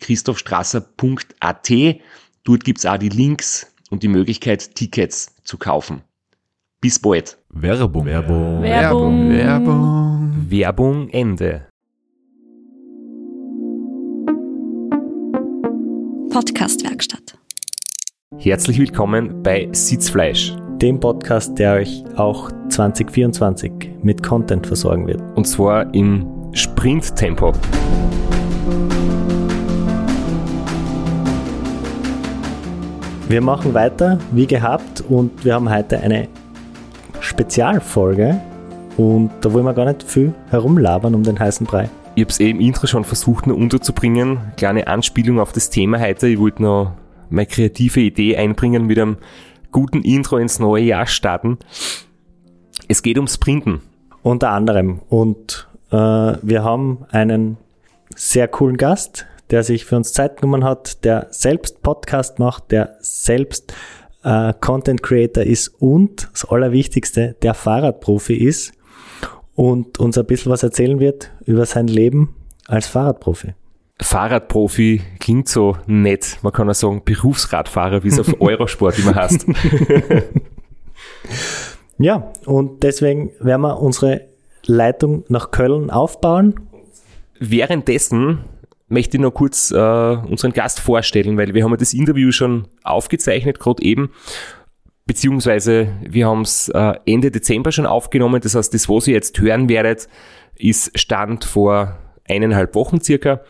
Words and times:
www.christophstrasser.at. 0.00 1.70
Dort 2.44 2.64
gibt's 2.64 2.86
auch 2.86 2.96
die 2.96 3.08
Links 3.08 3.72
und 3.90 4.02
die 4.02 4.08
Möglichkeit, 4.08 4.74
Tickets 4.74 5.34
zu 5.44 5.58
kaufen. 5.58 6.02
Bis 6.80 6.98
bald. 6.98 7.36
Werbung. 7.50 8.06
Werbung. 8.06 8.62
Werbung. 8.62 9.30
Werbung. 9.30 10.46
Werbung 10.48 11.08
Ende. 11.10 11.66
Podcastwerkstatt. 16.30 17.36
Herzlich 18.38 18.78
willkommen 18.78 19.42
bei 19.42 19.68
Sitzfleisch. 19.72 20.54
dem 20.80 20.98
Podcast, 20.98 21.58
der 21.58 21.74
euch 21.74 22.02
auch 22.16 22.50
2024 22.70 23.72
mit 24.02 24.22
Content 24.22 24.66
versorgen 24.66 25.06
wird. 25.06 25.20
Und 25.36 25.46
zwar 25.46 25.92
im 25.94 26.26
Sprinttempo. 26.54 27.52
Wir 33.30 33.40
machen 33.40 33.74
weiter 33.74 34.18
wie 34.32 34.48
gehabt 34.48 35.02
und 35.02 35.44
wir 35.44 35.54
haben 35.54 35.70
heute 35.70 36.00
eine 36.00 36.26
Spezialfolge 37.20 38.40
und 38.96 39.30
da 39.40 39.52
wollen 39.52 39.64
wir 39.66 39.72
gar 39.72 39.84
nicht 39.84 40.02
viel 40.02 40.34
herumlabern 40.48 41.14
um 41.14 41.22
den 41.22 41.38
heißen 41.38 41.64
Brei. 41.64 41.88
Ich 42.16 42.24
habe 42.24 42.32
es 42.32 42.40
eh 42.40 42.50
im 42.50 42.58
Intro 42.58 42.88
schon 42.88 43.04
versucht, 43.04 43.46
nur 43.46 43.56
unterzubringen. 43.56 44.38
Kleine 44.56 44.88
Anspielung 44.88 45.38
auf 45.38 45.52
das 45.52 45.70
Thema 45.70 46.00
heute. 46.00 46.26
Ich 46.26 46.40
wollte 46.40 46.64
noch 46.64 46.94
meine 47.28 47.46
kreative 47.46 48.00
Idee 48.00 48.36
einbringen, 48.36 48.88
mit 48.88 48.98
einem 48.98 49.18
guten 49.70 50.02
Intro 50.02 50.36
ins 50.36 50.58
neue 50.58 50.82
Jahr 50.82 51.06
starten. 51.06 51.58
Es 52.88 53.00
geht 53.00 53.16
ums 53.16 53.34
Sprinten. 53.34 53.80
Unter 54.24 54.50
anderem. 54.50 55.02
Und 55.08 55.68
äh, 55.92 55.96
wir 55.96 56.64
haben 56.64 57.06
einen 57.12 57.58
sehr 58.12 58.48
coolen 58.48 58.76
Gast, 58.76 59.26
der 59.50 59.62
sich 59.62 59.84
für 59.84 59.96
uns 59.96 60.12
Zeit 60.12 60.40
genommen 60.40 60.64
hat, 60.64 61.04
der 61.04 61.26
selbst 61.30 61.82
Podcast 61.82 62.38
macht, 62.38 62.70
der 62.70 62.96
selbst 63.00 63.72
äh, 64.22 64.52
Content 64.60 65.02
Creator 65.02 65.42
ist 65.42 65.68
und 65.80 66.28
das 66.32 66.44
Allerwichtigste, 66.44 67.36
der 67.42 67.54
Fahrradprofi 67.54 68.34
ist 68.34 68.72
und 69.54 69.98
uns 69.98 70.16
ein 70.18 70.26
bisschen 70.26 70.52
was 70.52 70.62
erzählen 70.62 71.00
wird 71.00 71.30
über 71.44 71.66
sein 71.66 71.86
Leben 71.86 72.34
als 72.66 72.86
Fahrradprofi. 72.86 73.54
Fahrradprofi 74.00 75.02
klingt 75.18 75.48
so 75.48 75.76
nett. 75.86 76.38
Man 76.42 76.52
kann 76.52 76.70
auch 76.70 76.74
sagen 76.74 77.02
Berufsradfahrer, 77.04 78.02
wie 78.02 78.08
es 78.08 78.18
auf 78.18 78.34
Eurosport 78.40 78.98
immer 78.98 79.14
heißt. 79.14 79.46
Ja, 82.00 82.32
und 82.46 82.82
deswegen 82.82 83.30
werden 83.40 83.60
wir 83.60 83.78
unsere 83.78 84.22
Leitung 84.64 85.24
nach 85.28 85.50
Köln 85.50 85.90
aufbauen. 85.90 86.54
Währenddessen 87.38 88.38
möchte 88.90 89.16
ich 89.16 89.20
noch 89.20 89.30
kurz 89.30 89.70
äh, 89.70 89.76
unseren 89.76 90.52
Gast 90.52 90.80
vorstellen, 90.80 91.36
weil 91.36 91.54
wir 91.54 91.64
haben 91.64 91.70
ja 91.70 91.76
das 91.76 91.94
Interview 91.94 92.32
schon 92.32 92.68
aufgezeichnet, 92.82 93.58
gerade 93.58 93.82
eben. 93.82 94.10
Beziehungsweise 95.06 95.92
wir 96.08 96.28
haben 96.28 96.42
es 96.42 96.68
äh, 96.68 96.94
Ende 97.06 97.30
Dezember 97.30 97.72
schon 97.72 97.86
aufgenommen. 97.86 98.40
Das 98.40 98.54
heißt, 98.54 98.72
das, 98.74 98.88
was 98.88 99.08
ihr 99.08 99.14
jetzt 99.14 99.40
hören 99.40 99.68
werdet, 99.68 100.08
ist 100.56 100.96
Stand 100.98 101.44
vor 101.44 101.98
eineinhalb 102.28 102.74
Wochen 102.74 103.00
circa. 103.00 103.40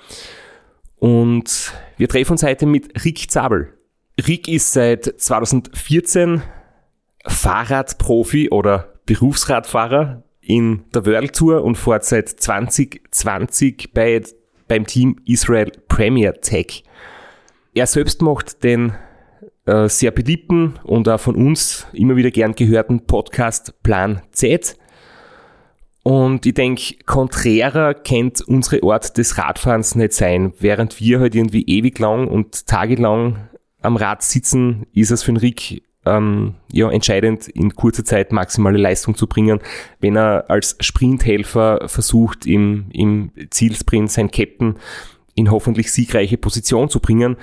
Und 0.96 1.72
wir 1.96 2.08
treffen 2.08 2.32
uns 2.32 2.42
heute 2.42 2.66
mit 2.66 3.04
Rick 3.04 3.30
Zabel. 3.30 3.72
Rick 4.26 4.48
ist 4.48 4.72
seit 4.72 5.04
2014 5.04 6.42
Fahrradprofi 7.26 8.50
oder 8.50 8.94
Berufsradfahrer 9.06 10.22
in 10.40 10.84
der 10.94 11.06
World 11.06 11.34
Tour 11.34 11.64
und 11.64 11.76
fährt 11.76 12.04
seit 12.04 12.28
2020 12.28 13.92
bei, 13.92 14.22
beim 14.70 14.86
Team 14.86 15.16
Israel 15.26 15.72
Premier 15.88 16.32
Tech. 16.40 16.84
Er 17.74 17.88
selbst 17.88 18.22
macht 18.22 18.62
den 18.62 18.92
äh, 19.66 19.88
sehr 19.88 20.12
beliebten 20.12 20.78
und 20.84 21.08
auch 21.08 21.18
von 21.18 21.34
uns 21.34 21.88
immer 21.92 22.14
wieder 22.14 22.30
gern 22.30 22.54
gehörten 22.54 23.04
Podcast 23.04 23.82
Plan 23.82 24.22
Z. 24.30 24.76
Und 26.04 26.46
ich 26.46 26.54
denke, 26.54 26.94
konträrer 27.04 27.94
kennt 27.94 28.42
unsere 28.42 28.80
Art 28.88 29.18
des 29.18 29.36
Radfahrens 29.36 29.96
nicht 29.96 30.12
sein. 30.12 30.52
Während 30.60 31.00
wir 31.00 31.18
halt 31.18 31.34
irgendwie 31.34 31.64
ewig 31.66 31.98
lang 31.98 32.28
und 32.28 32.68
tagelang 32.68 33.48
am 33.82 33.96
Rad 33.96 34.22
sitzen, 34.22 34.86
ist 34.94 35.10
es 35.10 35.24
für 35.24 35.32
den 35.32 35.38
Rick 35.38 35.82
ähm, 36.06 36.54
ja, 36.72 36.90
entscheidend, 36.90 37.48
in 37.48 37.74
kurzer 37.74 38.04
Zeit 38.04 38.32
maximale 38.32 38.78
Leistung 38.78 39.14
zu 39.14 39.26
bringen. 39.26 39.60
Wenn 40.00 40.16
er 40.16 40.48
als 40.48 40.76
Sprinthelfer 40.80 41.88
versucht, 41.88 42.46
im, 42.46 42.86
im 42.92 43.32
Zielsprint 43.50 44.10
sein 44.10 44.30
Captain 44.30 44.76
in 45.34 45.50
hoffentlich 45.50 45.92
siegreiche 45.92 46.36
Position 46.36 46.88
zu 46.88 47.00
bringen. 47.00 47.36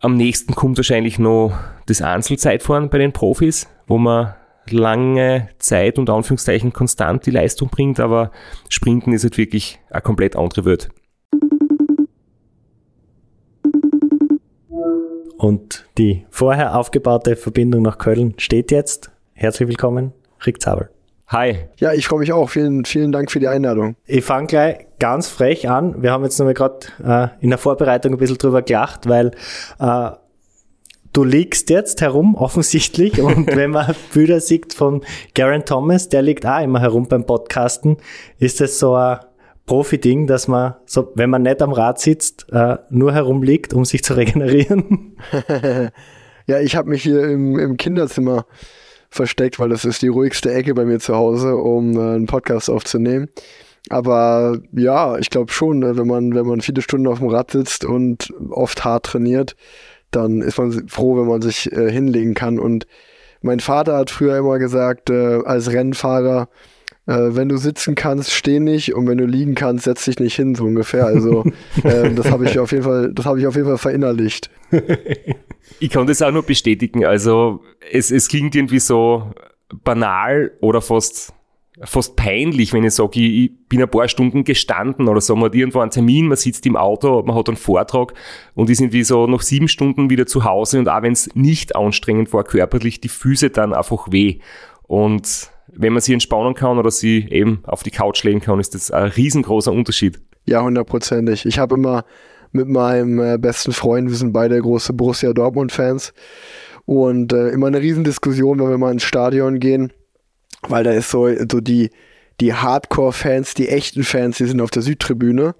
Am 0.00 0.14
nächsten 0.14 0.54
kommt 0.54 0.76
wahrscheinlich 0.76 1.18
noch 1.18 1.52
das 1.86 2.02
Einzelzeitfahren 2.02 2.90
bei 2.90 2.98
den 2.98 3.12
Profis, 3.12 3.68
wo 3.86 3.98
man 3.98 4.34
lange 4.70 5.48
Zeit 5.58 5.98
und 5.98 6.10
Anführungszeichen 6.10 6.72
konstant 6.72 7.26
die 7.26 7.30
Leistung 7.30 7.68
bringt, 7.70 8.00
aber 8.00 8.30
Sprinten 8.68 9.12
ist 9.12 9.24
halt 9.24 9.38
wirklich 9.38 9.80
eine 9.90 10.02
komplett 10.02 10.36
andere 10.36 10.64
Welt. 10.64 10.90
Und 15.38 15.86
die 15.96 16.26
vorher 16.30 16.76
aufgebaute 16.76 17.36
Verbindung 17.36 17.82
nach 17.82 17.98
Köln 17.98 18.34
steht 18.38 18.72
jetzt. 18.72 19.10
Herzlich 19.34 19.68
willkommen, 19.68 20.12
Rick 20.44 20.60
Zabel. 20.60 20.90
Hi. 21.28 21.68
Ja, 21.76 21.92
ich 21.92 22.08
freue 22.08 22.18
mich 22.18 22.32
auch. 22.32 22.50
Vielen, 22.50 22.84
vielen 22.84 23.12
Dank 23.12 23.30
für 23.30 23.38
die 23.38 23.46
Einladung. 23.46 23.94
Ich 24.04 24.24
fange 24.24 24.48
gleich 24.48 24.86
ganz 24.98 25.28
frech 25.28 25.68
an. 25.68 26.02
Wir 26.02 26.10
haben 26.10 26.24
jetzt 26.24 26.38
nochmal 26.38 26.54
gerade 26.54 26.78
äh, 27.04 27.28
in 27.40 27.50
der 27.50 27.58
Vorbereitung 27.58 28.12
ein 28.12 28.18
bisschen 28.18 28.38
drüber 28.38 28.62
gelacht, 28.62 29.08
weil 29.08 29.30
äh, 29.78 30.10
du 31.12 31.22
liegst 31.22 31.70
jetzt 31.70 32.00
herum, 32.00 32.34
offensichtlich. 32.34 33.20
Und 33.22 33.54
wenn 33.54 33.70
man 33.70 33.94
Bilder 34.12 34.40
sieht 34.40 34.74
von 34.74 35.04
Garen 35.34 35.64
Thomas, 35.64 36.08
der 36.08 36.22
liegt 36.22 36.46
auch 36.46 36.60
immer 36.60 36.80
herum 36.80 37.06
beim 37.06 37.24
Podcasten, 37.24 37.98
ist 38.38 38.60
es 38.60 38.80
so 38.80 38.94
ein 38.94 39.18
Profi-Ding, 39.68 40.26
dass 40.26 40.48
man, 40.48 40.74
so, 40.86 41.12
wenn 41.14 41.30
man 41.30 41.42
nicht 41.42 41.62
am 41.62 41.72
Rad 41.72 42.00
sitzt, 42.00 42.46
äh, 42.50 42.78
nur 42.90 43.12
herumliegt, 43.12 43.74
um 43.74 43.84
sich 43.84 44.02
zu 44.02 44.14
regenerieren. 44.14 45.16
ja, 46.46 46.58
ich 46.58 46.74
habe 46.74 46.88
mich 46.88 47.02
hier 47.02 47.22
im, 47.24 47.58
im 47.58 47.76
Kinderzimmer 47.76 48.46
versteckt, 49.10 49.60
weil 49.60 49.68
das 49.68 49.84
ist 49.84 50.02
die 50.02 50.08
ruhigste 50.08 50.52
Ecke 50.52 50.74
bei 50.74 50.84
mir 50.84 50.98
zu 50.98 51.14
Hause, 51.14 51.56
um 51.56 51.96
äh, 51.96 52.14
einen 52.14 52.26
Podcast 52.26 52.70
aufzunehmen. 52.70 53.28
Aber 53.90 54.58
ja, 54.72 55.18
ich 55.18 55.30
glaube 55.30 55.52
schon, 55.52 55.80
ne, 55.80 55.96
wenn 55.96 56.06
man, 56.06 56.34
wenn 56.34 56.46
man 56.46 56.62
viele 56.62 56.82
Stunden 56.82 57.06
auf 57.06 57.18
dem 57.18 57.28
Rad 57.28 57.50
sitzt 57.50 57.84
und 57.84 58.32
oft 58.50 58.84
hart 58.84 59.06
trainiert, 59.06 59.54
dann 60.10 60.40
ist 60.40 60.58
man 60.58 60.88
froh, 60.88 61.18
wenn 61.18 61.28
man 61.28 61.42
sich 61.42 61.70
äh, 61.72 61.90
hinlegen 61.90 62.34
kann. 62.34 62.58
Und 62.58 62.86
mein 63.42 63.60
Vater 63.60 63.96
hat 63.96 64.10
früher 64.10 64.38
immer 64.38 64.58
gesagt, 64.58 65.10
äh, 65.10 65.42
als 65.44 65.70
Rennfahrer, 65.70 66.48
äh, 67.08 67.34
wenn 67.34 67.48
du 67.48 67.56
sitzen 67.56 67.94
kannst, 67.94 68.32
steh 68.32 68.60
nicht 68.60 68.94
und 68.94 69.08
wenn 69.08 69.16
du 69.16 69.24
liegen 69.24 69.54
kannst, 69.54 69.84
setz 69.84 70.04
dich 70.04 70.18
nicht 70.20 70.36
hin, 70.36 70.54
so 70.54 70.64
ungefähr. 70.64 71.06
Also 71.06 71.42
äh, 71.82 72.14
das 72.14 72.30
habe 72.30 72.44
ich 72.44 72.58
auf 72.58 72.70
jeden 72.70 72.84
Fall, 72.84 73.12
das 73.14 73.24
habe 73.24 73.40
ich 73.40 73.46
auf 73.46 73.56
jeden 73.56 73.66
Fall 73.66 73.78
verinnerlicht. 73.78 74.50
Ich 75.80 75.90
kann 75.90 76.06
das 76.06 76.22
auch 76.22 76.32
nur 76.32 76.42
bestätigen. 76.42 77.04
Also 77.04 77.60
es, 77.92 78.10
es 78.10 78.26
klingt 78.26 78.56
irgendwie 78.56 78.80
so 78.80 79.30
banal 79.84 80.50
oder 80.60 80.80
fast 80.80 81.34
fast 81.84 82.16
peinlich, 82.16 82.72
wenn 82.72 82.82
ich 82.82 82.94
sage, 82.94 83.20
ich, 83.20 83.44
ich 83.44 83.68
bin 83.68 83.82
ein 83.82 83.88
paar 83.88 84.08
Stunden 84.08 84.42
gestanden 84.42 85.06
oder 85.06 85.20
so, 85.20 85.36
man 85.36 85.44
hat 85.44 85.54
irgendwo 85.54 85.78
einen 85.78 85.92
Termin, 85.92 86.26
man 86.26 86.36
sitzt 86.36 86.66
im 86.66 86.74
Auto, 86.74 87.22
man 87.22 87.36
hat 87.36 87.48
einen 87.48 87.56
Vortrag 87.56 88.14
und 88.54 88.70
ist 88.70 88.80
irgendwie 88.80 89.04
so 89.04 89.28
nach 89.28 89.42
sieben 89.42 89.68
Stunden 89.68 90.10
wieder 90.10 90.26
zu 90.26 90.42
Hause 90.42 90.80
und 90.80 90.88
auch 90.88 91.02
wenn 91.02 91.12
es 91.12 91.30
nicht 91.36 91.76
anstrengend 91.76 92.32
war 92.32 92.42
körperlich, 92.42 93.00
die 93.00 93.08
Füße 93.08 93.50
dann 93.50 93.74
einfach 93.74 94.10
weh. 94.10 94.40
Und 94.88 95.50
wenn 95.72 95.92
man 95.92 96.02
sie 96.02 96.12
entspannen 96.12 96.54
kann 96.54 96.78
oder 96.78 96.90
sie 96.90 97.26
eben 97.30 97.60
auf 97.64 97.82
die 97.82 97.90
Couch 97.90 98.22
legen 98.24 98.40
kann, 98.40 98.60
ist 98.60 98.74
das 98.74 98.90
ein 98.90 99.08
riesengroßer 99.08 99.72
Unterschied. 99.72 100.20
Ja, 100.46 100.62
hundertprozentig. 100.62 101.46
Ich 101.46 101.58
habe 101.58 101.74
immer 101.74 102.04
mit 102.52 102.68
meinem 102.68 103.20
äh, 103.20 103.38
besten 103.38 103.72
Freund, 103.72 104.08
wir 104.08 104.16
sind 104.16 104.32
beide 104.32 104.60
große 104.60 104.92
Borussia 104.92 105.32
Dortmund-Fans 105.32 106.14
und 106.86 107.32
äh, 107.32 107.50
immer 107.50 107.66
eine 107.66 107.80
Riesendiskussion, 107.80 108.58
wenn 108.58 108.70
wir 108.70 108.78
mal 108.78 108.92
ins 108.92 109.02
Stadion 109.02 109.60
gehen, 109.60 109.92
weil 110.68 110.84
da 110.84 110.92
ist 110.92 111.10
so, 111.10 111.28
so 111.50 111.60
die, 111.60 111.90
die 112.40 112.54
Hardcore-Fans, 112.54 113.54
die 113.54 113.68
echten 113.68 114.04
Fans, 114.04 114.36
die 114.38 114.46
sind 114.46 114.60
auf 114.60 114.70
der 114.70 114.82
Südtribüne, 114.82 115.54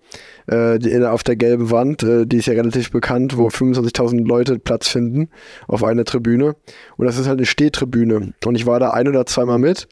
äh, 0.46 0.78
die, 0.78 1.04
auf 1.04 1.22
der 1.22 1.36
gelben 1.36 1.70
Wand, 1.70 2.02
äh, 2.02 2.26
die 2.26 2.38
ist 2.38 2.46
ja 2.46 2.54
relativ 2.54 2.90
bekannt, 2.90 3.36
wo 3.36 3.48
25.000 3.48 4.26
Leute 4.26 4.58
Platz 4.58 4.88
finden 4.88 5.28
auf 5.66 5.82
einer 5.82 6.04
Tribüne. 6.04 6.54
Und 6.96 7.06
das 7.06 7.18
ist 7.18 7.26
halt 7.26 7.38
eine 7.38 7.46
Stehtribüne. 7.46 8.32
Und 8.44 8.54
ich 8.54 8.66
war 8.66 8.78
da 8.78 8.90
ein 8.90 9.08
oder 9.08 9.26
zweimal 9.26 9.58
mit 9.58 9.88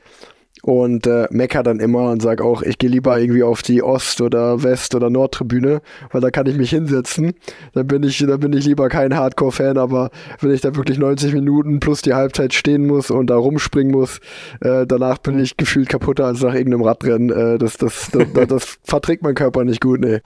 und 0.63 1.07
äh, 1.07 1.27
mecker 1.31 1.63
dann 1.63 1.81
immer 1.81 2.11
und 2.11 2.23
sag 2.23 2.41
auch, 2.41 2.63
ich 2.63 2.79
gehe 2.79 2.91
lieber 2.91 3.19
irgendwie 3.19 3.43
auf 3.43 3.63
die 3.63 3.83
Ost- 3.83 4.21
oder 4.21 4.63
West- 4.63 4.95
oder 4.95 5.11
Nordtribüne, 5.11 5.81
weil 6.11 6.21
da 6.21 6.31
kann 6.31 6.47
ich 6.47 6.57
mich 6.57 6.71
hinsetzen. 6.71 7.35
Dann 7.73 7.87
bin 7.87 8.03
ich, 8.03 8.19
dann 8.19 8.41
bin 8.41 8.53
ich 8.53 8.65
lieber 8.65 8.89
kein 8.89 9.15
Hardcore-Fan, 9.15 9.79
aber 9.79 10.11
wenn 10.41 10.51
ich 10.51 10.63
da 10.63 10.75
wirklich 10.75 10.99
90 10.99 11.35
Minuten 11.35 11.81
plus 11.81 12.03
die 12.03 12.15
Halbzeit 12.15 12.55
stehen 12.55 12.87
muss 12.87 13.11
und 13.11 13.29
da 13.29 13.37
rumspringen 13.37 13.93
muss, 13.93 14.21
äh, 14.61 14.87
danach 14.87 15.19
bin 15.19 15.39
ich 15.39 15.57
gefühlt 15.57 15.89
kaputter 15.89 16.27
als 16.27 16.43
nach 16.43 16.55
irgendeinem 16.55 16.83
Radrennen. 16.83 17.31
Äh, 17.31 17.59
das, 17.59 17.77
das, 17.77 18.11
das, 18.13 18.25
das, 18.35 18.47
das 18.49 18.79
verträgt 18.83 19.23
mein 19.23 19.35
Körper 19.35 19.65
nicht 19.65 19.81
gut, 19.81 20.01
nee. 20.01 20.21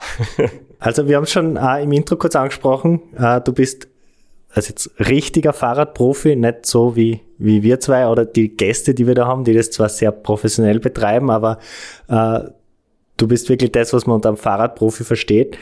Also 0.79 1.07
wir 1.07 1.17
haben 1.17 1.27
schon 1.27 1.57
äh, 1.57 1.83
im 1.83 1.91
Intro 1.91 2.15
kurz 2.15 2.35
angesprochen, 2.35 3.01
äh, 3.15 3.39
du 3.41 3.53
bist 3.53 3.90
also 4.53 4.69
jetzt 4.69 4.91
richtiger 4.99 5.53
Fahrradprofi, 5.53 6.35
nicht 6.35 6.65
so 6.65 6.95
wie, 6.95 7.21
wie 7.37 7.63
wir 7.63 7.79
zwei 7.79 8.07
oder 8.07 8.25
die 8.25 8.49
Gäste, 8.49 8.93
die 8.93 9.07
wir 9.07 9.15
da 9.15 9.25
haben, 9.25 9.43
die 9.43 9.53
das 9.53 9.71
zwar 9.71 9.89
sehr 9.89 10.11
professionell 10.11 10.79
betreiben, 10.79 11.29
aber 11.29 11.57
äh, 12.09 12.41
du 13.17 13.27
bist 13.27 13.49
wirklich 13.49 13.71
das, 13.71 13.93
was 13.93 14.05
man 14.05 14.15
unter 14.15 14.29
einem 14.29 14.37
Fahrradprofi 14.37 15.03
versteht. 15.03 15.57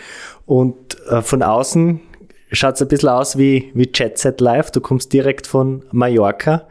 Und 0.45 0.99
äh, 1.09 1.21
von 1.21 1.43
außen 1.43 1.99
schaut 2.51 2.75
es 2.75 2.81
ein 2.81 2.87
bisschen 2.87 3.09
aus 3.09 3.37
wie, 3.37 3.71
wie 3.75 3.89
Jet 3.93 4.17
Set 4.17 4.41
Live. 4.41 4.71
Du 4.71 4.81
kommst 4.81 5.13
direkt 5.13 5.45
von 5.45 5.85
Mallorca. 5.91 6.67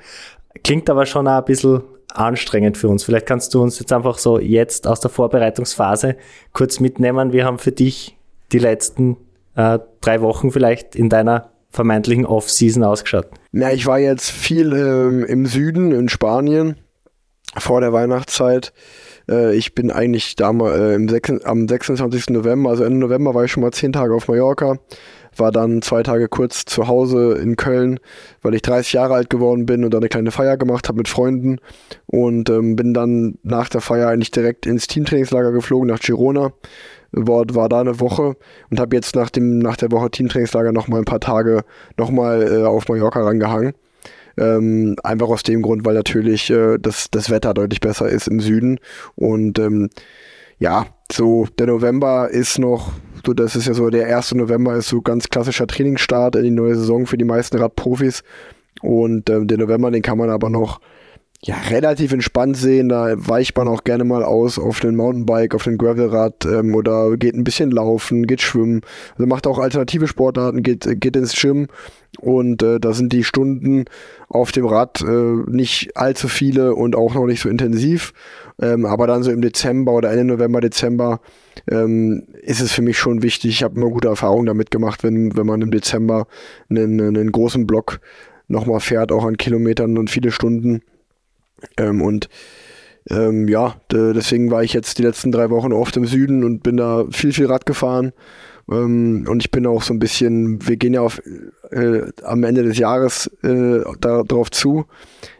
Klingt 0.64 0.90
aber 0.90 1.06
schon 1.06 1.28
auch 1.28 1.38
ein 1.38 1.44
bisschen 1.44 1.82
anstrengend 2.08 2.76
für 2.76 2.88
uns. 2.88 3.04
Vielleicht 3.04 3.26
kannst 3.26 3.54
du 3.54 3.62
uns 3.62 3.78
jetzt 3.78 3.92
einfach 3.92 4.18
so 4.18 4.40
jetzt 4.40 4.88
aus 4.88 5.00
der 5.00 5.10
Vorbereitungsphase 5.10 6.16
kurz 6.52 6.80
mitnehmen. 6.80 7.32
Wir 7.32 7.44
haben 7.44 7.58
für 7.58 7.70
dich 7.70 8.16
die 8.50 8.58
letzten 8.58 9.18
äh, 9.54 9.78
drei 10.00 10.20
Wochen 10.20 10.50
vielleicht 10.50 10.96
in 10.96 11.10
deiner 11.10 11.50
vermeintlichen 11.70 12.26
Off-Season 12.26 12.84
ausgeschaut? 12.84 13.28
Na, 13.52 13.72
ich 13.72 13.86
war 13.86 13.98
jetzt 13.98 14.30
viel 14.30 14.72
ähm, 14.72 15.24
im 15.24 15.46
Süden, 15.46 15.92
in 15.92 16.08
Spanien, 16.08 16.76
vor 17.56 17.80
der 17.80 17.92
Weihnachtszeit. 17.92 18.72
Äh, 19.28 19.54
ich 19.54 19.74
bin 19.74 19.90
eigentlich 19.90 20.36
damals 20.36 20.78
äh, 20.78 20.94
im 20.94 21.08
6, 21.08 21.44
am 21.44 21.68
26. 21.68 22.30
November, 22.30 22.70
also 22.70 22.84
Ende 22.84 22.98
November, 22.98 23.34
war 23.34 23.44
ich 23.44 23.52
schon 23.52 23.62
mal 23.62 23.72
zehn 23.72 23.92
Tage 23.92 24.14
auf 24.14 24.28
Mallorca. 24.28 24.78
War 25.36 25.52
dann 25.52 25.82
zwei 25.82 26.02
Tage 26.02 26.28
kurz 26.28 26.64
zu 26.64 26.88
Hause 26.88 27.38
in 27.40 27.54
Köln, 27.54 28.00
weil 28.42 28.54
ich 28.54 28.62
30 28.62 28.94
Jahre 28.94 29.14
alt 29.14 29.30
geworden 29.30 29.66
bin 29.66 29.84
und 29.84 29.94
dann 29.94 30.00
eine 30.00 30.08
kleine 30.08 30.32
Feier 30.32 30.56
gemacht 30.56 30.88
habe 30.88 30.98
mit 30.98 31.06
Freunden. 31.06 31.58
Und 32.06 32.50
ähm, 32.50 32.74
bin 32.74 32.92
dann 32.92 33.38
nach 33.42 33.68
der 33.68 33.80
Feier 33.80 34.08
eigentlich 34.08 34.32
direkt 34.32 34.66
ins 34.66 34.88
Teamtrainingslager 34.88 35.52
geflogen 35.52 35.88
nach 35.88 36.00
Girona 36.00 36.52
war, 37.12 37.44
war 37.52 37.68
da 37.68 37.80
eine 37.80 38.00
Woche 38.00 38.36
und 38.70 38.80
habe 38.80 38.96
jetzt 38.96 39.14
nach, 39.14 39.30
dem, 39.30 39.58
nach 39.58 39.76
der 39.76 39.90
Woche 39.90 40.10
Teamtrainingslager 40.10 40.72
nochmal 40.72 41.00
ein 41.00 41.04
paar 41.04 41.20
Tage 41.20 41.62
nochmal 41.96 42.42
äh, 42.42 42.64
auf 42.64 42.88
Mallorca 42.88 43.20
rangehangen. 43.20 43.72
Ähm, 44.36 44.94
einfach 45.02 45.28
aus 45.28 45.42
dem 45.42 45.62
Grund, 45.62 45.84
weil 45.84 45.94
natürlich 45.94 46.48
äh, 46.50 46.78
das, 46.78 47.10
das 47.10 47.28
Wetter 47.28 47.54
deutlich 47.54 47.80
besser 47.80 48.08
ist 48.08 48.28
im 48.28 48.40
Süden. 48.40 48.78
Und 49.16 49.58
ähm, 49.58 49.90
ja, 50.58 50.86
so 51.10 51.46
der 51.58 51.66
November 51.66 52.28
ist 52.28 52.58
noch, 52.58 52.92
so 53.26 53.32
das 53.32 53.56
ist 53.56 53.66
ja 53.66 53.74
so, 53.74 53.90
der 53.90 54.06
erste 54.06 54.36
November 54.36 54.76
ist 54.76 54.88
so 54.88 55.00
ganz 55.02 55.28
klassischer 55.28 55.66
Trainingsstart 55.66 56.36
in 56.36 56.44
die 56.44 56.50
neue 56.50 56.76
Saison 56.76 57.06
für 57.06 57.18
die 57.18 57.24
meisten 57.24 57.58
Radprofis. 57.58 58.22
Und 58.80 59.28
ähm, 59.28 59.48
den 59.48 59.58
November, 59.60 59.90
den 59.90 60.02
kann 60.02 60.18
man 60.18 60.30
aber 60.30 60.50
noch 60.50 60.80
ja, 61.44 61.54
relativ 61.70 62.12
entspannt 62.12 62.56
sehen. 62.56 62.88
Da 62.88 63.14
weicht 63.16 63.56
man 63.56 63.68
auch 63.68 63.84
gerne 63.84 64.04
mal 64.04 64.24
aus 64.24 64.58
auf 64.58 64.80
den 64.80 64.96
Mountainbike, 64.96 65.54
auf 65.54 65.64
den 65.64 65.78
Gravelrad 65.78 66.44
ähm, 66.46 66.74
oder 66.74 67.16
geht 67.16 67.34
ein 67.34 67.44
bisschen 67.44 67.70
laufen, 67.70 68.26
geht 68.26 68.42
schwimmen. 68.42 68.80
Also 69.12 69.26
macht 69.26 69.46
auch 69.46 69.58
alternative 69.58 70.08
Sportarten, 70.08 70.62
geht, 70.62 71.00
geht 71.00 71.14
ins 71.14 71.40
Gym 71.40 71.68
und 72.18 72.62
äh, 72.62 72.80
da 72.80 72.92
sind 72.92 73.12
die 73.12 73.22
Stunden 73.22 73.84
auf 74.28 74.50
dem 74.50 74.66
Rad 74.66 75.00
äh, 75.00 75.04
nicht 75.46 75.96
allzu 75.96 76.26
viele 76.26 76.74
und 76.74 76.96
auch 76.96 77.14
noch 77.14 77.26
nicht 77.26 77.40
so 77.40 77.48
intensiv. 77.48 78.12
Ähm, 78.60 78.84
aber 78.84 79.06
dann 79.06 79.22
so 79.22 79.30
im 79.30 79.40
Dezember 79.40 79.92
oder 79.92 80.10
Ende 80.10 80.24
November, 80.24 80.60
Dezember 80.60 81.20
ähm, 81.70 82.24
ist 82.42 82.60
es 82.60 82.72
für 82.72 82.82
mich 82.82 82.98
schon 82.98 83.22
wichtig. 83.22 83.52
Ich 83.52 83.62
habe 83.62 83.76
immer 83.76 83.90
gute 83.90 84.08
Erfahrungen 84.08 84.46
damit 84.46 84.72
gemacht, 84.72 85.04
wenn, 85.04 85.36
wenn 85.36 85.46
man 85.46 85.62
im 85.62 85.70
Dezember 85.70 86.26
einen, 86.68 87.00
einen 87.00 87.30
großen 87.30 87.64
Block 87.64 88.00
nochmal 88.48 88.80
fährt, 88.80 89.12
auch 89.12 89.24
an 89.24 89.36
Kilometern 89.36 89.98
und 89.98 90.10
viele 90.10 90.32
Stunden 90.32 90.80
ähm, 91.76 92.00
und 92.02 92.28
ähm, 93.10 93.48
ja, 93.48 93.76
deswegen 93.90 94.50
war 94.50 94.62
ich 94.62 94.72
jetzt 94.74 94.98
die 94.98 95.02
letzten 95.02 95.32
drei 95.32 95.50
Wochen 95.50 95.72
oft 95.72 95.96
im 95.96 96.04
Süden 96.04 96.44
und 96.44 96.62
bin 96.62 96.76
da 96.76 97.06
viel, 97.10 97.32
viel 97.32 97.46
Rad 97.46 97.64
gefahren. 97.64 98.12
Ähm, 98.70 99.26
und 99.28 99.42
ich 99.42 99.50
bin 99.50 99.66
auch 99.66 99.82
so 99.82 99.94
ein 99.94 99.98
bisschen, 99.98 100.66
wir 100.66 100.76
gehen 100.76 100.94
ja 100.94 101.00
auf, 101.00 101.20
äh, 101.70 102.02
am 102.22 102.44
Ende 102.44 102.62
des 102.62 102.78
Jahres 102.78 103.30
äh, 103.42 103.80
darauf 104.00 104.50
zu. 104.50 104.86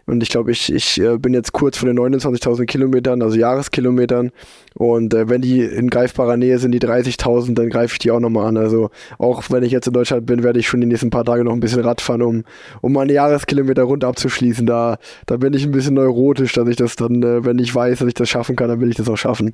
Und 0.06 0.22
ich 0.22 0.30
glaube, 0.30 0.50
ich, 0.52 0.72
ich 0.72 0.98
äh, 1.02 1.18
bin 1.18 1.34
jetzt 1.34 1.52
kurz 1.52 1.76
vor 1.76 1.86
den 1.86 1.98
29.000 1.98 2.64
Kilometern, 2.64 3.20
also 3.20 3.36
Jahreskilometern. 3.36 4.30
Und 4.74 5.12
äh, 5.12 5.28
wenn 5.28 5.42
die 5.42 5.60
in 5.60 5.90
greifbarer 5.90 6.38
Nähe 6.38 6.58
sind, 6.58 6.72
die 6.72 6.80
30.000, 6.80 7.52
dann 7.52 7.68
greife 7.68 7.92
ich 7.92 7.98
die 7.98 8.10
auch 8.10 8.20
nochmal 8.20 8.46
an. 8.46 8.56
Also 8.56 8.88
auch 9.18 9.42
wenn 9.50 9.62
ich 9.62 9.72
jetzt 9.72 9.86
in 9.86 9.92
Deutschland 9.92 10.24
bin, 10.24 10.42
werde 10.42 10.60
ich 10.60 10.66
schon 10.66 10.80
die 10.80 10.86
nächsten 10.86 11.10
paar 11.10 11.26
Tage 11.26 11.44
noch 11.44 11.52
ein 11.52 11.60
bisschen 11.60 11.82
Rad 11.82 12.00
fahren, 12.00 12.22
um, 12.22 12.44
um 12.80 12.94
meine 12.94 13.12
Jahreskilometer 13.12 13.82
rund 13.82 14.02
abzuschließen. 14.02 14.64
Da, 14.64 14.96
da 15.26 15.36
bin 15.36 15.52
ich 15.52 15.64
ein 15.64 15.72
bisschen 15.72 15.94
neurotisch, 15.94 16.54
dass 16.54 16.66
ich 16.68 16.76
das 16.76 16.96
dann, 16.96 17.22
äh, 17.22 17.44
wenn 17.44 17.58
ich 17.58 17.74
weiß, 17.74 17.98
dass 17.98 18.08
ich 18.08 18.14
das 18.14 18.30
schaffen 18.30 18.56
kann, 18.56 18.68
dann 18.68 18.80
will 18.80 18.88
ich 18.88 18.96
das 18.96 19.10
auch 19.10 19.18
schaffen. 19.18 19.50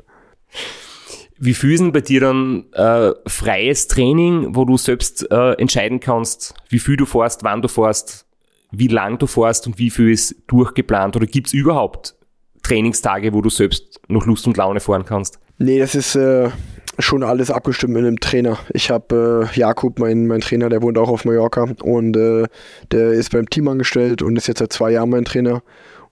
Wie 1.39 1.55
fühlen 1.55 1.93
bei 1.93 2.01
dir 2.01 2.21
dann 2.21 2.65
äh, 2.73 3.13
freies 3.27 3.89
Training, 3.89 4.55
wo 4.55 4.65
du 4.65 4.77
selbst 4.77 5.31
äh, 5.31 5.53
entscheiden 5.55 6.01
kannst, 6.01 6.55
wie 6.69 6.79
viel 6.79 6.97
du 6.97 7.07
fährst, 7.07 7.43
wann 7.43 7.61
du 7.61 7.69
fährst, 7.69 8.27
wie 8.71 8.89
lang 8.89 9.19
du 9.19 9.27
fährst 9.27 9.67
und 9.67 9.79
wie 9.79 9.91
viel 9.91 10.11
ist 10.11 10.37
durchgeplant? 10.47 11.17
Oder 11.17 11.27
gibt 11.27 11.49
es 11.49 11.53
überhaupt 11.53 12.15
Trainingstage, 12.63 13.33
wo 13.33 13.41
du 13.41 13.51
selbst 13.51 14.01
noch 14.09 14.27
Lust 14.27 14.47
und 14.47 14.57
Laune 14.57 14.81
fahren 14.81 15.05
kannst? 15.05 15.39
Nee, 15.59 15.79
das 15.79 15.95
ist 15.95 16.15
äh, 16.17 16.51
schon 16.99 17.23
alles 17.23 17.51
abgestimmt 17.51 17.95
mit 17.95 18.05
einem 18.05 18.21
Trainer. 18.21 18.59
Ich 18.73 18.91
habe 18.91 19.49
äh, 19.53 19.59
Jakob, 19.59 19.99
mein, 19.99 20.27
mein 20.27 20.41
Trainer, 20.41 20.69
der 20.69 20.83
wohnt 20.83 20.99
auch 20.99 21.09
auf 21.09 21.25
Mallorca 21.25 21.69
und 21.83 22.17
äh, 22.17 22.45
der 22.91 23.13
ist 23.13 23.33
beim 23.33 23.49
Team 23.49 23.69
angestellt 23.69 24.23
und 24.23 24.37
ist 24.37 24.49
jetzt 24.49 24.59
seit 24.59 24.73
zwei 24.73 24.93
Jahren 24.93 25.11
mein 25.11 25.25
Trainer. 25.25 25.63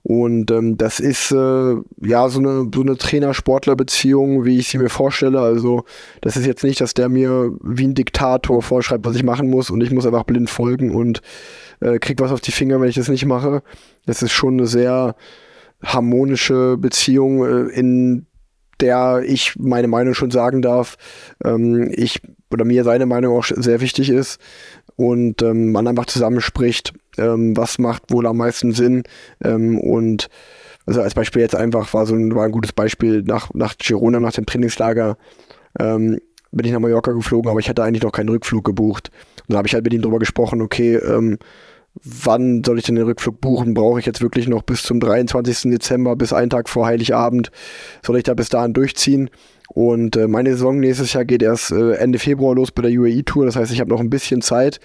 Und 0.03 0.51
ähm, 0.51 0.77
das 0.77 0.99
ist 0.99 1.31
äh, 1.31 1.75
ja 2.01 2.27
so 2.27 2.39
eine, 2.39 2.69
so 2.73 2.81
eine 2.81 2.97
Trainer-Sportler-Beziehung, 2.97 4.43
wie 4.43 4.59
ich 4.59 4.67
sie 4.67 4.77
mir 4.77 4.89
vorstelle. 4.89 5.39
Also 5.39 5.85
das 6.19 6.35
ist 6.35 6.45
jetzt 6.45 6.63
nicht, 6.65 6.81
dass 6.81 6.93
der 6.93 7.07
mir 7.07 7.51
wie 7.63 7.87
ein 7.87 7.95
Diktator 7.95 8.61
vorschreibt, 8.61 9.05
was 9.05 9.15
ich 9.15 9.23
machen 9.23 9.49
muss 9.49 9.69
und 9.69 9.81
ich 9.81 9.91
muss 9.91 10.05
einfach 10.05 10.25
blind 10.25 10.49
folgen 10.49 10.93
und 10.93 11.21
äh, 11.79 11.99
krieg 11.99 12.19
was 12.19 12.33
auf 12.33 12.41
die 12.41 12.51
Finger, 12.51 12.81
wenn 12.81 12.89
ich 12.89 12.95
das 12.95 13.07
nicht 13.07 13.25
mache. 13.25 13.63
Das 14.05 14.21
ist 14.21 14.33
schon 14.33 14.55
eine 14.55 14.67
sehr 14.67 15.15
harmonische 15.81 16.75
Beziehung, 16.77 17.45
äh, 17.45 17.69
in 17.69 18.25
der 18.81 19.23
ich 19.25 19.55
meine 19.57 19.87
Meinung 19.87 20.13
schon 20.15 20.31
sagen 20.31 20.61
darf. 20.61 20.97
Ähm, 21.45 21.89
ich 21.93 22.21
oder 22.51 22.65
mir 22.65 22.83
seine 22.83 23.05
Meinung 23.05 23.37
auch 23.37 23.45
sehr 23.45 23.79
wichtig 23.79 24.09
ist 24.09 24.39
und 24.97 25.41
ähm, 25.41 25.71
man 25.71 25.87
einfach 25.87 26.05
zusammenspricht, 26.05 26.93
ähm, 27.17 27.55
was 27.55 27.79
macht 27.79 28.03
wohl 28.11 28.27
am 28.27 28.37
meisten 28.37 28.73
Sinn 28.73 29.03
ähm, 29.43 29.79
und 29.79 30.29
also 30.85 31.01
als 31.01 31.13
Beispiel 31.13 31.41
jetzt 31.41 31.55
einfach 31.55 31.93
war 31.93 32.05
so 32.05 32.15
ein, 32.15 32.33
war 32.35 32.45
ein 32.45 32.51
gutes 32.51 32.73
Beispiel 32.73 33.23
nach, 33.23 33.53
nach 33.53 33.77
Girona, 33.77 34.19
nach 34.19 34.33
dem 34.33 34.45
Trainingslager, 34.45 35.17
ähm, 35.79 36.19
bin 36.51 36.65
ich 36.65 36.71
nach 36.71 36.79
Mallorca 36.79 37.11
geflogen, 37.11 37.49
aber 37.49 37.59
ich 37.59 37.69
hatte 37.69 37.83
eigentlich 37.83 38.03
noch 38.03 38.11
keinen 38.11 38.29
Rückflug 38.29 38.63
gebucht. 38.63 39.09
Und 39.47 39.53
da 39.53 39.57
habe 39.57 39.67
ich 39.67 39.73
halt 39.73 39.83
mit 39.83 39.93
ihm 39.93 40.01
drüber 40.01 40.19
gesprochen, 40.19 40.61
okay, 40.61 40.95
ähm, 40.95 41.37
wann 42.03 42.63
soll 42.63 42.79
ich 42.79 42.85
denn 42.85 42.95
den 42.95 43.05
Rückflug 43.05 43.39
buchen? 43.39 43.73
Brauche 43.73 43.99
ich 43.99 44.05
jetzt 44.05 44.21
wirklich 44.21 44.47
noch 44.47 44.63
bis 44.63 44.83
zum 44.83 44.99
23. 44.99 45.71
Dezember, 45.71 46.15
bis 46.15 46.33
einen 46.33 46.49
Tag 46.49 46.69
vor 46.69 46.85
Heiligabend? 46.85 47.51
Soll 48.05 48.17
ich 48.17 48.23
da 48.23 48.33
bis 48.33 48.49
dahin 48.49 48.73
durchziehen? 48.73 49.29
Und 49.69 50.15
äh, 50.15 50.27
meine 50.27 50.51
Saison 50.51 50.79
nächstes 50.79 51.13
Jahr 51.13 51.25
geht 51.25 51.41
erst 51.41 51.71
äh, 51.71 51.93
Ende 51.93 52.19
Februar 52.19 52.55
los 52.55 52.71
bei 52.71 52.83
der 52.83 52.91
UAE 52.91 53.23
Tour. 53.23 53.45
Das 53.45 53.55
heißt, 53.55 53.71
ich 53.71 53.79
habe 53.79 53.89
noch 53.89 53.99
ein 53.99 54.09
bisschen 54.09 54.41
Zeit. 54.41 54.79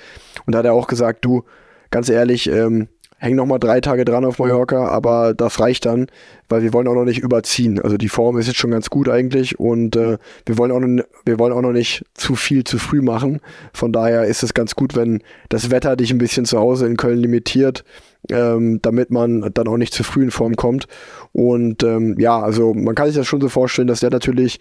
Und 0.46 0.54
da 0.54 0.58
hat 0.58 0.66
er 0.66 0.74
auch 0.74 0.86
gesagt, 0.86 1.24
du, 1.24 1.44
ganz 1.90 2.08
ehrlich, 2.08 2.48
ähm, 2.48 2.88
hängen 3.18 3.36
nochmal 3.36 3.58
drei 3.58 3.80
Tage 3.80 4.04
dran 4.04 4.24
auf 4.24 4.38
Mallorca, 4.38 4.86
aber 4.86 5.34
das 5.34 5.58
reicht 5.58 5.86
dann, 5.86 6.06
weil 6.48 6.62
wir 6.62 6.72
wollen 6.72 6.86
auch 6.86 6.94
noch 6.94 7.04
nicht 7.04 7.18
überziehen. 7.18 7.80
Also 7.80 7.96
die 7.96 8.08
Form 8.08 8.38
ist 8.38 8.46
jetzt 8.46 8.58
schon 8.58 8.70
ganz 8.70 8.90
gut 8.90 9.08
eigentlich 9.08 9.58
und 9.58 9.96
äh, 9.96 10.18
wir, 10.46 10.56
wollen 10.56 10.70
auch 10.70 10.78
noch, 10.78 11.04
wir 11.24 11.38
wollen 11.38 11.52
auch 11.52 11.60
noch 11.60 11.72
nicht 11.72 12.04
zu 12.14 12.36
viel 12.36 12.62
zu 12.62 12.78
früh 12.78 13.02
machen. 13.02 13.40
Von 13.72 13.92
daher 13.92 14.24
ist 14.24 14.44
es 14.44 14.54
ganz 14.54 14.76
gut, 14.76 14.94
wenn 14.94 15.22
das 15.48 15.70
Wetter 15.70 15.96
dich 15.96 16.12
ein 16.12 16.18
bisschen 16.18 16.44
zu 16.44 16.58
Hause 16.58 16.86
in 16.86 16.96
Köln 16.96 17.18
limitiert, 17.18 17.84
ähm, 18.30 18.80
damit 18.82 19.10
man 19.10 19.50
dann 19.52 19.66
auch 19.66 19.78
nicht 19.78 19.94
zu 19.94 20.04
früh 20.04 20.22
in 20.22 20.30
Form 20.30 20.54
kommt. 20.54 20.86
Und 21.32 21.82
ähm, 21.82 22.14
ja, 22.20 22.38
also 22.38 22.72
man 22.72 22.94
kann 22.94 23.06
sich 23.06 23.16
das 23.16 23.26
schon 23.26 23.40
so 23.40 23.48
vorstellen, 23.48 23.88
dass 23.88 24.00
der 24.00 24.10
natürlich 24.10 24.60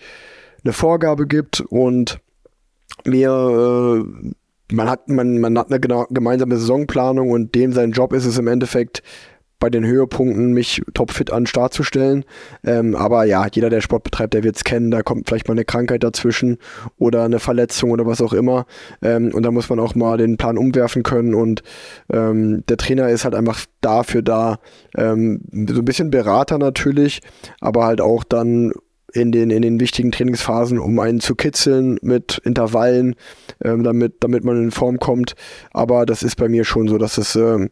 eine 0.63 0.73
Vorgabe 0.73 1.27
gibt 1.27 1.61
und 1.61 2.19
mir 3.05 4.03
äh, 4.03 4.31
man 4.71 4.89
hat, 4.89 5.09
man, 5.09 5.39
man 5.39 5.57
hat 5.57 5.71
eine 5.71 5.79
gemeinsame 5.79 6.57
Saisonplanung 6.57 7.31
und 7.31 7.55
dem 7.55 7.73
sein 7.73 7.91
Job 7.91 8.13
ist 8.13 8.25
es 8.25 8.37
im 8.37 8.47
Endeffekt, 8.47 9.01
bei 9.59 9.69
den 9.69 9.85
Höhepunkten 9.85 10.53
mich 10.53 10.83
topfit 10.93 11.31
an 11.31 11.43
den 11.43 11.47
Start 11.47 11.73
zu 11.73 11.83
stellen. 11.83 12.25
Ähm, 12.63 12.95
aber 12.95 13.23
ja, 13.25 13.47
jeder, 13.51 13.69
der 13.69 13.81
Sport 13.81 14.03
betreibt, 14.03 14.33
der 14.33 14.43
wird 14.43 14.55
es 14.55 14.63
kennen. 14.63 14.91
Da 14.91 15.01
kommt 15.01 15.27
vielleicht 15.27 15.47
mal 15.47 15.53
eine 15.53 15.65
Krankheit 15.65 16.03
dazwischen 16.03 16.57
oder 16.97 17.23
eine 17.23 17.39
Verletzung 17.39 17.91
oder 17.91 18.05
was 18.05 18.21
auch 18.21 18.33
immer. 18.33 18.65
Ähm, 19.01 19.31
und 19.33 19.43
da 19.43 19.51
muss 19.51 19.69
man 19.69 19.79
auch 19.79 19.95
mal 19.95 20.17
den 20.17 20.37
Plan 20.37 20.57
umwerfen 20.57 21.03
können. 21.03 21.33
Und 21.33 21.63
ähm, 22.11 22.63
der 22.69 22.77
Trainer 22.77 23.09
ist 23.09 23.23
halt 23.23 23.33
einfach 23.33 23.65
dafür 23.81 24.21
da, 24.21 24.59
ähm, 24.95 25.41
so 25.51 25.79
ein 25.79 25.85
bisschen 25.85 26.11
Berater 26.11 26.59
natürlich, 26.59 27.21
aber 27.59 27.85
halt 27.85 28.01
auch 28.01 28.23
dann 28.23 28.73
in 29.17 29.31
den, 29.31 29.49
in 29.49 29.61
den 29.61 29.79
wichtigen 29.79 30.11
Trainingsphasen, 30.11 30.79
um 30.79 30.99
einen 30.99 31.19
zu 31.19 31.35
kitzeln 31.35 31.97
mit 32.01 32.39
Intervallen, 32.43 33.15
ähm, 33.63 33.83
damit, 33.83 34.15
damit 34.21 34.43
man 34.43 34.57
in 34.57 34.71
Form 34.71 34.99
kommt. 34.99 35.35
Aber 35.71 36.05
das 36.05 36.23
ist 36.23 36.35
bei 36.35 36.47
mir 36.47 36.63
schon 36.63 36.87
so, 36.87 36.97
dass 36.97 37.17
es 37.17 37.35
ähm, 37.35 37.69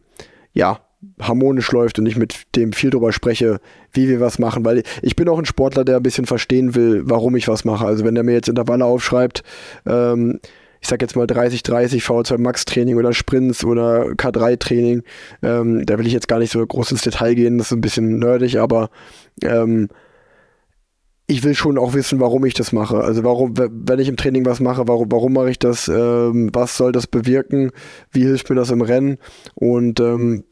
ja 0.52 0.80
harmonisch 1.20 1.70
läuft 1.72 1.98
und 1.98 2.06
ich 2.06 2.16
mit 2.16 2.56
dem 2.56 2.72
viel 2.72 2.90
drüber 2.90 3.12
spreche, 3.12 3.60
wie 3.92 4.08
wir 4.08 4.20
was 4.20 4.38
machen, 4.38 4.64
weil 4.64 4.82
ich 5.02 5.16
bin 5.16 5.28
auch 5.28 5.38
ein 5.38 5.44
Sportler, 5.44 5.84
der 5.84 5.96
ein 5.96 6.02
bisschen 6.02 6.26
verstehen 6.26 6.74
will, 6.74 7.02
warum 7.04 7.36
ich 7.36 7.48
was 7.48 7.64
mache. 7.64 7.86
Also 7.86 8.04
wenn 8.04 8.14
der 8.14 8.24
mir 8.24 8.32
jetzt 8.32 8.48
Intervalle 8.48 8.84
aufschreibt, 8.84 9.42
ähm, 9.86 10.40
ich 10.80 10.88
sag 10.88 11.02
jetzt 11.02 11.16
mal 11.16 11.26
30, 11.26 11.62
30 11.62 12.02
V2 12.02 12.38
Max 12.38 12.64
Training 12.64 12.96
oder 12.96 13.12
Sprints 13.12 13.64
oder 13.64 14.06
K3 14.10 14.58
Training, 14.58 15.02
ähm, 15.42 15.84
da 15.86 15.98
will 15.98 16.06
ich 16.06 16.12
jetzt 16.12 16.28
gar 16.28 16.38
nicht 16.38 16.52
so 16.52 16.64
groß 16.64 16.92
ins 16.92 17.02
Detail 17.02 17.34
gehen, 17.34 17.58
das 17.58 17.68
ist 17.68 17.72
ein 17.72 17.80
bisschen 17.80 18.18
nerdig, 18.18 18.58
aber 18.58 18.90
ähm, 19.42 19.88
ich 21.26 21.42
will 21.42 21.54
schon 21.54 21.78
auch 21.78 21.92
wissen, 21.94 22.20
warum 22.20 22.44
ich 22.44 22.54
das 22.54 22.72
mache. 22.72 22.98
Also 22.98 23.24
warum, 23.24 23.54
wenn 23.56 23.98
ich 23.98 24.08
im 24.08 24.16
Training 24.16 24.46
was 24.46 24.60
mache, 24.60 24.86
warum, 24.86 25.10
warum 25.10 25.32
mache 25.32 25.50
ich 25.50 25.58
das? 25.58 25.88
Ähm, 25.88 26.50
was 26.52 26.76
soll 26.76 26.92
das 26.92 27.06
bewirken? 27.06 27.72
Wie 28.12 28.22
hilft 28.22 28.48
mir 28.48 28.56
das 28.56 28.70
im 28.70 28.80
Rennen? 28.80 29.18
Und 29.54 29.98
ähm, 29.98 30.44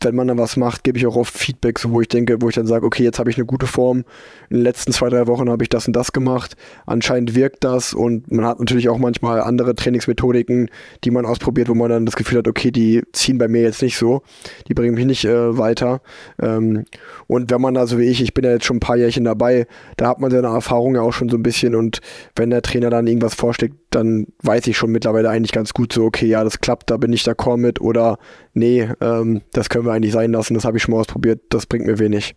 wenn 0.00 0.14
man 0.14 0.28
dann 0.28 0.38
was 0.38 0.56
macht, 0.56 0.84
gebe 0.84 0.98
ich 0.98 1.06
auch 1.06 1.16
oft 1.16 1.36
Feedback, 1.36 1.78
so 1.78 1.90
wo 1.90 2.00
ich 2.02 2.08
denke, 2.08 2.36
wo 2.40 2.48
ich 2.48 2.54
dann 2.54 2.66
sage, 2.66 2.84
okay, 2.84 3.02
jetzt 3.02 3.18
habe 3.18 3.30
ich 3.30 3.36
eine 3.36 3.46
gute 3.46 3.66
Form. 3.66 4.04
In 4.50 4.58
den 4.58 4.62
letzten 4.62 4.92
zwei, 4.92 5.08
drei 5.08 5.26
Wochen 5.26 5.48
habe 5.48 5.64
ich 5.64 5.70
das 5.70 5.86
und 5.86 5.94
das 5.94 6.12
gemacht. 6.12 6.54
Anscheinend 6.84 7.34
wirkt 7.34 7.64
das 7.64 7.94
und 7.94 8.30
man 8.30 8.44
hat 8.44 8.60
natürlich 8.60 8.90
auch 8.90 8.98
manchmal 8.98 9.40
andere 9.40 9.74
Trainingsmethodiken, 9.74 10.70
die 11.04 11.10
man 11.10 11.24
ausprobiert, 11.24 11.68
wo 11.68 11.74
man 11.74 11.88
dann 11.88 12.04
das 12.04 12.16
Gefühl 12.16 12.38
hat, 12.38 12.48
okay, 12.48 12.70
die 12.70 13.02
ziehen 13.12 13.38
bei 13.38 13.48
mir 13.48 13.62
jetzt 13.62 13.80
nicht 13.80 13.96
so, 13.96 14.22
die 14.68 14.74
bringen 14.74 14.94
mich 14.94 15.06
nicht 15.06 15.24
äh, 15.24 15.56
weiter. 15.56 16.02
Ähm, 16.40 16.84
und 17.26 17.50
wenn 17.50 17.60
man 17.62 17.74
da 17.74 17.86
so 17.86 17.98
wie 17.98 18.04
ich, 18.04 18.22
ich 18.22 18.34
bin 18.34 18.44
ja 18.44 18.52
jetzt 18.52 18.66
schon 18.66 18.76
ein 18.76 18.80
paar 18.80 18.96
Jährchen 18.96 19.24
dabei, 19.24 19.66
da 19.96 20.08
hat 20.08 20.20
man 20.20 20.30
seine 20.30 20.48
Erfahrung 20.48 20.94
ja 20.94 21.00
auch 21.00 21.12
schon 21.12 21.30
so 21.30 21.38
ein 21.38 21.42
bisschen 21.42 21.74
und 21.74 22.00
wenn 22.34 22.50
der 22.50 22.62
Trainer 22.62 22.90
dann 22.90 23.06
irgendwas 23.06 23.34
vorschlägt, 23.34 23.74
dann 23.96 24.26
weiß 24.42 24.66
ich 24.66 24.76
schon 24.76 24.90
mittlerweile 24.90 25.30
eigentlich 25.30 25.52
ganz 25.52 25.72
gut 25.72 25.92
so, 25.92 26.04
okay, 26.04 26.26
ja, 26.26 26.44
das 26.44 26.60
klappt, 26.60 26.90
da 26.90 26.98
bin 26.98 27.12
ich 27.12 27.22
d'accord 27.22 27.56
mit 27.56 27.80
oder 27.80 28.18
nee, 28.52 28.88
ähm, 29.00 29.40
das 29.52 29.70
können 29.70 29.86
wir 29.86 29.92
eigentlich 29.92 30.12
sein 30.12 30.32
lassen, 30.32 30.54
das 30.54 30.64
habe 30.64 30.76
ich 30.76 30.82
schon 30.82 30.92
mal 30.92 31.00
ausprobiert, 31.00 31.40
das 31.48 31.66
bringt 31.66 31.86
mir 31.86 31.98
wenig. 31.98 32.36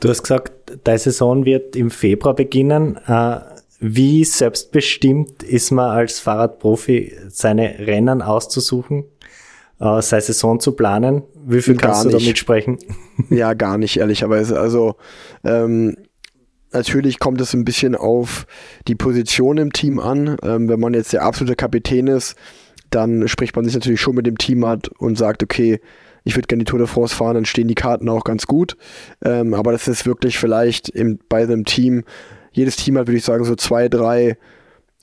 Du 0.00 0.08
hast 0.08 0.22
gesagt, 0.22 0.52
deine 0.84 0.98
Saison 0.98 1.44
wird 1.44 1.76
im 1.76 1.90
Februar 1.90 2.34
beginnen. 2.34 2.98
Äh, 3.06 3.40
wie 3.80 4.24
selbstbestimmt 4.24 5.42
ist 5.42 5.72
man 5.72 5.90
als 5.90 6.20
Fahrradprofi, 6.20 7.16
seine 7.28 7.80
Rennen 7.80 8.22
auszusuchen, 8.22 9.04
äh, 9.80 10.02
seine 10.02 10.22
Saison 10.22 10.60
zu 10.60 10.72
planen? 10.72 11.22
Wie 11.44 11.62
viel 11.62 11.76
kannst 11.76 12.04
du 12.04 12.10
damit 12.10 12.38
sprechen? 12.38 12.78
Ja, 13.28 13.54
gar 13.54 13.76
nicht, 13.76 13.98
ehrlicherweise. 13.98 14.58
Also 14.58 14.94
ähm, 15.44 15.96
natürlich 16.72 17.18
kommt 17.18 17.40
es 17.40 17.54
ein 17.54 17.64
bisschen 17.64 17.94
auf 17.94 18.46
die 18.88 18.94
Position 18.94 19.58
im 19.58 19.72
Team 19.72 19.98
an. 19.98 20.36
Ähm, 20.42 20.68
wenn 20.68 20.80
man 20.80 20.94
jetzt 20.94 21.12
der 21.12 21.22
absolute 21.22 21.56
Kapitän 21.56 22.06
ist, 22.06 22.36
dann 22.90 23.26
spricht 23.28 23.56
man 23.56 23.64
sich 23.64 23.74
natürlich 23.74 24.00
schon 24.00 24.14
mit 24.14 24.26
dem 24.26 24.38
Team 24.38 24.66
hat 24.66 24.88
und 24.88 25.16
sagt, 25.16 25.42
okay, 25.42 25.80
ich 26.24 26.36
würde 26.36 26.46
gerne 26.46 26.64
die 26.64 26.70
Tour 26.70 26.78
de 26.78 26.88
France 26.88 27.14
fahren, 27.14 27.34
dann 27.34 27.44
stehen 27.44 27.68
die 27.68 27.74
Karten 27.74 28.08
auch 28.08 28.24
ganz 28.24 28.46
gut. 28.46 28.76
Ähm, 29.24 29.54
aber 29.54 29.72
das 29.72 29.88
ist 29.88 30.06
wirklich 30.06 30.38
vielleicht 30.38 30.88
im, 30.88 31.18
bei 31.28 31.42
einem 31.42 31.64
Team, 31.64 32.04
jedes 32.52 32.76
Team 32.76 32.98
hat, 32.98 33.06
würde 33.06 33.18
ich 33.18 33.24
sagen, 33.24 33.44
so 33.44 33.56
zwei, 33.56 33.88
drei 33.88 34.36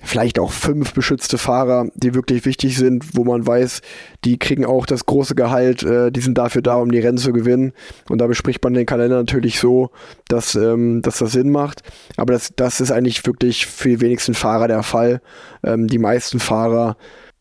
vielleicht 0.04 0.40
auch 0.40 0.52
fünf 0.52 0.94
beschützte 0.94 1.38
Fahrer, 1.38 1.88
die 1.96 2.14
wirklich 2.14 2.46
wichtig 2.46 2.78
sind, 2.78 3.18
wo 3.18 3.24
man 3.24 3.46
weiß, 3.46 3.82
die 4.24 4.38
kriegen 4.38 4.66
auch 4.66 4.86
das 4.86 5.06
große 5.06 5.36
Gehalt, 5.36 5.84
äh, 5.84 6.12
die 6.12 6.22
sind 6.22 6.38
dafür 6.38 6.62
da, 6.62 6.76
um 6.76 6.92
die 6.92 7.00
Rennen 7.00 7.18
zu 7.18 7.34
gewinnen. 7.34 7.74
Und 8.10 8.20
da 8.20 8.28
bespricht 8.28 8.64
man 8.64 8.74
den 8.74 8.86
Kalender 8.86 9.18
natürlich 9.18 9.60
so, 9.60 9.92
dass, 10.28 10.56
ähm, 10.56 11.02
dass 11.02 11.20
das 11.20 11.32
Sinn 11.32 11.52
macht. 11.52 11.82
Aber 12.18 12.34
das, 12.34 12.52
das 12.56 12.82
ist 12.82 12.92
eigentlich 12.92 13.26
wirklich 13.26 13.66
für 13.66 13.90
die 13.90 14.02
wenigsten 14.02 14.34
Fahrer 14.34 14.68
der 14.68 14.84
Fall. 14.84 15.22
Ähm, 15.64 15.88
die 15.88 16.00
meisten 16.00 16.40
Fahrer 16.40 16.96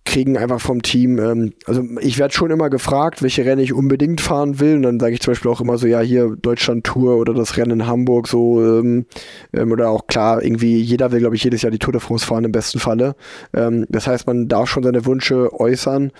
kriegen 0.09 0.38
einfach 0.38 0.61
vom 0.61 0.81
Team, 0.83 1.19
ähm, 1.19 1.53
also 1.67 1.85
ich 2.00 2.19
werde 2.19 2.33
schon 2.33 2.50
immer 2.50 2.71
gefragt, 2.71 3.23
welche 3.23 3.45
Rennen 3.45 3.61
ich 3.61 3.75
unbedingt 3.75 4.23
fahren 4.23 4.59
will 4.59 4.77
und 4.77 4.83
dann 4.83 4.99
sage 4.99 5.12
ich 5.12 5.21
zum 5.21 5.33
Beispiel 5.33 5.50
auch 5.50 5.61
immer 5.61 5.77
so, 5.77 5.87
ja 5.87 6.00
hier 6.00 6.35
Deutschland 6.41 6.85
Tour 6.85 7.17
oder 7.17 7.35
das 7.35 7.59
Rennen 7.59 7.81
in 7.81 7.87
Hamburg 7.87 8.27
so 8.27 8.65
ähm, 8.65 9.05
ähm, 9.53 9.71
oder 9.71 9.91
auch 9.91 10.07
klar, 10.07 10.43
irgendwie 10.43 10.79
jeder 10.79 11.12
will 11.12 11.21
glaube 11.21 11.37
ich 11.37 11.45
jedes 11.45 11.61
Jahr 11.61 11.71
die 11.71 11.79
Tour 11.79 11.93
de 11.93 12.00
France 12.00 12.25
fahren 12.25 12.45
im 12.45 12.53
besten 12.53 12.79
Falle. 12.79 13.17
Ähm, 13.53 13.85
das 13.91 14.07
heißt, 14.07 14.27
man 14.27 14.49
darf 14.49 14.71
schon 14.71 14.83
seine 14.83 15.05
Wünsche 15.05 15.53
äußern, 15.53 16.11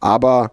aber 0.00 0.50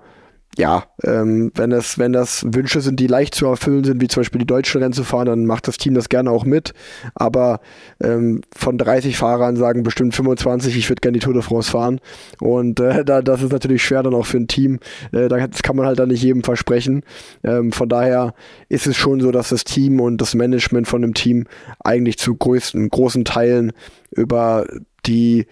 ja, 0.57 0.83
ähm, 1.03 1.51
wenn 1.55 1.72
das, 1.72 1.98
wenn 1.98 2.13
das 2.13 2.45
Wünsche 2.48 2.81
sind, 2.81 3.00
die 3.00 3.07
leicht 3.07 3.33
zu 3.33 3.48
erfüllen 3.48 3.83
sind, 3.83 4.01
wie 4.01 4.07
zum 4.07 4.22
Beispiel 4.22 4.39
die 4.39 4.45
deutschen 4.45 4.81
Rennen 4.81 4.93
zu 4.93 5.03
fahren, 5.03 5.25
dann 5.25 5.45
macht 5.45 5.67
das 5.67 5.77
Team 5.77 5.95
das 5.95 6.10
gerne 6.10 6.29
auch 6.29 6.45
mit. 6.45 6.74
Aber 7.15 7.60
ähm, 8.00 8.41
von 8.55 8.77
30 8.77 9.17
Fahrern 9.17 9.55
sagen 9.55 9.81
bestimmt 9.81 10.13
25, 10.13 10.77
ich 10.77 10.89
würde 10.89 11.00
gerne 11.01 11.17
die 11.17 11.25
Tour 11.25 11.33
de 11.33 11.41
France 11.41 11.72
fahren. 11.72 12.00
Und 12.39 12.79
äh, 12.79 13.03
da, 13.03 13.22
das 13.22 13.41
ist 13.41 13.51
natürlich 13.51 13.83
schwer 13.83 14.03
dann 14.03 14.13
auch 14.13 14.27
für 14.27 14.38
ein 14.38 14.48
Team. 14.48 14.79
Äh, 15.12 15.27
das 15.27 15.63
kann 15.63 15.75
man 15.75 15.88
halt 15.88 15.98
dann 15.98 16.10
nicht 16.10 16.22
jedem 16.22 16.43
versprechen. 16.43 17.01
Ähm, 17.43 17.72
von 17.72 17.89
daher 17.89 18.36
ist 18.69 18.86
es 18.86 18.95
schon 18.95 19.22
so, 19.22 19.31
dass 19.31 19.50
das 19.50 19.63
Team 19.63 20.00
und 20.00 20.22
das 20.22 20.36
Management 20.36 20.88
von 20.88 21.01
dem 21.01 21.15
Team 21.15 21.45
eigentlich 21.83 22.19
zu 22.19 22.36
größten, 22.36 22.89
großen 22.89 23.25
Teilen 23.25 23.72
über 24.12 24.67
die 25.05 25.48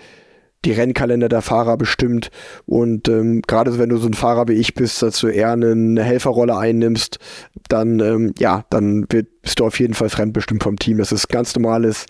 die 0.66 0.72
Rennkalender 0.72 1.30
der 1.30 1.42
Fahrer 1.42 1.78
bestimmt. 1.78 2.30
Und 2.66 3.08
ähm, 3.08 3.42
gerade 3.42 3.78
wenn 3.80 3.90
du 3.90 3.98
so 3.98 4.08
ein 4.08 4.14
Fahrer 4.14 4.48
wie 4.48 4.54
ich 4.54 4.74
bist, 4.74 5.02
dass 5.02 5.20
du 5.20 5.28
eher 5.28 5.52
eine 5.52 6.04
Helferrolle 6.04 6.58
einnimmst, 6.58 7.20
dann 7.68 8.00
ähm, 8.00 8.34
ja, 8.38 8.66
dann 8.70 9.06
wird, 9.10 9.42
bist 9.42 9.60
du 9.60 9.66
auf 9.66 9.80
jeden 9.80 9.94
Fall 9.94 10.10
fremdbestimmt 10.10 10.64
vom 10.64 10.78
Team. 10.78 10.98
Das 10.98 11.12
ist 11.12 11.30
ganz 11.30 11.56
normales 11.56 12.06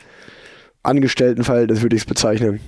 Angestelltenverhältnis, 0.83 1.81
würde 1.81 1.95
ich 1.95 2.03
es 2.03 2.07
bezeichnen. 2.07 2.59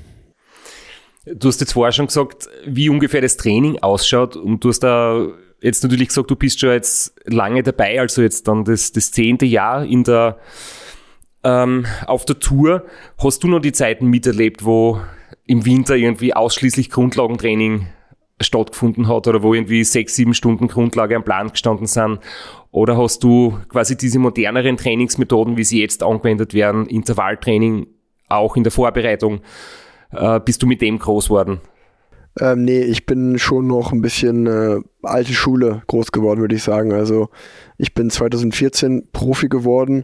Du 1.25 1.47
hast 1.47 1.61
jetzt 1.61 1.73
vorher 1.73 1.93
schon 1.93 2.07
gesagt, 2.07 2.49
wie 2.65 2.89
ungefähr 2.89 3.21
das 3.21 3.37
Training 3.37 3.79
ausschaut 3.79 4.35
und 4.35 4.63
du 4.63 4.69
hast 4.69 4.81
da 4.81 5.27
jetzt 5.61 5.81
natürlich 5.81 6.09
gesagt, 6.09 6.29
du 6.29 6.35
bist 6.35 6.59
schon 6.59 6.71
jetzt 6.71 7.15
lange 7.25 7.63
dabei, 7.63 7.99
also 7.99 8.21
jetzt 8.21 8.47
dann 8.47 8.65
das, 8.65 8.91
das 8.91 9.11
zehnte 9.11 9.45
Jahr 9.45 9.85
in 9.85 10.03
der 10.03 10.37
ähm, 11.45 11.85
auf 12.05 12.25
der 12.25 12.39
Tour. 12.39 12.85
Hast 13.17 13.43
du 13.43 13.47
noch 13.47 13.59
die 13.59 13.71
Zeiten 13.71 14.07
miterlebt, 14.07 14.65
wo 14.65 15.01
im 15.45 15.65
Winter 15.65 15.95
irgendwie 15.95 16.33
ausschließlich 16.33 16.89
Grundlagentraining 16.89 17.87
stattgefunden 18.41 19.07
hat 19.07 19.27
oder 19.27 19.43
wo 19.43 19.53
irgendwie 19.53 19.83
sechs, 19.83 20.15
sieben 20.15 20.33
Stunden 20.33 20.67
Grundlage 20.67 21.15
am 21.15 21.23
Plan 21.23 21.49
gestanden 21.49 21.87
sind? 21.87 22.19
Oder 22.71 22.97
hast 22.97 23.23
du 23.23 23.59
quasi 23.69 23.95
diese 23.95 24.19
moderneren 24.19 24.77
Trainingsmethoden, 24.77 25.57
wie 25.57 25.63
sie 25.63 25.81
jetzt 25.81 26.03
angewendet 26.03 26.53
werden, 26.53 26.87
Intervalltraining, 26.87 27.87
auch 28.29 28.55
in 28.55 28.63
der 28.63 28.71
Vorbereitung, 28.71 29.41
äh, 30.11 30.39
bist 30.39 30.63
du 30.63 30.67
mit 30.67 30.81
dem 30.81 30.97
groß 30.97 31.25
geworden? 31.25 31.61
Ähm, 32.39 32.63
nee, 32.63 32.81
ich 32.81 33.05
bin 33.05 33.37
schon 33.37 33.67
noch 33.67 33.91
ein 33.91 34.01
bisschen 34.01 34.47
äh, 34.47 34.79
alte 35.03 35.33
Schule 35.33 35.83
groß 35.85 36.11
geworden, 36.11 36.41
würde 36.41 36.55
ich 36.55 36.63
sagen. 36.63 36.91
Also 36.91 37.29
ich 37.77 37.93
bin 37.93 38.09
2014 38.09 39.09
Profi 39.11 39.49
geworden 39.49 40.03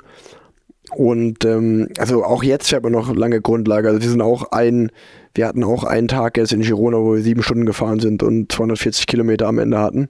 und 0.96 1.46
ähm, 1.46 1.90
also 1.98 2.24
auch 2.24 2.44
jetzt 2.44 2.70
fährt 2.70 2.84
man 2.84 2.92
noch 2.92 3.14
lange 3.14 3.42
Grundlage. 3.42 3.88
Also 3.90 4.02
wir 4.02 4.10
sind 4.10 4.22
auch 4.22 4.52
ein, 4.52 4.92
wir 5.36 5.48
hatten 5.48 5.64
auch 5.64 5.84
einen 5.84 6.08
Tag 6.08 6.38
jetzt 6.38 6.54
in 6.54 6.62
Girona, 6.62 6.98
wo 6.98 7.16
wir 7.16 7.22
sieben 7.22 7.44
Stunden 7.44 7.66
gefahren 7.66 8.00
sind 8.00 8.24
und 8.24 8.52
240 8.52 9.08
Kilometer 9.08 9.48
am 9.48 9.60
Ende 9.60 9.80
hatten. 9.80 10.08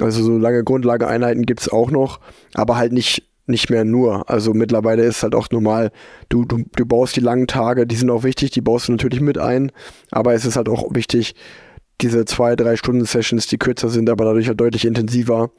Also 0.00 0.22
so 0.22 0.38
lange 0.38 0.64
Grundlageeinheiten 0.64 1.44
gibt's 1.46 1.68
auch 1.68 1.90
noch, 1.90 2.20
aber 2.54 2.76
halt 2.76 2.92
nicht 2.92 3.28
nicht 3.46 3.70
mehr 3.70 3.84
nur. 3.84 4.30
Also 4.30 4.54
mittlerweile 4.54 5.02
ist 5.02 5.22
halt 5.22 5.34
auch 5.34 5.50
normal, 5.50 5.90
du, 6.28 6.44
du, 6.44 6.64
du 6.76 6.86
baust 6.86 7.16
die 7.16 7.20
langen 7.20 7.48
Tage, 7.48 7.86
die 7.86 7.96
sind 7.96 8.08
auch 8.08 8.22
wichtig, 8.22 8.52
die 8.52 8.60
baust 8.60 8.88
du 8.88 8.92
natürlich 8.92 9.20
mit 9.20 9.36
ein, 9.36 9.72
aber 10.10 10.32
es 10.32 10.44
ist 10.44 10.56
halt 10.56 10.68
auch 10.68 10.94
wichtig, 10.94 11.34
diese 12.02 12.24
zwei, 12.24 12.56
drei 12.56 12.76
Stunden 12.76 13.04
Sessions, 13.04 13.46
die 13.46 13.58
kürzer 13.58 13.88
sind, 13.88 14.10
aber 14.10 14.24
dadurch 14.24 14.48
halt 14.48 14.60
deutlich 14.60 14.84
intensiver, 14.84 15.50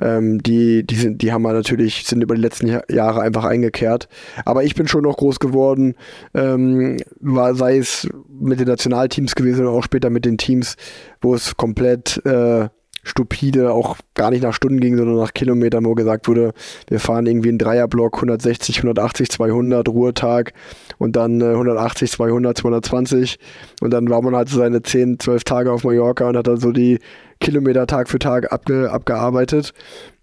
ähm, 0.00 0.42
die, 0.42 0.84
die 0.86 0.94
sind, 0.94 1.22
die 1.22 1.32
haben 1.32 1.42
wir 1.42 1.52
natürlich, 1.52 2.04
sind 2.06 2.22
über 2.22 2.34
die 2.34 2.40
letzten 2.40 2.68
Jahr- 2.68 2.90
Jahre 2.90 3.20
einfach 3.20 3.44
eingekehrt. 3.44 4.08
Aber 4.44 4.64
ich 4.64 4.74
bin 4.74 4.88
schon 4.88 5.02
noch 5.02 5.16
groß 5.16 5.40
geworden, 5.40 5.94
ähm, 6.34 6.98
war, 7.20 7.54
sei 7.54 7.78
es 7.78 8.08
mit 8.28 8.60
den 8.60 8.68
Nationalteams 8.68 9.34
gewesen 9.34 9.66
oder 9.66 9.76
auch 9.76 9.84
später 9.84 10.10
mit 10.10 10.24
den 10.24 10.38
Teams, 10.38 10.76
wo 11.20 11.34
es 11.34 11.56
komplett 11.56 12.24
äh, 12.24 12.68
stupide 13.08 13.72
auch 13.72 13.96
gar 14.14 14.30
nicht 14.30 14.42
nach 14.42 14.52
Stunden 14.52 14.80
ging, 14.80 14.96
sondern 14.96 15.16
nach 15.16 15.34
Kilometern, 15.34 15.84
wo 15.84 15.94
gesagt 15.94 16.28
wurde, 16.28 16.52
wir 16.88 17.00
fahren 17.00 17.26
irgendwie 17.26 17.48
einen 17.48 17.58
Dreierblock 17.58 18.16
160, 18.16 18.78
180, 18.78 19.30
200 19.30 19.88
Ruhetag 19.88 20.52
und 20.98 21.16
dann 21.16 21.40
äh, 21.40 21.46
180, 21.46 22.10
200, 22.10 22.56
220 22.58 23.38
und 23.80 23.90
dann 23.90 24.08
war 24.08 24.22
man 24.22 24.36
halt 24.36 24.48
so 24.48 24.58
seine 24.58 24.82
10, 24.82 25.18
12 25.18 25.44
Tage 25.44 25.72
auf 25.72 25.84
Mallorca 25.84 26.28
und 26.28 26.36
hat 26.36 26.46
dann 26.46 26.58
so 26.58 26.72
die 26.72 26.98
Kilometer 27.40 27.86
Tag 27.86 28.08
für 28.08 28.18
Tag 28.18 28.52
abge, 28.52 28.90
abgearbeitet 28.90 29.72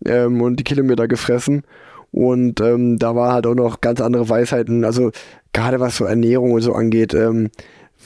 ähm, 0.05 0.41
und 0.41 0.57
die 0.57 0.63
Kilometer 0.63 1.07
gefressen. 1.07 1.63
Und 2.11 2.61
ähm, 2.61 2.97
da 2.97 3.15
war 3.15 3.33
halt 3.33 3.45
auch 3.45 3.55
noch 3.55 3.81
ganz 3.81 3.99
andere 3.99 4.29
Weisheiten, 4.29 4.85
also 4.85 5.11
gerade 5.51 5.81
was 5.81 5.97
so 5.97 6.05
Ernährung 6.05 6.53
und 6.53 6.61
so 6.61 6.73
angeht, 6.73 7.13
ähm, 7.13 7.49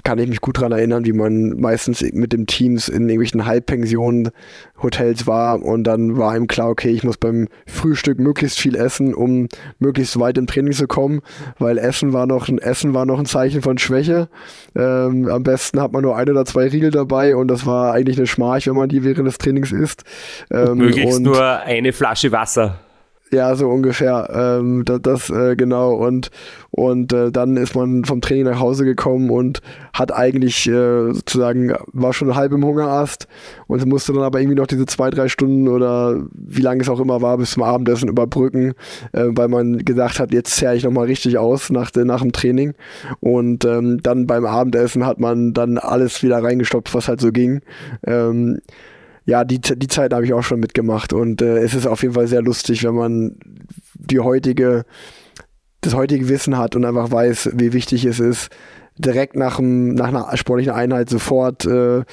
kann 0.03 0.19
ich 0.19 0.27
mich 0.27 0.41
gut 0.41 0.57
daran 0.57 0.71
erinnern, 0.71 1.05
wie 1.05 1.13
man 1.13 1.59
meistens 1.59 2.01
mit 2.13 2.33
dem 2.33 2.45
Teams 2.45 2.87
in 2.87 3.03
irgendwelchen 3.09 3.45
Halbpensionen 3.45 4.29
Hotels 4.81 5.27
war 5.27 5.61
und 5.61 5.83
dann 5.83 6.17
war 6.17 6.35
ihm 6.35 6.47
klar, 6.47 6.69
okay, 6.69 6.89
ich 6.89 7.03
muss 7.03 7.17
beim 7.17 7.47
Frühstück 7.67 8.19
möglichst 8.19 8.59
viel 8.59 8.75
essen, 8.75 9.13
um 9.13 9.47
möglichst 9.79 10.19
weit 10.19 10.37
im 10.37 10.47
Training 10.47 10.73
zu 10.73 10.87
kommen, 10.87 11.21
weil 11.57 11.77
Essen 11.77 12.13
war 12.13 12.25
noch 12.25 12.47
ein 12.47 12.59
Essen 12.59 12.93
war 12.93 13.05
noch 13.05 13.19
ein 13.19 13.25
Zeichen 13.25 13.61
von 13.61 13.77
Schwäche. 13.77 14.29
Ähm, 14.75 15.27
am 15.29 15.43
besten 15.43 15.81
hat 15.81 15.91
man 15.91 16.01
nur 16.03 16.15
ein 16.15 16.29
oder 16.29 16.45
zwei 16.45 16.67
Riegel 16.67 16.91
dabei 16.91 17.35
und 17.35 17.47
das 17.49 17.65
war 17.65 17.93
eigentlich 17.93 18.17
eine 18.17 18.27
Schmarch, 18.27 18.67
wenn 18.67 18.75
man 18.75 18.89
die 18.89 19.03
während 19.03 19.27
des 19.27 19.37
Trainings 19.37 19.71
isst. 19.71 20.03
Ähm, 20.51 20.77
Möglichst 20.77 21.17
und- 21.17 21.23
nur 21.23 21.43
eine 21.59 21.91
Flasche 21.93 22.31
Wasser. 22.31 22.79
Ja, 23.31 23.55
so 23.55 23.69
ungefähr. 23.69 24.29
Ähm, 24.33 24.83
das 24.85 25.01
das 25.01 25.29
äh, 25.29 25.55
genau. 25.55 25.93
Und, 25.93 26.31
und 26.71 27.13
äh, 27.13 27.31
dann 27.31 27.57
ist 27.57 27.75
man 27.75 28.05
vom 28.05 28.21
Training 28.21 28.45
nach 28.45 28.59
Hause 28.59 28.85
gekommen 28.85 29.29
und 29.29 29.61
hat 29.93 30.13
eigentlich 30.13 30.67
äh, 30.67 31.13
sozusagen, 31.13 31.73
war 31.93 32.13
schon 32.13 32.35
halb 32.35 32.51
im 32.51 32.65
Hungerast 32.65 33.27
und 33.67 33.85
musste 33.85 34.13
dann 34.13 34.23
aber 34.23 34.39
irgendwie 34.39 34.57
noch 34.57 34.67
diese 34.67 34.85
zwei, 34.85 35.09
drei 35.09 35.27
Stunden 35.27 35.67
oder 35.67 36.23
wie 36.33 36.61
lange 36.61 36.81
es 36.81 36.89
auch 36.89 36.99
immer 36.99 37.21
war, 37.21 37.37
bis 37.37 37.51
zum 37.51 37.63
Abendessen 37.63 38.09
überbrücken, 38.09 38.73
äh, 39.13 39.25
weil 39.29 39.47
man 39.47 39.79
gesagt 39.79 40.19
hat, 40.19 40.33
jetzt 40.33 40.55
zerre 40.55 40.75
ich 40.75 40.83
nochmal 40.83 41.05
richtig 41.05 41.37
aus 41.37 41.69
nach, 41.69 41.91
nach 41.93 42.21
dem 42.21 42.31
Training. 42.31 42.73
Und 43.19 43.65
ähm, 43.65 44.01
dann 44.01 44.27
beim 44.27 44.45
Abendessen 44.45 45.05
hat 45.05 45.19
man 45.19 45.53
dann 45.53 45.77
alles 45.77 46.23
wieder 46.23 46.43
reingestopft, 46.43 46.93
was 46.93 47.07
halt 47.07 47.21
so 47.21 47.31
ging. 47.31 47.61
Ähm, 48.05 48.59
ja, 49.29 49.43
die, 49.43 49.61
die 49.61 49.87
Zeit 49.87 50.11
habe 50.11 50.25
ich 50.25 50.33
auch 50.33 50.41
schon 50.41 50.59
mitgemacht 50.59 51.13
und 51.13 51.43
äh, 51.43 51.59
es 51.59 51.75
ist 51.75 51.85
auf 51.85 52.01
jeden 52.01 52.15
Fall 52.15 52.27
sehr 52.27 52.41
lustig, 52.41 52.83
wenn 52.83 52.95
man 52.95 53.35
die 53.93 54.19
heutige, 54.19 54.85
das 55.81 55.93
heutige 55.93 56.27
Wissen 56.29 56.57
hat 56.57 56.75
und 56.75 56.83
einfach 56.83 57.11
weiß, 57.11 57.51
wie 57.53 57.71
wichtig 57.71 58.05
es 58.05 58.19
ist, 58.19 58.49
direkt 58.97 59.35
nach, 59.35 59.57
dem, 59.57 59.93
nach 59.93 60.07
einer 60.07 60.35
sportlichen 60.35 60.73
Einheit 60.73 61.11
sofort 61.11 61.63
äh, 61.67 62.05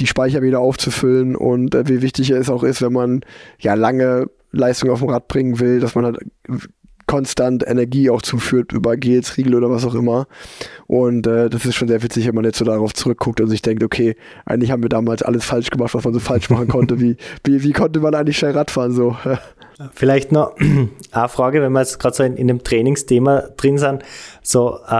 die 0.00 0.08
Speicher 0.08 0.42
wieder 0.42 0.58
aufzufüllen 0.58 1.36
und 1.36 1.76
äh, 1.76 1.86
wie 1.86 2.02
wichtig 2.02 2.30
es 2.30 2.50
auch 2.50 2.64
ist, 2.64 2.82
wenn 2.82 2.92
man 2.92 3.20
ja 3.60 3.74
lange 3.74 4.26
Leistung 4.50 4.90
auf 4.90 4.98
dem 4.98 5.10
Rad 5.10 5.28
bringen 5.28 5.60
will, 5.60 5.78
dass 5.78 5.94
man 5.94 6.04
halt 6.04 6.18
konstant 7.06 7.66
Energie 7.66 8.10
auch 8.10 8.22
zuführt 8.22 8.72
über 8.72 8.96
Gels, 8.96 9.36
Riegel 9.36 9.54
oder 9.54 9.70
was 9.70 9.84
auch 9.84 9.94
immer. 9.94 10.26
Und 10.86 11.26
äh, 11.26 11.48
das 11.48 11.64
ist 11.64 11.76
schon 11.76 11.88
sehr 11.88 12.02
witzig, 12.02 12.26
wenn 12.26 12.34
man 12.34 12.44
jetzt 12.44 12.58
so 12.58 12.64
darauf 12.64 12.94
zurückguckt 12.94 13.40
und 13.40 13.48
sich 13.48 13.62
denkt, 13.62 13.82
okay, 13.82 14.16
eigentlich 14.44 14.70
haben 14.70 14.82
wir 14.82 14.88
damals 14.88 15.22
alles 15.22 15.44
falsch 15.44 15.70
gemacht, 15.70 15.94
was 15.94 16.04
man 16.04 16.14
so 16.14 16.20
falsch 16.20 16.50
machen 16.50 16.68
konnte. 16.68 17.00
Wie, 17.00 17.16
wie, 17.44 17.62
wie 17.62 17.72
konnte 17.72 18.00
man 18.00 18.14
eigentlich 18.14 18.38
schnell 18.38 18.52
Radfahren 18.52 18.92
so? 18.92 19.16
Vielleicht 19.92 20.32
noch 20.32 20.56
eine 21.12 21.28
Frage, 21.28 21.62
wenn 21.62 21.72
wir 21.72 21.80
jetzt 21.80 21.98
gerade 21.98 22.16
so 22.16 22.22
in, 22.22 22.36
in 22.36 22.48
dem 22.48 22.64
Trainingsthema 22.64 23.44
drin 23.56 23.78
sind. 23.78 24.02
So 24.42 24.78
äh, 24.88 24.90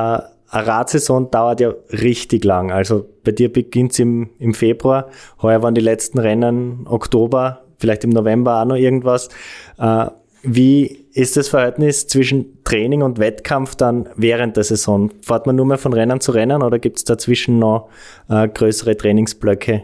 eine 0.48 0.66
Radsaison 0.66 1.30
dauert 1.30 1.60
ja 1.60 1.72
richtig 1.90 2.44
lang. 2.44 2.70
Also 2.70 3.08
bei 3.25 3.32
dir 3.32 3.52
beginnt 3.52 3.92
es 3.92 3.98
im, 3.98 4.30
im 4.38 4.54
Februar. 4.54 5.08
Heuer 5.42 5.62
waren 5.62 5.75
die 5.75 5.80
letzten 5.80 6.18
Rennen 6.18 6.86
Oktober, 6.86 7.62
vielleicht 7.78 8.04
im 8.04 8.10
November 8.10 8.60
auch 8.60 8.66
noch 8.66 8.76
irgendwas. 8.76 9.28
Äh, 9.78 10.06
wie 10.47 11.06
ist 11.13 11.37
das 11.37 11.49
Verhältnis 11.49 12.06
zwischen 12.06 12.63
Training 12.65 13.02
und 13.02 13.19
Wettkampf 13.19 13.75
dann 13.75 14.09
während 14.17 14.56
der 14.56 14.65
Saison? 14.65 15.11
Fährt 15.23 15.47
man 15.47 15.56
nur 15.56 15.67
mehr 15.67 15.78
von 15.78 15.93
Rennen 15.93 16.21
zu 16.21 16.32
Rennen 16.32 16.63
oder 16.63 16.78
gibt 16.78 16.99
es 16.99 17.04
dazwischen 17.04 17.59
noch 17.59 17.89
äh, 18.28 18.49
größere 18.49 18.97
Trainingsblöcke? 18.97 19.82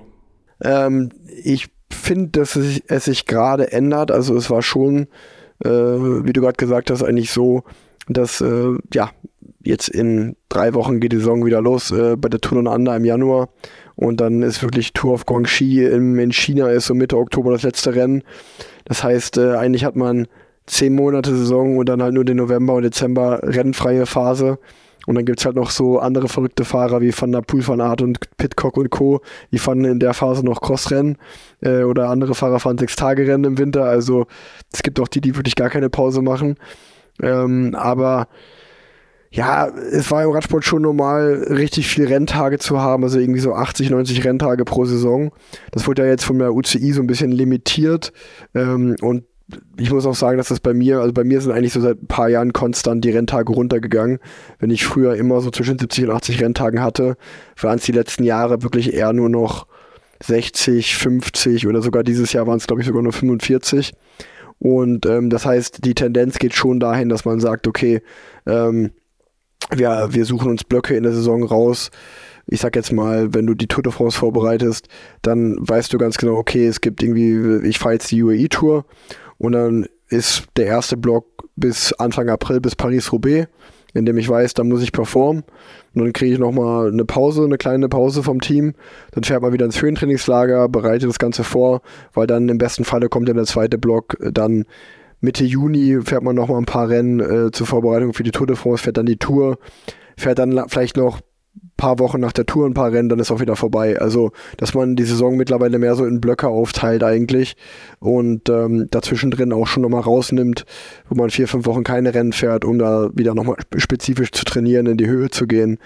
Ähm, 0.63 1.11
ich 1.43 1.69
finde, 1.91 2.41
dass 2.41 2.57
es, 2.57 2.67
sich- 2.67 2.85
es 2.87 3.05
sich 3.07 3.27
gerade 3.27 3.73
ändert. 3.73 4.11
Also 4.11 4.37
es 4.37 4.51
war 4.51 4.63
schon, 4.63 5.09
äh, 5.65 5.69
wie 5.69 6.33
du 6.33 6.41
gerade 6.41 6.57
gesagt 6.57 6.91
hast, 6.91 7.03
eigentlich 7.03 7.31
so, 7.33 7.65
dass 8.09 8.41
äh, 8.41 8.71
ja 8.95 9.11
jetzt 9.65 9.89
in 9.89 10.37
drei 10.49 10.75
Wochen 10.75 11.01
geht 11.01 11.13
die 11.13 11.19
Saison 11.19 11.45
wieder 11.45 11.61
los 11.61 11.91
äh, 11.93 12.17
bei 12.17 12.29
der 12.29 12.41
Tour 12.41 12.59
und 12.59 12.67
Under 12.67 12.97
im 12.97 13.05
Januar 13.05 13.49
und 13.95 14.21
dann 14.21 14.43
ist 14.43 14.63
wirklich 14.63 14.93
Tour 14.93 15.13
of 15.15 15.25
Guangxi 15.27 15.85
in, 15.85 16.19
in 16.19 16.33
China 16.33 16.69
ist 16.69 16.87
so 16.87 16.95
Mitte 16.95 17.17
Oktober 17.17 17.53
das 17.53 17.63
letzte 17.63 17.95
Rennen. 17.95 18.25
Das 18.85 19.05
heißt, 19.05 19.39
äh, 19.39 19.55
eigentlich 19.55 19.85
hat 19.85 19.95
man 19.95 20.27
zehn 20.67 20.95
Monate 20.95 21.35
Saison 21.35 21.77
und 21.77 21.89
dann 21.89 22.03
halt 22.03 22.15
nur 22.15 22.25
den 22.25 22.37
November 22.37 22.75
und 22.75 22.83
Dezember 22.83 23.41
rennfreie 23.43 24.07
Phase. 24.07 24.59
Und 25.07 25.17
dann 25.17 25.25
gibt's 25.25 25.45
halt 25.45 25.57
noch 25.57 25.71
so 25.71 25.99
andere 25.99 26.29
verrückte 26.29 26.65
Fahrer 26.65 27.01
wie 27.01 27.13
Van 27.17 27.33
der 27.33 27.41
Poel, 27.41 27.67
Van 27.67 27.81
Aert 27.81 28.03
und 28.03 28.21
Pitcock 28.37 28.77
und 28.77 28.91
Co. 28.91 29.21
Die 29.51 29.59
fahren 29.59 29.85
in 29.85 29.99
der 29.99 30.15
Phase 30.15 30.45
noch 30.45 30.61
Crossrennen 30.61 31.19
äh, 31.61 31.83
oder 31.83 32.09
andere 32.09 32.35
Fahrer 32.35 32.61
fahren 32.61 32.79
sechs 32.79 32.95
Tage 32.95 33.27
Rennen 33.27 33.45
im 33.45 33.59
Winter. 33.59 33.85
Also 33.85 34.27
es 34.73 34.83
gibt 34.83 35.01
auch 35.01 35.09
die, 35.09 35.21
die 35.21 35.37
wirklich 35.37 35.57
gar 35.57 35.71
keine 35.71 35.91
Pause 35.91 36.23
machen. 36.23 36.57
Ähm, 37.21 37.75
aber 37.75 38.29
ja, 39.33 39.67
es 39.69 40.11
war 40.11 40.23
im 40.23 40.31
Radsport 40.31 40.65
schon 40.65 40.83
normal, 40.83 41.47
richtig 41.49 41.89
viele 41.89 42.11
Renntage 42.11 42.59
zu 42.59 42.81
haben, 42.81 43.03
also 43.03 43.19
irgendwie 43.19 43.41
so 43.41 43.55
80, 43.55 43.89
90 43.89 44.25
Renntage 44.25 44.65
pro 44.65 44.85
Saison. 44.85 45.33
Das 45.71 45.87
wurde 45.87 46.03
ja 46.03 46.09
jetzt 46.09 46.25
von 46.25 46.39
der 46.39 46.55
UCI 46.55 46.93
so 46.93 47.01
ein 47.01 47.07
bisschen 47.07 47.33
limitiert. 47.33 48.13
Ähm, 48.55 48.95
und 49.01 49.25
ich 49.77 49.91
muss 49.91 50.07
auch 50.07 50.15
sagen, 50.15 50.39
dass 50.39 50.49
das 50.49 50.61
bei 50.61 50.75
mir, 50.75 51.01
also 51.01 51.13
bei 51.13 51.25
mir 51.25 51.41
sind 51.41 51.53
eigentlich 51.53 51.73
so 51.73 51.81
seit 51.81 52.03
ein 52.03 52.07
paar 52.07 52.29
Jahren 52.29 52.53
konstant 52.53 53.05
die 53.05 53.11
Renntage 53.11 53.53
runtergegangen. 53.53 54.19
Wenn 54.59 54.71
ich 54.71 54.85
früher 54.85 55.15
immer 55.17 55.41
so 55.41 55.51
zwischen 55.51 55.79
70 55.79 56.05
und 56.05 56.11
80 56.11 56.43
Renntagen 56.43 56.83
hatte, 56.83 57.17
waren 57.61 57.79
es 57.79 57.85
die 57.85 57.93
letzten 57.93 58.25
Jahre 58.25 58.63
wirklich 58.63 58.93
eher 58.95 59.13
nur 59.13 59.29
noch 59.29 59.67
60, 60.23 60.97
50 60.97 61.67
oder 61.67 61.83
sogar 61.83 62.05
dieses 62.05 62.33
Jahr 62.33 62.47
waren 62.47 62.59
es, 62.59 62.67
glaube 62.67 62.83
ich, 62.83 62.87
sogar 62.87 63.03
nur 63.03 63.13
45. 63.13 63.93
Und 64.59 65.07
ähm, 65.07 65.29
das 65.29 65.45
heißt, 65.45 65.85
die 65.85 65.95
Tendenz 65.95 66.39
geht 66.39 66.55
schon 66.55 66.79
dahin, 66.79 67.09
dass 67.09 67.25
man 67.25 67.41
sagt, 67.41 67.67
okay, 67.67 68.01
ähm, 68.47 68.93
wir, 69.71 70.09
wir 70.11 70.25
suchen 70.25 70.51
uns 70.51 70.65
Blöcke 70.65 70.95
in 70.95 71.03
der 71.03 71.13
Saison 71.13 71.43
raus. 71.43 71.91
Ich 72.47 72.61
sag 72.61 72.77
jetzt 72.77 72.93
mal, 72.93 73.35
wenn 73.35 73.47
du 73.47 73.55
die 73.55 73.69
Tour 73.69 73.83
de 73.83 73.93
France 73.93 74.19
vorbereitest, 74.19 74.89
dann 75.23 75.57
weißt 75.61 75.93
du 75.93 75.99
ganz 75.99 76.17
genau, 76.17 76.37
okay, 76.37 76.67
es 76.67 76.81
gibt 76.81 77.03
irgendwie, 77.03 77.67
ich 77.67 77.79
fahre 77.79 77.95
jetzt 77.95 78.11
die 78.11 78.23
UAE-Tour 78.23 78.85
und 79.43 79.53
dann 79.53 79.87
ist 80.09 80.45
der 80.57 80.67
erste 80.67 80.97
Block 80.97 81.27
bis 81.57 81.93
Anfang 81.95 82.29
April 82.29 82.61
bis 82.61 82.77
Paris-Roubaix, 82.77 83.49
in 83.93 84.07
dem 84.07 84.17
ich 84.17 84.29
weiß, 84.29 84.55
da 84.55 84.63
muss 84.63 84.85
ich 84.85 84.93
performen. 84.93 85.43
Und 85.95 86.05
dann 86.05 86.13
kriege 86.13 86.35
ich 86.35 86.39
nochmal 86.39 86.93
eine 86.93 87.05
Pause, 87.05 87.45
eine 87.45 87.59
kleine 87.59 87.89
Pause 87.89 88.23
vom 88.23 88.41
Team. 88.41 88.75
Dann 89.11 89.25
fährt 89.25 89.43
man 89.43 89.53
wieder 89.53 89.67
ins 89.67 89.83
Höhentrainingslager, 89.83 90.69
bereitet 90.69 91.09
das 91.09 91.19
Ganze 91.19 91.43
vor, 91.43 91.83
weil 92.15 92.29
dann 92.29 92.49
im 92.49 92.59
besten 92.59 92.85
Falle 92.85 93.09
kommt 93.09 93.29
dann 93.29 93.37
der 93.37 93.45
zweite 93.45 93.79
Block. 93.79 94.17
Dann 94.21 94.65
Mitte 95.21 95.45
Juni 95.45 96.01
fährt 96.05 96.23
man 96.23 96.37
nochmal 96.37 96.59
ein 96.59 96.65
paar 96.65 96.89
Rennen 96.89 97.19
äh, 97.19 97.51
zur 97.51 97.67
Vorbereitung 97.67 98.15
für 98.15 98.23
die 98.23 98.31
Tour 98.31 98.47
de 98.47 98.55
France, 98.55 98.85
fährt 98.85 98.97
dann 98.97 99.07
die 99.07 99.19
Tour, 99.19 99.59
fährt 100.17 100.39
dann 100.39 100.69
vielleicht 100.69 100.97
noch 100.97 101.21
paar 101.83 101.99
Wochen 101.99 102.21
nach 102.21 102.33
der 102.33 102.47
Tour 102.47 102.67
ein 102.67 102.75
paar 102.75 102.93
Rennen, 102.93 103.09
dann 103.09 103.19
ist 103.19 103.33
auch 103.33 103.41
wieder 103.41 103.57
vorbei. 103.57 104.01
Also, 104.01 104.31
dass 104.57 104.73
man 104.73 104.95
die 104.95 105.03
Saison 105.03 105.37
mittlerweile 105.37 105.81
mehr 105.81 105.97
so 105.97 106.05
in 106.05 106.21
Blöcke 106.21 106.47
aufteilt 106.47 107.03
eigentlich 107.03 107.57
und 107.99 108.49
ähm, 108.49 108.87
dazwischen 108.91 109.33
drin 109.33 109.53
auch 109.53 109.67
schon 109.67 109.83
nochmal 109.83 110.03
rausnimmt, 110.03 110.65
wo 111.09 111.17
man 111.17 111.31
vier, 111.31 111.49
fünf 111.49 111.67
Wochen 111.67 111.83
keine 111.83 112.15
Rennen 112.15 112.33
fährt, 112.33 112.65
um 112.65 112.79
da 112.79 113.11
wieder 113.15 113.35
nochmal 113.35 113.57
spezifisch 113.77 114.31
zu 114.31 114.45
trainieren, 114.45 114.87
in 114.87 114.97
die 114.97 115.09
Höhe 115.09 115.31
zu 115.31 115.49
gehen. 115.49 115.79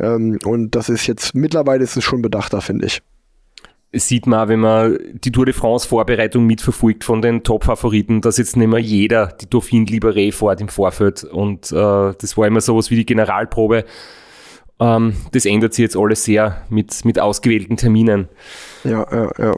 Ähm, 0.00 0.38
und 0.44 0.74
das 0.74 0.88
ist 0.88 1.06
jetzt, 1.06 1.34
mittlerweile 1.34 1.84
ist 1.84 1.96
es 1.96 2.04
schon 2.04 2.22
bedachter, 2.22 2.62
finde 2.62 2.86
ich. 2.86 3.02
sieht 3.92 4.26
man, 4.26 4.48
wenn 4.48 4.60
man 4.60 4.98
die 5.12 5.30
Tour 5.30 5.44
de 5.44 5.52
France 5.52 5.86
Vorbereitung 5.86 6.46
mitverfolgt 6.46 7.04
von 7.04 7.20
den 7.20 7.42
Top-Favoriten, 7.42 8.22
dass 8.22 8.38
jetzt 8.38 8.56
nicht 8.56 8.68
mehr 8.68 8.80
jeder 8.80 9.26
die 9.26 9.50
Dauphin 9.50 9.84
Libéré 9.84 10.32
fährt 10.32 10.62
im 10.62 10.68
Vorfeld 10.68 11.22
und 11.24 11.70
äh, 11.70 11.74
das 12.18 12.38
war 12.38 12.46
immer 12.46 12.62
sowas 12.62 12.90
wie 12.90 12.96
die 12.96 13.06
Generalprobe. 13.06 13.84
Ähm, 14.80 15.14
das 15.32 15.46
ändert 15.46 15.74
sich 15.74 15.84
jetzt 15.84 15.96
alles 15.96 16.24
sehr 16.24 16.64
mit, 16.68 17.04
mit 17.04 17.18
ausgewählten 17.18 17.76
Terminen. 17.76 18.28
Ja, 18.84 19.06
ja, 19.10 19.30
ja. 19.38 19.54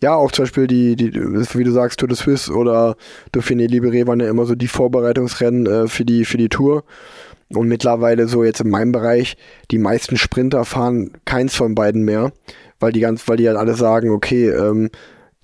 Ja, 0.00 0.14
auch 0.14 0.30
zum 0.30 0.44
Beispiel 0.44 0.68
die, 0.68 0.94
die, 0.94 1.12
wie 1.12 1.64
du 1.64 1.72
sagst, 1.72 1.98
Tour 1.98 2.08
de 2.08 2.16
Suisse 2.16 2.52
oder 2.52 2.96
Dauphiné 3.34 3.66
Libéré 3.68 4.06
waren 4.06 4.20
ja 4.20 4.28
immer 4.28 4.46
so 4.46 4.54
die 4.54 4.68
Vorbereitungsrennen 4.68 5.66
äh, 5.66 5.88
für, 5.88 6.04
die, 6.04 6.24
für 6.24 6.36
die 6.36 6.48
Tour. 6.48 6.84
Und 7.52 7.68
mittlerweile 7.68 8.26
so 8.26 8.44
jetzt 8.44 8.60
in 8.60 8.70
meinem 8.70 8.92
Bereich, 8.92 9.36
die 9.70 9.78
meisten 9.78 10.16
Sprinter 10.16 10.64
fahren 10.64 11.12
keins 11.24 11.54
von 11.54 11.74
beiden 11.74 12.02
mehr, 12.04 12.32
weil 12.80 12.92
die 12.92 13.00
ganz, 13.00 13.28
weil 13.28 13.36
die 13.36 13.48
halt 13.48 13.58
alle 13.58 13.74
sagen, 13.74 14.10
okay, 14.10 14.48
ähm, 14.48 14.90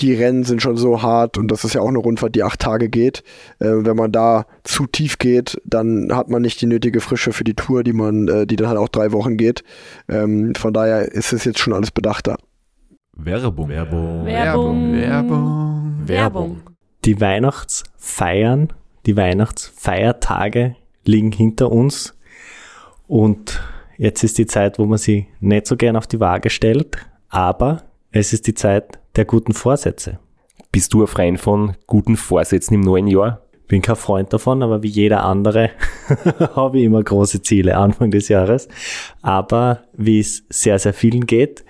die 0.01 0.15
Rennen 0.15 0.45
sind 0.45 0.63
schon 0.63 0.77
so 0.77 1.03
hart 1.03 1.37
und 1.37 1.51
das 1.51 1.65
ist 1.65 1.75
ja 1.75 1.81
auch 1.81 1.89
eine 1.89 1.99
Rundfahrt, 1.99 2.35
die 2.35 2.43
acht 2.43 2.61
Tage 2.61 2.89
geht. 2.89 3.23
Äh, 3.59 3.69
wenn 3.69 3.97
man 3.97 4.13
da 4.13 4.47
zu 4.65 4.87
tief 4.87 5.19
geht, 5.19 5.61
dann 5.65 6.15
hat 6.15 6.29
man 6.29 6.43
nicht 6.43 6.61
die 6.61 6.67
nötige 6.67 7.01
Frische 7.01 7.33
für 7.33 7.45
die 7.45 7.55
Tour, 7.55 7.85
die 7.85 7.93
man, 7.93 8.29
äh, 8.29 8.47
die 8.47 8.57
dann 8.57 8.69
halt 8.69 8.79
auch 8.79 8.89
drei 8.89 9.13
Wochen 9.13 9.37
geht. 9.37 9.63
Ähm, 10.09 10.55
von 10.55 10.73
daher 10.73 11.13
ist 11.13 11.33
es 11.33 11.45
jetzt 11.45 11.59
schon 11.59 11.73
alles 11.73 11.91
bedachter. 11.91 12.37
Werbung. 13.13 13.69
Werbung. 13.69 14.25
Werbung. 14.25 14.93
Werbung. 14.95 15.93
Werbung. 16.07 16.61
Die 17.05 17.21
Weihnachtsfeiern, 17.21 18.73
die 19.07 19.17
Weihnachtsfeiertage 19.17 20.77
liegen 21.05 21.33
hinter 21.33 21.73
uns 21.73 22.15
und 23.07 23.61
jetzt 23.97 24.23
ist 24.23 24.39
die 24.39 24.47
Zeit, 24.47 24.79
wo 24.79 24.87
man 24.87 24.99
sie 24.99 25.27
nicht 25.41 25.67
so 25.67 25.77
gern 25.77 25.97
auf 25.97 26.07
die 26.07 26.21
Waage 26.21 26.51
stellt, 26.51 26.99
aber 27.29 27.83
es 28.13 28.33
ist 28.33 28.47
die 28.47 28.55
Zeit 28.55 29.00
der 29.17 29.25
guten 29.25 29.53
Vorsätze. 29.53 30.19
Bist 30.73 30.95
du 30.95 31.03
ein 31.03 31.07
Freund 31.07 31.41
von 31.41 31.77
guten 31.87 32.17
Vorsätzen 32.17 32.75
im 32.75 32.81
neuen 32.81 33.09
Jahr? 33.09 33.43
Bin 33.67 33.83
kein 33.83 33.97
Freund 33.97 34.33
davon, 34.33 34.63
aber 34.63 34.83
wie 34.83 34.89
jeder 34.89 35.25
andere 35.25 35.71
habe 36.55 36.79
ich 36.79 36.85
immer 36.85 37.03
große 37.03 37.43
Ziele 37.43 37.77
Anfang 37.77 38.11
des 38.11 38.29
Jahres. 38.29 38.69
Aber 39.23 39.85
wie 39.93 40.21
es 40.21 40.45
sehr, 40.49 40.79
sehr 40.79 40.93
vielen 40.93 41.27
geht, 41.27 41.65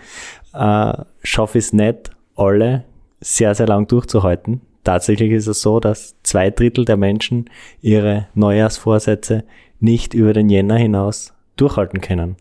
äh, 0.55 0.93
schaffe 1.23 1.59
ich 1.59 1.67
es 1.67 1.73
nicht, 1.73 2.11
alle 2.37 2.85
sehr, 3.21 3.55
sehr 3.55 3.67
lang 3.67 3.87
durchzuhalten. 3.87 4.63
Tatsächlich 4.85 5.33
ist 5.33 5.47
es 5.47 5.61
so, 5.61 5.79
dass 5.79 6.17
zwei 6.23 6.51
Drittel 6.51 6.87
der 6.87 6.97
Menschen 6.97 7.51
ihre 7.83 8.29
Neujahrsvorsätze 8.35 9.45
nicht 9.79 10.15
über 10.15 10.33
den 10.33 10.49
Jänner 10.49 10.77
hinaus 10.77 11.35
durchhalten 11.57 12.01
können. 12.01 12.37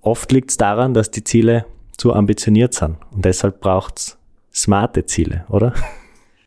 Oft 0.00 0.30
liegt 0.32 0.50
es 0.50 0.56
daran, 0.56 0.94
dass 0.94 1.10
die 1.10 1.24
Ziele 1.24 1.66
zu 1.96 2.12
ambitioniert 2.12 2.74
sind 2.74 2.96
und 3.12 3.24
deshalb 3.24 3.60
braucht 3.60 3.98
es 3.98 4.18
smarte 4.54 5.06
Ziele, 5.06 5.44
oder? 5.48 5.74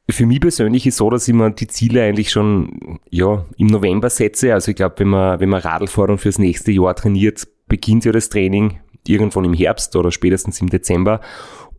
Für 0.09 0.25
mich 0.25 0.41
persönlich 0.41 0.87
ist 0.87 0.97
so, 0.97 1.09
dass 1.11 1.27
ich 1.27 1.33
mir 1.35 1.51
die 1.51 1.67
Ziele 1.67 2.03
eigentlich 2.03 2.31
schon 2.31 2.99
ja, 3.11 3.45
im 3.57 3.67
November 3.67 4.09
setze. 4.09 4.53
Also 4.53 4.71
ich 4.71 4.75
glaube, 4.75 4.95
wenn 4.97 5.09
man, 5.09 5.39
wenn 5.39 5.49
man 5.49 5.61
Radl 5.61 5.85
fährt 5.85 6.09
und 6.09 6.17
fürs 6.17 6.39
nächste 6.39 6.71
Jahr 6.71 6.95
trainiert, 6.95 7.47
beginnt 7.67 8.05
ja 8.05 8.11
das 8.11 8.29
Training 8.29 8.79
irgendwann 9.07 9.45
im 9.45 9.53
Herbst 9.53 9.95
oder 9.95 10.11
spätestens 10.11 10.61
im 10.61 10.69
Dezember. 10.69 11.21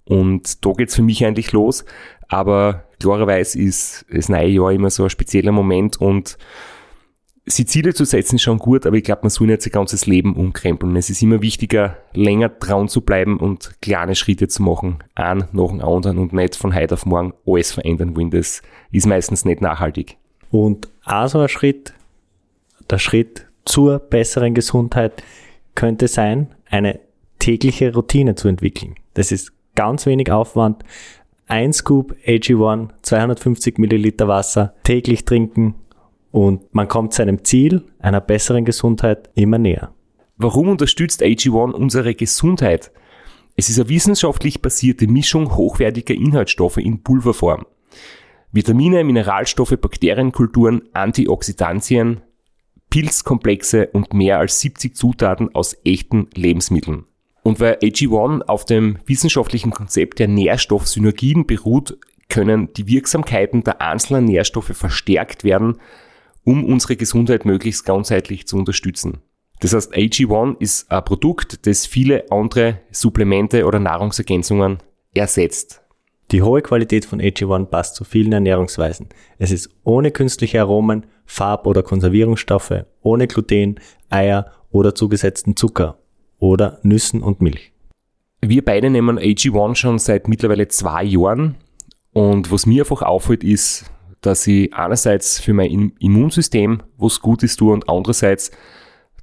Und 0.05 0.65
da 0.65 0.73
geht's 0.73 0.95
für 0.95 1.03
mich 1.03 1.25
eigentlich 1.25 1.51
los. 1.53 1.85
Aber 2.29 2.85
klarerweise 3.01 3.59
ist 3.61 4.07
das 4.13 4.29
neue 4.29 4.49
Jahr 4.49 4.73
immer 4.73 4.91
so 4.91 5.05
ein 5.05 5.11
spezieller 5.11 5.53
Moment 5.53 6.01
und 6.01 6.39
sie 7.51 7.67
Ziele 7.67 7.95
zu 7.95 8.05
setzen 8.05 8.37
ist 8.37 8.43
schon 8.43 8.59
gut, 8.59 8.87
aber 8.87 8.97
ich 8.97 9.05
glaube, 9.05 9.23
man 9.23 9.31
soll 9.31 9.47
nicht 9.47 9.63
sein 9.63 9.73
ganzes 9.73 10.07
Leben 10.07 10.35
umkrempeln. 10.35 10.97
Es 10.97 11.11
ist 11.11 11.23
immer 11.23 11.43
wichtiger, 11.43 11.97
länger 12.13 12.49
dran 12.49 12.89
zu 12.89 13.01
bleiben 13.01 13.39
und 13.39 13.81
kleine 13.81 14.15
Schritte 14.15 14.49
zu 14.49 14.63
machen, 14.63 14.99
einen 15.15 15.45
nach 15.53 15.69
dem 15.69 15.81
anderen 15.81 16.19
und 16.19 16.33
nicht 16.33 16.57
von 16.57 16.75
heute 16.75 16.95
auf 16.95 17.07
morgen 17.07 17.33
alles 17.47 17.73
verändern 17.73 18.17
wollen. 18.17 18.31
Das 18.31 18.63
ist 18.91 19.07
meistens 19.07 19.45
nicht 19.45 19.61
nachhaltig. 19.61 20.17
Und 20.51 20.89
auch 21.05 21.29
so 21.29 21.39
ein 21.39 21.49
Schritt, 21.49 21.95
der 22.89 22.99
Schritt 22.99 23.47
zur 23.65 23.99
besseren 23.99 24.55
Gesundheit 24.55 25.23
könnte 25.75 26.09
sein, 26.09 26.49
eine 26.69 27.01
tägliche 27.39 27.95
Routine 27.95 28.35
zu 28.35 28.49
entwickeln. 28.49 28.97
Das 29.15 29.33
ist 29.33 29.53
ganz 29.75 30.07
wenig 30.07 30.31
Aufwand. 30.31 30.85
Ein 31.47 31.73
Scoop 31.73 32.15
AG1, 32.27 32.91
250 33.03 33.79
Milliliter 33.79 34.29
Wasser 34.29 34.75
täglich 34.85 35.25
trinken 35.25 35.75
und 36.31 36.75
man 36.75 36.89
kommt 36.89 37.15
seinem 37.15 37.45
Ziel 37.45 37.85
einer 37.99 38.21
besseren 38.21 38.65
Gesundheit 38.65 39.31
immer 39.35 39.59
näher. 39.59 39.93
Warum 40.37 40.69
unterstützt 40.69 41.23
AG1 41.23 41.73
unsere 41.73 42.15
Gesundheit? 42.15 42.93
Es 43.57 43.69
ist 43.69 43.79
eine 43.79 43.89
wissenschaftlich 43.89 44.63
basierte 44.63 45.07
Mischung 45.07 45.57
hochwertiger 45.57 46.15
Inhaltsstoffe 46.15 46.79
in 46.79 47.03
Pulverform. 47.03 47.67
Vitamine, 48.53 49.05
Mineralstoffe, 49.05 49.77
Bakterienkulturen, 49.81 50.83
Antioxidantien, 50.93 52.23
Pilzkomplexe 52.89 53.89
und 53.93 54.15
mehr 54.15 54.39
als 54.39 54.61
70 54.61 54.97
Zutaten 54.97 55.55
aus 55.55 55.77
echten 55.85 56.29
Lebensmitteln. 56.35 57.05
Und 57.43 57.61
weil 57.61 57.75
AG1 57.75 58.43
auf 58.43 58.65
dem 58.65 58.99
wissenschaftlichen 59.07 59.71
Konzept 59.71 60.19
der 60.19 60.29
Nährstoffsynergien 60.29 61.47
beruht, 61.47 61.99
können 62.29 62.73
die 62.75 62.87
Wirksamkeiten 62.87 63.63
der 63.63 63.81
einzelnen 63.81 64.25
Nährstoffe 64.25 64.77
verstärkt 64.77 65.45
werden, 65.45 65.77
um 66.45 66.65
unsere 66.65 66.97
Gesundheit 66.97 67.45
möglichst 67.45 67.85
ganzheitlich 67.85 68.47
zu 68.47 68.57
unterstützen. 68.57 69.19
Das 69.61 69.75
heißt, 69.75 69.95
AG1 69.95 70.57
ist 70.59 70.91
ein 70.91 71.05
Produkt, 71.05 71.67
das 71.67 71.87
viele 71.87 72.31
andere 72.31 72.81
Supplemente 72.91 73.67
oder 73.67 73.79
Nahrungsergänzungen 73.79 74.79
ersetzt. 75.15 75.83
Die 76.31 76.43
hohe 76.43 76.63
Qualität 76.63 77.05
von 77.05 77.21
AG1 77.21 77.67
passt 77.67 77.97
zu 77.97 78.05
vielen 78.05 78.33
Ernährungsweisen. 78.33 79.09
Es 79.39 79.51
ist 79.51 79.69
ohne 79.83 80.13
künstliche 80.13 80.61
Aromen, 80.61 81.07
Farb- 81.27 81.67
oder 81.67 81.83
Konservierungsstoffe, 81.83 82.85
ohne 83.03 83.27
Gluten, 83.27 83.81
Eier 84.09 84.53
oder 84.71 84.95
zugesetzten 84.95 85.57
Zucker 85.57 85.99
oder 86.39 86.79
Nüssen 86.83 87.23
und 87.23 87.41
Milch. 87.41 87.73
Wir 88.41 88.65
beide 88.65 88.89
nehmen 88.89 89.19
AG1 89.19 89.75
schon 89.75 89.99
seit 89.99 90.29
mittlerweile 90.29 90.69
zwei 90.69 91.05
Jahren 91.05 91.57
und 92.13 92.51
was 92.51 92.65
mir 92.65 92.83
einfach 92.83 93.03
auffällt, 93.03 93.45
ist, 93.45 93.91
dass 94.21 94.47
ich 94.47 94.73
einerseits 94.75 95.41
für 95.41 95.53
mein 95.53 95.71
Im- 95.71 95.93
Immunsystem 95.99 96.83
was 96.99 97.21
Gutes 97.21 97.57
tue 97.57 97.73
und 97.73 97.89
andererseits, 97.89 98.51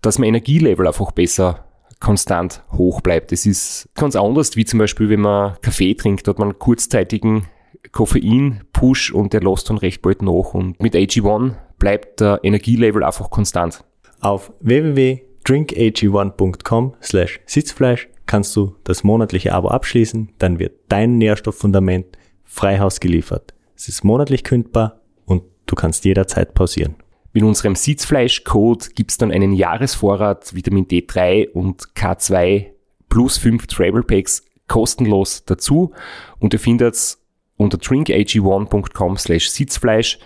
dass 0.01 0.19
mein 0.19 0.29
Energielevel 0.29 0.88
einfach 0.88 1.12
besser 1.12 1.65
konstant 1.99 2.63
hoch 2.71 3.01
bleibt. 3.01 3.31
Das 3.31 3.45
ist 3.45 3.89
ganz 3.95 4.15
anders, 4.15 4.55
wie 4.55 4.65
zum 4.65 4.79
Beispiel, 4.79 5.10
wenn 5.10 5.21
man 5.21 5.55
Kaffee 5.62 5.95
trinkt, 5.95 6.27
hat 6.27 6.39
man 6.39 6.49
einen 6.49 6.60
kurzzeitigen 6.60 7.45
Koffein-Push 7.91 9.12
und 9.13 9.33
der 9.33 9.41
lässt 9.41 9.69
dann 9.69 9.77
recht 9.77 10.01
bald 10.01 10.21
nach. 10.21 10.53
Und 10.53 10.81
mit 10.81 10.95
AG1 10.95 11.53
bleibt 11.79 12.19
der 12.21 12.39
Energielevel 12.43 13.03
einfach 13.03 13.29
konstant. 13.29 13.83
Auf 14.19 14.51
www.drinkag1.com 14.62 16.95
slash 17.01 17.39
Sitzfleisch 17.45 18.07
kannst 18.25 18.55
du 18.55 18.75
das 18.83 19.03
monatliche 19.03 19.53
Abo 19.53 19.69
abschließen, 19.69 20.33
dann 20.38 20.60
wird 20.60 20.73
dein 20.89 21.17
Nährstofffundament 21.17 22.05
frei 22.43 22.79
Haus 22.79 22.99
geliefert. 22.99 23.53
Es 23.77 23.87
ist 23.87 24.03
monatlich 24.03 24.43
kündbar 24.43 25.01
und 25.25 25.43
du 25.67 25.75
kannst 25.75 26.03
jederzeit 26.03 26.55
pausieren. 26.55 26.95
Mit 27.31 27.43
unserem 27.43 27.75
Sitzfleisch-Code 27.75 28.87
gibt's 28.95 29.19
dann 29.19 29.31
einen 29.31 29.53
Jahresvorrat 29.53 30.55
Vitamin 30.55 30.87
D3 30.87 31.51
und 31.51 31.83
K2 31.95 32.71
plus 33.07 33.37
5 33.37 33.67
Travel 33.67 34.01
Packs 34.01 34.43
kostenlos 34.67 35.45
dazu 35.45 35.93
und 36.39 36.53
ihr 36.53 36.59
findet 36.59 37.19
unter 37.55 37.77
drinkag1.com 37.77 39.17
slash 39.17 39.51
Sitzfleisch 39.51 40.17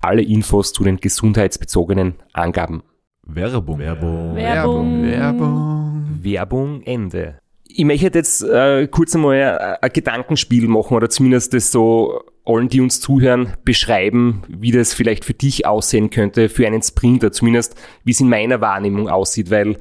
alle 0.00 0.22
Infos 0.22 0.72
zu 0.72 0.82
den 0.82 0.96
gesundheitsbezogenen 0.96 2.14
Angaben. 2.32 2.82
Werbung. 3.22 3.78
Werbung. 3.78 4.34
Werbung. 4.34 5.02
Werbung. 5.02 6.18
Werbung 6.22 6.82
Ende. 6.84 7.38
Ich 7.64 7.84
möchte 7.84 8.06
jetzt 8.06 8.42
äh, 8.42 8.88
kurz 8.88 9.14
einmal 9.14 9.58
ein, 9.58 9.76
ein 9.82 9.90
Gedankenspiel 9.92 10.68
machen 10.68 10.94
oder 10.96 11.10
zumindest 11.10 11.52
das 11.52 11.70
so 11.70 12.22
allen, 12.44 12.68
die 12.68 12.80
uns 12.80 13.00
zuhören, 13.00 13.54
beschreiben, 13.64 14.42
wie 14.48 14.70
das 14.70 14.92
vielleicht 14.92 15.24
für 15.24 15.34
dich 15.34 15.66
aussehen 15.66 16.10
könnte, 16.10 16.48
für 16.48 16.66
einen 16.66 16.82
Sprinter, 16.82 17.32
zumindest 17.32 17.74
wie 18.04 18.10
es 18.10 18.20
in 18.20 18.28
meiner 18.28 18.60
Wahrnehmung 18.60 19.08
aussieht, 19.08 19.50
weil 19.50 19.76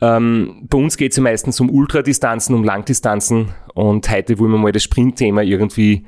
ähm, 0.00 0.66
bei 0.68 0.78
uns 0.78 0.96
geht 0.96 1.12
es 1.12 1.16
ja 1.16 1.22
meistens 1.22 1.60
um 1.60 1.70
Ultradistanzen, 1.70 2.54
um 2.54 2.64
Langdistanzen 2.64 3.54
und 3.74 4.10
heute 4.10 4.38
wollen 4.38 4.50
wir 4.50 4.58
mal 4.58 4.72
das 4.72 4.82
Sprintthema 4.82 5.42
irgendwie 5.42 6.04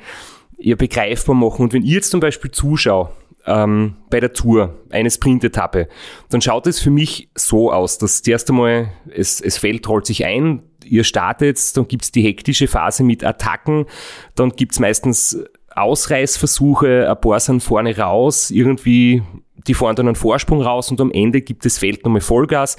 eher 0.58 0.76
begreifbar 0.76 1.34
machen. 1.34 1.62
Und 1.62 1.72
wenn 1.72 1.82
ihr 1.82 1.94
jetzt 1.94 2.10
zum 2.10 2.20
Beispiel 2.20 2.50
zuschaut, 2.50 3.10
ähm, 3.46 3.96
bei 4.10 4.18
der 4.18 4.32
Tour, 4.32 4.74
eine 4.90 5.10
Sprintetappe, 5.10 5.88
dann 6.30 6.40
schaut 6.40 6.66
es 6.66 6.80
für 6.80 6.90
mich 6.90 7.30
so 7.36 7.72
aus, 7.72 7.98
dass 7.98 8.22
das 8.22 8.28
erste 8.28 8.52
Mal, 8.52 8.92
es, 9.08 9.40
es 9.40 9.58
Feld 9.58 9.88
rollt 9.88 10.06
sich 10.06 10.24
ein, 10.24 10.62
ihr 10.84 11.04
startet, 11.04 11.76
dann 11.76 11.86
gibt's 11.86 12.10
die 12.10 12.22
hektische 12.22 12.66
Phase 12.66 13.04
mit 13.04 13.24
Attacken, 13.24 13.86
dann 14.34 14.50
gibt's 14.50 14.80
meistens 14.80 15.38
Ausreißversuche, 15.76 17.08
ein 17.08 17.20
paar 17.20 17.40
sind 17.40 17.62
vorne 17.62 17.96
raus, 17.96 18.50
irgendwie, 18.50 19.22
die 19.66 19.74
fahren 19.74 19.96
dann 19.96 20.08
einen 20.08 20.16
Vorsprung 20.16 20.62
raus 20.62 20.90
und 20.90 21.00
am 21.00 21.10
Ende 21.10 21.42
gibt 21.42 21.64
Feld 21.78 22.04
nochmal 22.04 22.20
Vollgas. 22.20 22.76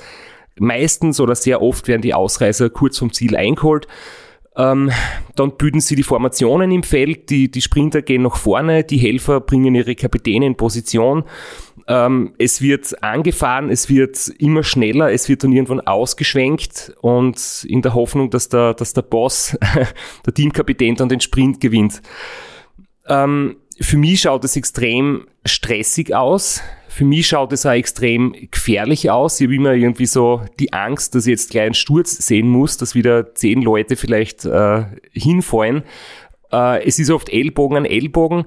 Meistens 0.59 1.19
oder 1.19 1.35
sehr 1.35 1.61
oft 1.61 1.87
werden 1.87 2.01
die 2.01 2.13
Ausreißer 2.13 2.69
kurz 2.69 2.97
vom 2.97 3.13
Ziel 3.13 3.35
eingeholt. 3.35 3.87
Ähm, 4.57 4.89
dann 5.35 5.55
bilden 5.55 5.81
sie 5.81 5.95
die 5.95 6.03
Formationen 6.03 6.71
im 6.71 6.81
Feld, 6.81 7.29
die, 7.29 7.51
die 7.51 7.61
Sprinter 7.61 8.01
gehen 8.01 8.23
nach 8.23 8.37
vorne, 8.37 8.83
die 8.83 8.97
Helfer 8.97 9.39
bringen 9.39 9.75
ihre 9.75 9.93
Kapitäne 9.93 10.47
in 10.47 10.57
Position. 10.57 11.25
Ähm, 11.87 12.33
es 12.39 12.59
wird 12.59 13.03
angefahren, 13.03 13.69
es 13.69 13.87
wird 13.87 14.29
immer 14.39 14.63
schneller, 14.63 15.11
es 15.11 15.29
wird 15.29 15.43
dann 15.43 15.53
irgendwann 15.53 15.81
ausgeschwenkt 15.81 16.95
und 17.01 17.65
in 17.69 17.83
der 17.83 17.93
Hoffnung, 17.93 18.31
dass 18.31 18.49
der, 18.49 18.73
dass 18.73 18.93
der 18.93 19.03
Boss, 19.03 19.55
der 20.25 20.33
Teamkapitän 20.33 20.95
dann 20.95 21.09
den 21.09 21.21
Sprint 21.21 21.61
gewinnt. 21.61 22.01
Ähm, 23.07 23.57
für 23.79 23.97
mich 23.97 24.21
schaut 24.21 24.43
es 24.43 24.55
extrem 24.55 25.27
stressig 25.45 26.13
aus. 26.13 26.61
Für 26.89 27.05
mich 27.05 27.27
schaut 27.27 27.53
es 27.53 27.65
auch 27.65 27.71
extrem 27.71 28.35
gefährlich 28.49 29.11
aus. 29.11 29.39
Ich 29.39 29.45
habe 29.45 29.55
immer 29.55 29.73
irgendwie 29.73 30.07
so 30.07 30.41
die 30.59 30.73
Angst, 30.73 31.13
dass 31.13 31.27
ich 31.27 31.31
jetzt 31.31 31.51
gleich 31.51 31.65
einen 31.65 31.73
Sturz 31.75 32.17
sehen 32.17 32.49
muss, 32.49 32.77
dass 32.77 32.95
wieder 32.95 33.35
zehn 33.35 33.61
Leute 33.61 33.95
vielleicht 33.95 34.45
äh, 34.45 34.85
hinfallen. 35.11 35.83
Äh, 36.51 36.83
es 36.85 36.97
ist 36.97 37.11
oft 37.11 37.29
Ellbogen 37.29 37.77
an 37.77 37.85
Ellbogen. 37.85 38.45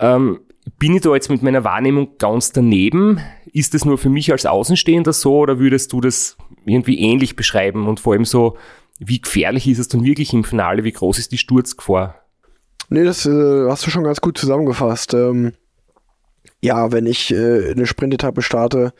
Ähm, 0.00 0.40
bin 0.78 0.96
ich 0.96 1.02
da 1.02 1.14
jetzt 1.14 1.30
mit 1.30 1.42
meiner 1.42 1.64
Wahrnehmung 1.64 2.16
ganz 2.18 2.52
daneben? 2.52 3.20
Ist 3.52 3.74
das 3.74 3.84
nur 3.84 3.98
für 3.98 4.10
mich 4.10 4.32
als 4.32 4.46
Außenstehender 4.46 5.12
so 5.12 5.38
oder 5.38 5.58
würdest 5.58 5.92
du 5.92 6.00
das 6.00 6.36
irgendwie 6.64 6.98
ähnlich 6.98 7.36
beschreiben? 7.36 7.86
Und 7.86 8.00
vor 8.00 8.14
allem 8.14 8.24
so, 8.24 8.56
wie 8.98 9.20
gefährlich 9.20 9.68
ist 9.68 9.78
es 9.78 9.88
dann 9.88 10.04
wirklich 10.04 10.32
im 10.32 10.44
Finale? 10.44 10.84
Wie 10.84 10.92
groß 10.92 11.18
ist 11.18 11.32
die 11.32 11.38
Sturzgefahr? 11.38 12.19
Nee, 12.90 13.04
das 13.04 13.24
äh, 13.24 13.68
hast 13.68 13.86
du 13.86 13.90
schon 13.90 14.02
ganz 14.02 14.20
gut 14.20 14.36
zusammengefasst. 14.36 15.14
Ähm, 15.14 15.52
ja, 16.60 16.90
wenn 16.90 17.06
ich 17.06 17.32
äh, 17.32 17.70
eine 17.70 17.86
Sprintetappe 17.86 18.42
starte, 18.42 18.92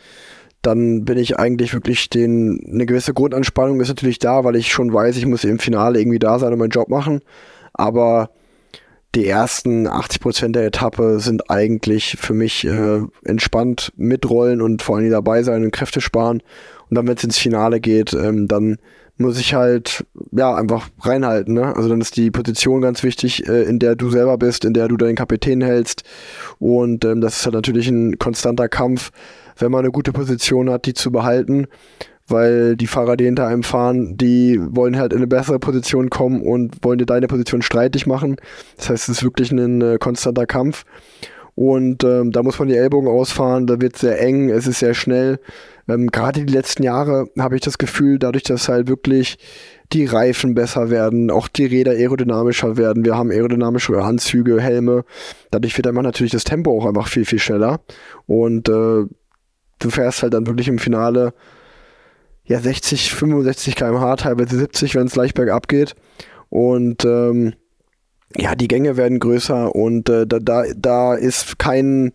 dann 0.63 1.05
bin 1.05 1.19
ich 1.19 1.39
eigentlich 1.39 1.75
wirklich 1.75 2.09
den, 2.09 2.61
eine 2.73 2.87
gewisse 2.87 3.13
Grundanspannung 3.15 3.81
ist 3.81 3.89
natürlich 3.89 4.21
da, 4.21 4.45
weil 4.45 4.55
ich 4.55 4.73
schon 4.73 4.93
weiß, 4.93 5.17
ich 5.17 5.27
muss 5.27 5.43
im 5.43 5.59
Finale 5.59 6.01
irgendwie 6.01 6.21
da 6.21 6.39
sein 6.39 6.53
und 6.53 6.61
meinen 6.61 6.71
Job 6.71 6.89
machen. 6.89 7.21
Aber 7.73 8.31
die 9.17 9.27
ersten 9.27 9.89
80 9.89 10.21
Prozent 10.21 10.57
der 10.57 10.67
Etappe 10.67 11.19
sind 11.19 11.51
eigentlich 11.51 12.17
für 12.21 12.35
mich 12.35 12.65
äh, 12.65 13.01
entspannt 13.25 13.93
mitrollen 13.97 14.63
und 14.63 14.83
vor 14.83 14.99
allem 14.99 15.11
dabei 15.11 15.43
sein 15.43 15.65
und 15.65 15.73
Kräfte 15.73 16.01
sparen. 16.01 16.43
Und 16.89 16.95
dann, 16.95 17.09
wenn 17.09 17.17
es 17.17 17.25
ins 17.25 17.39
Finale 17.39 17.81
geht, 17.81 18.13
ähm, 18.13 18.47
dann 18.47 18.79
muss 19.21 19.39
ich 19.39 19.55
halt, 19.55 20.05
ja, 20.33 20.55
einfach 20.55 20.89
reinhalten. 21.01 21.55
Ne? 21.55 21.77
Also 21.77 21.89
dann 21.89 22.01
ist 22.01 22.17
die 22.17 22.31
Position 22.31 22.81
ganz 22.81 23.03
wichtig, 23.03 23.47
äh, 23.49 23.63
in 23.65 23.79
der 23.79 23.95
du 23.95 24.11
selber 24.11 24.39
bist, 24.39 24.65
in 24.65 24.73
der 24.73 24.89
du 24.89 24.97
deinen 24.97 25.15
Kapitän 25.15 25.61
hältst. 25.61 26.03
Und 26.59 27.05
ähm, 27.05 27.21
das 27.21 27.39
ist 27.39 27.45
halt 27.45 27.55
natürlich 27.55 27.89
ein 27.89 28.19
konstanter 28.19 28.69
Kampf, 28.69 29.11
wenn 29.59 29.71
man 29.71 29.81
eine 29.81 29.93
gute 29.93 30.13
Position 30.13 30.71
hat, 30.71 30.87
die 30.87 30.95
zu 30.95 31.13
behalten. 31.13 31.67
Weil 32.27 32.77
die 32.77 32.87
Fahrer, 32.87 33.17
die 33.17 33.25
hinter 33.25 33.49
einem 33.49 33.65
fahren, 33.65 34.17
die 34.17 34.59
wollen 34.61 34.97
halt 34.97 35.13
in 35.13 35.19
eine 35.19 35.27
bessere 35.27 35.59
Position 35.59 36.11
kommen 36.11 36.43
und 36.43 36.77
wollen 36.83 36.99
dir 36.99 37.07
deine 37.07 37.27
Position 37.27 37.61
streitig 37.61 38.07
machen. 38.07 38.37
Das 38.77 38.89
heißt, 38.89 39.09
es 39.09 39.17
ist 39.17 39.25
wirklich 39.25 39.51
ein 39.51 39.83
äh, 39.83 39.99
konstanter 39.99 40.47
Kampf. 40.47 40.85
Und 41.57 42.05
ähm, 42.05 42.31
da 42.31 42.43
muss 42.43 42.59
man 42.59 42.69
die 42.69 42.77
Ellbogen 42.77 43.09
ausfahren, 43.09 43.67
da 43.67 43.81
wird 43.81 43.97
es 43.97 44.01
sehr 44.01 44.21
eng, 44.21 44.49
es 44.49 44.67
ist 44.67 44.79
sehr 44.79 44.95
schnell. 44.95 45.41
Ähm, 45.89 46.09
Gerade 46.09 46.45
die 46.45 46.53
letzten 46.53 46.83
Jahre 46.83 47.29
habe 47.39 47.57
ich 47.57 47.61
das 47.61 47.79
Gefühl, 47.79 48.19
dadurch, 48.19 48.45
dass 48.45 48.69
halt 48.69 48.89
wirklich 48.89 49.39
die 49.93 50.07
Reifen 50.07 50.55
besser 50.55 50.91
werden, 50.91 51.31
auch 51.31 51.49
die 51.49 51.67
Räder 51.67 51.93
aerodynamischer 51.93 52.77
werden. 52.77 53.05
Wir 53.05 53.17
haben 53.17 53.31
aerodynamische 53.31 54.01
Anzüge, 54.03 54.61
Helme. 54.61 55.05
Dadurch 55.51 55.77
wird 55.77 55.87
einfach 55.87 56.03
natürlich 56.03 56.33
das 56.33 56.45
Tempo 56.45 56.77
auch 56.77 56.87
einfach 56.87 57.09
viel, 57.09 57.25
viel 57.25 57.41
schneller. 57.41 57.81
Und 58.27 58.69
äh, 58.69 59.05
du 59.81 59.91
fährst 59.91 60.23
halt 60.23 60.35
dann 60.35 60.47
wirklich 60.47 60.69
im 60.69 60.79
Finale 60.79 61.35
ja 62.45 62.61
60, 62.61 63.13
65 63.15 63.77
km/h, 63.77 64.17
teilweise 64.17 64.59
70, 64.59 64.95
wenn 64.95 65.07
es 65.07 65.17
leicht 65.17 65.35
bergab 65.35 65.69
geht. 65.69 65.95
Und 66.49 67.05
ähm, 67.05 67.55
ja, 68.37 68.55
die 68.55 68.69
Gänge 68.69 68.97
werden 68.97 69.19
größer 69.19 69.75
und 69.75 70.09
äh, 70.09 70.27
da, 70.27 70.39
da, 70.39 70.65
da 70.77 71.15
ist 71.15 71.59
kein, 71.59 72.13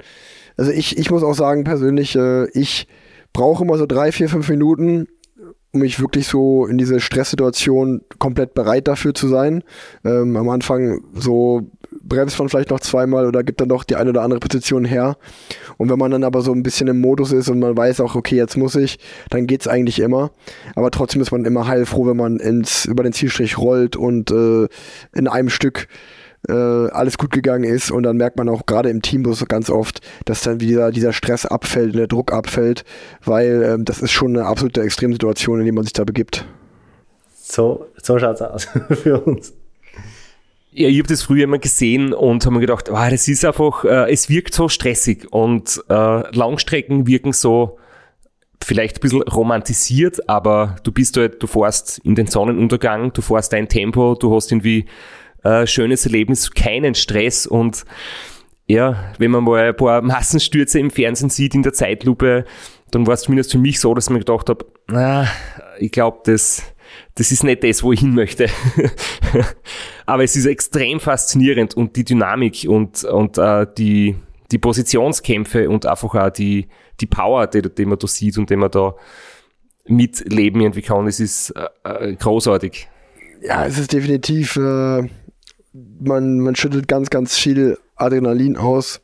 also 0.55 0.71
ich, 0.71 0.97
ich 0.97 1.11
muss 1.11 1.23
auch 1.23 1.33
sagen, 1.33 1.63
persönlich, 1.63 2.15
äh, 2.15 2.49
ich 2.51 2.87
brauche 3.35 3.65
immer 3.65 3.77
so 3.77 3.85
drei, 3.85 4.13
vier, 4.13 4.29
fünf 4.29 4.47
Minuten, 4.47 5.07
um 5.73 5.81
mich 5.81 5.99
wirklich 5.99 6.25
so 6.25 6.65
in 6.65 6.77
diese 6.77 7.01
Stresssituation 7.01 8.01
komplett 8.17 8.53
bereit 8.53 8.87
dafür 8.87 9.13
zu 9.13 9.27
sein. 9.27 9.61
Ähm, 10.05 10.37
am 10.37 10.47
Anfang 10.47 11.03
so 11.13 11.69
bremst 12.01 12.39
man 12.39 12.47
vielleicht 12.47 12.69
noch 12.69 12.79
zweimal 12.79 13.27
oder 13.27 13.43
gibt 13.43 13.59
dann 13.59 13.67
doch 13.67 13.83
die 13.83 13.97
eine 13.97 14.11
oder 14.11 14.21
andere 14.21 14.39
Position 14.39 14.85
her. 14.85 15.17
Und 15.75 15.89
wenn 15.89 15.99
man 15.99 16.11
dann 16.11 16.23
aber 16.23 16.41
so 16.43 16.53
ein 16.53 16.63
bisschen 16.63 16.87
im 16.87 17.01
Modus 17.01 17.33
ist 17.33 17.49
und 17.49 17.59
man 17.59 17.75
weiß 17.75 17.99
auch, 17.99 18.15
okay, 18.15 18.37
jetzt 18.37 18.55
muss 18.55 18.75
ich, 18.75 18.99
dann 19.29 19.47
geht's 19.47 19.67
eigentlich 19.67 19.99
immer. 19.99 20.31
Aber 20.75 20.89
trotzdem 20.89 21.21
ist 21.21 21.31
man 21.31 21.43
immer 21.43 21.67
heilfroh, 21.67 22.07
wenn 22.07 22.17
man 22.17 22.37
ins, 22.39 22.85
über 22.85 23.03
den 23.03 23.11
Zielstrich 23.11 23.57
rollt 23.57 23.97
und 23.97 24.31
äh, 24.31 24.69
in 25.13 25.27
einem 25.27 25.49
Stück 25.49 25.89
äh, 26.47 26.89
alles 26.91 27.17
gut 27.17 27.31
gegangen 27.31 27.63
ist 27.63 27.91
und 27.91 28.03
dann 28.03 28.17
merkt 28.17 28.37
man 28.37 28.49
auch 28.49 28.65
gerade 28.65 28.89
im 28.89 29.01
Teambus 29.01 29.45
ganz 29.47 29.69
oft, 29.69 30.01
dass 30.25 30.41
dann 30.41 30.59
wieder 30.59 30.91
dieser 30.91 31.13
Stress 31.13 31.45
abfällt, 31.45 31.95
der 31.95 32.07
Druck 32.07 32.31
abfällt, 32.33 32.83
weil 33.23 33.63
ähm, 33.63 33.85
das 33.85 34.01
ist 34.01 34.11
schon 34.11 34.35
eine 34.35 34.45
absolute 34.45 34.81
Extremsituation, 34.81 35.59
in 35.59 35.65
die 35.65 35.71
man 35.71 35.83
sich 35.83 35.93
da 35.93 36.03
begibt. 36.03 36.45
So, 37.35 37.87
so 38.01 38.17
schaut's 38.19 38.41
aus 38.41 38.65
für 38.89 39.19
uns. 39.21 39.53
Ja, 40.71 40.89
ich 40.89 40.97
habe 40.99 41.07
das 41.07 41.23
früher 41.23 41.45
immer 41.45 41.59
gesehen 41.59 42.13
und 42.13 42.45
habe 42.45 42.55
mir 42.55 42.61
gedacht, 42.61 42.89
wow, 42.89 43.09
das 43.09 43.27
ist 43.29 43.45
einfach, 43.45 43.85
äh, 43.85 44.11
es 44.11 44.29
wirkt 44.29 44.53
so 44.53 44.67
stressig 44.67 45.31
und 45.31 45.81
äh, 45.89 46.35
Langstrecken 46.35 47.07
wirken 47.07 47.31
so 47.31 47.77
vielleicht 48.61 48.97
ein 48.97 48.99
bisschen 49.01 49.21
romantisiert, 49.21 50.27
aber 50.27 50.75
du 50.83 50.91
bist 50.91 51.15
halt, 51.17 51.41
du 51.41 51.47
fährst 51.47 51.99
in 51.99 52.15
den 52.15 52.27
Sonnenuntergang, 52.27 53.13
du 53.13 53.21
fährst 53.21 53.53
dein 53.53 53.69
Tempo, 53.69 54.15
du 54.15 54.35
hast 54.35 54.51
irgendwie 54.51 54.85
äh, 55.45 55.67
schönes 55.67 56.05
Erlebnis, 56.05 56.51
keinen 56.51 56.95
Stress 56.95 57.45
und 57.47 57.85
ja, 58.67 59.13
wenn 59.19 59.29
man 59.29 59.43
mal 59.43 59.69
ein 59.69 59.75
paar 59.75 60.01
Massenstürze 60.01 60.79
im 60.79 60.89
Fernsehen 60.89 61.29
sieht 61.29 61.53
in 61.53 61.61
der 61.61 61.73
Zeitlupe, 61.73 62.45
dann 62.89 63.05
war 63.05 63.13
es 63.13 63.21
zumindest 63.21 63.51
für 63.51 63.59
mich 63.59 63.79
so, 63.79 63.93
dass 63.93 64.05
ich 64.05 64.09
mir 64.09 64.19
gedacht 64.19 64.49
habe, 64.49 64.65
na, 64.87 65.27
ich 65.77 65.91
glaube, 65.91 66.21
das, 66.25 66.63
das 67.13 67.31
ist 67.31 67.43
nicht 67.43 67.63
das, 67.63 67.83
wo 67.83 67.91
ich 67.91 67.99
hin 67.99 68.15
möchte. 68.15 68.47
Aber 70.07 70.23
es 70.23 70.35
ist 70.35 70.45
extrem 70.45 70.99
faszinierend 70.99 71.75
und 71.77 71.95
die 71.95 72.05
Dynamik 72.05 72.65
und, 72.67 73.03
und 73.03 73.37
äh, 73.37 73.67
die, 73.77 74.15
die 74.51 74.57
Positionskämpfe 74.57 75.69
und 75.69 75.85
einfach 75.85 76.15
auch 76.15 76.29
die, 76.31 76.67
die 76.99 77.05
Power, 77.05 77.45
die, 77.45 77.61
die 77.61 77.85
man 77.85 77.99
da 77.99 78.07
sieht 78.07 78.37
und 78.39 78.49
die 78.49 78.55
man 78.55 78.71
da 78.71 78.95
mitleben 79.87 80.61
irgendwie 80.61 80.81
kann, 80.81 81.05
es 81.05 81.19
ist 81.19 81.51
äh, 81.51 82.07
äh 82.07 82.15
großartig. 82.15 82.87
Ja, 83.41 83.65
es 83.65 83.77
ist 83.77 83.93
definitiv 83.93 84.55
äh, 84.55 85.07
man, 85.99 86.39
man 86.39 86.55
schüttelt 86.55 86.87
ganz, 86.87 87.09
ganz 87.09 87.37
viel 87.37 87.77
Adrenalin 87.95 88.57
aus. 88.57 89.01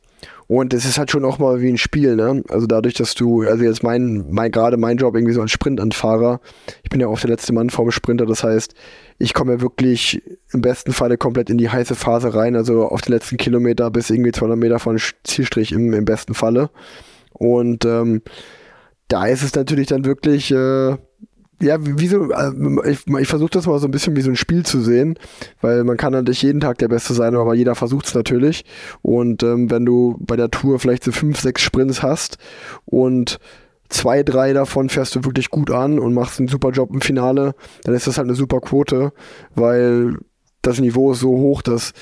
Und 0.48 0.74
es 0.74 0.84
ist 0.84 0.98
halt 0.98 1.10
schon 1.10 1.24
auch 1.24 1.38
mal 1.38 1.62
wie 1.62 1.70
ein 1.70 1.78
Spiel, 1.78 2.14
ne? 2.14 2.42
Also 2.50 2.66
dadurch, 2.66 2.92
dass 2.94 3.14
du, 3.14 3.42
also 3.42 3.64
jetzt 3.64 3.82
mein, 3.82 4.26
mein 4.30 4.50
gerade 4.50 4.76
mein 4.76 4.98
Job 4.98 5.14
irgendwie 5.14 5.32
so 5.32 5.40
als 5.40 5.50
Sprintanfahrer, 5.50 6.40
ich 6.82 6.90
bin 6.90 7.00
ja 7.00 7.06
auch 7.06 7.18
der 7.18 7.30
letzte 7.30 7.54
Mann 7.54 7.70
vorm 7.70 7.90
Sprinter, 7.90 8.26
das 8.26 8.44
heißt, 8.44 8.74
ich 9.18 9.32
komme 9.32 9.54
ja 9.54 9.60
wirklich 9.62 10.22
im 10.52 10.60
besten 10.60 10.92
Falle 10.92 11.16
komplett 11.16 11.48
in 11.48 11.56
die 11.56 11.70
heiße 11.70 11.94
Phase 11.94 12.34
rein, 12.34 12.54
also 12.54 12.86
auf 12.86 13.00
den 13.00 13.14
letzten 13.14 13.38
Kilometer 13.38 13.90
bis 13.90 14.10
irgendwie 14.10 14.32
200 14.32 14.58
Meter 14.58 14.78
von 14.78 15.00
Zielstrich 15.24 15.72
im, 15.72 15.94
im 15.94 16.04
besten 16.04 16.34
Falle. 16.34 16.68
Und 17.32 17.86
ähm, 17.86 18.20
da 19.08 19.26
ist 19.26 19.42
es 19.42 19.54
natürlich 19.54 19.86
dann 19.86 20.04
wirklich, 20.04 20.50
äh, 20.50 20.96
ja, 21.62 21.78
wie 21.80 22.08
so, 22.08 22.30
äh, 22.30 22.90
ich, 22.90 23.06
ich 23.06 23.28
versuche 23.28 23.50
das 23.50 23.66
mal 23.66 23.78
so 23.78 23.86
ein 23.86 23.90
bisschen 23.92 24.16
wie 24.16 24.20
so 24.20 24.30
ein 24.30 24.36
Spiel 24.36 24.66
zu 24.66 24.80
sehen, 24.80 25.18
weil 25.60 25.84
man 25.84 25.96
kann 25.96 26.12
natürlich 26.12 26.42
jeden 26.42 26.60
Tag 26.60 26.78
der 26.78 26.88
Beste 26.88 27.14
sein, 27.14 27.34
aber 27.34 27.54
jeder 27.54 27.74
versucht 27.74 28.06
es 28.06 28.14
natürlich. 28.14 28.64
Und 29.00 29.42
ähm, 29.42 29.70
wenn 29.70 29.84
du 29.84 30.16
bei 30.20 30.36
der 30.36 30.50
Tour 30.50 30.78
vielleicht 30.78 31.04
so 31.04 31.12
fünf, 31.12 31.40
sechs 31.40 31.62
Sprints 31.62 32.02
hast 32.02 32.38
und 32.84 33.38
zwei, 33.88 34.22
drei 34.22 34.52
davon 34.52 34.88
fährst 34.88 35.14
du 35.14 35.24
wirklich 35.24 35.50
gut 35.50 35.70
an 35.70 35.98
und 35.98 36.14
machst 36.14 36.38
einen 36.38 36.48
super 36.48 36.70
Job 36.70 36.90
im 36.92 37.00
Finale, 37.00 37.54
dann 37.84 37.94
ist 37.94 38.06
das 38.06 38.18
halt 38.18 38.26
eine 38.26 38.36
super 38.36 38.60
Quote, 38.60 39.12
weil 39.54 40.16
das 40.62 40.80
Niveau 40.80 41.12
ist 41.12 41.20
so 41.20 41.30
hoch, 41.30 41.62
dass 41.62 41.92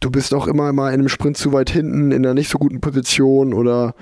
du 0.00 0.10
bist 0.10 0.34
auch 0.34 0.46
immer 0.46 0.72
mal 0.72 0.88
in 0.88 1.00
einem 1.00 1.08
Sprint 1.08 1.36
zu 1.36 1.52
weit 1.52 1.70
hinten, 1.70 2.10
in 2.10 2.24
einer 2.24 2.34
nicht 2.34 2.50
so 2.50 2.58
guten 2.58 2.80
Position 2.80 3.52
oder 3.52 3.94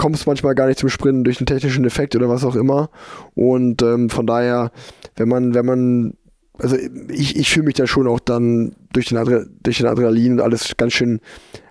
kommst 0.00 0.26
manchmal 0.26 0.54
gar 0.54 0.66
nicht 0.66 0.78
zum 0.78 0.88
Sprinten 0.88 1.24
durch 1.24 1.40
einen 1.40 1.46
technischen 1.46 1.84
Effekt 1.84 2.16
oder 2.16 2.30
was 2.30 2.42
auch 2.42 2.56
immer. 2.56 2.88
Und 3.34 3.82
ähm, 3.82 4.08
von 4.08 4.26
daher, 4.26 4.72
wenn 5.16 5.28
man, 5.28 5.52
wenn 5.52 5.66
man, 5.66 6.14
also 6.58 6.74
ich, 7.10 7.36
ich 7.36 7.50
fühle 7.50 7.66
mich 7.66 7.74
da 7.74 7.86
schon 7.86 8.08
auch 8.08 8.18
dann 8.18 8.74
durch 8.94 9.08
den, 9.08 9.18
Adre 9.18 9.46
durch 9.62 9.76
den 9.76 9.86
Adrenalin 9.86 10.32
und 10.32 10.40
alles 10.40 10.72
ganz 10.78 10.94
schön 10.94 11.20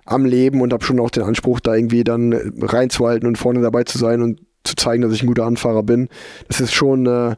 am 0.04 0.24
Leben 0.24 0.60
und 0.60 0.72
habe 0.72 0.84
schon 0.84 1.00
auch 1.00 1.10
den 1.10 1.24
Anspruch, 1.24 1.58
da 1.58 1.74
irgendwie 1.74 2.04
dann 2.04 2.32
reinzuhalten 2.62 3.26
und 3.26 3.36
vorne 3.36 3.62
dabei 3.62 3.82
zu 3.82 3.98
sein 3.98 4.22
und 4.22 4.40
zu 4.62 4.76
zeigen, 4.76 5.02
dass 5.02 5.12
ich 5.12 5.24
ein 5.24 5.26
guter 5.26 5.46
Anfahrer 5.46 5.82
bin. 5.82 6.08
Das 6.46 6.60
ist 6.60 6.72
schon 6.72 7.06
äh, 7.06 7.34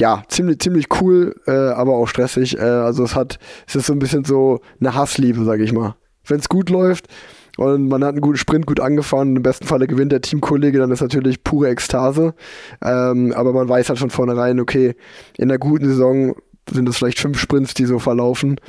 ja 0.00 0.22
ziemlich 0.28 0.58
ziemlich 0.60 0.86
cool, 1.02 1.34
äh, 1.46 1.50
aber 1.50 1.96
auch 1.96 2.08
stressig. 2.08 2.56
Äh, 2.56 2.62
also 2.62 3.04
es 3.04 3.14
hat 3.14 3.38
es 3.66 3.76
ist 3.76 3.84
so 3.84 3.92
ein 3.92 3.98
bisschen 3.98 4.24
so 4.24 4.60
eine 4.80 4.94
Hassliebe, 4.94 5.44
sage 5.44 5.64
ich 5.64 5.74
mal. 5.74 5.96
Wenn 6.26 6.38
es 6.38 6.48
gut 6.48 6.70
läuft, 6.70 7.08
und 7.56 7.88
man 7.88 8.02
hat 8.02 8.10
einen 8.10 8.20
guten 8.20 8.36
Sprint 8.36 8.66
gut 8.66 8.80
angefahren. 8.80 9.36
Im 9.36 9.42
besten 9.42 9.66
Falle 9.66 9.86
gewinnt 9.86 10.12
der 10.12 10.20
Teamkollege, 10.20 10.78
dann 10.78 10.90
ist 10.90 11.00
natürlich 11.00 11.44
pure 11.44 11.68
Ekstase. 11.68 12.34
Ähm, 12.82 13.32
aber 13.32 13.52
man 13.52 13.68
weiß 13.68 13.88
halt 13.88 13.98
von 13.98 14.10
vornherein, 14.10 14.60
okay, 14.60 14.94
in 15.36 15.50
einer 15.50 15.58
guten 15.58 15.86
Saison 15.86 16.34
sind 16.70 16.88
es 16.88 16.96
vielleicht 16.96 17.20
fünf 17.20 17.38
Sprints, 17.38 17.74
die 17.74 17.84
so 17.84 17.98
verlaufen. 17.98 18.60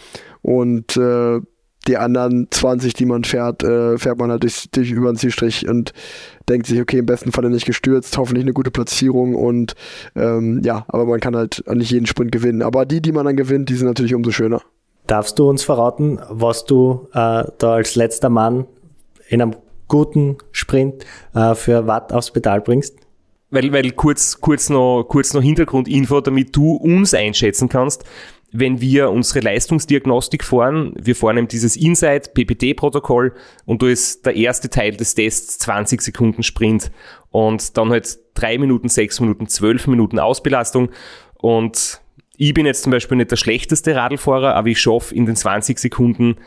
Und 0.41 0.97
äh, 0.97 1.39
die 1.87 1.97
anderen 1.97 2.47
20, 2.49 2.93
die 2.93 3.05
man 3.05 3.23
fährt, 3.23 3.63
äh, 3.63 3.97
fährt 3.97 4.17
man 4.17 4.31
halt 4.31 4.43
durch, 4.43 4.69
durch 4.71 4.91
über 4.91 5.11
den 5.11 5.17
Zielstrich 5.17 5.67
und 5.67 5.93
denkt 6.49 6.67
sich, 6.67 6.81
okay, 6.81 6.99
im 6.99 7.05
besten 7.05 7.31
Falle 7.31 7.49
nicht 7.49 7.65
gestürzt, 7.65 8.17
hoffentlich 8.17 8.43
eine 8.43 8.53
gute 8.53 8.71
Platzierung 8.71 9.35
und 9.35 9.75
ähm, 10.15 10.61
ja, 10.63 10.85
aber 10.87 11.05
man 11.05 11.19
kann 11.19 11.35
halt 11.35 11.63
nicht 11.73 11.91
jeden 11.91 12.05
Sprint 12.05 12.31
gewinnen. 12.31 12.61
Aber 12.61 12.85
die, 12.85 13.01
die 13.01 13.11
man 13.11 13.25
dann 13.25 13.35
gewinnt, 13.35 13.69
die 13.69 13.75
sind 13.75 13.87
natürlich 13.87 14.15
umso 14.15 14.31
schöner. 14.31 14.61
Darfst 15.07 15.37
du 15.37 15.47
uns 15.47 15.63
verraten, 15.63 16.19
was 16.29 16.65
du 16.65 17.07
äh, 17.13 17.43
da 17.57 17.73
als 17.73 17.95
letzter 17.95 18.29
Mann 18.29 18.65
in 19.27 19.41
einem 19.41 19.55
guten 19.87 20.37
Sprint 20.51 21.05
äh, 21.33 21.55
für 21.55 21.87
Watt 21.87 22.13
aufs 22.13 22.31
Pedal 22.31 22.61
bringst? 22.61 22.97
Weil, 23.51 23.71
weil 23.71 23.91
kurz, 23.91 24.41
kurz, 24.41 24.69
noch, 24.69 25.03
kurz 25.03 25.33
noch 25.33 25.41
Hintergrundinfo, 25.41 26.21
damit 26.21 26.55
du 26.55 26.73
uns 26.73 27.13
einschätzen 27.13 27.69
kannst, 27.69 28.03
wenn 28.51 28.79
wir 28.79 29.11
unsere 29.11 29.41
Leistungsdiagnostik 29.41 30.43
fahren, 30.43 30.93
wir 30.97 31.15
fahren 31.15 31.37
eben 31.37 31.47
dieses 31.47 31.75
Insight 31.75 32.33
PPT-Protokoll 32.33 33.33
und 33.65 33.81
da 33.81 33.87
ist 33.87 34.25
der 34.25 34.35
erste 34.35 34.69
Teil 34.69 34.95
des 34.95 35.15
Tests 35.15 35.57
20 35.59 36.01
Sekunden 36.01 36.41
Sprint 36.41 36.91
und 37.31 37.77
dann 37.77 37.89
halt 37.89 38.17
3 38.35 38.57
Minuten, 38.57 38.87
6 38.87 39.19
Minuten, 39.19 39.47
12 39.47 39.87
Minuten 39.87 40.19
Ausbelastung 40.19 40.89
und 41.37 42.01
ich 42.37 42.53
bin 42.53 42.65
jetzt 42.65 42.83
zum 42.83 42.91
Beispiel 42.91 43.17
nicht 43.17 43.31
der 43.31 43.37
schlechteste 43.37 43.95
Radlfahrer, 43.95 44.55
aber 44.55 44.67
ich 44.67 44.79
schaffe 44.79 45.15
in 45.15 45.25
den 45.25 45.35
20 45.35 45.79
Sekunden 45.79 46.37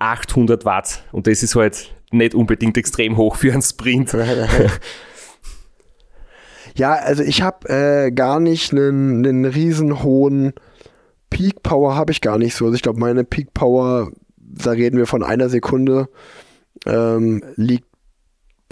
800 0.00 0.64
Watt 0.64 1.04
und 1.12 1.26
das 1.26 1.42
ist 1.42 1.54
halt 1.54 1.94
nicht 2.10 2.34
unbedingt 2.34 2.76
extrem 2.76 3.16
hoch 3.16 3.36
für 3.36 3.52
einen 3.52 3.62
Sprint. 3.62 4.16
Ja, 6.76 6.94
also 6.94 7.22
ich 7.22 7.42
habe 7.42 7.68
äh, 7.68 8.10
gar 8.10 8.40
nicht 8.40 8.72
einen, 8.72 9.26
einen 9.26 9.44
riesen 9.44 10.02
hohen 10.02 10.52
Peak 11.28 11.62
Power 11.62 11.94
habe 11.94 12.12
ich 12.12 12.20
gar 12.20 12.38
nicht 12.38 12.54
so. 12.54 12.66
Also 12.66 12.74
ich 12.74 12.82
glaube, 12.82 12.98
meine 12.98 13.24
Peak 13.24 13.54
Power, 13.54 14.10
da 14.36 14.72
reden 14.72 14.98
wir 14.98 15.06
von 15.06 15.22
einer 15.22 15.48
Sekunde, 15.48 16.08
ähm, 16.86 17.42
liegt 17.56 17.86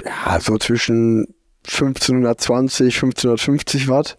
ja 0.04 0.40
so 0.40 0.58
zwischen 0.58 1.34
1520, 1.66 2.94
1550 2.94 3.88
Watt. 3.88 4.18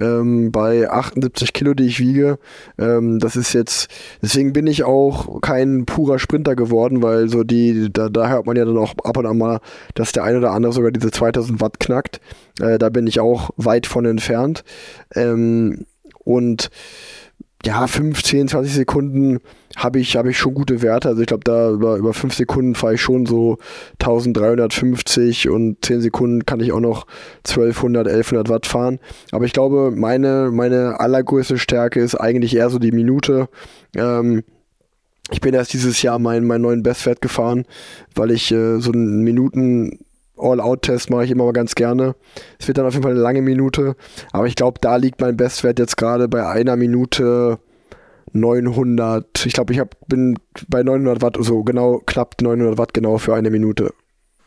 Ähm, 0.00 0.52
bei 0.52 0.90
78 0.90 1.52
Kilo, 1.52 1.74
die 1.74 1.86
ich 1.86 2.00
wiege. 2.00 2.38
Ähm, 2.78 3.18
das 3.18 3.36
ist 3.36 3.52
jetzt, 3.52 3.88
deswegen 4.22 4.52
bin 4.52 4.66
ich 4.66 4.84
auch 4.84 5.40
kein 5.40 5.86
purer 5.86 6.18
Sprinter 6.18 6.54
geworden, 6.54 7.02
weil 7.02 7.28
so 7.28 7.44
die, 7.44 7.92
da, 7.92 8.08
da 8.08 8.28
hört 8.28 8.46
man 8.46 8.56
ja 8.56 8.64
dann 8.64 8.78
auch 8.78 8.94
ab 9.04 9.16
und 9.16 9.26
an 9.26 9.38
mal, 9.38 9.60
dass 9.94 10.12
der 10.12 10.24
eine 10.24 10.38
oder 10.38 10.52
andere 10.52 10.72
sogar 10.72 10.90
diese 10.90 11.10
2000 11.10 11.60
Watt 11.60 11.80
knackt. 11.80 12.20
Äh, 12.60 12.78
da 12.78 12.90
bin 12.90 13.06
ich 13.06 13.20
auch 13.20 13.50
weit 13.56 13.86
von 13.86 14.04
entfernt. 14.04 14.64
Ähm, 15.14 15.86
und 16.24 16.70
ja, 17.66 17.88
15, 17.88 18.46
20 18.46 18.72
Sekunden 18.72 19.40
habe 19.74 19.98
ich, 19.98 20.16
hab 20.16 20.26
ich 20.26 20.38
schon 20.38 20.54
gute 20.54 20.82
Werte. 20.82 21.08
Also 21.08 21.20
ich 21.20 21.26
glaube, 21.26 21.42
da 21.42 21.72
über, 21.72 21.96
über 21.96 22.14
5 22.14 22.32
Sekunden 22.32 22.76
fahre 22.76 22.94
ich 22.94 23.00
schon 23.00 23.26
so 23.26 23.58
1350 24.00 25.48
und 25.48 25.84
10 25.84 26.00
Sekunden 26.00 26.46
kann 26.46 26.60
ich 26.60 26.70
auch 26.70 26.80
noch 26.80 27.08
1200, 27.38 28.06
1100 28.06 28.48
Watt 28.48 28.66
fahren. 28.66 29.00
Aber 29.32 29.46
ich 29.46 29.52
glaube, 29.52 29.90
meine, 29.90 30.50
meine 30.52 31.00
allergrößte 31.00 31.58
Stärke 31.58 31.98
ist 32.00 32.14
eigentlich 32.14 32.54
eher 32.54 32.70
so 32.70 32.78
die 32.78 32.92
Minute. 32.92 33.48
Ähm, 33.96 34.44
ich 35.32 35.40
bin 35.40 35.52
erst 35.52 35.72
dieses 35.72 36.00
Jahr 36.02 36.20
meinen, 36.20 36.46
meinen 36.46 36.62
neuen 36.62 36.84
Bestwert 36.84 37.20
gefahren, 37.20 37.64
weil 38.14 38.30
ich 38.30 38.52
äh, 38.52 38.78
so 38.78 38.92
einen 38.92 39.24
Minuten 39.24 40.05
All-Out-Test 40.36 41.10
mache 41.10 41.24
ich 41.24 41.30
immer 41.30 41.44
mal 41.44 41.52
ganz 41.52 41.74
gerne. 41.74 42.14
Es 42.58 42.68
wird 42.68 42.78
dann 42.78 42.86
auf 42.86 42.92
jeden 42.92 43.02
Fall 43.02 43.12
eine 43.12 43.20
lange 43.20 43.42
Minute, 43.42 43.96
aber 44.32 44.46
ich 44.46 44.54
glaube, 44.54 44.78
da 44.80 44.96
liegt 44.96 45.20
mein 45.20 45.36
Bestwert 45.36 45.78
jetzt 45.78 45.96
gerade 45.96 46.28
bei 46.28 46.46
einer 46.46 46.76
Minute 46.76 47.58
900. 48.32 49.46
Ich 49.46 49.52
glaube, 49.52 49.72
ich 49.72 49.78
hab, 49.78 49.96
bin 50.08 50.38
bei 50.68 50.82
900 50.82 51.22
Watt, 51.22 51.36
so 51.40 51.62
genau, 51.64 52.00
knapp 52.06 52.40
900 52.40 52.78
Watt 52.78 52.94
genau 52.94 53.18
für 53.18 53.34
eine 53.34 53.50
Minute. 53.50 53.92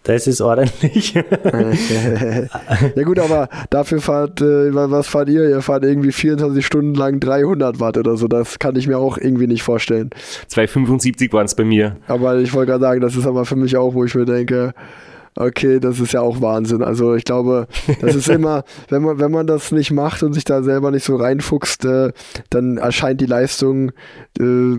Das 0.04 0.28
ist 0.28 0.40
ordentlich. 0.40 1.14
ja 2.96 3.04
gut, 3.04 3.20
aber 3.20 3.50
dafür 3.70 4.00
fahrt, 4.00 4.42
äh, 4.42 4.74
was 4.74 5.08
fahrt 5.08 5.28
ihr? 5.28 5.50
Ihr 5.50 5.62
fahrt 5.62 5.84
irgendwie 5.84 6.14
24 6.14 6.66
Stunden 6.66 6.96
lang 6.96 7.20
300 7.20 7.82
Watt 7.82 7.98
oder 7.98 8.16
so. 8.16 8.30
Das 8.30 8.60
kann 8.60 8.78
ich 8.78 8.88
mir 8.88 8.98
auch 8.98 9.18
irgendwie 9.18 9.48
nicht 9.48 9.62
vorstellen. 9.62 10.12
275 10.48 11.34
waren 11.34 11.46
es 11.46 11.54
bei 11.54 11.66
mir. 11.66 11.98
Aber 12.08 12.38
ich 12.38 12.54
wollte 12.54 12.72
gerade 12.72 12.86
sagen, 12.86 13.02
das 13.02 13.18
ist 13.18 13.28
aber 13.28 13.44
für 13.46 13.58
mich 13.58 13.76
auch, 13.76 13.94
wo 13.94 14.06
ich 14.06 14.16
mir 14.16 14.26
denke, 14.26 14.74
okay, 15.36 15.80
das 15.80 16.00
ist 16.00 16.14
ja 16.14 16.22
auch 16.22 16.42
Wahnsinn. 16.42 16.84
Also 16.84 17.16
ich 17.16 17.26
glaube, 17.26 17.68
das 18.02 18.16
ist 18.16 18.30
immer, 18.30 18.64
wenn 18.90 19.02
man, 19.02 19.20
wenn 19.20 19.32
man 19.32 19.48
das 19.48 19.72
nicht 19.72 19.92
macht 19.92 20.24
und 20.24 20.34
sich 20.34 20.44
da 20.44 20.64
selber 20.64 20.92
nicht 20.92 21.06
so 21.06 21.16
reinfuchst, 21.16 21.86
äh, 21.86 22.12
dann 22.50 22.78
erscheint 22.78 23.22
die 23.22 23.26
Leistung 23.26 23.92
äh, 24.40 24.78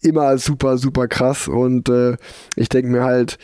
immer 0.00 0.38
super, 0.38 0.78
super 0.78 1.08
krass. 1.08 1.48
Und 1.48 1.88
äh, 1.88 2.16
ich 2.56 2.68
denke 2.68 2.90
mir 2.90 3.04
halt, 3.04 3.38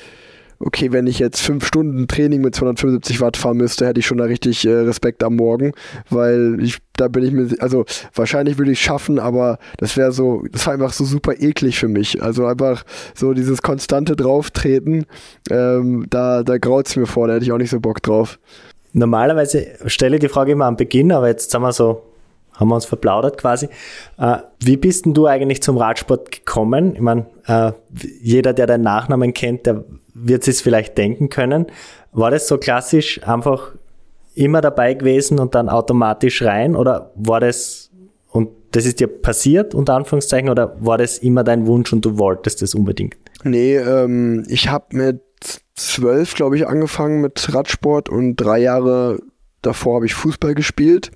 okay, 0.64 0.92
wenn 0.92 1.06
ich 1.06 1.18
jetzt 1.18 1.40
fünf 1.40 1.66
Stunden 1.66 2.08
Training 2.08 2.40
mit 2.40 2.54
275 2.54 3.20
Watt 3.20 3.36
fahren 3.36 3.58
müsste, 3.58 3.86
hätte 3.86 4.00
ich 4.00 4.06
schon 4.06 4.18
da 4.18 4.24
richtig 4.24 4.66
äh, 4.66 4.72
Respekt 4.72 5.22
am 5.22 5.36
Morgen, 5.36 5.72
weil 6.08 6.58
ich, 6.60 6.78
da 6.96 7.08
bin 7.08 7.22
ich 7.22 7.32
mir, 7.32 7.48
also 7.60 7.84
wahrscheinlich 8.14 8.56
würde 8.58 8.72
ich 8.72 8.78
es 8.78 8.84
schaffen, 8.84 9.18
aber 9.18 9.58
das 9.76 9.96
wäre 9.96 10.12
so, 10.12 10.44
das 10.50 10.66
war 10.66 10.72
einfach 10.72 10.92
so 10.92 11.04
super 11.04 11.34
eklig 11.38 11.78
für 11.78 11.88
mich. 11.88 12.22
Also 12.22 12.46
einfach 12.46 12.84
so 13.14 13.34
dieses 13.34 13.62
konstante 13.62 14.16
Drauftreten, 14.16 15.06
ähm, 15.50 16.06
da, 16.08 16.42
da 16.42 16.56
graut 16.58 16.86
es 16.86 16.96
mir 16.96 17.06
vor, 17.06 17.28
da 17.28 17.34
hätte 17.34 17.44
ich 17.44 17.52
auch 17.52 17.58
nicht 17.58 17.70
so 17.70 17.80
Bock 17.80 18.02
drauf. 18.02 18.38
Normalerweise 18.92 19.66
stelle 19.86 20.16
ich 20.16 20.20
die 20.20 20.28
Frage 20.28 20.52
immer 20.52 20.66
am 20.66 20.76
Beginn, 20.76 21.12
aber 21.12 21.28
jetzt 21.28 21.50
sind 21.50 21.62
wir 21.62 21.72
so 21.72 22.02
haben 22.54 22.68
wir 22.68 22.76
uns 22.76 22.84
verplaudert 22.84 23.36
quasi. 23.36 23.68
Äh, 24.16 24.36
wie 24.60 24.76
bist 24.76 25.06
denn 25.06 25.12
du 25.12 25.26
eigentlich 25.26 25.60
zum 25.60 25.76
Radsport 25.76 26.30
gekommen? 26.30 26.94
Ich 26.94 27.00
meine, 27.00 27.26
äh, 27.48 27.72
jeder, 28.22 28.52
der 28.52 28.68
deinen 28.68 28.84
Nachnamen 28.84 29.34
kennt, 29.34 29.66
der 29.66 29.84
wird 30.14 30.46
es 30.48 30.60
vielleicht 30.60 30.96
denken 30.96 31.28
können. 31.28 31.66
War 32.12 32.30
das 32.30 32.48
so 32.48 32.58
klassisch 32.58 33.20
einfach 33.26 33.72
immer 34.34 34.60
dabei 34.60 34.94
gewesen 34.94 35.38
und 35.38 35.54
dann 35.54 35.68
automatisch 35.68 36.42
rein 36.42 36.74
oder 36.76 37.12
war 37.14 37.40
das 37.40 37.90
und 38.30 38.48
das 38.72 38.84
ist 38.84 38.98
dir 38.98 39.06
passiert, 39.06 39.76
unter 39.76 39.94
Anführungszeichen, 39.94 40.48
oder 40.48 40.76
war 40.80 40.98
das 40.98 41.18
immer 41.18 41.44
dein 41.44 41.66
Wunsch 41.66 41.92
und 41.92 42.04
du 42.04 42.18
wolltest 42.18 42.62
das 42.62 42.74
unbedingt? 42.74 43.14
Nee, 43.44 43.76
ähm, 43.76 44.44
ich 44.48 44.68
habe 44.68 44.86
mit 44.96 45.20
zwölf, 45.76 46.34
glaube 46.34 46.56
ich, 46.56 46.66
angefangen 46.66 47.20
mit 47.20 47.54
Radsport 47.54 48.08
und 48.08 48.34
drei 48.34 48.58
Jahre 48.58 49.20
davor 49.62 49.96
habe 49.96 50.06
ich 50.06 50.14
Fußball 50.14 50.54
gespielt, 50.54 51.12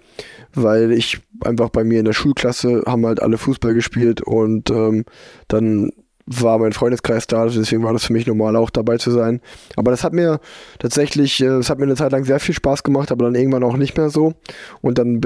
weil 0.54 0.92
ich 0.92 1.20
einfach 1.44 1.70
bei 1.70 1.82
mir 1.82 1.98
in 1.98 2.04
der 2.04 2.12
Schulklasse 2.12 2.84
haben 2.86 3.04
halt 3.04 3.20
alle 3.20 3.38
Fußball 3.38 3.74
gespielt 3.74 4.20
und 4.20 4.70
ähm, 4.70 5.04
dann 5.48 5.90
war 6.28 6.58
mein 6.58 6.72
Freundeskreis 6.72 7.26
da, 7.26 7.46
deswegen 7.46 7.82
war 7.82 7.92
das 7.92 8.04
für 8.04 8.12
mich 8.12 8.26
normal 8.26 8.54
auch 8.56 8.70
dabei 8.70 8.98
zu 8.98 9.10
sein. 9.10 9.40
Aber 9.76 9.90
das 9.90 10.04
hat 10.04 10.12
mir 10.12 10.40
tatsächlich, 10.78 11.40
äh, 11.40 11.46
das 11.46 11.70
hat 11.70 11.78
mir 11.78 11.84
eine 11.84 11.96
Zeit 11.96 12.12
lang 12.12 12.24
sehr 12.24 12.40
viel 12.40 12.54
Spaß 12.54 12.82
gemacht, 12.82 13.10
aber 13.10 13.24
dann 13.24 13.34
irgendwann 13.34 13.64
auch 13.64 13.76
nicht 13.76 13.96
mehr 13.96 14.10
so. 14.10 14.34
Und 14.82 14.98
dann 14.98 15.20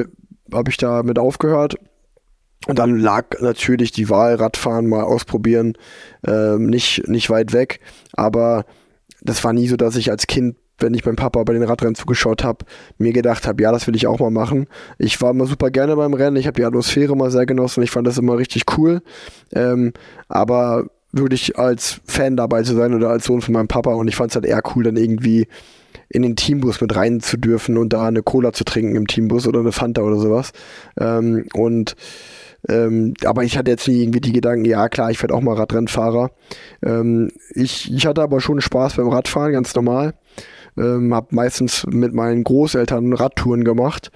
habe 0.52 0.70
ich 0.70 0.76
damit 0.76 1.18
aufgehört. 1.18 1.76
Und 2.68 2.78
dann 2.78 2.96
lag 2.96 3.40
natürlich 3.40 3.90
die 3.90 4.08
Wahl 4.08 4.36
Radfahren 4.36 4.88
mal 4.88 5.02
ausprobieren 5.02 5.72
ähm, 6.24 6.66
nicht, 6.66 7.08
nicht 7.08 7.28
weit 7.28 7.52
weg. 7.52 7.80
Aber 8.12 8.64
das 9.20 9.42
war 9.42 9.52
nie 9.52 9.66
so, 9.66 9.76
dass 9.76 9.96
ich 9.96 10.10
als 10.12 10.28
Kind 10.28 10.56
wenn 10.82 10.94
ich 10.94 11.04
meinem 11.04 11.16
Papa 11.16 11.42
bei 11.44 11.52
den 11.52 11.62
Radrennen 11.62 11.94
zugeschaut 11.94 12.44
habe, 12.44 12.64
mir 12.98 13.12
gedacht 13.12 13.46
habe, 13.46 13.62
ja, 13.62 13.72
das 13.72 13.86
will 13.86 13.96
ich 13.96 14.06
auch 14.06 14.18
mal 14.18 14.30
machen. 14.30 14.66
Ich 14.98 15.20
war 15.20 15.30
immer 15.30 15.46
super 15.46 15.70
gerne 15.70 15.96
beim 15.96 16.14
Rennen, 16.14 16.36
ich 16.36 16.46
habe 16.46 16.60
die 16.60 16.64
Atmosphäre 16.64 17.16
mal 17.16 17.30
sehr 17.30 17.46
genossen, 17.46 17.82
ich 17.82 17.90
fand 17.90 18.06
das 18.06 18.18
immer 18.18 18.36
richtig 18.36 18.64
cool. 18.76 19.02
Ähm, 19.54 19.92
aber 20.28 20.86
wirklich 21.12 21.58
als 21.58 22.00
Fan 22.06 22.36
dabei 22.36 22.62
zu 22.62 22.74
sein 22.74 22.94
oder 22.94 23.10
als 23.10 23.26
Sohn 23.26 23.42
von 23.42 23.54
meinem 23.54 23.68
Papa 23.68 23.92
und 23.92 24.08
ich 24.08 24.16
fand 24.16 24.30
es 24.30 24.34
halt 24.34 24.46
eher 24.46 24.62
cool, 24.74 24.84
dann 24.84 24.96
irgendwie 24.96 25.46
in 26.08 26.22
den 26.22 26.36
Teambus 26.36 26.80
mit 26.80 26.94
rein 26.94 27.20
zu 27.20 27.36
dürfen 27.36 27.78
und 27.78 27.92
da 27.92 28.06
eine 28.06 28.22
Cola 28.22 28.52
zu 28.52 28.64
trinken 28.64 28.96
im 28.96 29.06
Teambus 29.06 29.46
oder 29.46 29.60
eine 29.60 29.72
Fanta 29.72 30.02
oder 30.02 30.16
sowas. 30.16 30.52
Ähm, 30.98 31.46
und 31.54 31.96
ähm, 32.68 33.14
aber 33.24 33.42
ich 33.44 33.58
hatte 33.58 33.70
jetzt 33.70 33.88
nie 33.88 34.02
irgendwie 34.02 34.20
die 34.20 34.32
Gedanken, 34.32 34.64
ja 34.64 34.88
klar, 34.88 35.10
ich 35.10 35.20
werde 35.20 35.34
auch 35.34 35.40
mal 35.40 35.56
Radrennfahrer. 35.56 36.30
Ähm, 36.84 37.30
ich, 37.54 37.92
ich 37.92 38.06
hatte 38.06 38.22
aber 38.22 38.40
schon 38.40 38.60
Spaß 38.60 38.96
beim 38.96 39.08
Radfahren, 39.08 39.52
ganz 39.52 39.74
normal 39.74 40.14
ähm, 40.76 41.14
habe 41.14 41.28
meistens 41.30 41.86
mit 41.86 42.14
meinen 42.14 42.44
Großeltern 42.44 43.12
Radtouren 43.12 43.64
gemacht. 43.64 44.10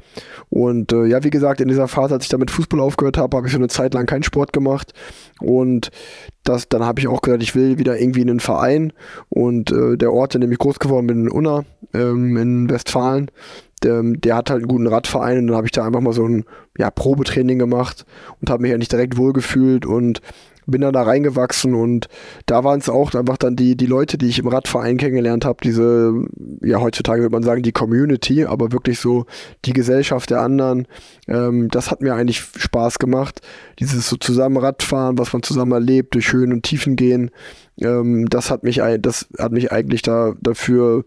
Und 0.49 0.93
äh, 0.93 1.07
ja, 1.07 1.23
wie 1.25 1.31
gesagt, 1.31 1.61
in 1.61 1.69
dieser 1.69 1.89
Phase, 1.89 2.15
als 2.15 2.25
ich 2.25 2.31
damit 2.31 2.51
Fußball 2.51 2.81
aufgehört 2.81 3.19
habe, 3.19 3.37
habe 3.37 3.47
ich 3.47 3.53
so 3.53 3.59
eine 3.59 3.69
Zeit 3.69 3.95
lang 3.95 4.07
keinen 4.07 4.23
Sport 4.23 4.53
gemacht. 4.53 4.93
Und 5.41 5.91
das, 6.45 6.69
dann 6.69 6.85
habe 6.85 7.01
ich 7.01 7.09
auch 7.09 7.23
gesagt, 7.23 7.43
ich 7.43 7.55
will 7.55 7.79
wieder 7.79 7.99
irgendwie 7.99 8.23
in 8.23 8.31
einen 8.31 8.41
Verein. 8.41 8.93
Und 9.29 9.71
äh, 9.71 9.97
der 9.97 10.13
Ort, 10.13 10.35
in 10.35 10.41
dem 10.41 10.53
ich 10.53 10.59
groß 10.59 10.79
geworden 10.79 11.07
bin, 11.07 11.27
in 11.27 11.31
Unna, 11.31 11.65
ähm, 11.93 12.37
in 12.37 12.71
Westfalen, 12.71 13.31
der, 13.83 14.03
der, 14.03 14.37
hat 14.37 14.51
halt 14.51 14.61
einen 14.61 14.69
guten 14.69 14.87
Radverein 14.87 15.39
und 15.39 15.47
dann 15.49 15.57
habe 15.57 15.67
ich 15.67 15.73
da 15.73 15.85
einfach 15.85 16.01
mal 16.01 16.15
so 16.15 16.27
ein 16.27 16.45
ja, 16.79 16.91
Probetraining 16.91 17.59
gemacht 17.59 18.07
und 18.41 18.49
habe 18.49 18.63
mich 18.63 18.71
ja 18.71 18.79
nicht 18.79 18.93
direkt 18.93 19.19
wohlgefühlt 19.19 19.85
und 19.85 20.23
bin 20.67 20.81
dann 20.81 20.93
da 20.93 21.03
reingewachsen 21.03 21.75
und 21.75 22.09
da 22.47 22.65
waren 22.65 22.81
es 22.81 22.89
auch 22.89 23.15
einfach 23.15 23.37
dann 23.37 23.57
die, 23.57 23.77
die 23.77 23.87
Leute, 23.87 24.19
die 24.19 24.27
ich 24.27 24.39
im 24.39 24.49
Radverein 24.49 24.97
kennengelernt 24.97 25.45
habe, 25.45 25.59
diese, 25.63 26.13
ja, 26.63 26.81
heutzutage 26.81 27.23
würde 27.23 27.33
man 27.33 27.43
sagen, 27.43 27.63
die 27.63 27.73
Community, 27.73 28.45
aber 28.45 28.73
wirklich 28.73 28.99
so 28.99 29.27
die 29.65 29.73
Gesellschaft 29.73 30.31
der 30.31 30.41
anderen. 30.41 30.87
Ähm, 31.29 31.69
das 31.69 31.91
hat 31.91 32.03
mir 32.03 32.15
eigentlich 32.15 32.41
Spaß 32.41 32.99
gemacht. 32.99 33.41
Dieses 33.79 34.09
so 34.09 34.17
zusammen 34.17 34.57
Radfahren, 34.57 35.19
was 35.19 35.33
man 35.33 35.43
zusammen 35.43 35.73
erlebt, 35.73 36.15
durch 36.15 36.33
Höhen 36.33 36.53
und 36.53 36.63
Tiefen 36.63 36.97
gehen, 36.97 37.31
ähm, 37.81 38.29
das 38.29 38.51
hat 38.51 38.63
mich, 38.63 38.81
das 39.01 39.29
hat 39.39 39.53
mich 39.53 39.73
eigentlich 39.73 40.03
da 40.03 40.35
dafür 40.41 41.05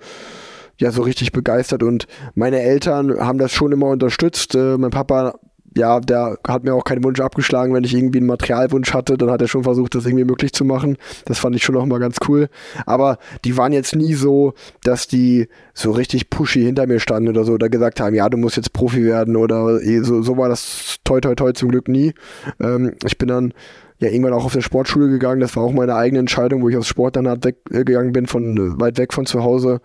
ja 0.78 0.91
so 0.91 1.01
richtig 1.01 1.32
begeistert 1.34 1.84
und 1.84 2.07
meine 2.36 2.62
Eltern 2.62 3.20
haben 3.20 3.38
das 3.38 3.51
schon 3.51 3.72
immer 3.72 3.88
unterstützt. 3.88 4.55
Äh, 4.55 4.78
mein 4.78 4.91
Papa 4.91 5.38
ja, 5.76 5.99
der 5.99 6.38
hat 6.47 6.63
mir 6.63 6.74
auch 6.74 6.84
keinen 6.84 7.03
Wunsch 7.03 7.20
abgeschlagen, 7.20 7.74
wenn 7.74 7.84
ich 7.84 7.93
irgendwie 7.93 8.20
einen 8.20 8.28
Materialwunsch 8.28 8.93
hatte, 8.93 9.17
dann 9.17 9.30
hat 9.30 9.41
er 9.41 9.47
schon 9.47 9.63
versucht, 9.63 9.95
das 9.95 10.05
irgendwie 10.05 10.26
möglich 10.26 10.53
zu 10.53 10.65
machen. 10.65 10.97
Das 11.26 11.39
fand 11.39 11.55
ich 11.55 11.63
schon 11.63 11.76
noch 11.76 11.86
mal 11.86 11.99
ganz 11.99 12.17
cool. 12.28 12.49
Aber 12.86 13.17
die 13.45 13.57
waren 13.57 13.74
jetzt 13.74 13.95
nie 13.95 14.13
so, 14.13 14.53
dass 14.84 15.07
die 15.07 15.47
so 15.74 15.91
richtig 15.91 16.30
pushy 16.30 16.63
hinter 16.63 16.88
mir 16.88 16.99
standen 16.99 17.30
oder 17.30 17.43
so 17.43 17.53
oder 17.53 17.70
gesagt 17.70 17.99
haben, 17.99 18.15
ja, 18.15 18.30
du 18.30 18.38
musst 18.38 18.57
jetzt 18.57 18.74
Profi 18.74 19.03
werden 19.05 19.36
oder 19.36 19.82
eh, 19.82 20.01
so, 20.01 20.22
so 20.22 20.38
war 20.38 20.49
das 20.49 20.97
toi 21.03 21.22
toi 21.22 21.36
toi 21.36 21.51
zum 21.51 21.70
Glück 21.70 21.88
nie. 21.88 22.13
Ähm, 22.59 22.93
ich 23.05 23.17
bin 23.17 23.28
dann 23.28 23.53
ja 23.99 24.09
irgendwann 24.09 24.34
auch 24.34 24.45
auf 24.45 24.53
der 24.53 24.61
Sportschule 24.61 25.09
gegangen. 25.09 25.41
Das 25.41 25.55
war 25.55 25.63
auch 25.63 25.74
meine 25.74 25.95
eigene 25.95 26.20
Entscheidung, 26.20 26.61
wo 26.61 26.70
ich 26.70 26.78
aus 26.78 26.88
Sport 26.88 27.15
dann 27.15 27.28
halt 27.28 27.45
weggegangen 27.45 28.13
bin, 28.13 28.28
von 28.28 28.80
weit 28.80 28.97
weg 28.97 29.13
von 29.13 29.26
zu 29.26 29.43
Hause. 29.43 29.82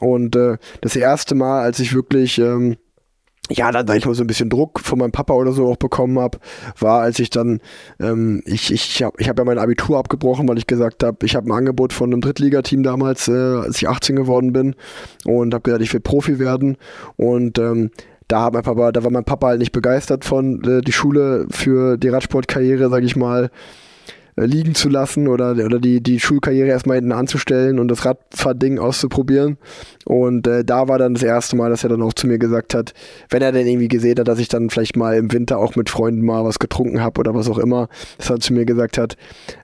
Und 0.00 0.36
äh, 0.36 0.56
das 0.80 0.96
erste 0.96 1.34
Mal, 1.34 1.62
als 1.62 1.78
ich 1.78 1.94
wirklich 1.94 2.38
ähm, 2.38 2.76
ja, 3.50 3.70
dann, 3.72 3.86
da 3.86 3.94
ich 3.94 4.04
mal 4.04 4.14
so 4.14 4.24
ein 4.24 4.26
bisschen 4.26 4.50
Druck 4.50 4.80
von 4.80 4.98
meinem 4.98 5.12
Papa 5.12 5.34
oder 5.34 5.52
so 5.52 5.66
auch 5.68 5.76
bekommen 5.76 6.18
habe, 6.18 6.38
war, 6.78 7.00
als 7.00 7.18
ich 7.18 7.30
dann, 7.30 7.60
ähm, 8.00 8.42
ich, 8.44 8.72
ich, 8.72 9.02
habe 9.02 9.16
ich 9.18 9.28
hab 9.28 9.38
ja 9.38 9.44
mein 9.44 9.58
Abitur 9.58 9.98
abgebrochen, 9.98 10.48
weil 10.48 10.58
ich 10.58 10.66
gesagt 10.66 11.02
habe, 11.02 11.24
ich 11.24 11.34
habe 11.34 11.48
ein 11.48 11.52
Angebot 11.52 11.92
von 11.92 12.12
einem 12.12 12.20
Drittligateam 12.20 12.82
damals, 12.82 13.28
äh, 13.28 13.32
als 13.32 13.78
ich 13.78 13.88
18 13.88 14.16
geworden 14.16 14.52
bin 14.52 14.74
und 15.24 15.54
habe 15.54 15.62
gesagt, 15.62 15.82
ich 15.82 15.92
will 15.92 16.00
Profi 16.00 16.38
werden. 16.38 16.76
Und 17.16 17.58
ähm, 17.58 17.90
da, 18.28 18.42
hat 18.44 18.52
mein 18.52 18.62
Papa, 18.62 18.92
da 18.92 19.02
war 19.02 19.10
mein 19.10 19.24
Papa 19.24 19.48
halt 19.48 19.60
nicht 19.60 19.72
begeistert 19.72 20.24
von 20.24 20.62
äh, 20.64 20.82
die 20.82 20.92
Schule 20.92 21.46
für 21.50 21.96
die 21.96 22.08
Radsportkarriere, 22.08 22.90
sage 22.90 23.06
ich 23.06 23.16
mal, 23.16 23.50
liegen 24.46 24.74
zu 24.74 24.88
lassen 24.88 25.28
oder, 25.28 25.52
oder 25.52 25.78
die, 25.78 26.02
die 26.02 26.20
Schulkarriere 26.20 26.68
erstmal 26.68 26.96
hinten 26.96 27.12
anzustellen 27.12 27.78
und 27.78 27.88
das 27.88 28.04
Radfahrding 28.04 28.78
auszuprobieren. 28.78 29.58
Und 30.04 30.46
äh, 30.46 30.64
da 30.64 30.88
war 30.88 30.98
dann 30.98 31.14
das 31.14 31.22
erste 31.22 31.56
Mal, 31.56 31.70
dass 31.70 31.84
er 31.84 31.90
dann 31.90 32.02
auch 32.02 32.14
zu 32.14 32.26
mir 32.26 32.38
gesagt 32.38 32.74
hat, 32.74 32.94
wenn 33.30 33.42
er 33.42 33.52
denn 33.52 33.66
irgendwie 33.66 33.88
gesehen 33.88 34.18
hat, 34.18 34.28
dass 34.28 34.38
ich 34.38 34.48
dann 34.48 34.70
vielleicht 34.70 34.96
mal 34.96 35.16
im 35.16 35.32
Winter 35.32 35.58
auch 35.58 35.76
mit 35.76 35.90
Freunden 35.90 36.24
mal 36.24 36.44
was 36.44 36.58
getrunken 36.58 37.00
habe 37.00 37.20
oder 37.20 37.34
was 37.34 37.48
auch 37.48 37.58
immer, 37.58 37.88
dass 38.18 38.30
er 38.30 38.40
zu 38.40 38.52
mir 38.52 38.64
gesagt 38.64 38.98
hat, 38.98 39.16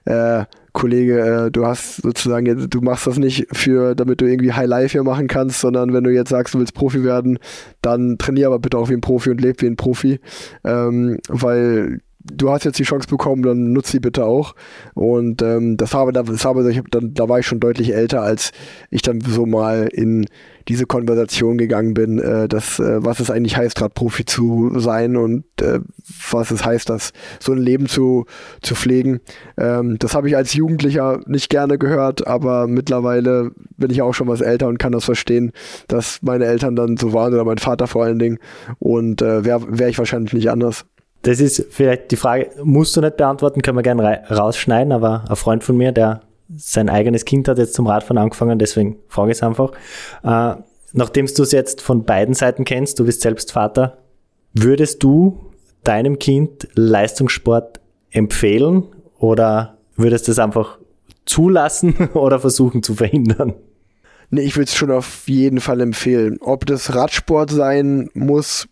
äh, 0.05 0.45
Kollege, 0.75 1.45
äh, 1.45 1.51
du 1.51 1.65
hast 1.65 2.01
sozusagen, 2.01 2.69
du 2.69 2.81
machst 2.81 3.07
das 3.07 3.17
nicht 3.17 3.47
für, 3.53 3.95
damit 3.95 4.19
du 4.19 4.25
irgendwie 4.25 4.51
High 4.51 4.67
Life 4.67 4.91
hier 4.91 5.03
machen 5.03 5.27
kannst, 5.27 5.61
sondern 5.61 5.93
wenn 5.93 6.03
du 6.03 6.11
jetzt 6.11 6.29
sagst, 6.29 6.53
du 6.53 6.59
willst 6.59 6.73
Profi 6.73 7.03
werden, 7.03 7.39
dann 7.81 8.17
trainier 8.17 8.47
aber 8.47 8.59
bitte 8.59 8.77
auch 8.77 8.89
wie 8.89 8.93
ein 8.93 9.01
Profi 9.01 9.29
und 9.31 9.41
leb 9.41 9.61
wie 9.61 9.67
ein 9.67 9.77
Profi, 9.77 10.19
ähm, 10.65 11.19
weil 11.29 12.01
du 12.33 12.49
hast 12.49 12.65
jetzt 12.65 12.79
die 12.79 12.83
Chance 12.83 13.07
bekommen, 13.07 13.43
dann 13.43 13.73
nutz 13.73 13.91
sie 13.91 13.99
bitte 13.99 14.25
auch. 14.25 14.55
Und 14.93 15.41
ähm, 15.41 15.77
das 15.77 15.93
habe, 15.93 16.11
das 16.11 16.45
habe 16.45 16.69
ich, 16.69 16.81
dann, 16.89 17.13
da 17.13 17.29
war 17.29 17.39
ich 17.39 17.45
schon 17.45 17.59
deutlich 17.59 17.93
älter, 17.93 18.21
als 18.21 18.51
ich 18.89 19.01
dann 19.01 19.21
so 19.21 19.45
mal 19.45 19.87
in 19.91 20.25
diese 20.67 20.85
Konversation 20.85 21.57
gegangen 21.57 21.93
bin, 21.93 22.17
äh, 22.19 22.47
dass, 22.47 22.79
äh, 22.79 23.03
was 23.03 23.19
es 23.19 23.29
eigentlich 23.29 23.55
heißt, 23.55 23.81
Radprofi 23.81 24.25
zu 24.25 24.79
sein 24.79 25.15
und 25.15 25.45
äh, 25.61 25.79
was 26.31 26.49
es 26.49 26.65
heißt, 26.65 26.89
das 26.89 27.13
so 27.39 27.51
ein 27.51 27.59
Leben 27.59 27.85
zu, 27.85 28.25
zu 28.61 28.73
pflegen. 28.73 29.19
Ähm, 29.57 29.97
das 29.99 30.15
habe 30.15 30.27
ich 30.27 30.35
als 30.35 30.53
Jugendlicher 30.53 31.19
nicht 31.27 31.49
gerne 31.49 31.77
gehört, 31.77 32.25
aber 32.25 32.67
mittlerweile 32.67 33.51
bin 33.77 33.91
ich 33.91 34.01
auch 34.01 34.13
schon 34.13 34.27
was 34.27 34.41
älter 34.41 34.67
und 34.67 34.79
kann 34.79 34.91
das 34.91 35.05
verstehen, 35.05 35.51
dass 35.87 36.19
meine 36.23 36.45
Eltern 36.45 36.75
dann 36.75 36.97
so 36.97 37.13
waren 37.13 37.33
oder 37.33 37.45
mein 37.45 37.59
Vater 37.59 37.85
vor 37.85 38.03
allen 38.03 38.19
Dingen. 38.19 38.39
Und 38.79 39.21
äh, 39.21 39.45
wäre 39.45 39.77
wär 39.77 39.89
ich 39.89 39.99
wahrscheinlich 39.99 40.33
nicht 40.33 40.49
anders. 40.49 40.85
Das 41.25 41.39
ist 41.39 41.65
vielleicht 41.71 42.11
die 42.11 42.17
Frage, 42.17 42.51
musst 42.63 42.95
du 42.95 43.01
nicht 43.01 43.17
beantworten, 43.17 43.63
können 43.63 43.79
wir 43.79 43.81
gerne 43.81 44.21
rausschneiden, 44.29 44.93
aber 44.93 45.25
ein 45.27 45.35
Freund 45.35 45.63
von 45.63 45.75
mir, 45.75 45.91
der 45.91 46.21
sein 46.55 46.87
eigenes 46.87 47.25
Kind 47.25 47.47
hat 47.47 47.57
jetzt 47.57 47.73
zum 47.73 47.87
Radfahren 47.87 48.19
angefangen, 48.19 48.59
deswegen 48.59 48.97
frage 49.07 49.31
ich 49.31 49.39
es 49.39 49.43
einfach. 49.43 49.71
Äh, 50.23 50.61
nachdem 50.93 51.25
du 51.25 51.41
es 51.41 51.51
jetzt 51.51 51.81
von 51.81 52.05
beiden 52.05 52.35
Seiten 52.35 52.63
kennst, 52.63 52.99
du 52.99 53.05
bist 53.05 53.21
selbst 53.21 53.53
Vater, 53.53 53.97
würdest 54.53 55.01
du 55.01 55.49
deinem 55.83 56.19
Kind 56.19 56.67
Leistungssport 56.75 57.79
empfehlen 58.11 58.83
oder 59.17 59.79
würdest 59.95 60.27
du 60.27 60.31
es 60.31 60.37
einfach 60.37 60.77
zulassen 61.25 61.95
oder 62.13 62.39
versuchen 62.39 62.83
zu 62.83 62.93
verhindern? 62.93 63.55
Nee, 64.29 64.41
ich 64.41 64.57
würde 64.57 64.69
es 64.69 64.75
schon 64.75 64.91
auf 64.91 65.27
jeden 65.27 65.59
Fall 65.59 65.81
empfehlen. 65.81 66.37
Ob 66.39 66.67
das 66.67 66.93
Radsport 66.93 67.49
sein 67.49 68.11
muss, 68.13 68.67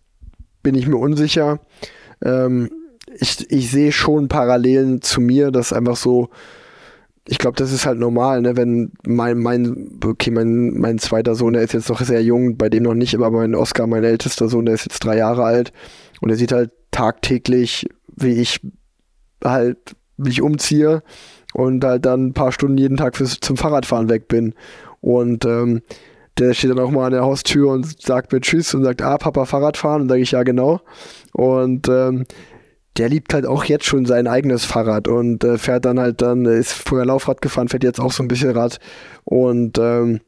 bin 0.62 0.76
ich 0.76 0.86
mir 0.86 0.98
unsicher 0.98 1.60
ähm, 2.24 2.70
ich, 3.20 3.50
ich 3.52 3.72
sehe 3.72 3.92
schon 3.92 4.28
Parallelen 4.28 5.02
zu 5.02 5.22
mir, 5.22 5.52
dass 5.52 5.74
einfach 5.74 5.96
so, 5.96 6.30
ich 7.28 7.38
glaube, 7.38 7.58
das 7.58 7.72
ist 7.72 7.86
halt 7.86 8.00
normal, 8.00 8.42
ne? 8.42 8.58
wenn 8.58 8.92
mein, 9.06 9.38
mein, 9.38 10.00
okay, 10.04 10.32
mein, 10.32 10.74
mein 10.78 11.00
zweiter 11.00 11.36
Sohn, 11.36 11.54
der 11.54 11.64
ist 11.64 11.74
jetzt 11.74 11.90
noch 11.90 12.02
sehr 12.02 12.24
jung, 12.24 12.58
bei 12.58 12.70
dem 12.70 12.84
noch 12.84 12.96
nicht, 12.96 13.16
aber 13.16 13.32
mein 13.32 13.56
Oscar, 13.56 13.88
mein 13.88 14.04
ältester 14.04 14.50
Sohn, 14.50 14.66
der 14.66 14.76
ist 14.76 14.86
jetzt 14.86 15.04
drei 15.04 15.18
Jahre 15.18 15.44
alt 15.44 15.72
und 16.22 16.30
er 16.30 16.36
sieht 16.36 16.52
halt 16.52 16.72
tagtäglich, 16.92 17.88
wie 18.16 18.34
ich 18.34 18.62
halt 19.44 19.96
mich 20.18 20.42
umziehe 20.42 21.04
und 21.54 21.84
halt 21.84 22.06
dann 22.06 22.28
ein 22.28 22.34
paar 22.34 22.52
Stunden 22.52 22.78
jeden 22.78 22.98
Tag 22.98 23.16
fürs, 23.16 23.40
zum 23.40 23.58
Fahrradfahren 23.58 24.10
weg 24.10 24.28
bin. 24.28 24.54
Und 25.02 25.46
ähm, 25.46 25.82
der 26.40 26.54
steht 26.54 26.72
dann 26.72 26.80
auch 26.80 26.92
mal 26.92 27.06
an 27.06 27.14
der 27.14 27.24
Haustür 27.24 27.72
und 27.72 28.02
sagt 28.02 28.32
mir 28.32 28.42
Tschüss 28.42 28.74
und 28.74 28.84
sagt, 28.84 29.02
ah, 29.02 29.18
Papa, 29.18 29.46
Fahrradfahren. 29.46 30.04
Und 30.04 30.10
sage 30.10 30.22
ich, 30.22 30.32
ja, 30.32 30.44
genau. 30.44 30.82
Und 31.32 31.88
ähm, 31.90 32.26
der 32.98 33.10
liebt 33.10 33.34
halt 33.34 33.46
auch 33.46 33.64
jetzt 33.66 33.86
schon 33.86 34.06
sein 34.06 34.28
eigenes 34.28 34.66
Fahrrad 34.66 35.08
und 35.08 35.44
äh, 35.44 35.58
fährt 35.58 35.86
dann 35.86 36.00
halt 36.00 36.22
dann, 36.22 36.46
ist 36.46 36.74
früher 36.74 37.06
Laufrad 37.06 37.42
gefahren, 37.42 37.68
fährt 37.68 37.84
jetzt 37.84 38.00
auch 38.00 38.12
so 38.12 38.24
ein 38.24 38.28
bisschen 38.28 38.52
Rad. 38.52 38.80
Und 39.24 39.78
ähm, 39.80 40.22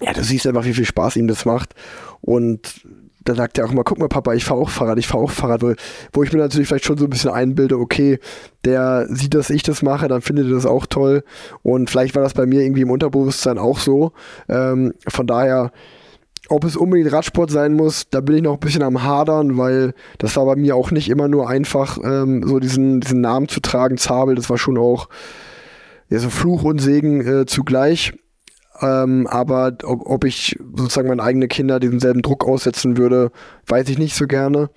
ja, 0.00 0.12
du 0.12 0.22
siehst 0.22 0.46
einfach, 0.46 0.64
wie 0.64 0.74
viel 0.74 0.84
Spaß 0.84 1.16
ihm 1.16 1.28
das 1.28 1.44
macht. 1.44 1.74
Und 2.20 2.82
da 3.28 3.34
sagt 3.34 3.58
er 3.58 3.66
auch 3.66 3.72
mal, 3.72 3.84
guck 3.84 3.98
mal, 3.98 4.08
Papa, 4.08 4.32
ich 4.32 4.44
fahre 4.44 4.60
auch 4.60 4.70
Fahrrad, 4.70 4.98
ich 4.98 5.06
fahre 5.06 5.24
auch 5.24 5.30
Fahrrad, 5.30 5.62
wo, 5.62 5.74
wo 6.12 6.22
ich 6.22 6.32
mir 6.32 6.38
natürlich 6.38 6.68
vielleicht 6.68 6.86
schon 6.86 6.96
so 6.96 7.04
ein 7.04 7.10
bisschen 7.10 7.30
einbilde, 7.30 7.78
okay, 7.78 8.18
der 8.64 9.06
sieht, 9.10 9.34
dass 9.34 9.50
ich 9.50 9.62
das 9.62 9.82
mache, 9.82 10.08
dann 10.08 10.22
findet 10.22 10.46
er 10.46 10.54
das 10.54 10.66
auch 10.66 10.86
toll. 10.86 11.22
Und 11.62 11.90
vielleicht 11.90 12.14
war 12.14 12.22
das 12.22 12.34
bei 12.34 12.46
mir 12.46 12.62
irgendwie 12.62 12.82
im 12.82 12.90
Unterbewusstsein 12.90 13.58
auch 13.58 13.78
so. 13.78 14.12
Ähm, 14.48 14.94
von 15.06 15.26
daher, 15.26 15.72
ob 16.48 16.64
es 16.64 16.76
unbedingt 16.76 17.12
Radsport 17.12 17.50
sein 17.50 17.74
muss, 17.74 18.08
da 18.10 18.20
bin 18.20 18.36
ich 18.36 18.42
noch 18.42 18.54
ein 18.54 18.60
bisschen 18.60 18.82
am 18.82 19.02
Hadern, 19.02 19.58
weil 19.58 19.92
das 20.16 20.36
war 20.36 20.46
bei 20.46 20.56
mir 20.56 20.74
auch 20.74 20.90
nicht 20.90 21.10
immer 21.10 21.28
nur 21.28 21.48
einfach, 21.48 21.98
ähm, 22.02 22.42
so 22.46 22.58
diesen, 22.58 23.00
diesen 23.00 23.20
Namen 23.20 23.48
zu 23.48 23.60
tragen, 23.60 23.98
Zabel, 23.98 24.34
das 24.36 24.48
war 24.48 24.56
schon 24.56 24.78
auch 24.78 25.08
ja, 26.08 26.18
so 26.18 26.30
Fluch 26.30 26.64
und 26.64 26.78
Segen 26.78 27.20
äh, 27.26 27.46
zugleich. 27.46 28.14
Ähm, 28.80 29.26
aber 29.26 29.76
ob, 29.84 30.06
ob 30.06 30.24
ich 30.24 30.56
sozusagen 30.74 31.08
meine 31.08 31.22
eigenen 31.22 31.48
Kinder 31.48 31.80
diesem 31.80 32.00
selben 32.00 32.22
Druck 32.22 32.44
aussetzen 32.44 32.96
würde, 32.96 33.32
weiß 33.66 33.88
ich 33.88 33.98
nicht 33.98 34.14
so 34.14 34.26
gerne. 34.26 34.70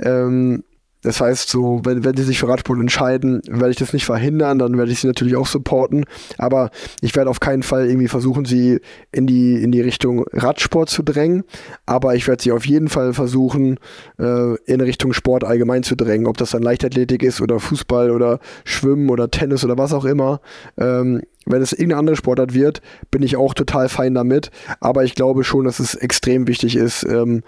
Ähm, 0.00 0.64
das 1.04 1.20
heißt, 1.20 1.50
so, 1.50 1.82
wenn, 1.84 2.02
wenn 2.02 2.16
sie 2.16 2.22
sich 2.22 2.38
für 2.38 2.48
Radsport 2.48 2.80
entscheiden, 2.80 3.42
werde 3.46 3.70
ich 3.70 3.76
das 3.76 3.92
nicht 3.92 4.06
verhindern, 4.06 4.58
dann 4.58 4.78
werde 4.78 4.90
ich 4.90 5.00
sie 5.00 5.06
natürlich 5.06 5.36
auch 5.36 5.46
supporten. 5.46 6.06
Aber 6.38 6.70
ich 7.02 7.14
werde 7.14 7.28
auf 7.28 7.40
keinen 7.40 7.62
Fall 7.62 7.86
irgendwie 7.86 8.08
versuchen, 8.08 8.46
sie 8.46 8.80
in 9.12 9.26
die, 9.26 9.62
in 9.62 9.70
die 9.70 9.82
Richtung 9.82 10.24
Radsport 10.32 10.88
zu 10.88 11.02
drängen. 11.02 11.44
Aber 11.84 12.14
ich 12.14 12.26
werde 12.26 12.42
sie 12.42 12.52
auf 12.52 12.66
jeden 12.66 12.88
Fall 12.88 13.12
versuchen, 13.12 13.78
äh, 14.18 14.56
in 14.64 14.80
Richtung 14.80 15.12
Sport 15.12 15.44
allgemein 15.44 15.82
zu 15.82 15.94
drängen. 15.94 16.26
Ob 16.26 16.38
das 16.38 16.52
dann 16.52 16.62
Leichtathletik 16.62 17.22
ist 17.22 17.42
oder 17.42 17.60
Fußball 17.60 18.10
oder 18.10 18.40
Schwimmen 18.64 19.10
oder 19.10 19.30
Tennis 19.30 19.62
oder 19.62 19.76
was 19.76 19.92
auch 19.92 20.06
immer. 20.06 20.40
Ähm, 20.78 21.20
wenn 21.44 21.60
es 21.60 21.72
irgendeine 21.72 21.98
andere 21.98 22.16
Sportart 22.16 22.54
wird, 22.54 22.80
bin 23.10 23.22
ich 23.22 23.36
auch 23.36 23.52
total 23.52 23.90
fein 23.90 24.14
damit. 24.14 24.50
Aber 24.80 25.04
ich 25.04 25.14
glaube 25.14 25.44
schon, 25.44 25.66
dass 25.66 25.80
es 25.80 25.94
extrem 25.94 26.46
wichtig 26.46 26.76
ist, 26.76 27.04
ähm, 27.04 27.42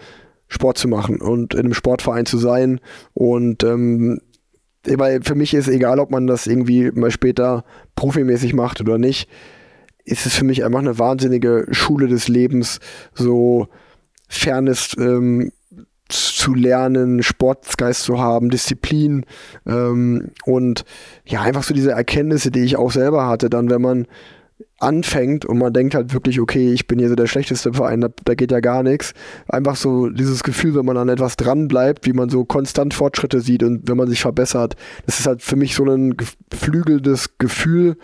Sport 0.49 0.79
zu 0.79 0.89
machen 0.89 1.21
und 1.21 1.55
in 1.55 1.61
einem 1.61 1.75
Sportverein 1.75 2.27
zu 2.27 2.39
sein. 2.39 2.81
Und 3.15 3.65
ähm, 3.65 4.21
weil 4.87 5.23
für 5.23 5.35
mich 5.35 5.55
ist 5.55 5.69
egal, 5.69 5.99
ob 5.99 6.11
man 6.11 6.27
das 6.27 6.47
irgendwie 6.47 6.91
mal 6.93 7.11
später 7.11 7.65
profimäßig 7.97 8.55
macht 8.55 8.81
oder 8.81 8.99
nicht, 8.99 9.29
ist 10.05 10.27
es 10.27 10.35
für 10.35 10.45
mich 10.45 10.65
einfach 10.65 10.79
eine 10.79 10.99
wahnsinnige 10.99 11.67
Schule 11.73 12.07
des 12.07 12.29
Lebens, 12.29 12.79
so 13.13 13.67
Fairness 14.29 14.97
ähm, 14.99 15.51
zu 16.09 16.55
lernen, 16.55 17.25
Sportgeist 17.25 18.05
zu 18.05 18.21
haben, 18.21 18.51
Disziplin 18.51 19.27
ähm, 19.67 20.31
und 20.45 20.85
ja, 21.25 21.43
einfach 21.43 21.65
so 21.65 21.75
diese 21.75 21.91
Erkenntnisse, 21.91 22.53
die 22.53 22.61
ich 22.61 22.77
auch 22.77 22.93
selber 22.93 23.27
hatte, 23.27 23.51
dann, 23.51 23.71
wenn 23.71 23.83
man 23.83 24.07
anfängt 24.79 25.47
und 25.47 25.59
man 25.59 25.73
denkt 25.73 25.95
halt 25.95 26.13
wirklich, 26.13 26.41
okay, 26.41 26.73
ich 26.73 26.87
bin 26.87 26.99
hier 26.99 27.09
so 27.09 27.15
der 27.15 27.27
schlechteste 27.27 27.73
Verein, 27.73 28.03
da, 28.03 28.09
da, 28.25 28.35
geht 28.35 28.51
ja 28.51 28.61
gar 28.61 28.83
nichts. 28.83 29.15
Einfach 29.49 29.77
so 29.77 30.11
dieses 30.11 30.43
Gefühl, 30.43 30.75
wenn 30.75 30.85
man 30.85 30.99
an 30.99 31.09
etwas 31.09 31.37
dran 31.37 31.67
bleibt, 31.69 32.07
wie 32.07 32.13
man 32.13 32.29
so 32.29 32.45
konstant 32.45 32.93
Fortschritte 32.93 33.41
sieht 33.41 33.63
und 33.63 33.89
wenn 33.89 33.97
man 33.97 34.09
sich 34.09 34.21
verbessert, 34.21 34.77
das 35.07 35.19
ist 35.19 35.27
halt 35.27 35.43
für 35.43 35.57
mich 35.57 35.75
so 35.75 35.85
ein 35.85 36.17
geflügeltes 36.17 37.39
Gefühl 37.39 37.97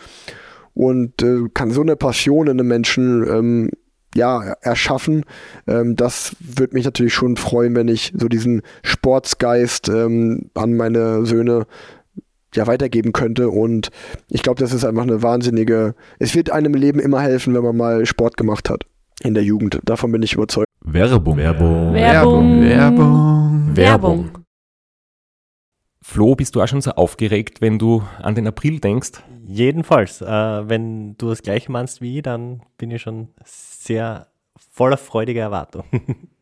und 0.74 1.22
äh, 1.22 1.48
kann 1.52 1.70
so 1.70 1.82
eine 1.82 1.96
Passion 1.96 2.46
in 2.46 2.58
einem 2.58 2.68
Menschen 2.68 3.28
ähm, 3.28 3.70
ja, 4.14 4.42
erschaffen. 4.60 5.24
Ähm, 5.66 5.96
das 5.96 6.36
würde 6.40 6.74
mich 6.74 6.84
natürlich 6.84 7.14
schon 7.14 7.36
freuen, 7.36 7.74
wenn 7.74 7.88
ich 7.88 8.12
so 8.16 8.28
diesen 8.28 8.62
Sportsgeist 8.82 9.88
ähm, 9.88 10.50
an 10.54 10.74
meine 10.74 11.26
Söhne 11.26 11.66
ja 12.56 12.66
weitergeben 12.66 13.12
könnte. 13.12 13.48
Und 13.48 13.90
ich 14.28 14.42
glaube, 14.42 14.60
das 14.60 14.72
ist 14.72 14.84
einfach 14.84 15.02
eine 15.02 15.22
wahnsinnige. 15.22 15.94
Es 16.18 16.34
wird 16.34 16.50
einem 16.50 16.74
im 16.74 16.80
Leben 16.80 17.00
immer 17.00 17.20
helfen, 17.20 17.54
wenn 17.54 17.62
man 17.62 17.76
mal 17.76 18.06
Sport 18.06 18.36
gemacht 18.36 18.70
hat 18.70 18.84
in 19.22 19.34
der 19.34 19.44
Jugend. 19.44 19.78
Davon 19.84 20.12
bin 20.12 20.22
ich 20.22 20.34
überzeugt. 20.34 20.68
Werbung. 20.80 21.36
Werbung. 21.36 21.94
Werbung. 21.94 22.62
Werbung. 22.62 23.76
Werbung. 23.76 24.30
Flo, 26.04 26.34
bist 26.34 26.54
du 26.56 26.60
auch 26.60 26.66
schon 26.66 26.80
so 26.80 26.90
aufgeregt, 26.92 27.60
wenn 27.60 27.78
du 27.78 28.02
an 28.20 28.34
den 28.34 28.46
April 28.46 28.80
denkst? 28.80 29.12
Jedenfalls, 29.46 30.20
äh, 30.20 30.26
wenn 30.26 31.16
du 31.16 31.28
das 31.28 31.42
gleiche 31.42 31.70
meinst 31.70 32.00
wie 32.00 32.18
ich, 32.18 32.22
dann 32.22 32.62
bin 32.76 32.90
ich 32.90 33.02
schon 33.02 33.28
sehr 33.44 34.26
voller 34.72 34.96
freudiger 34.96 35.42
Erwartung. 35.42 35.84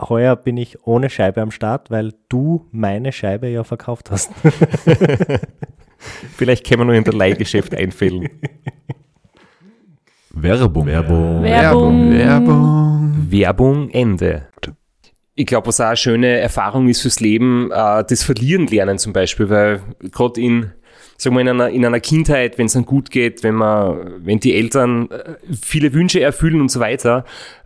Heuer 0.00 0.36
bin 0.36 0.56
ich 0.56 0.86
ohne 0.86 1.10
Scheibe 1.10 1.42
am 1.42 1.50
Start, 1.50 1.90
weil 1.90 2.14
du 2.28 2.66
meine 2.70 3.12
Scheibe 3.12 3.48
ja 3.48 3.64
verkauft 3.64 4.10
hast. 4.10 4.30
Vielleicht 6.36 6.66
können 6.66 6.82
wir 6.82 6.84
noch 6.84 6.94
in 6.94 7.04
der 7.04 7.14
Leihgeschäft 7.14 7.74
einfällen. 7.74 8.28
Werbung. 10.30 10.86
Werbung. 10.86 11.42
Werbung. 11.42 12.12
Werbung. 12.12 13.26
Werbung 13.30 13.90
Ende. 13.90 14.46
Ich 15.34 15.46
glaube, 15.46 15.68
was 15.68 15.80
auch 15.80 15.86
eine 15.86 15.96
schöne 15.96 16.38
Erfahrung 16.38 16.88
ist 16.88 17.02
fürs 17.02 17.20
Leben, 17.20 17.70
äh, 17.72 18.04
das 18.08 18.22
Verlieren 18.22 18.66
lernen 18.66 18.98
zum 18.98 19.12
Beispiel, 19.12 19.50
weil 19.50 19.80
gerade 20.12 20.40
in, 20.40 20.72
sagen 21.18 21.34
wir, 21.34 21.40
in 21.40 21.48
einer, 21.48 21.68
in 21.68 21.84
einer 21.84 22.00
Kindheit, 22.00 22.58
wenn 22.58 22.66
es 22.66 22.72
dann 22.72 22.86
gut 22.86 23.10
geht, 23.10 23.42
wenn 23.42 23.56
man, 23.56 24.24
wenn 24.24 24.38
die 24.38 24.54
Eltern 24.54 25.10
äh, 25.10 25.34
viele 25.60 25.92
Wünsche 25.92 26.20
erfüllen 26.20 26.60
und 26.60 26.70
so 26.70 26.78
weiter, 26.78 27.24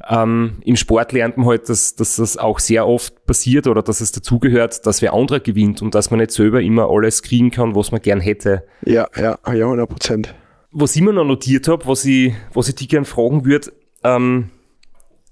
ähm, 0.09 0.55
im 0.65 0.77
Sport 0.77 1.13
lernt 1.13 1.37
man 1.37 1.47
halt, 1.47 1.69
dass, 1.69 1.95
dass 1.95 2.17
das 2.17 2.39
auch 2.39 2.59
sehr 2.59 2.89
oft 2.89 3.27
passiert 3.27 3.67
oder 3.67 3.83
dass 3.83 4.01
es 4.01 4.11
dazugehört, 4.11 4.87
dass 4.87 5.03
wer 5.03 5.13
anderer 5.13 5.39
gewinnt 5.39 5.83
und 5.83 5.95
dass 5.95 6.11
man 6.11 6.19
nicht 6.19 6.31
selber 6.33 6.63
immer 6.63 6.89
alles 6.91 7.23
kriegen 7.23 7.51
kann, 7.51 7.75
was 7.77 7.93
man 7.93 8.01
gern 8.01 8.21
hätte. 8.21 8.65
Ja, 8.87 9.07
ja, 9.17 9.39
ja, 9.47 9.65
100 9.67 9.89
Prozent. 9.89 10.35
was 10.73 10.97
ich 10.97 11.03
mir 11.03 11.13
noch 11.13 11.25
notiert 11.25 11.69
habe, 11.69 11.87
was 11.87 12.07
ich, 12.07 12.33
was 12.55 12.71
ich 12.71 12.75
dich 12.75 12.89
gerne 12.89 13.05
fragen 13.05 13.45
würde, 13.45 13.71
ähm, 14.03 14.49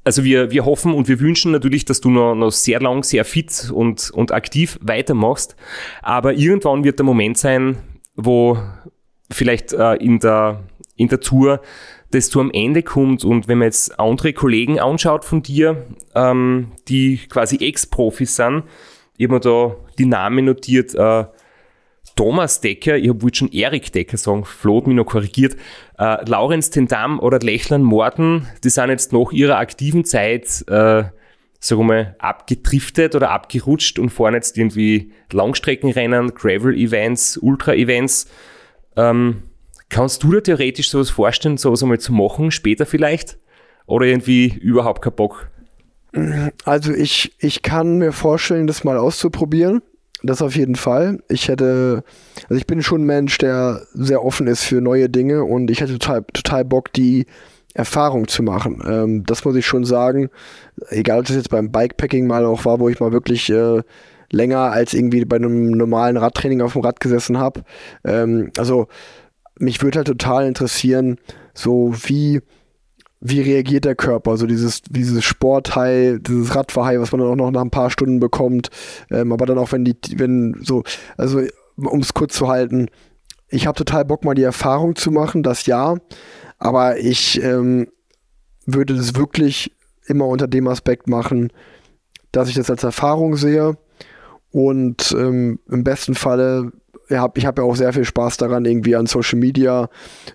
also 0.05 0.25
wir, 0.25 0.51
wir 0.51 0.64
hoffen 0.64 0.95
und 0.95 1.09
wir 1.09 1.21
wünschen 1.21 1.53
natürlich, 1.53 1.85
dass 1.85 2.01
du 2.01 2.11
noch, 2.11 2.35
noch 2.35 2.51
sehr 2.51 2.81
lang, 2.81 3.03
sehr 3.03 3.25
fit 3.25 3.71
und, 3.73 4.11
und 4.11 4.33
aktiv 4.33 4.79
weitermachst. 4.83 5.57
Aber 6.03 6.33
irgendwann 6.33 6.85
wird 6.85 6.99
der 6.99 7.05
Moment 7.05 7.37
sein, 7.37 7.77
wo 8.25 8.59
vielleicht 9.31 9.73
äh, 9.73 9.95
in, 9.95 10.18
der, 10.18 10.62
in 10.97 11.09
der 11.09 11.21
Tour 11.21 11.61
das 12.11 12.29
zu 12.29 12.41
am 12.41 12.51
Ende 12.53 12.83
kommt. 12.83 13.25
Und 13.25 13.49
wenn 13.49 13.59
man 13.59 13.66
jetzt 13.66 13.99
andere 13.99 14.33
Kollegen 14.33 14.81
anschaut 14.81 15.25
von 15.25 15.43
dir, 15.43 15.87
ähm, 16.14 16.73
die 16.89 17.18
quasi 17.29 17.57
Ex-Profis 17.57 18.37
sind, 18.37 18.64
ich 19.16 19.27
habe 19.27 19.35
mir 19.35 19.41
da 19.41 19.77
die 19.99 20.07
Namen 20.07 20.47
notiert, 20.47 20.95
äh, 20.95 21.25
Thomas 22.16 22.61
Decker, 22.61 22.97
ich 22.97 23.11
wollte 23.23 23.39
schon 23.39 23.53
Erik 23.53 23.93
Decker 23.93 24.16
sagen, 24.16 24.45
Flo 24.45 24.79
hat 24.79 24.87
mich 24.87 24.97
noch 24.97 25.05
korrigiert, 25.05 25.57
äh, 25.99 26.29
Laurenz 26.29 26.71
Tendam 26.71 27.21
oder 27.21 27.39
Lechlan 27.39 27.83
Morten, 27.83 28.49
die 28.64 28.71
sind 28.71 28.89
jetzt 28.89 29.12
nach 29.12 29.31
ihrer 29.33 29.59
aktiven 29.59 30.05
Zeit, 30.05 30.64
äh, 30.68 31.05
sagen 31.61 31.82
wir 31.82 31.84
mal, 31.84 32.16
abgedriftet 32.18 33.14
oder 33.14 33.30
abgerutscht 33.30 33.98
und 33.98 34.08
fahren 34.08 34.34
jetzt 34.34 34.56
irgendwie 34.56 35.12
Langstreckenrennen, 35.30 36.34
Gravel-Events, 36.34 37.36
Ultra-Events. 37.36 38.28
Ähm, 38.96 39.42
kannst 39.90 40.22
du 40.22 40.32
dir 40.32 40.42
theoretisch 40.42 40.90
sowas 40.90 41.11
vorstellen, 41.11 41.58
sowas 41.58 41.82
einmal 41.82 42.00
zu 42.00 42.14
machen, 42.14 42.50
später 42.50 42.86
vielleicht? 42.86 43.38
Oder 43.86 44.06
irgendwie 44.06 44.46
überhaupt 44.46 45.02
keinen 45.02 45.16
Bock? 45.16 45.50
Also 46.64 46.92
ich, 46.92 47.34
ich 47.38 47.62
kann 47.62 47.98
mir 47.98 48.12
vorstellen, 48.12 48.66
das 48.66 48.82
mal 48.82 48.96
auszuprobieren. 48.96 49.82
Das 50.22 50.42
auf 50.42 50.56
jeden 50.56 50.76
Fall. 50.76 51.22
Ich 51.28 51.48
hätte, 51.48 52.04
also 52.48 52.54
ich 52.54 52.66
bin 52.66 52.82
schon 52.82 53.02
ein 53.02 53.06
Mensch, 53.06 53.38
der 53.38 53.82
sehr 53.94 54.24
offen 54.24 54.46
ist 54.46 54.64
für 54.64 54.80
neue 54.80 55.08
Dinge 55.08 55.44
und 55.44 55.70
ich 55.70 55.80
hätte 55.80 55.92
total, 55.98 56.24
total 56.32 56.64
Bock, 56.64 56.92
die 56.92 57.26
Erfahrung 57.75 58.29
zu 58.29 58.43
machen. 58.43 58.83
Ähm, 58.87 59.25
das 59.25 59.45
muss 59.45 59.57
ich 59.57 59.66
schon 59.66 59.85
sagen. 59.85 60.31
Egal, 60.89 61.21
ob 61.21 61.27
das 61.27 61.37
jetzt 61.37 61.51
beim 61.51 61.71
Bikepacking 61.71 62.27
mal 62.27 62.45
auch 62.45 62.64
war, 62.64 62.81
wo 62.81 62.89
ich 62.89 63.01
mal 63.01 63.12
wirklich 63.12 63.51
äh, 63.51 63.83
länger 64.31 64.59
als 64.59 64.95
irgendwie 64.95 65.25
bei 65.25 65.37
einem 65.37 65.71
normalen 65.71 66.16
Radtraining 66.16 66.62
auf 66.62 66.73
dem 66.73 66.83
Rad 66.83 67.01
gesessen 67.01 67.39
habe. 67.39 67.62
Ähm, 68.05 68.51
also 68.59 68.89
mich 69.59 69.83
würde 69.83 69.99
halt 69.99 70.09
total 70.09 70.47
interessieren, 70.47 71.18
so 71.55 71.93
wie 72.05 72.41
wie 73.21 73.43
reagiert 73.43 73.85
der 73.85 73.95
Körper, 73.95 74.39
so 74.39 74.47
dieses, 74.47 74.81
dieses 74.83 75.23
Sporthai, 75.25 76.18
dieses 76.27 76.55
Radverhai, 76.55 76.99
was 77.01 77.12
man 77.12 77.21
dann 77.21 77.31
auch 77.31 77.37
noch 77.37 77.51
nach 77.51 77.61
ein 77.61 77.71
paar 77.71 77.91
Stunden 77.91 78.18
bekommt, 78.18 78.71
ähm, 79.11 79.31
aber 79.33 79.45
dann 79.45 79.59
auch 79.59 79.73
wenn 79.73 79.85
die, 79.85 79.95
wenn 80.16 80.57
so, 80.62 80.85
also 81.18 81.43
um 81.77 82.01
es 82.01 82.14
kurz 82.14 82.35
zu 82.35 82.49
halten, 82.49 82.89
ich 83.51 83.66
habe 83.66 83.76
total 83.76 84.05
Bock 84.05 84.24
mal 84.24 84.34
die 84.34 84.42
Erfahrung 84.42 84.96
zu 84.96 85.11
machen, 85.11 85.42
das 85.42 85.66
ja, 85.66 85.96
Aber 86.59 86.98
ich 86.98 87.42
ähm, 87.42 87.88
würde 88.64 88.94
das 88.94 89.16
wirklich 89.16 89.76
immer 90.07 90.26
unter 90.26 90.46
dem 90.48 90.68
Aspekt 90.68 91.09
machen, 91.09 91.53
dass 92.32 92.48
ich 92.48 92.55
das 92.55 92.70
als 92.70 92.84
Erfahrung 92.84 93.36
sehe. 93.36 93.76
Und 94.53 95.14
ähm, 95.18 95.61
im 95.68 95.84
besten 95.84 96.14
Falle 96.14 96.72
ja, 97.11 97.20
hab, 97.22 97.36
ich 97.36 97.44
habe 97.44 97.62
ja 97.62 97.68
auch 97.68 97.74
sehr 97.74 97.92
viel 97.92 98.04
Spaß 98.04 98.36
daran, 98.36 98.64
irgendwie 98.64 98.96
an 98.96 99.06
Social 99.06 99.38
Media 99.38 99.88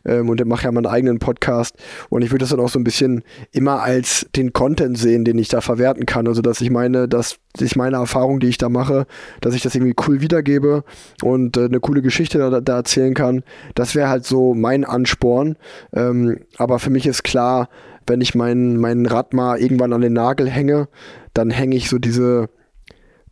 ähm, 0.06 0.30
und 0.30 0.46
mache 0.46 0.66
ja 0.66 0.72
meinen 0.72 0.86
eigenen 0.86 1.20
Podcast. 1.20 1.76
Und 2.10 2.22
ich 2.22 2.32
würde 2.32 2.44
das 2.44 2.50
dann 2.50 2.60
auch 2.60 2.70
so 2.70 2.78
ein 2.78 2.84
bisschen 2.84 3.24
immer 3.52 3.82
als 3.82 4.28
den 4.36 4.54
Content 4.54 4.98
sehen, 4.98 5.26
den 5.26 5.38
ich 5.38 5.48
da 5.48 5.62
verwerten 5.62 6.06
kann. 6.06 6.28
Also, 6.28 6.42
dass 6.42 6.62
ich 6.62 6.70
meine, 6.70 7.08
dass 7.08 7.38
ich 7.60 7.76
meine 7.76 7.98
Erfahrung, 7.98 8.40
die 8.40 8.48
ich 8.48 8.58
da 8.58 8.70
mache, 8.70 9.08
dass 9.42 9.56
ich 9.56 9.62
das 9.62 9.74
irgendwie 9.74 9.96
cool 10.08 10.22
wiedergebe 10.22 10.84
und 11.24 11.58
äh, 11.58 11.66
eine 11.66 11.80
coole 11.80 12.02
Geschichte 12.02 12.38
da, 12.38 12.62
da 12.62 12.76
erzählen 12.76 13.14
kann. 13.14 13.44
Das 13.74 13.96
wäre 13.96 14.10
halt 14.10 14.26
so 14.26 14.54
mein 14.54 14.84
Ansporn. 14.84 15.56
Ähm, 15.94 16.40
aber 16.58 16.80
für 16.80 16.90
mich 16.90 17.08
ist 17.08 17.24
klar, 17.24 17.70
wenn 18.08 18.22
ich 18.22 18.36
mein, 18.36 18.78
mein 18.78 19.06
Rad 19.06 19.34
mal 19.34 19.58
irgendwann 19.58 19.94
an 19.94 20.02
den 20.02 20.14
Nagel 20.14 20.50
hänge, 20.50 20.88
dann 21.34 21.50
hänge 21.50 21.76
ich 21.76 21.90
so 21.90 21.98
diese 21.98 22.50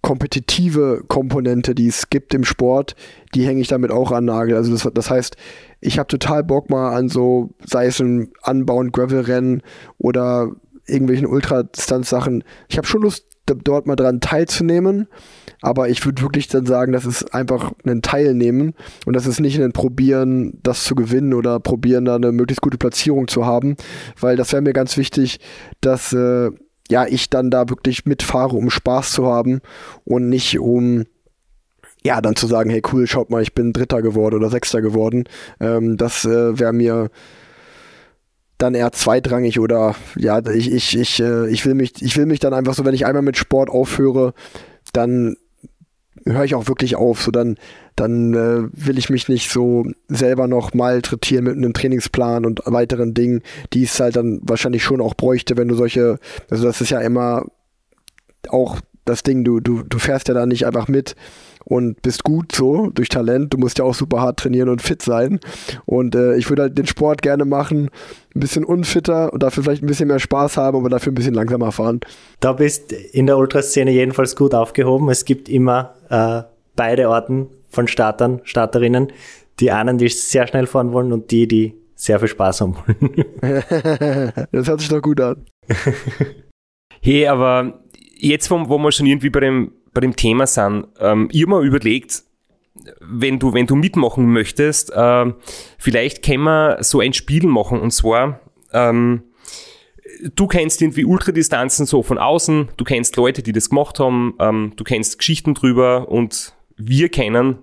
kompetitive 0.04 1.04
Komponente, 1.08 1.74
die 1.74 1.88
es 1.88 2.10
gibt 2.10 2.34
im 2.34 2.43
Sport, 2.43 2.95
die 3.34 3.47
hänge 3.47 3.62
ich 3.62 3.70
damit 3.70 3.89
auch 3.89 4.12
an 4.12 4.26
Nagel. 4.26 4.56
Also 4.56 4.72
das, 4.72 4.88
das 4.93 5.10
heißt, 5.10 5.38
ich 5.80 5.97
habe 5.97 6.08
total 6.08 6.43
Bock 6.43 6.70
mal 6.70 6.93
an 6.93 7.10
so, 7.10 7.51
sei 7.66 7.88
es 7.88 7.99
ein 7.99 8.32
Unbound 8.45 8.93
Gravel-Rennen 8.93 9.64
oder 9.97 10.51
irgendwelchen 10.86 11.26
Ultradistanz-Sachen. 11.26 12.43
Ich 12.68 12.78
habe 12.78 12.86
schon 12.86 13.01
Lust, 13.01 13.26
dort 13.45 13.88
mal 13.88 13.95
dran 13.95 14.22
teilzunehmen, 14.22 15.08
aber 15.62 15.89
ich 15.89 16.06
würde 16.06 16.22
wirklich 16.22 16.47
dann 16.47 16.66
sagen, 16.66 16.93
das 16.93 17.06
ist 17.06 17.34
einfach 17.34 17.72
ein 17.86 18.01
Teilnehmen 18.01 18.74
und 19.06 19.16
das 19.16 19.26
ist 19.26 19.39
nicht 19.39 19.60
ein 19.60 19.74
Probieren, 19.74 20.60
das 20.64 20.86
zu 20.86 20.95
gewinnen 20.95 21.34
oder 21.34 21.60
probieren, 21.60 22.06
da 22.06 22.16
eine 22.16 22.32
möglichst 22.32 22.62
gute 22.62 22.78
Platzierung 22.78 23.28
zu 23.28 23.45
haben, 23.45 23.76
weil 24.20 24.38
das 24.38 24.54
wäre 24.54 24.62
mir 24.62 24.74
ganz 24.74 24.95
wichtig, 24.95 25.39
dass 25.82 26.14
äh, 26.14 26.51
ja, 26.93 27.07
ich 27.07 27.31
dann 27.31 27.49
da 27.49 27.69
wirklich 27.69 28.05
mitfahre, 28.05 28.55
um 28.55 28.69
Spaß 28.69 29.13
zu 29.13 29.25
haben 29.25 29.61
und 30.05 30.29
nicht 30.29 30.59
um 30.59 31.05
ja, 32.05 32.21
dann 32.21 32.35
zu 32.35 32.45
sagen, 32.45 32.69
hey 32.69 32.83
cool, 32.91 33.07
schaut 33.07 33.31
mal, 33.31 33.41
ich 33.41 33.55
bin 33.55 33.73
Dritter 33.73 34.03
geworden 34.03 34.35
oder 34.35 34.51
Sechster 34.51 34.79
geworden. 34.79 35.23
Ähm, 35.59 35.97
das 35.97 36.23
äh, 36.23 36.59
wäre 36.59 36.71
mir 36.71 37.09
dann 38.59 38.75
eher 38.75 38.91
zweitrangig 38.91 39.59
oder 39.59 39.95
ja, 40.15 40.45
ich, 40.45 40.71
ich, 40.71 40.95
ich, 40.95 41.19
äh, 41.19 41.49
ich 41.49 41.65
will 41.65 41.73
mich, 41.73 41.93
ich 42.03 42.15
will 42.15 42.27
mich 42.27 42.39
dann 42.39 42.53
einfach 42.53 42.75
so, 42.75 42.85
wenn 42.85 42.93
ich 42.93 43.07
einmal 43.07 43.23
mit 43.23 43.37
Sport 43.37 43.71
aufhöre, 43.71 44.35
dann 44.91 45.35
höre 46.26 46.43
ich 46.43 46.55
auch 46.55 46.68
wirklich 46.68 46.95
auf. 46.95 47.22
So 47.22 47.32
dann, 47.32 47.57
dann 47.95 48.34
äh, 48.34 48.70
will 48.72 48.97
ich 48.97 49.09
mich 49.09 49.30
nicht 49.30 49.51
so 49.51 49.86
selber 50.07 50.47
noch 50.47 50.74
malträtieren 50.74 51.45
mit 51.45 51.57
einem 51.57 51.74
Trainingsplan 51.74 52.45
und 52.45 52.61
weiteren 52.66 53.14
Dingen, 53.14 53.41
die 53.74 53.84
es 53.84 53.99
halt 53.99 54.16
dann 54.16 54.39
wahrscheinlich 54.43 54.84
schon 54.84 55.01
auch 55.01 55.16
bräuchte, 55.16 55.57
wenn 55.57 55.68
du 55.68 55.76
solche, 55.76 56.20
also 56.49 56.66
das 56.66 56.82
ist 56.82 56.91
ja 56.91 56.99
immer 56.99 57.45
auch 58.49 58.80
das 59.05 59.24
Ding, 59.24 59.43
du, 59.43 59.59
du, 59.59 59.84
du 59.84 59.99
fährst 59.99 60.28
ja 60.28 60.34
da 60.34 60.45
nicht 60.45 60.66
einfach 60.66 60.88
mit 60.88 61.16
und 61.66 62.01
bist 62.01 62.24
gut 62.24 62.53
so 62.53 62.89
durch 62.89 63.09
Talent. 63.09 63.53
Du 63.53 63.57
musst 63.57 63.80
ja 63.80 63.86
auch 63.86 63.93
super 63.93 64.22
hart 64.22 64.39
trainieren 64.39 64.70
und 64.70 64.82
fit 64.82 65.01
sein. 65.01 65.39
Und 65.86 66.16
äh, 66.16 66.36
ich 66.36 66.49
würde 66.49 66.64
halt 66.64 66.78
den 66.78 66.88
Sport 66.88 67.22
gerne 67.22 67.45
machen, 67.45 67.89
ein 68.36 68.39
bisschen 68.39 68.66
unfitter 68.66 69.32
und 69.34 69.43
dafür 69.43 69.64
vielleicht 69.64 69.84
ein 69.84 69.88
bisschen 69.88 70.07
mehr 70.07 70.20
Spaß 70.20 70.57
haben, 70.57 70.78
aber 70.78 70.89
dafür 70.89 71.11
ein 71.11 71.16
bisschen 71.16 71.34
langsamer 71.34 71.72
fahren. 71.72 72.01
Da 72.39 72.53
bist 72.53 72.91
in 72.91 73.28
der 73.28 73.38
Ultraszene 73.38 73.91
jedenfalls 73.91 74.36
gut 74.36 74.53
aufgehoben. 74.53 75.09
Es 75.09 75.26
gibt 75.26 75.49
immer 75.49 75.93
äh, 76.09 76.43
beide 76.76 77.09
Orten 77.09 77.47
von 77.70 77.88
Startern, 77.88 78.41
Starterinnen. 78.43 79.11
Die 79.59 79.72
einen, 79.72 79.97
die 79.97 80.09
sehr 80.09 80.47
schnell 80.47 80.66
fahren 80.66 80.93
wollen 80.93 81.14
und 81.14 81.32
die, 81.32 81.47
die 81.47 81.76
sehr 81.95 82.20
viel 82.20 82.28
Spaß 82.28 82.61
haben 82.61 82.76
wollen. 82.76 83.26
das 84.51 84.68
hört 84.68 84.80
sich 84.80 84.89
doch 84.89 85.01
gut 85.01 85.22
an. 85.22 85.45
hey, 87.01 87.28
aber 87.28 87.80
jetzt, 88.18 88.49
wo, 88.49 88.68
wo 88.68 88.78
wir 88.78 88.91
schon 88.91 89.05
irgendwie 89.05 89.30
bei 89.30 89.41
dem 89.41 89.72
bei 89.93 90.01
dem 90.01 90.15
Thema 90.15 90.47
sind, 90.47 90.87
ähm, 90.99 91.29
ihr 91.31 91.47
mal 91.47 91.65
überlegt, 91.65 92.23
wenn 92.99 93.39
du, 93.39 93.53
wenn 93.53 93.67
du 93.67 93.75
mitmachen 93.75 94.31
möchtest, 94.31 94.91
äh, 94.91 95.33
vielleicht 95.77 96.23
können 96.23 96.43
wir 96.43 96.77
so 96.81 96.99
ein 96.99 97.13
Spiel 97.13 97.45
machen 97.45 97.79
und 97.79 97.91
zwar, 97.91 98.39
ähm, 98.73 99.23
du 100.35 100.47
kennst 100.47 100.81
irgendwie 100.81 101.05
Ultradistanzen 101.05 101.85
so 101.85 102.03
von 102.03 102.17
außen, 102.17 102.69
du 102.77 102.83
kennst 102.83 103.15
Leute, 103.15 103.43
die 103.43 103.51
das 103.51 103.69
gemacht 103.69 103.99
haben, 103.99 104.35
ähm, 104.39 104.73
du 104.75 104.83
kennst 104.83 105.17
Geschichten 105.17 105.53
drüber 105.53 106.09
und 106.09 106.53
wir 106.75 107.09
kennen 107.09 107.59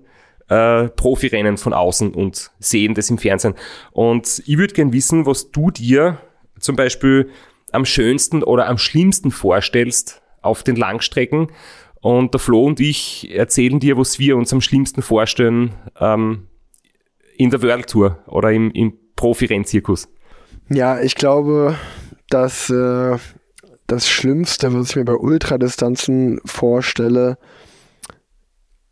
äh, 0.48 0.88
Profirennen 0.88 1.56
von 1.56 1.72
außen 1.72 2.14
und 2.14 2.50
sehen 2.58 2.94
das 2.94 3.10
im 3.10 3.18
Fernsehen. 3.18 3.54
Und 3.92 4.42
ich 4.46 4.58
würde 4.58 4.74
gern 4.74 4.92
wissen, 4.92 5.26
was 5.26 5.50
du 5.50 5.70
dir 5.70 6.18
zum 6.58 6.76
Beispiel 6.76 7.30
am 7.72 7.84
schönsten 7.84 8.42
oder 8.42 8.68
am 8.68 8.78
schlimmsten 8.78 9.30
vorstellst 9.30 10.22
auf 10.42 10.62
den 10.62 10.76
Langstrecken 10.76 11.48
und 12.01 12.32
der 12.34 12.38
Flo 12.38 12.64
und 12.64 12.80
ich 12.80 13.30
erzählen 13.34 13.78
dir, 13.78 13.96
was 13.96 14.18
wir 14.18 14.36
uns 14.36 14.53
am 14.53 14.61
schlimmsten 14.61 15.03
vorstellen 15.03 15.72
ähm, 15.98 16.46
in 17.36 17.51
der 17.51 17.62
World 17.62 17.88
Tour 17.88 18.18
oder 18.26 18.53
im, 18.53 18.70
im 18.72 18.94
Profi-Rennzirkus. 19.16 20.09
Ja, 20.68 21.01
ich 21.01 21.14
glaube, 21.14 21.76
dass 22.28 22.70
äh, 22.70 23.18
das 23.86 24.09
Schlimmste, 24.09 24.72
was 24.72 24.90
ich 24.90 24.96
mir 24.96 25.05
bei 25.05 25.14
Ultradistanzen 25.14 26.40
vorstelle, 26.44 27.38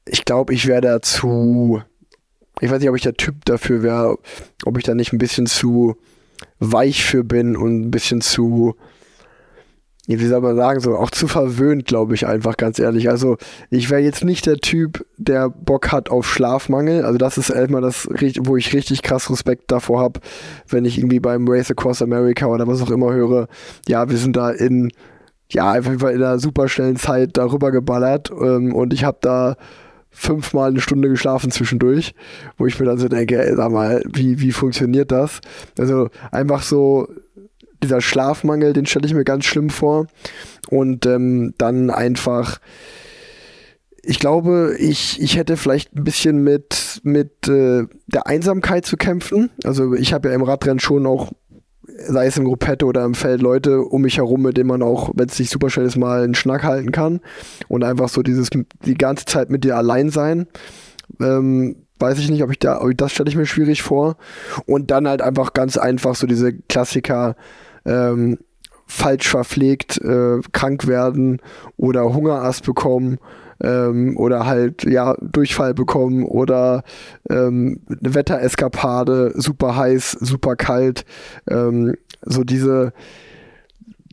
ich 0.06 0.24
glaube, 0.24 0.54
ich 0.54 0.66
wäre 0.66 0.80
dazu, 0.80 1.82
ich 2.60 2.70
weiß 2.70 2.80
nicht, 2.80 2.88
ob 2.88 2.96
ich 2.96 3.02
der 3.02 3.14
Typ 3.14 3.44
dafür 3.44 3.82
wäre, 3.82 4.18
ob 4.64 4.78
ich 4.78 4.84
da 4.84 4.94
nicht 4.94 5.12
ein 5.12 5.18
bisschen 5.18 5.46
zu 5.46 5.96
weich 6.58 7.04
für 7.04 7.24
bin 7.24 7.56
und 7.56 7.82
ein 7.82 7.90
bisschen 7.90 8.20
zu 8.20 8.74
wie 10.16 10.26
soll 10.26 10.40
man 10.40 10.56
sagen, 10.56 10.80
so 10.80 10.96
auch 10.96 11.10
zu 11.10 11.28
verwöhnt, 11.28 11.84
glaube 11.84 12.14
ich 12.14 12.26
einfach, 12.26 12.56
ganz 12.56 12.78
ehrlich. 12.78 13.10
Also 13.10 13.36
ich 13.68 13.90
wäre 13.90 14.00
jetzt 14.00 14.24
nicht 14.24 14.46
der 14.46 14.56
Typ, 14.56 15.04
der 15.18 15.50
Bock 15.50 15.92
hat 15.92 16.08
auf 16.08 16.26
Schlafmangel. 16.26 17.04
Also 17.04 17.18
das 17.18 17.36
ist 17.36 17.50
erstmal 17.50 17.82
das, 17.82 18.08
wo 18.40 18.56
ich 18.56 18.72
richtig 18.72 19.02
krass 19.02 19.30
Respekt 19.30 19.70
davor 19.70 20.00
habe, 20.00 20.20
wenn 20.68 20.86
ich 20.86 20.98
irgendwie 20.98 21.20
beim 21.20 21.46
Race 21.46 21.70
Across 21.70 22.00
America 22.00 22.46
oder 22.46 22.66
was 22.66 22.80
auch 22.80 22.90
immer 22.90 23.12
höre, 23.12 23.48
ja, 23.86 24.08
wir 24.08 24.16
sind 24.16 24.34
da 24.36 24.50
in, 24.50 24.90
ja, 25.50 25.72
einfach 25.72 25.92
in 25.92 26.22
einer 26.22 26.38
super 26.38 26.68
schnellen 26.68 26.96
Zeit 26.96 27.36
darüber 27.36 27.70
geballert 27.70 28.30
ähm, 28.30 28.74
und 28.74 28.94
ich 28.94 29.04
habe 29.04 29.18
da 29.20 29.56
fünfmal 30.10 30.70
eine 30.70 30.80
Stunde 30.80 31.08
geschlafen 31.08 31.50
zwischendurch, 31.50 32.14
wo 32.56 32.66
ich 32.66 32.80
mir 32.80 32.86
dann 32.86 32.98
so 32.98 33.08
denke, 33.08 33.38
ey, 33.38 33.54
sag 33.54 33.70
mal, 33.70 34.02
wie, 34.10 34.40
wie 34.40 34.52
funktioniert 34.52 35.12
das? 35.12 35.40
Also 35.78 36.08
einfach 36.32 36.62
so 36.62 37.08
dieser 37.82 38.00
Schlafmangel, 38.00 38.72
den 38.72 38.86
stelle 38.86 39.06
ich 39.06 39.14
mir 39.14 39.24
ganz 39.24 39.44
schlimm 39.44 39.70
vor. 39.70 40.06
Und 40.68 41.06
ähm, 41.06 41.54
dann 41.58 41.90
einfach, 41.90 42.58
ich 44.02 44.18
glaube, 44.18 44.76
ich, 44.78 45.20
ich 45.20 45.36
hätte 45.36 45.56
vielleicht 45.56 45.94
ein 45.94 46.04
bisschen 46.04 46.42
mit, 46.42 47.00
mit 47.02 47.48
äh, 47.48 47.86
der 48.06 48.26
Einsamkeit 48.26 48.86
zu 48.86 48.96
kämpfen. 48.96 49.50
Also 49.64 49.94
ich 49.94 50.12
habe 50.12 50.28
ja 50.28 50.34
im 50.34 50.42
Radrennen 50.42 50.80
schon 50.80 51.06
auch, 51.06 51.32
sei 52.06 52.26
es 52.26 52.36
im 52.36 52.44
Gruppetto 52.44 52.86
oder 52.86 53.04
im 53.04 53.14
Feld, 53.14 53.40
Leute 53.40 53.80
um 53.80 54.02
mich 54.02 54.18
herum, 54.18 54.42
mit 54.42 54.56
denen 54.56 54.68
man 54.68 54.82
auch, 54.82 55.10
wenn 55.14 55.28
es 55.28 55.38
nicht 55.38 55.50
super 55.50 55.70
schnell 55.70 55.86
ist, 55.86 55.96
mal 55.96 56.22
einen 56.22 56.34
Schnack 56.34 56.64
halten 56.64 56.92
kann. 56.92 57.20
Und 57.68 57.84
einfach 57.84 58.08
so 58.08 58.22
dieses, 58.22 58.50
die 58.84 58.94
ganze 58.94 59.24
Zeit 59.24 59.50
mit 59.50 59.64
dir 59.64 59.76
allein 59.76 60.10
sein. 60.10 60.46
Ähm, 61.20 61.76
weiß 61.98 62.18
ich 62.18 62.30
nicht, 62.30 62.42
ob 62.42 62.50
ich 62.50 62.58
da, 62.58 62.80
ob 62.80 62.90
ich, 62.90 62.96
das 62.96 63.12
stelle 63.12 63.28
ich 63.28 63.36
mir 63.36 63.46
schwierig 63.46 63.82
vor. 63.82 64.16
Und 64.66 64.90
dann 64.90 65.08
halt 65.08 65.22
einfach 65.22 65.52
ganz 65.52 65.76
einfach 65.76 66.14
so 66.14 66.26
diese 66.26 66.52
Klassiker, 66.52 67.36
ähm, 67.88 68.38
falsch 68.86 69.28
verpflegt 69.28 69.98
äh, 69.98 70.40
krank 70.52 70.86
werden 70.86 71.40
oder 71.76 72.12
Hungerast 72.14 72.64
bekommen 72.64 73.18
ähm, 73.62 74.16
oder 74.16 74.46
halt 74.46 74.84
ja 74.84 75.14
Durchfall 75.20 75.74
bekommen 75.74 76.24
oder 76.24 76.82
ähm, 77.28 77.80
eine 77.88 78.14
Wettereskapade, 78.14 79.32
super 79.36 79.76
heiß, 79.76 80.12
super 80.12 80.56
kalt, 80.56 81.04
ähm, 81.48 81.94
so 82.22 82.44
diese 82.44 82.92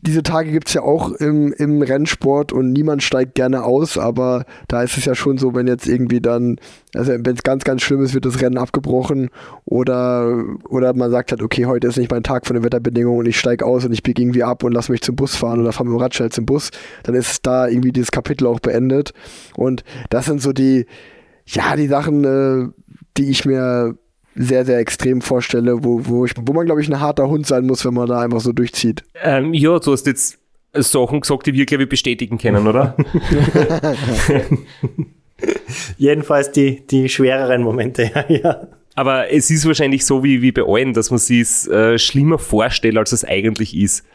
diese 0.06 0.24
Tage 0.24 0.52
gibt 0.52 0.68
es 0.68 0.74
ja 0.76 0.82
auch 0.82 1.12
im, 1.12 1.52
im 1.54 1.82
Rennsport 1.82 2.54
und 2.54 2.72
niemand 2.72 3.02
steigt 3.02 3.36
gerne 3.36 3.64
aus, 3.64 3.98
aber 3.98 4.46
da 4.68 4.84
ist 4.84 4.98
es 4.98 5.06
ja 5.06 5.16
schon 5.16 5.38
so, 5.38 5.56
wenn 5.56 5.68
jetzt 5.68 5.88
irgendwie 5.88 6.22
dann, 6.22 6.58
also 6.94 7.12
wenn 7.12 7.36
es 7.36 7.44
ganz, 7.44 7.64
ganz 7.64 7.82
schlimm 7.82 8.04
ist, 8.04 8.14
wird 8.14 8.26
das 8.26 8.40
Rennen 8.40 8.58
abgebrochen 8.58 9.30
oder, 9.66 10.44
oder 10.70 10.94
man 10.94 11.10
sagt 11.12 11.32
halt, 11.32 11.42
okay, 11.42 11.66
heute 11.66 11.88
ist 11.88 11.98
nicht 11.98 12.12
mein 12.12 12.24
Tag 12.24 12.46
von 12.46 12.56
den 12.56 12.64
Wetterbedingungen 12.64 13.20
und 13.20 13.26
ich 13.26 13.40
steige 13.40 13.66
aus 13.66 13.84
und 13.84 13.94
ich 13.94 14.04
biege 14.04 14.22
irgendwie 14.22 14.44
ab 14.44 14.64
und 14.64 14.74
lasse 14.74 14.92
mich 14.92 15.02
zum 15.02 15.16
Bus 15.16 15.36
fahren 15.36 15.60
oder 15.60 15.72
fahre 15.72 15.86
mit 15.86 15.98
dem 15.98 16.02
Radschall 16.02 16.32
zum 16.32 16.46
Bus, 16.46 16.70
dann 17.04 17.16
ist 17.16 17.46
da 17.46 17.68
irgendwie 17.68 17.92
dieses 17.92 18.12
Kapitel 18.12 18.46
auch 18.48 18.60
beendet. 18.60 19.12
Und 19.56 19.84
das 20.10 20.26
sind 20.26 20.42
so 20.42 20.54
die, 20.54 20.86
ja, 21.48 21.76
die 21.76 21.88
Sachen, 21.88 22.24
äh, 22.24 22.68
die 23.18 23.30
ich 23.30 23.46
mir 23.46 23.98
sehr, 24.36 24.66
sehr 24.66 24.80
extrem 24.80 25.22
vorstelle, 25.22 25.84
wo, 25.84 26.06
wo, 26.06 26.26
ich, 26.26 26.34
wo 26.40 26.54
man, 26.54 26.66
glaube 26.66 26.82
ich, 26.82 26.90
ein 26.90 27.00
harter 27.00 27.28
Hund 27.28 27.48
sein 27.48 27.66
muss, 27.66 27.86
wenn 27.86 27.94
man 27.94 28.08
da 28.08 28.22
einfach 28.22 28.42
so 28.42 28.52
durchzieht. 28.52 29.04
Ähm, 29.24 29.54
ja, 29.54 29.80
du 29.80 29.92
hast 29.92 30.06
jetzt 30.06 30.40
Sachen 30.74 31.22
gesagt, 31.22 31.48
die 31.48 31.54
wir, 31.54 31.66
glaube 31.66 31.84
ich, 31.84 31.90
bestätigen 31.90 32.38
können, 32.38 32.68
oder? 32.68 32.96
Jedenfalls 35.98 36.52
die, 36.52 36.86
die 36.86 37.10
schwereren 37.10 37.64
Momente, 37.64 38.04
ja, 38.16 38.26
ja. 38.30 38.68
Aber 38.96 39.32
es 39.32 39.50
ist 39.50 39.66
wahrscheinlich 39.66 40.06
so 40.06 40.24
wie, 40.24 40.42
wie 40.42 40.54
bei 40.54 40.64
allen, 40.66 40.94
dass 40.94 41.10
man 41.10 41.20
sich 41.20 41.42
es 41.42 41.68
äh, 41.68 41.98
schlimmer 41.98 42.40
vorstellt, 42.40 42.98
als 42.98 43.12
es 43.12 43.26
eigentlich 43.26 43.76
ist. 43.76 44.06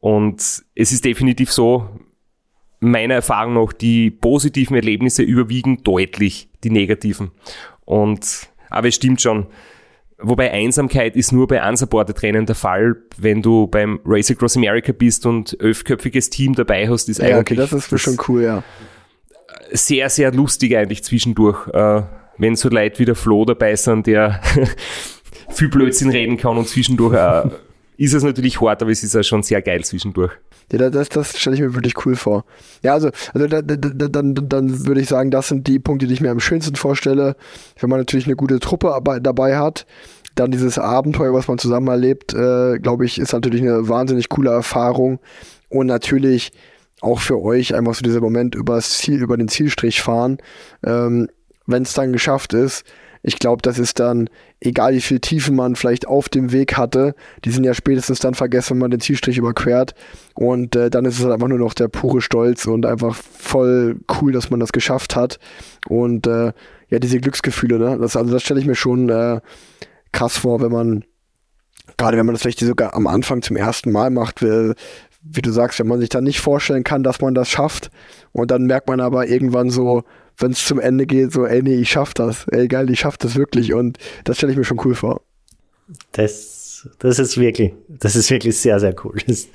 Und 0.00 0.40
es 0.74 0.92
ist 0.92 1.04
definitiv 1.04 1.50
so, 1.50 1.88
meiner 2.80 3.14
Erfahrung 3.14 3.54
nach, 3.54 3.72
die 3.72 4.10
positiven 4.10 4.76
Erlebnisse 4.76 5.22
überwiegen 5.22 5.82
deutlich 5.82 6.50
die 6.64 6.70
negativen. 6.70 7.30
Und, 7.86 8.50
aber 8.70 8.88
es 8.88 8.94
stimmt 8.94 9.20
schon. 9.20 9.46
Wobei 10.18 10.50
Einsamkeit 10.50 11.14
ist 11.14 11.32
nur 11.32 11.46
bei 11.46 11.66
unsupported 11.68 12.22
Rennen 12.22 12.46
der 12.46 12.54
Fall, 12.54 12.96
wenn 13.18 13.42
du 13.42 13.66
beim 13.66 14.00
Race 14.06 14.30
Across 14.30 14.56
America 14.56 14.92
bist 14.92 15.26
und 15.26 15.60
elfköpfiges 15.60 16.30
Team 16.30 16.54
dabei 16.54 16.88
hast, 16.88 17.08
ist 17.10 17.18
Ja, 17.18 17.36
eigentlich 17.36 17.58
okay, 17.58 17.70
das 17.70 17.72
ist 17.72 17.92
das 17.92 18.00
schon 18.00 18.16
cool, 18.28 18.42
ja. 18.42 18.62
sehr, 19.72 20.08
sehr 20.08 20.32
lustig 20.32 20.74
eigentlich 20.74 21.04
zwischendurch, 21.04 21.68
äh, 21.68 22.02
wenn 22.38 22.56
so 22.56 22.70
Leute 22.70 22.98
wie 22.98 23.04
der 23.04 23.14
Flo 23.14 23.44
dabei 23.44 23.76
sind, 23.76 24.06
der 24.06 24.40
viel 25.50 25.68
Blödsinn 25.68 26.10
reden 26.10 26.38
kann 26.38 26.56
und 26.56 26.66
zwischendurch 26.66 27.14
äh, 27.14 27.50
ist 27.96 28.14
es 28.14 28.22
natürlich 28.22 28.60
hart, 28.60 28.82
aber 28.82 28.90
es 28.90 29.02
ist 29.02 29.14
ja 29.14 29.22
schon 29.22 29.42
sehr 29.42 29.62
geil 29.62 29.84
zwischendurch. 29.84 30.32
Ja, 30.72 30.78
da- 30.78 30.90
das, 30.90 31.08
das 31.08 31.38
stelle 31.38 31.54
ich 31.56 31.62
mir 31.62 31.74
wirklich 31.74 32.04
cool 32.06 32.16
vor. 32.16 32.44
Ja, 32.82 32.94
also, 32.94 33.10
also 33.32 33.46
da, 33.46 33.62
da, 33.62 33.76
da, 33.76 34.08
dann, 34.08 34.34
dann 34.34 34.86
würde 34.86 35.00
ich 35.00 35.08
sagen, 35.08 35.30
das 35.30 35.48
sind 35.48 35.66
die 35.66 35.78
Punkte, 35.78 36.06
die 36.06 36.14
ich 36.14 36.20
mir 36.20 36.30
am 36.30 36.40
schönsten 36.40 36.74
vorstelle. 36.76 37.36
Wenn 37.80 37.90
man 37.90 37.98
natürlich 38.00 38.26
eine 38.26 38.36
gute 38.36 38.58
Truppe 38.58 38.98
dabei 39.22 39.56
hat, 39.58 39.86
dann 40.34 40.50
dieses 40.50 40.78
Abenteuer, 40.78 41.32
was 41.32 41.48
man 41.48 41.58
zusammen 41.58 41.88
erlebt, 41.88 42.34
äh, 42.34 42.78
glaube 42.78 43.06
ich, 43.06 43.18
ist 43.18 43.32
natürlich 43.32 43.62
eine 43.62 43.88
wahnsinnig 43.88 44.28
coole 44.28 44.50
Erfahrung. 44.50 45.18
Und 45.68 45.86
natürlich 45.86 46.52
auch 47.00 47.20
für 47.20 47.40
euch 47.40 47.74
einfach 47.74 47.94
so 47.94 48.02
dieser 48.02 48.20
Moment 48.20 48.54
übers 48.54 48.98
Ziel, 48.98 49.22
über 49.22 49.36
den 49.36 49.48
Zielstrich 49.48 50.02
fahren. 50.02 50.38
Ähm, 50.84 51.28
Wenn 51.66 51.82
es 51.82 51.94
dann 51.94 52.12
geschafft 52.12 52.52
ist, 52.54 52.84
ich 53.26 53.40
glaube, 53.40 53.60
das 53.60 53.80
ist 53.80 53.98
dann, 53.98 54.30
egal 54.60 54.94
wie 54.94 55.00
viel 55.00 55.18
Tiefen 55.18 55.56
man 55.56 55.74
vielleicht 55.74 56.06
auf 56.06 56.28
dem 56.28 56.52
Weg 56.52 56.76
hatte, 56.76 57.16
die 57.44 57.50
sind 57.50 57.64
ja 57.64 57.74
spätestens 57.74 58.20
dann 58.20 58.34
vergessen, 58.34 58.74
wenn 58.74 58.78
man 58.78 58.92
den 58.92 59.00
Zielstrich 59.00 59.36
überquert. 59.36 59.96
Und 60.34 60.76
äh, 60.76 60.90
dann 60.90 61.04
ist 61.06 61.18
es 61.18 61.24
halt 61.24 61.32
einfach 61.32 61.48
nur 61.48 61.58
noch 61.58 61.74
der 61.74 61.88
pure 61.88 62.20
Stolz 62.20 62.66
und 62.66 62.86
einfach 62.86 63.16
voll 63.16 63.98
cool, 64.20 64.30
dass 64.30 64.50
man 64.50 64.60
das 64.60 64.70
geschafft 64.70 65.16
hat. 65.16 65.40
Und 65.88 66.28
äh, 66.28 66.52
ja, 66.88 67.00
diese 67.00 67.18
Glücksgefühle, 67.18 67.80
ne? 67.80 67.98
Das, 68.00 68.16
also 68.16 68.32
das 68.32 68.44
stelle 68.44 68.60
ich 68.60 68.66
mir 68.66 68.76
schon 68.76 69.08
äh, 69.08 69.40
krass 70.12 70.38
vor, 70.38 70.60
wenn 70.60 70.70
man, 70.70 71.04
gerade 71.96 72.16
wenn 72.18 72.26
man 72.26 72.36
das 72.36 72.42
vielleicht 72.42 72.60
sogar 72.60 72.94
am 72.94 73.08
Anfang 73.08 73.42
zum 73.42 73.56
ersten 73.56 73.90
Mal 73.90 74.10
macht, 74.10 74.40
wie, 74.40 74.72
wie 75.22 75.42
du 75.42 75.50
sagst, 75.50 75.80
wenn 75.80 75.88
man 75.88 75.98
sich 75.98 76.10
dann 76.10 76.22
nicht 76.22 76.38
vorstellen 76.38 76.84
kann, 76.84 77.02
dass 77.02 77.20
man 77.20 77.34
das 77.34 77.48
schafft. 77.48 77.90
Und 78.30 78.52
dann 78.52 78.66
merkt 78.66 78.86
man 78.86 79.00
aber 79.00 79.26
irgendwann 79.26 79.68
so, 79.68 80.04
wenn 80.38 80.52
es 80.52 80.64
zum 80.64 80.80
Ende 80.80 81.06
geht, 81.06 81.32
so, 81.32 81.46
ey, 81.46 81.62
nee, 81.62 81.76
ich 81.76 81.90
schaff 81.90 82.14
das. 82.14 82.46
Ey, 82.48 82.68
geil, 82.68 82.90
ich 82.90 83.00
schaff 83.00 83.16
das 83.16 83.36
wirklich. 83.36 83.74
Und 83.74 83.98
das 84.24 84.36
stelle 84.36 84.52
ich 84.52 84.58
mir 84.58 84.64
schon 84.64 84.80
cool 84.84 84.94
vor. 84.94 85.22
Das, 86.12 86.88
das 86.98 87.18
ist 87.18 87.38
wirklich, 87.38 87.72
das 87.88 88.16
ist 88.16 88.30
wirklich 88.30 88.56
sehr, 88.56 88.78
sehr 88.80 88.94
cool. 89.04 89.16
Das, 89.26 89.48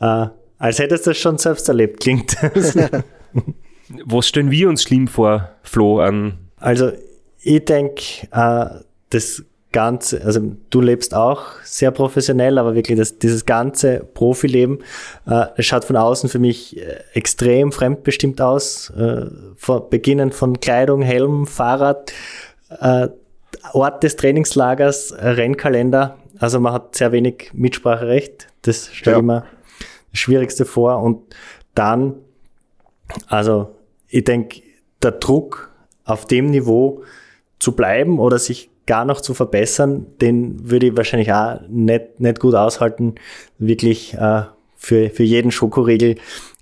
äh, 0.00 0.30
als 0.58 0.78
hättest 0.78 1.06
du 1.06 1.10
das 1.10 1.18
schon 1.18 1.38
selbst 1.38 1.68
erlebt, 1.68 2.00
klingt 2.00 2.36
das. 2.42 2.76
Was 4.04 4.28
stellen 4.28 4.50
wir 4.50 4.68
uns 4.68 4.84
schlimm 4.84 5.08
vor, 5.08 5.50
Flo, 5.62 6.00
an 6.00 6.38
Also 6.56 6.92
ich 7.42 7.64
denke, 7.64 8.02
äh, 8.30 8.66
das 9.08 9.42
Ganze, 9.72 10.24
also 10.24 10.40
du 10.70 10.80
lebst 10.80 11.14
auch 11.14 11.42
sehr 11.62 11.92
professionell, 11.92 12.58
aber 12.58 12.74
wirklich 12.74 12.98
das, 12.98 13.18
dieses 13.18 13.46
ganze 13.46 14.00
Profileben, 14.00 14.80
äh, 15.26 15.46
es 15.56 15.66
schaut 15.66 15.84
von 15.84 15.96
außen 15.96 16.28
für 16.28 16.40
mich 16.40 16.76
äh, 16.76 16.98
extrem 17.12 17.70
fremdbestimmt 17.70 18.40
aus. 18.40 18.90
Äh, 18.90 19.26
von, 19.56 19.88
beginnend 19.88 20.34
von 20.34 20.58
Kleidung, 20.60 21.02
Helm, 21.02 21.46
Fahrrad, 21.46 22.12
äh, 22.80 23.08
Ort 23.72 24.02
des 24.02 24.16
Trainingslagers, 24.16 25.12
äh, 25.12 25.28
Rennkalender. 25.28 26.16
Also 26.38 26.58
man 26.58 26.72
hat 26.72 26.96
sehr 26.96 27.12
wenig 27.12 27.50
Mitspracherecht. 27.52 28.48
Das 28.62 28.88
stelle 28.92 29.16
Ja. 29.16 29.20
ich 29.20 29.26
mir 29.26 29.44
das 30.10 30.18
Schwierigste 30.18 30.64
vor. 30.64 31.00
Und 31.02 31.22
dann, 31.74 32.14
also 33.28 33.74
ich 34.08 34.24
denke, 34.24 34.62
der 35.02 35.12
Druck 35.12 35.70
auf 36.04 36.26
dem 36.26 36.46
Niveau 36.46 37.02
zu 37.58 37.72
bleiben 37.72 38.18
oder 38.18 38.38
sich 38.38 38.69
gar 38.86 39.04
noch 39.04 39.20
zu 39.20 39.34
verbessern, 39.34 40.06
den 40.20 40.70
würde 40.70 40.86
ich 40.86 40.96
wahrscheinlich 40.96 41.32
auch 41.32 41.60
nicht, 41.68 42.20
nicht 42.20 42.40
gut 42.40 42.54
aushalten, 42.54 43.14
wirklich 43.58 44.14
äh, 44.14 44.42
für, 44.76 45.10
für 45.10 45.22
jeden 45.22 45.50
Schokoriegel 45.50 46.16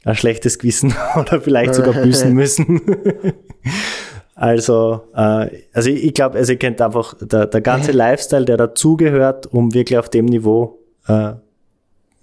ein 0.04 0.14
schlechtes 0.14 0.58
Gewissen 0.58 0.94
oder 1.16 1.40
vielleicht 1.40 1.74
sogar 1.74 1.94
büßen 2.02 2.32
müssen. 2.32 2.80
also, 4.34 5.02
äh, 5.14 5.48
also 5.72 5.90
ich, 5.90 6.04
ich 6.04 6.14
glaube, 6.14 6.38
also 6.38 6.52
ihr 6.52 6.58
kennt 6.58 6.80
einfach 6.80 7.14
der, 7.20 7.46
der 7.46 7.60
ganze 7.60 7.92
Lifestyle, 7.92 8.44
der 8.44 8.56
dazugehört, 8.56 9.46
um 9.46 9.72
wirklich 9.74 9.98
auf 9.98 10.08
dem 10.08 10.26
Niveau 10.26 10.78
äh, 11.06 11.32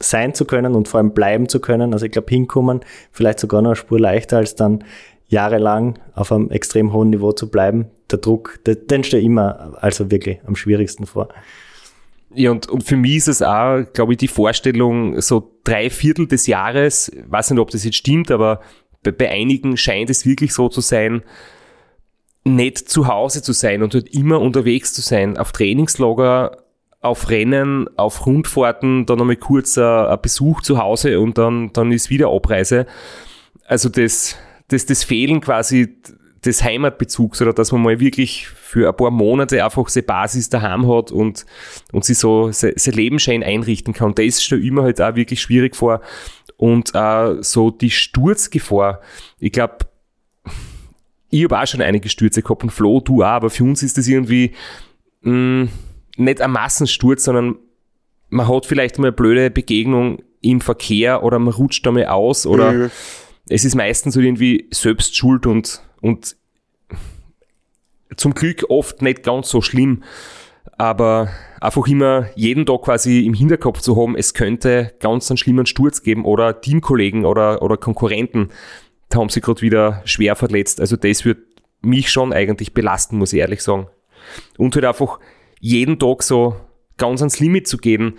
sein 0.02 0.34
zu 0.34 0.46
können 0.46 0.76
und 0.76 0.88
vor 0.88 1.00
allem 1.00 1.14
bleiben 1.14 1.48
zu 1.48 1.60
können. 1.60 1.94
Also 1.94 2.06
ich 2.06 2.12
glaube, 2.12 2.30
hinkommen, 2.30 2.82
vielleicht 3.12 3.40
sogar 3.40 3.62
noch 3.62 3.70
eine 3.70 3.76
Spur 3.76 4.00
leichter 4.00 4.38
als 4.38 4.56
dann 4.56 4.84
jahrelang 5.28 6.00
auf 6.14 6.32
einem 6.32 6.52
extrem 6.52 6.94
hohen 6.94 7.10
Niveau 7.10 7.32
zu 7.32 7.50
bleiben. 7.50 7.88
Der 8.12 8.20
Druck, 8.20 8.60
den, 8.66 8.88
den 8.88 9.04
stelle 9.04 9.22
ich 9.22 9.28
immer 9.28 9.78
also 9.82 10.12
wirklich 10.12 10.40
am 10.46 10.56
schwierigsten 10.56 11.06
vor. 11.06 11.30
Ja, 12.34 12.52
und, 12.52 12.68
und 12.68 12.84
für 12.84 12.98
mich 12.98 13.18
ist 13.18 13.28
es 13.28 13.42
auch, 13.42 13.84
glaube 13.94 14.14
ich, 14.14 14.18
die 14.18 14.28
Vorstellung, 14.28 15.22
so 15.22 15.52
drei 15.64 15.90
Viertel 15.90 16.28
des 16.28 16.48
Jahres, 16.48 17.12
weiß 17.28 17.52
nicht, 17.52 17.60
ob 17.60 17.72
das 17.72 17.86
jetzt 17.86 17.96
stimmt, 17.96 18.30
aber 18.30 18.60
bei, 19.04 19.12
bei 19.12 19.30
einigen 19.30 19.78
scheint 19.78 20.10
es 20.10 20.26
wirklich 20.26 20.54
so 20.54 20.68
zu 20.68 20.82
sein, 20.82 21.24
nicht 22.44 22.78
zu 22.78 23.08
Hause 23.08 23.42
zu 23.42 23.54
sein 23.54 23.82
und 23.82 23.94
halt 23.94 24.14
immer 24.14 24.40
unterwegs 24.40 24.94
zu 24.94 25.02
sein, 25.02 25.38
auf 25.38 25.52
Trainingslager, 25.52 26.58
auf 27.02 27.30
Rennen, 27.30 27.88
auf 27.98 28.26
Rundfahrten, 28.26 29.06
dann 29.06 29.22
einmal 29.22 29.36
kurz 29.36 29.78
ein, 29.78 29.84
ein 29.84 30.22
Besuch 30.22 30.62
zu 30.62 30.78
Hause 30.78 31.20
und 31.20 31.38
dann, 31.38 31.72
dann 31.74 31.92
ist 31.92 32.10
wieder 32.10 32.30
Abreise. 32.30 32.86
Also 33.66 33.90
das, 33.90 34.36
das, 34.70 34.86
das 34.86 35.04
Fehlen 35.04 35.42
quasi 35.42 35.96
des 36.44 36.64
Heimatbezugs 36.64 37.42
oder 37.42 37.54
dass 37.54 37.72
man 37.72 37.82
mal 37.82 38.00
wirklich 38.00 38.48
für 38.48 38.88
ein 38.90 38.96
paar 38.96 39.10
Monate 39.10 39.64
einfach 39.64 39.90
seine 39.90 40.04
Basis 40.04 40.50
daheim 40.50 40.88
hat 40.88 41.12
und, 41.12 41.46
und 41.92 42.06
sich 42.06 42.18
so 42.20 42.52
se- 42.52 42.74
sein 42.76 42.94
Leben 42.94 43.18
schön 43.20 43.44
einrichten 43.44 43.94
kann. 43.94 44.14
Das 44.14 44.44
stelle 44.44 44.62
ich 44.62 44.72
mir 44.72 44.84
halt 44.84 45.02
auch 45.02 45.16
wirklich 45.16 45.42
schwierig 45.42 45.76
vor. 45.76 46.02
Und 46.58 46.92
äh, 46.94 47.42
so 47.42 47.72
die 47.72 47.90
Sturzgefahr, 47.90 49.02
ich 49.40 49.52
glaube, 49.52 49.78
ich 51.32 51.44
habe 51.44 51.60
auch 51.60 51.66
schon 51.68 51.82
einige 51.82 52.10
Stürze 52.10 52.42
gehabt 52.42 52.64
und 52.64 52.70
Flo, 52.70 53.02
du 53.02 53.24
auch, 53.24 53.28
aber 53.28 53.50
für 53.50 53.64
uns 53.64 53.82
ist 53.84 53.98
das 53.98 54.08
irgendwie 54.08 54.52
mh, 55.22 55.68
nicht 56.18 56.42
ein 56.42 56.52
Massensturz, 56.52 57.24
sondern 57.26 57.56
man 58.30 58.48
hat 58.48 58.66
vielleicht 58.66 59.00
mal 59.00 59.08
eine 59.08 59.12
blöde 59.16 59.50
Begegnung 59.50 60.22
im 60.42 60.62
Verkehr 60.62 61.24
oder 61.24 61.40
man 61.40 61.54
rutscht 61.54 61.86
einmal 61.88 62.06
aus 62.06 62.46
oder 62.46 62.72
Mhm. 62.72 62.92
Es 63.48 63.66
ist 63.66 63.76
meistens 63.76 64.14
so 64.14 64.20
irgendwie 64.20 64.68
selbst 64.72 65.16
schuld 65.16 65.46
und, 65.46 65.82
und 66.02 66.36
zum 68.16 68.34
Glück 68.34 68.66
oft 68.70 69.02
nicht 69.02 69.24
ganz 69.24 69.50
so 69.50 69.62
schlimm, 69.62 70.04
aber 70.78 71.30
einfach 71.62 71.88
immer 71.88 72.28
jeden 72.36 72.66
Tag 72.66 72.84
quasi 72.84 73.26
im 73.26 73.34
Hinterkopf 73.34 73.82
zu 73.82 73.96
haben, 73.96 74.16
es 74.16 74.34
könnte 74.34 74.94
ganz 75.00 75.30
einen 75.30 75.38
schlimmen 75.38 75.66
Sturz 75.66 76.02
geben 76.02 76.26
oder 76.26 76.60
Teamkollegen 76.62 77.26
oder, 77.26 77.62
oder 77.62 77.78
Konkurrenten, 77.78 78.50
da 79.10 79.20
haben 79.20 79.30
sie 79.30 79.42
gerade 79.42 79.62
wieder 79.62 80.02
schwer 80.06 80.36
verletzt. 80.36 80.80
Also 80.82 80.96
das 80.96 81.26
wird 81.26 81.40
mich 81.82 82.10
schon 82.10 82.34
eigentlich 82.34 82.74
belasten, 82.74 83.18
muss 83.18 83.34
ich 83.34 83.40
ehrlich 83.40 83.62
sagen. 83.62 83.88
Und 84.58 84.76
halt 84.76 84.86
einfach 84.86 85.20
jeden 85.60 86.00
Tag 86.00 86.24
so 86.24 86.56
ganz 86.98 87.22
ans 87.22 87.40
Limit 87.40 87.68
zu 87.68 87.78
gehen 87.78 88.18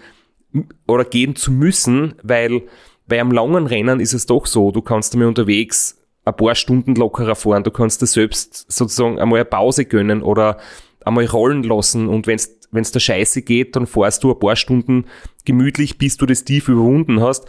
oder 0.87 1.05
gehen 1.05 1.37
zu 1.37 1.51
müssen, 1.51 2.14
weil 2.22 2.62
bei 3.09 3.20
einem 3.20 3.30
langen 3.30 3.66
Rennen 3.66 4.00
ist 4.00 4.14
es 4.14 4.26
doch 4.26 4.46
so, 4.46 4.70
du 4.70 4.82
kannst 4.82 5.14
einmal 5.14 5.28
unterwegs 5.28 5.98
ein 6.24 6.36
paar 6.36 6.54
Stunden 6.54 6.94
lockerer 6.96 7.36
fahren, 7.36 7.62
du 7.62 7.70
kannst 7.70 8.02
dir 8.02 8.07
selbst 8.07 8.70
sozusagen 8.70 9.18
einmal 9.18 9.40
eine 9.40 9.44
Pause 9.44 9.84
gönnen 9.84 10.22
oder 10.22 10.59
einmal 11.04 11.26
rollen 11.26 11.62
lassen 11.62 12.09
und 12.09 12.26
wenn 12.26 12.36
es 12.36 12.92
der 12.92 13.00
Scheiße 13.00 13.42
geht, 13.42 13.76
dann 13.76 13.86
fährst 13.86 14.24
du 14.24 14.32
ein 14.32 14.38
paar 14.38 14.57
Stunden 14.57 15.07
gemütlich, 15.44 15.98
bis 15.98 16.16
du 16.16 16.26
das 16.26 16.44
Tief 16.44 16.68
überwunden 16.68 17.20
hast. 17.20 17.46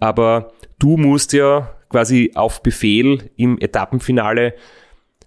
Aber 0.00 0.52
du 0.78 0.96
musst 0.96 1.32
ja 1.32 1.72
quasi 1.88 2.32
auf 2.34 2.62
Befehl 2.62 3.30
im 3.36 3.58
Etappenfinale 3.60 4.54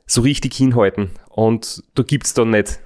so 0.05 0.21
richtig 0.21 0.53
hinhalten. 0.55 1.11
Und 1.29 1.83
da 1.95 2.03
gibt's 2.03 2.33
dann 2.33 2.49
nicht 2.49 2.79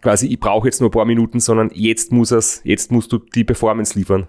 quasi, 0.00 0.28
ich 0.28 0.38
brauche 0.38 0.68
jetzt 0.68 0.80
nur 0.80 0.88
ein 0.88 0.92
paar 0.92 1.04
Minuten, 1.04 1.40
sondern 1.40 1.70
jetzt 1.74 2.12
muss 2.12 2.30
es, 2.30 2.60
jetzt 2.64 2.92
musst 2.92 3.12
du 3.12 3.18
die 3.18 3.44
Performance 3.44 3.98
liefern. 3.98 4.28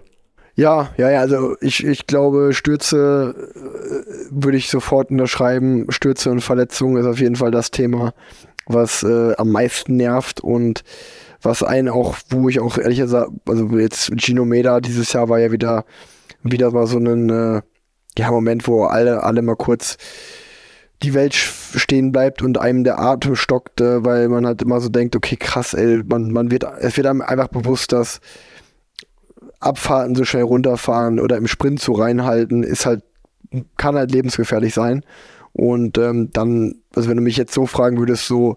Ja, 0.58 0.90
ja, 0.96 1.08
ja, 1.08 1.20
also 1.20 1.54
ich, 1.60 1.86
ich 1.86 2.08
glaube, 2.08 2.52
Stürze 2.52 3.32
äh, 3.54 4.26
würde 4.32 4.58
ich 4.58 4.68
sofort 4.68 5.12
unterschreiben. 5.12 5.86
Stürze 5.88 6.32
und 6.32 6.40
Verletzungen 6.40 6.96
ist 6.96 7.06
auf 7.06 7.20
jeden 7.20 7.36
Fall 7.36 7.52
das 7.52 7.70
Thema, 7.70 8.12
was 8.66 9.04
äh, 9.04 9.36
am 9.36 9.52
meisten 9.52 9.94
nervt 9.96 10.40
und 10.40 10.82
was 11.42 11.62
einen 11.62 11.88
auch, 11.88 12.16
wo 12.30 12.48
ich 12.48 12.58
auch 12.58 12.76
ehrlich 12.76 12.98
gesagt, 12.98 13.30
also 13.48 13.68
jetzt 13.78 14.10
Gino 14.16 14.44
Meda 14.44 14.80
dieses 14.80 15.12
Jahr 15.12 15.28
war 15.28 15.38
ja 15.38 15.52
wieder, 15.52 15.84
wieder 16.42 16.72
mal 16.72 16.88
so 16.88 16.98
ein 16.98 17.30
äh, 17.30 17.62
ja, 18.18 18.30
Moment, 18.32 18.66
wo 18.66 18.82
alle, 18.82 19.22
alle 19.22 19.42
mal 19.42 19.54
kurz 19.54 19.96
die 21.04 21.14
Welt 21.14 21.34
stehen 21.36 22.10
bleibt 22.10 22.42
und 22.42 22.58
einem 22.58 22.82
der 22.82 22.98
Atem 22.98 23.36
stockt, 23.36 23.80
äh, 23.80 24.04
weil 24.04 24.28
man 24.28 24.44
halt 24.44 24.60
immer 24.60 24.80
so 24.80 24.88
denkt, 24.88 25.14
okay, 25.14 25.36
krass, 25.36 25.72
ey, 25.74 26.02
man, 26.04 26.32
man 26.32 26.50
wird, 26.50 26.64
es 26.80 26.96
wird 26.96 27.06
einem 27.06 27.22
einfach 27.22 27.46
bewusst, 27.46 27.92
dass 27.92 28.20
Abfahrten 29.60 30.14
so 30.14 30.24
schnell 30.24 30.44
runterfahren 30.44 31.18
oder 31.18 31.36
im 31.36 31.46
Sprint 31.46 31.80
so 31.80 31.92
reinhalten, 31.92 32.62
ist 32.62 32.86
halt, 32.86 33.02
kann 33.76 33.96
halt 33.96 34.12
lebensgefährlich 34.12 34.74
sein. 34.74 35.04
Und 35.52 35.98
ähm, 35.98 36.30
dann, 36.32 36.76
also 36.94 37.08
wenn 37.08 37.16
du 37.16 37.22
mich 37.22 37.36
jetzt 37.36 37.54
so 37.54 37.66
fragen 37.66 37.98
würdest, 37.98 38.26
so, 38.26 38.56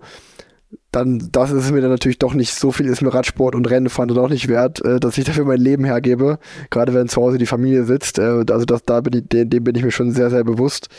dann 0.92 1.30
das 1.32 1.52
ist 1.52 1.72
mir 1.72 1.82
dann 1.82 1.90
natürlich 1.90 2.20
doch 2.20 2.34
nicht 2.34 2.54
so 2.54 2.72
viel 2.72 2.86
ist 2.86 3.02
mir 3.02 3.14
Radsport 3.14 3.56
und 3.56 3.70
Rennenfahren 3.70 4.10
doch 4.10 4.30
nicht 4.30 4.48
wert, 4.48 4.84
äh, 4.84 5.00
dass 5.00 5.18
ich 5.18 5.24
dafür 5.24 5.46
mein 5.46 5.60
Leben 5.60 5.86
hergebe, 5.86 6.38
gerade 6.70 6.94
wenn 6.94 7.08
zu 7.08 7.22
Hause 7.22 7.38
die 7.38 7.46
Familie 7.46 7.86
sitzt. 7.86 8.20
Äh, 8.20 8.44
also 8.50 8.66
das, 8.66 8.84
da 8.84 9.02
bin 9.02 9.14
ich, 9.14 9.28
dem, 9.28 9.50
dem, 9.50 9.64
bin 9.64 9.76
ich 9.76 9.84
mir 9.84 9.92
schon 9.92 10.12
sehr, 10.12 10.30
sehr 10.30 10.44
bewusst. 10.44 10.90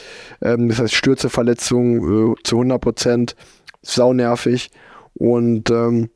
Ähm, 0.41 0.69
das 0.69 0.79
heißt 0.79 0.95
Stürze, 0.95 1.31
Verletzungen 1.31 2.33
äh, 2.33 2.35
zu 2.43 2.57
100 2.57 2.81
Prozent, 2.81 3.37
saunervig 3.83 4.71
und 5.15 5.71
ähm, 5.71 6.11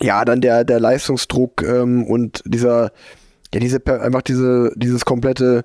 ja, 0.00 0.24
dann 0.24 0.40
der, 0.40 0.64
der 0.64 0.80
Leistungsdruck 0.80 1.62
ähm, 1.62 2.04
und 2.04 2.42
dieser, 2.44 2.90
ja, 3.54 3.60
diese, 3.60 3.84
einfach 3.86 4.22
diese, 4.22 4.72
dieses 4.76 5.04
komplette 5.04 5.64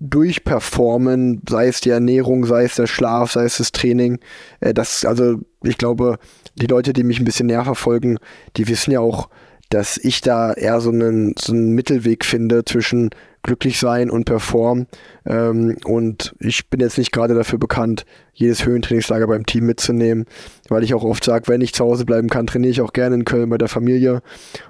durchperformen, 0.00 1.42
sei 1.48 1.68
es 1.68 1.80
die 1.80 1.90
Ernährung, 1.90 2.46
sei 2.46 2.64
es 2.64 2.74
der 2.74 2.86
Schlaf, 2.86 3.32
sei 3.32 3.44
es 3.44 3.58
das 3.58 3.72
Training. 3.72 4.18
Äh, 4.60 4.74
das, 4.74 5.04
also 5.04 5.38
ich 5.62 5.78
glaube, 5.78 6.18
die 6.56 6.66
Leute, 6.66 6.92
die 6.92 7.04
mich 7.04 7.20
ein 7.20 7.24
bisschen 7.24 7.46
näher 7.46 7.64
verfolgen, 7.64 8.18
die 8.56 8.66
wissen 8.68 8.92
ja 8.92 9.00
auch, 9.00 9.28
dass 9.68 9.98
ich 9.98 10.20
da 10.20 10.52
eher 10.52 10.80
so 10.80 10.90
einen, 10.90 11.34
so 11.38 11.52
einen 11.52 11.74
Mittelweg 11.74 12.24
finde 12.24 12.64
zwischen 12.64 13.10
glücklich 13.42 13.78
sein 13.78 14.10
und 14.10 14.24
performen. 14.24 14.86
Ähm, 15.24 15.76
und 15.84 16.34
ich 16.40 16.68
bin 16.68 16.80
jetzt 16.80 16.98
nicht 16.98 17.12
gerade 17.12 17.34
dafür 17.34 17.58
bekannt, 17.58 18.04
jedes 18.34 18.66
Höhentrainingslager 18.66 19.26
beim 19.28 19.46
Team 19.46 19.66
mitzunehmen, 19.66 20.26
weil 20.68 20.82
ich 20.82 20.92
auch 20.92 21.04
oft 21.04 21.24
sage, 21.24 21.48
wenn 21.48 21.60
ich 21.60 21.72
zu 21.72 21.84
Hause 21.84 22.04
bleiben 22.04 22.28
kann, 22.28 22.46
trainiere 22.46 22.72
ich 22.72 22.80
auch 22.80 22.92
gerne 22.92 23.14
in 23.14 23.24
Köln 23.24 23.48
bei 23.48 23.58
der 23.58 23.68
Familie. 23.68 24.22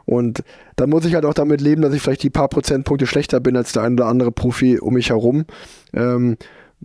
Und 0.05 0.43
dann 0.81 0.89
muss 0.89 1.05
ich 1.05 1.15
halt 1.15 1.27
auch 1.27 1.35
damit 1.35 1.61
leben, 1.61 1.83
dass 1.83 1.93
ich 1.93 2.01
vielleicht 2.01 2.23
die 2.23 2.31
paar 2.31 2.49
Prozentpunkte 2.49 3.07
schlechter 3.07 3.39
bin 3.39 3.55
als 3.55 3.73
der 3.73 3.83
ein 3.83 3.93
oder 3.93 4.07
andere 4.07 4.33
Profi 4.33 4.79
um 4.79 4.95
mich 4.95 5.11
herum. 5.11 5.45
Ähm, 5.93 6.39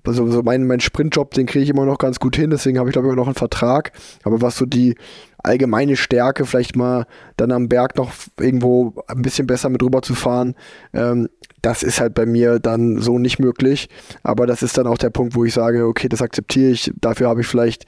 also 0.03 0.29
so 0.29 0.43
mein, 0.43 0.67
mein 0.67 0.81
Sprintjob, 0.81 1.33
den 1.33 1.45
kriege 1.45 1.63
ich 1.63 1.69
immer 1.69 1.85
noch 1.85 1.97
ganz 1.97 2.19
gut 2.19 2.35
hin, 2.35 2.49
deswegen 2.49 2.77
habe 2.77 2.89
ich 2.89 2.93
glaube 2.93 3.07
ich 3.07 3.13
immer 3.13 3.21
noch 3.21 3.27
einen 3.27 3.35
Vertrag. 3.35 3.93
Aber 4.23 4.41
was 4.41 4.57
so 4.57 4.65
die 4.65 4.95
allgemeine 5.37 5.95
Stärke, 5.95 6.45
vielleicht 6.45 6.75
mal 6.75 7.05
dann 7.37 7.53
am 7.53 7.69
Berg 7.69 7.95
noch 7.95 8.11
irgendwo 8.37 8.95
ein 9.07 9.21
bisschen 9.21 9.47
besser 9.47 9.69
mit 9.69 9.81
rüber 9.81 10.01
zu 10.01 10.13
fahren, 10.13 10.55
ähm, 10.93 11.29
das 11.61 11.81
ist 11.81 12.01
halt 12.01 12.15
bei 12.15 12.25
mir 12.25 12.59
dann 12.59 12.99
so 12.99 13.17
nicht 13.17 13.39
möglich. 13.39 13.87
Aber 14.23 14.45
das 14.45 14.61
ist 14.61 14.77
dann 14.77 14.87
auch 14.87 14.97
der 14.97 15.09
Punkt, 15.09 15.35
wo 15.35 15.45
ich 15.45 15.53
sage, 15.53 15.85
okay, 15.85 16.09
das 16.09 16.21
akzeptiere 16.21 16.71
ich, 16.71 16.91
dafür 16.99 17.29
habe 17.29 17.39
ich 17.41 17.47
vielleicht 17.47 17.85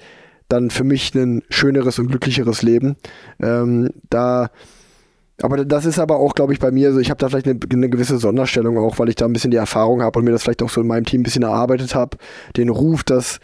dann 0.47 0.69
für 0.69 0.85
mich 0.85 1.13
ein 1.15 1.43
schöneres 1.49 1.99
und 1.99 2.07
glücklicheres 2.07 2.61
Leben. 2.61 2.95
Ähm, 3.41 3.89
da 4.09 4.51
aber 5.41 5.65
das 5.65 5.85
ist 5.85 5.99
aber 5.99 6.17
auch, 6.17 6.33
glaube 6.33 6.53
ich, 6.53 6.59
bei 6.59 6.71
mir 6.71 6.93
so, 6.93 6.99
ich 6.99 7.09
habe 7.09 7.19
da 7.19 7.29
vielleicht 7.29 7.47
eine, 7.47 7.59
eine, 7.71 7.89
gewisse 7.89 8.17
Sonderstellung 8.17 8.77
auch, 8.77 8.97
weil 8.97 9.09
ich 9.09 9.15
da 9.15 9.25
ein 9.25 9.33
bisschen 9.33 9.51
die 9.51 9.57
Erfahrung 9.57 10.01
habe 10.01 10.17
und 10.17 10.25
mir 10.25 10.31
das 10.31 10.43
vielleicht 10.43 10.63
auch 10.63 10.69
so 10.69 10.81
in 10.81 10.87
meinem 10.87 11.05
Team 11.05 11.21
ein 11.21 11.23
bisschen 11.23 11.43
erarbeitet 11.43 11.93
habe. 11.93 12.17
Den 12.55 12.69
Ruf, 12.69 13.03
dass 13.03 13.39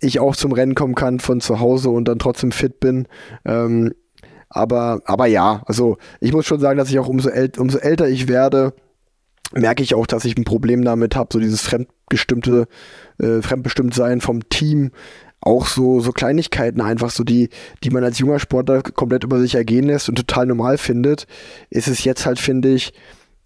ich 0.00 0.20
auch 0.20 0.36
zum 0.36 0.52
Rennen 0.52 0.74
kommen 0.74 0.94
kann 0.94 1.20
von 1.20 1.40
zu 1.40 1.60
Hause 1.60 1.88
und 1.88 2.06
dann 2.08 2.18
trotzdem 2.18 2.52
fit 2.52 2.80
bin. 2.80 3.06
Ähm, 3.46 3.94
aber, 4.50 5.00
aber 5.06 5.26
ja, 5.26 5.62
also 5.66 5.96
ich 6.20 6.32
muss 6.32 6.44
schon 6.44 6.60
sagen, 6.60 6.76
dass 6.76 6.90
ich 6.90 6.98
auch 6.98 7.08
umso, 7.08 7.30
äl 7.30 7.50
umso 7.56 7.78
älter 7.78 8.08
ich 8.08 8.28
werde, 8.28 8.74
merke 9.54 9.82
ich 9.82 9.94
auch, 9.94 10.06
dass 10.06 10.26
ich 10.26 10.36
ein 10.36 10.44
Problem 10.44 10.84
damit 10.84 11.16
habe, 11.16 11.30
so 11.32 11.38
dieses 11.38 11.62
fremdgestimmte, 11.62 12.66
äh, 13.18 13.40
fremdbestimmt 13.40 13.94
sein 13.94 14.20
vom 14.20 14.46
Team, 14.50 14.90
auch 15.42 15.66
so, 15.66 16.00
so 16.00 16.12
Kleinigkeiten 16.12 16.80
einfach, 16.80 17.10
so 17.10 17.24
die, 17.24 17.50
die 17.82 17.90
man 17.90 18.04
als 18.04 18.18
junger 18.18 18.38
Sportler 18.38 18.82
komplett 18.82 19.24
über 19.24 19.40
sich 19.40 19.56
ergehen 19.56 19.86
lässt 19.86 20.08
und 20.08 20.14
total 20.14 20.46
normal 20.46 20.78
findet, 20.78 21.26
ist 21.68 21.88
es 21.88 22.04
jetzt 22.04 22.24
halt, 22.24 22.38
finde 22.38 22.70
ich, 22.70 22.94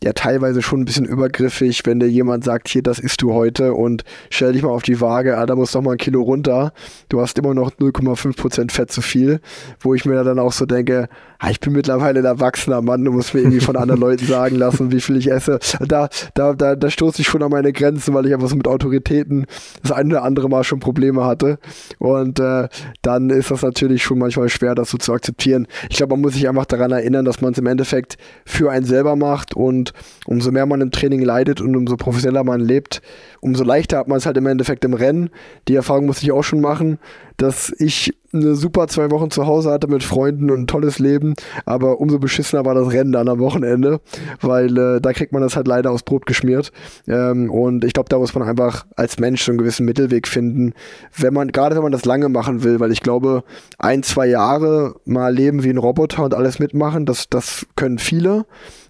ja 0.04 0.12
teilweise 0.12 0.60
schon 0.60 0.80
ein 0.80 0.84
bisschen 0.84 1.06
übergriffig, 1.06 1.82
wenn 1.84 2.00
dir 2.00 2.08
jemand 2.08 2.44
sagt, 2.44 2.68
hier, 2.68 2.82
das 2.82 2.98
isst 2.98 3.22
du 3.22 3.32
heute 3.32 3.72
und 3.72 4.04
stell 4.30 4.52
dich 4.52 4.62
mal 4.62 4.68
auf 4.68 4.82
die 4.82 5.00
Waage, 5.00 5.38
ah, 5.38 5.46
da 5.46 5.56
muss 5.56 5.74
noch 5.74 5.82
mal 5.82 5.92
ein 5.92 5.98
Kilo 5.98 6.22
runter. 6.22 6.72
Du 7.08 7.20
hast 7.20 7.38
immer 7.38 7.54
noch 7.54 7.70
0,5% 7.72 8.70
Fett 8.70 8.92
zu 8.92 9.00
viel, 9.00 9.40
wo 9.80 9.94
ich 9.94 10.04
mir 10.04 10.22
dann 10.22 10.38
auch 10.38 10.52
so 10.52 10.66
denke, 10.66 11.08
ah, 11.38 11.50
ich 11.50 11.60
bin 11.60 11.72
mittlerweile 11.72 12.20
ein 12.20 12.24
erwachsener 12.24 12.82
Mann, 12.82 13.04
du 13.04 13.12
musst 13.12 13.34
mir 13.34 13.40
irgendwie 13.40 13.60
von 13.60 13.76
anderen 13.76 14.00
Leuten 14.00 14.26
sagen 14.26 14.56
lassen, 14.56 14.92
wie 14.92 15.00
viel 15.00 15.16
ich 15.16 15.30
esse. 15.30 15.58
Da, 15.80 16.08
da, 16.34 16.52
da, 16.52 16.76
da 16.76 16.90
stoße 16.90 17.22
ich 17.22 17.28
schon 17.28 17.42
an 17.42 17.50
meine 17.50 17.72
Grenzen, 17.72 18.14
weil 18.14 18.26
ich 18.26 18.34
einfach 18.34 18.48
so 18.48 18.56
mit 18.56 18.68
Autoritäten 18.68 19.46
das 19.82 19.92
eine 19.92 20.14
oder 20.14 20.24
andere 20.24 20.48
Mal 20.48 20.64
schon 20.64 20.78
Probleme 20.78 21.24
hatte. 21.24 21.58
Und 21.98 22.38
äh, 22.38 22.68
dann 23.02 23.30
ist 23.30 23.50
das 23.50 23.62
natürlich 23.62 24.02
schon 24.02 24.18
manchmal 24.18 24.50
schwer, 24.50 24.74
das 24.74 24.90
so 24.90 24.98
zu 24.98 25.12
akzeptieren. 25.12 25.66
Ich 25.88 25.96
glaube, 25.96 26.12
man 26.12 26.20
muss 26.20 26.34
sich 26.34 26.48
einfach 26.48 26.66
daran 26.66 26.92
erinnern, 26.92 27.24
dass 27.24 27.40
man 27.40 27.52
es 27.52 27.58
im 27.58 27.66
Endeffekt 27.66 28.18
für 28.44 28.70
einen 28.70 28.84
selber 28.84 29.16
macht 29.16 29.54
und 29.54 29.85
und 30.26 30.36
umso 30.36 30.52
mehr 30.52 30.66
man 30.66 30.80
im 30.80 30.90
Training 30.90 31.22
leidet 31.22 31.60
und 31.60 31.74
umso 31.76 31.96
professioneller 31.96 32.44
man 32.44 32.60
lebt, 32.60 33.02
umso 33.40 33.64
leichter 33.64 33.98
hat 33.98 34.08
man 34.08 34.18
es 34.18 34.26
halt 34.26 34.36
im 34.36 34.46
Endeffekt 34.46 34.84
im 34.84 34.94
Rennen. 34.94 35.30
Die 35.68 35.74
Erfahrung 35.74 36.06
muss 36.06 36.22
ich 36.22 36.32
auch 36.32 36.42
schon 36.42 36.60
machen, 36.60 36.98
dass 37.36 37.72
ich 37.78 38.14
eine 38.32 38.54
super 38.54 38.88
zwei 38.88 39.10
Wochen 39.10 39.30
zu 39.30 39.46
Hause 39.46 39.70
hatte 39.70 39.88
mit 39.88 40.02
Freunden 40.02 40.50
und 40.50 40.60
ein 40.60 40.66
tolles 40.66 40.98
Leben, 40.98 41.34
aber 41.64 42.00
umso 42.00 42.18
beschissener 42.18 42.64
war 42.64 42.74
das 42.74 42.92
Rennen 42.92 43.12
dann 43.12 43.28
am 43.28 43.38
Wochenende, 43.38 44.00
weil 44.40 44.76
äh, 44.76 45.00
da 45.00 45.12
kriegt 45.12 45.32
man 45.32 45.42
das 45.42 45.56
halt 45.56 45.66
leider 45.66 45.90
aufs 45.90 46.02
Brot 46.02 46.26
geschmiert. 46.26 46.72
Ähm, 47.06 47.50
und 47.50 47.84
ich 47.84 47.92
glaube, 47.92 48.08
da 48.08 48.18
muss 48.18 48.34
man 48.34 48.46
einfach 48.46 48.86
als 48.96 49.18
Mensch 49.18 49.42
so 49.42 49.52
einen 49.52 49.58
gewissen 49.58 49.86
Mittelweg 49.86 50.28
finden, 50.28 50.74
wenn 51.16 51.34
man, 51.34 51.48
gerade 51.48 51.76
wenn 51.76 51.82
man 51.82 51.92
das 51.92 52.04
lange 52.04 52.28
machen 52.28 52.62
will, 52.62 52.80
weil 52.80 52.92
ich 52.92 53.00
glaube, 53.00 53.44
ein, 53.78 54.02
zwei 54.02 54.26
Jahre 54.26 54.96
mal 55.04 55.34
leben 55.34 55.62
wie 55.62 55.70
ein 55.70 55.78
Roboter 55.78 56.24
und 56.24 56.34
alles 56.34 56.58
mitmachen, 56.58 57.06
das, 57.06 57.28
das 57.28 57.66
können 57.76 57.98
viele. 57.98 58.44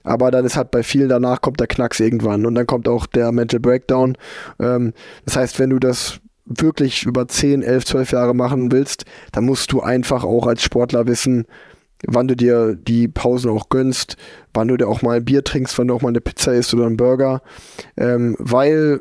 Aber 0.06 0.30
dann 0.30 0.44
ist 0.44 0.56
halt 0.56 0.70
bei 0.70 0.84
vielen 0.84 1.08
danach 1.08 1.40
kommt 1.40 1.58
der 1.58 1.66
Knacks 1.66 1.98
irgendwann 1.98 2.46
und 2.46 2.54
dann 2.54 2.66
kommt 2.66 2.86
auch 2.86 3.06
der 3.06 3.32
Mental 3.32 3.58
Breakdown. 3.58 4.16
Ähm, 4.60 4.92
das 5.24 5.36
heißt, 5.36 5.58
wenn 5.58 5.70
du 5.70 5.80
das 5.80 6.20
wirklich 6.44 7.02
über 7.02 7.26
10, 7.26 7.62
11, 7.62 7.86
12 7.86 8.12
Jahre 8.12 8.32
machen 8.32 8.70
willst, 8.70 9.04
dann 9.32 9.44
musst 9.44 9.72
du 9.72 9.80
einfach 9.80 10.22
auch 10.22 10.46
als 10.46 10.62
Sportler 10.62 11.08
wissen, 11.08 11.46
wann 12.06 12.28
du 12.28 12.36
dir 12.36 12.76
die 12.76 13.08
Pausen 13.08 13.50
auch 13.50 13.68
gönnst, 13.68 14.16
wann 14.54 14.68
du 14.68 14.76
dir 14.76 14.86
auch 14.86 15.02
mal 15.02 15.16
ein 15.16 15.24
Bier 15.24 15.42
trinkst, 15.42 15.76
wann 15.76 15.88
du 15.88 15.94
auch 15.94 16.02
mal 16.02 16.10
eine 16.10 16.20
Pizza 16.20 16.54
isst 16.54 16.72
oder 16.72 16.86
einen 16.86 16.96
Burger. 16.96 17.42
Ähm, 17.96 18.36
weil, 18.38 19.00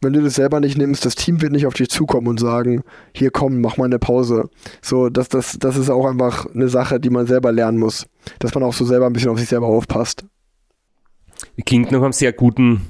wenn 0.00 0.14
du 0.14 0.22
das 0.22 0.36
selber 0.36 0.60
nicht 0.60 0.78
nimmst, 0.78 1.04
das 1.04 1.16
Team 1.16 1.42
wird 1.42 1.52
nicht 1.52 1.66
auf 1.66 1.74
dich 1.74 1.90
zukommen 1.90 2.28
und 2.28 2.40
sagen, 2.40 2.82
hier 3.12 3.30
komm, 3.30 3.60
mach 3.60 3.76
mal 3.76 3.84
eine 3.84 3.98
Pause. 3.98 4.48
So, 4.80 5.10
das, 5.10 5.28
das, 5.28 5.58
das 5.58 5.76
ist 5.76 5.90
auch 5.90 6.06
einfach 6.06 6.46
eine 6.54 6.70
Sache, 6.70 6.98
die 6.98 7.10
man 7.10 7.26
selber 7.26 7.52
lernen 7.52 7.78
muss. 7.78 8.06
Dass 8.38 8.54
man 8.54 8.64
auch 8.64 8.72
so 8.72 8.86
selber 8.86 9.04
ein 9.04 9.12
bisschen 9.12 9.30
auf 9.30 9.38
sich 9.38 9.50
selber 9.50 9.66
aufpasst 9.66 10.24
klingt 11.64 11.90
nach 11.92 12.02
einem 12.02 12.12
sehr 12.12 12.32
guten 12.32 12.82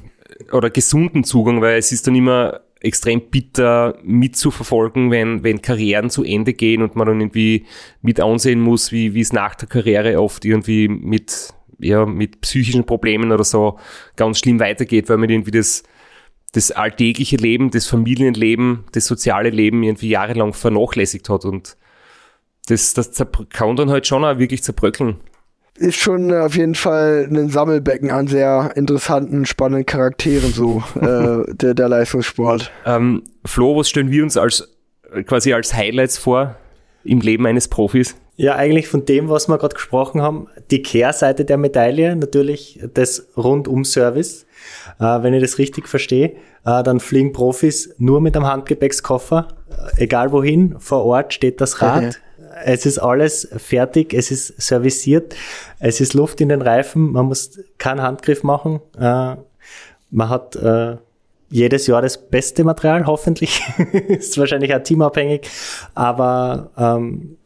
oder 0.52 0.70
gesunden 0.70 1.24
Zugang, 1.24 1.60
weil 1.60 1.78
es 1.78 1.92
ist 1.92 2.06
dann 2.06 2.14
immer 2.14 2.60
extrem 2.80 3.22
bitter 3.30 3.98
mitzuverfolgen, 4.02 5.10
wenn, 5.10 5.42
wenn 5.42 5.62
Karrieren 5.62 6.10
zu 6.10 6.24
Ende 6.24 6.52
gehen 6.52 6.82
und 6.82 6.94
man 6.94 7.06
dann 7.06 7.20
irgendwie 7.20 7.66
mit 8.02 8.20
ansehen 8.20 8.60
muss, 8.60 8.92
wie, 8.92 9.14
wie 9.14 9.20
es 9.20 9.32
nach 9.32 9.54
der 9.54 9.68
Karriere 9.68 10.20
oft 10.20 10.44
irgendwie 10.44 10.88
mit, 10.88 11.54
ja, 11.78 12.04
mit 12.04 12.42
psychischen 12.42 12.84
Problemen 12.84 13.32
oder 13.32 13.44
so 13.44 13.78
ganz 14.14 14.38
schlimm 14.38 14.60
weitergeht, 14.60 15.08
weil 15.08 15.16
man 15.16 15.30
irgendwie 15.30 15.52
das, 15.52 15.84
das 16.52 16.70
alltägliche 16.70 17.36
Leben, 17.36 17.70
das 17.70 17.86
Familienleben, 17.86 18.84
das 18.92 19.06
soziale 19.06 19.50
Leben 19.50 19.82
irgendwie 19.82 20.10
jahrelang 20.10 20.52
vernachlässigt 20.52 21.28
hat 21.28 21.44
und 21.44 21.76
das, 22.68 22.94
das 22.94 23.24
kann 23.50 23.76
dann 23.76 23.90
halt 23.90 24.06
schon 24.06 24.24
auch 24.24 24.38
wirklich 24.38 24.62
zerbröckeln 24.62 25.16
ist 25.76 25.96
schon 25.96 26.30
äh, 26.30 26.38
auf 26.38 26.56
jeden 26.56 26.74
Fall 26.74 27.28
ein 27.30 27.48
Sammelbecken 27.48 28.10
an 28.10 28.26
sehr 28.26 28.72
interessanten, 28.76 29.46
spannenden 29.46 29.86
Charakteren, 29.86 30.52
so 30.52 30.82
äh, 31.00 31.54
der, 31.54 31.74
der 31.74 31.88
Leistungssport. 31.88 32.70
Ähm, 32.84 33.22
Flo, 33.44 33.76
was 33.76 33.88
stellen 33.88 34.10
wir 34.10 34.22
uns 34.22 34.36
als 34.36 34.68
quasi 35.26 35.52
als 35.52 35.74
Highlights 35.74 36.18
vor 36.18 36.56
im 37.04 37.20
Leben 37.20 37.46
eines 37.46 37.68
Profis? 37.68 38.16
Ja, 38.38 38.54
eigentlich 38.56 38.88
von 38.88 39.06
dem, 39.06 39.30
was 39.30 39.48
wir 39.48 39.56
gerade 39.56 39.74
gesprochen 39.74 40.20
haben, 40.20 40.48
die 40.70 40.82
Kehrseite 40.82 41.46
der 41.46 41.56
Medaille, 41.56 42.16
natürlich 42.16 42.80
das 42.92 43.28
Rundum-Service. 43.36 44.46
Äh, 44.98 45.22
wenn 45.22 45.32
ich 45.32 45.42
das 45.42 45.58
richtig 45.58 45.88
verstehe, 45.88 46.36
äh, 46.66 46.82
dann 46.82 47.00
fliegen 47.00 47.32
Profis 47.32 47.94
nur 47.96 48.20
mit 48.20 48.36
einem 48.36 48.46
Handgepäckskoffer, 48.46 49.48
äh, 49.70 50.04
egal 50.04 50.32
wohin, 50.32 50.76
vor 50.78 51.04
Ort 51.04 51.32
steht 51.32 51.62
das 51.62 51.80
Rad, 51.80 52.20
es 52.64 52.86
ist 52.86 52.98
alles 52.98 53.48
fertig, 53.56 54.14
es 54.14 54.30
ist 54.30 54.60
serviciert, 54.60 55.34
es 55.78 56.00
ist 56.00 56.14
Luft 56.14 56.40
in 56.40 56.48
den 56.48 56.62
Reifen, 56.62 57.12
man 57.12 57.26
muss 57.26 57.58
keinen 57.78 58.02
Handgriff 58.02 58.42
machen. 58.42 58.80
Äh, 58.98 59.36
man 60.10 60.28
hat 60.28 60.56
äh, 60.56 60.96
jedes 61.50 61.86
Jahr 61.86 62.02
das 62.02 62.18
beste 62.28 62.64
Material, 62.64 63.06
hoffentlich. 63.06 63.62
ist 64.08 64.38
wahrscheinlich 64.38 64.74
auch 64.74 64.82
teamabhängig. 64.82 65.48
Aber 65.94 66.70
ähm, 66.76 67.36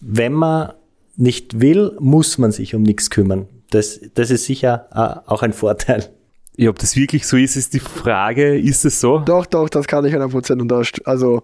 wenn 0.00 0.32
man 0.32 0.72
nicht 1.16 1.60
will, 1.60 1.96
muss 1.98 2.38
man 2.38 2.52
sich 2.52 2.74
um 2.74 2.82
nichts 2.82 3.10
kümmern. 3.10 3.48
Das, 3.70 4.00
das 4.14 4.30
ist 4.30 4.44
sicher 4.44 4.86
äh, 4.92 5.30
auch 5.30 5.42
ein 5.42 5.52
Vorteil. 5.52 6.10
Ja, 6.56 6.68
ob 6.68 6.78
das 6.78 6.96
wirklich 6.96 7.26
so 7.26 7.36
ist, 7.36 7.56
ist 7.56 7.72
die 7.72 7.80
Frage. 7.80 8.58
Ist 8.58 8.84
es 8.84 9.00
so? 9.00 9.18
Doch, 9.20 9.46
doch, 9.46 9.70
das 9.70 9.86
kann 9.86 10.04
ich 10.04 10.14
100% 10.14 10.60
unterstützen. 10.60 11.06
Also 11.06 11.42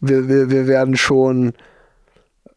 wir, 0.00 0.28
wir, 0.28 0.50
wir 0.50 0.66
werden 0.66 0.96
schon 0.96 1.52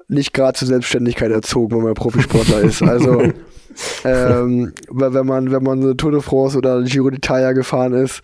nicht 0.07 0.33
gerade 0.33 0.57
zur 0.57 0.67
Selbstständigkeit 0.67 1.31
erzogen, 1.31 1.75
wenn 1.75 1.83
man 1.83 1.93
Profisportler 1.93 2.61
ist. 2.61 2.81
Also 2.81 3.21
ähm, 4.03 4.73
wenn 4.89 5.25
man, 5.25 5.51
wenn 5.51 5.63
man 5.63 5.81
eine 5.81 5.97
Tour 5.97 6.11
de 6.11 6.21
France 6.21 6.57
oder 6.57 6.81
Giro 6.83 7.07
d'Italia 7.09 7.53
gefahren 7.53 7.93
ist, 7.93 8.21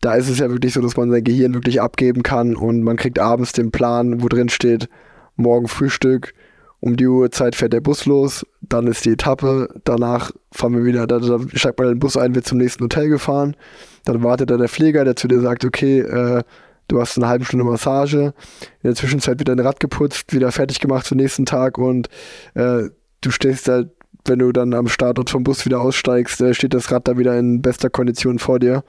da 0.00 0.14
ist 0.14 0.28
es 0.28 0.38
ja 0.38 0.50
wirklich 0.50 0.74
so, 0.74 0.82
dass 0.82 0.96
man 0.96 1.10
sein 1.10 1.24
Gehirn 1.24 1.54
wirklich 1.54 1.80
abgeben 1.80 2.22
kann 2.22 2.56
und 2.56 2.82
man 2.82 2.96
kriegt 2.96 3.18
abends 3.18 3.52
den 3.52 3.70
Plan, 3.70 4.22
wo 4.22 4.28
drin 4.28 4.50
steht, 4.50 4.88
morgen 5.36 5.66
Frühstück, 5.66 6.34
um 6.80 6.96
die 6.96 7.06
Uhrzeit 7.06 7.56
fährt 7.56 7.72
der 7.72 7.80
Bus 7.80 8.04
los, 8.04 8.44
dann 8.60 8.86
ist 8.86 9.06
die 9.06 9.12
Etappe, 9.12 9.68
danach 9.84 10.30
fahren 10.52 10.76
wir 10.76 10.84
wieder, 10.84 11.06
da, 11.06 11.18
da 11.18 11.38
steigt 11.54 11.78
man 11.78 11.88
in 11.88 11.94
den 11.94 12.00
Bus 12.00 12.18
ein, 12.18 12.34
wird 12.34 12.46
zum 12.46 12.58
nächsten 12.58 12.84
Hotel 12.84 13.08
gefahren, 13.08 13.56
dann 14.04 14.22
wartet 14.22 14.50
da 14.50 14.58
der 14.58 14.68
Pfleger, 14.68 15.04
der 15.04 15.16
zu 15.16 15.26
dir 15.26 15.40
sagt, 15.40 15.64
okay, 15.64 16.00
äh, 16.00 16.42
du 16.88 17.00
hast 17.00 17.16
eine 17.16 17.28
halbe 17.28 17.44
Stunde 17.44 17.64
Massage, 17.64 18.34
in 18.82 18.90
der 18.90 18.94
Zwischenzeit 18.94 19.38
wird 19.38 19.48
dein 19.48 19.60
Rad 19.60 19.80
geputzt, 19.80 20.32
wieder 20.32 20.52
fertig 20.52 20.80
gemacht 20.80 21.10
den 21.10 21.18
nächsten 21.18 21.46
Tag 21.46 21.78
und 21.78 22.08
äh, 22.54 22.84
du 23.20 23.30
stehst 23.30 23.68
halt, 23.68 23.90
wenn 24.26 24.38
du 24.38 24.52
dann 24.52 24.74
am 24.74 24.88
Startort 24.88 25.30
vom 25.30 25.44
Bus 25.44 25.64
wieder 25.66 25.80
aussteigst, 25.80 26.40
äh, 26.40 26.54
steht 26.54 26.74
das 26.74 26.90
Rad 26.90 27.08
da 27.08 27.18
wieder 27.18 27.38
in 27.38 27.62
bester 27.62 27.90
Kondition 27.90 28.38
vor 28.38 28.58
dir. 28.58 28.84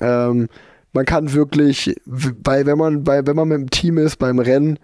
Ähm, 0.00 0.48
man 0.92 1.04
kann 1.04 1.32
wirklich, 1.32 1.94
bei, 2.06 2.66
wenn 2.66 2.78
man, 2.78 3.04
bei, 3.04 3.26
wenn 3.26 3.36
man 3.36 3.48
mit 3.48 3.58
dem 3.58 3.70
Team 3.70 3.98
ist, 3.98 4.16
beim 4.16 4.38
Rennen, 4.38 4.78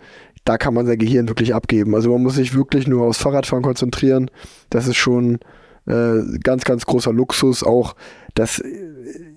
da 0.45 0.57
kann 0.59 0.75
man 0.75 0.87
sein 0.87 0.99
Gehirn 0.99 1.29
wirklich 1.29 1.55
abgeben. 1.55 1.95
Also 1.95 2.13
man 2.13 2.23
muss 2.23 2.37
sich 2.37 2.55
wirklich 2.55 2.87
nur 2.87 3.07
aufs 3.07 3.19
Fahrradfahren 3.19 3.65
konzentrieren. 3.65 4.31
Das 4.71 4.87
ist 4.87 4.97
schon 4.97 5.41
äh, 5.87 6.21
ganz, 6.43 6.65
ganz 6.65 6.87
großer 6.87 7.13
Luxus. 7.13 7.65
Auch, 7.65 7.97
dass 8.37 8.63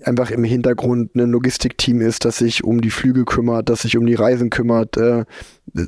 einfach 0.04 0.30
im 0.30 0.44
Hintergrund 0.44 1.16
ein 1.16 1.30
Logistikteam 1.30 2.02
ist, 2.02 2.26
das 2.26 2.36
sich 2.36 2.64
um 2.64 2.82
die 2.82 2.90
Flüge 2.90 3.24
kümmert, 3.24 3.68
das 3.70 3.82
sich 3.82 3.96
um 3.96 4.06
die 4.06 4.14
Reisen 4.14 4.50
kümmert, 4.50 4.96
äh, 4.98 5.24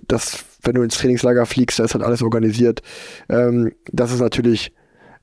dass, 0.08 0.44
wenn 0.62 0.74
du 0.74 0.82
ins 0.82 0.96
Trainingslager 0.96 1.44
fliegst, 1.44 1.78
da 1.78 1.84
ist 1.84 1.94
halt 1.94 2.04
alles 2.04 2.22
organisiert. 2.22 2.80
Ähm, 3.28 3.72
das 3.92 4.12
ist 4.12 4.20
natürlich 4.20 4.72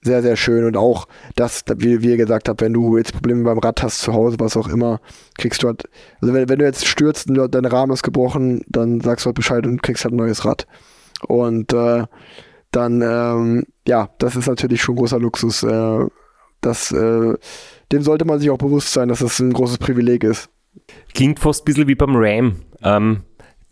sehr, 0.01 0.21
sehr 0.21 0.37
schön 0.37 0.65
und 0.65 0.77
auch 0.77 1.07
das, 1.35 1.63
wie, 1.77 2.03
wie 2.03 2.11
ihr 2.11 2.17
gesagt 2.17 2.47
habt, 2.47 2.61
wenn 2.61 2.73
du 2.73 2.95
jetzt 2.95 3.11
Probleme 3.11 3.43
beim 3.43 3.57
Rad 3.57 3.81
hast 3.81 3.99
zu 3.99 4.13
Hause, 4.13 4.37
was 4.39 4.55
auch 4.55 4.67
immer, 4.67 5.01
kriegst 5.37 5.63
du 5.63 5.67
halt, 5.67 5.89
also 6.21 6.33
wenn, 6.33 6.47
wenn 6.47 6.59
du 6.59 6.65
jetzt 6.65 6.85
stürzt 6.85 7.29
und 7.29 7.55
dein 7.55 7.65
Rahmen 7.65 7.91
ist 7.91 8.03
gebrochen, 8.03 8.61
dann 8.67 9.01
sagst 9.01 9.25
du 9.25 9.27
halt 9.27 9.35
Bescheid 9.35 9.65
und 9.65 9.81
kriegst 9.81 10.03
halt 10.03 10.13
ein 10.13 10.17
neues 10.17 10.45
Rad. 10.45 10.67
Und 11.27 11.73
äh, 11.73 12.05
dann, 12.71 13.01
ähm, 13.01 13.65
ja, 13.87 14.09
das 14.19 14.35
ist 14.35 14.47
natürlich 14.47 14.81
schon 14.81 14.95
großer 14.95 15.19
Luxus. 15.19 15.63
Äh, 15.63 16.05
das, 16.61 16.91
äh, 16.91 17.33
dem 17.91 18.01
sollte 18.01 18.25
man 18.25 18.39
sich 18.39 18.49
auch 18.49 18.57
bewusst 18.57 18.93
sein, 18.93 19.09
dass 19.09 19.19
das 19.19 19.39
ein 19.39 19.53
großes 19.53 19.77
Privileg 19.77 20.23
ist. 20.23 20.49
Klingt 21.13 21.39
fast 21.39 21.63
ein 21.63 21.65
bisschen 21.65 21.87
wie 21.87 21.95
beim 21.95 22.15
Ram. 22.15 22.57
Ähm, 22.83 23.23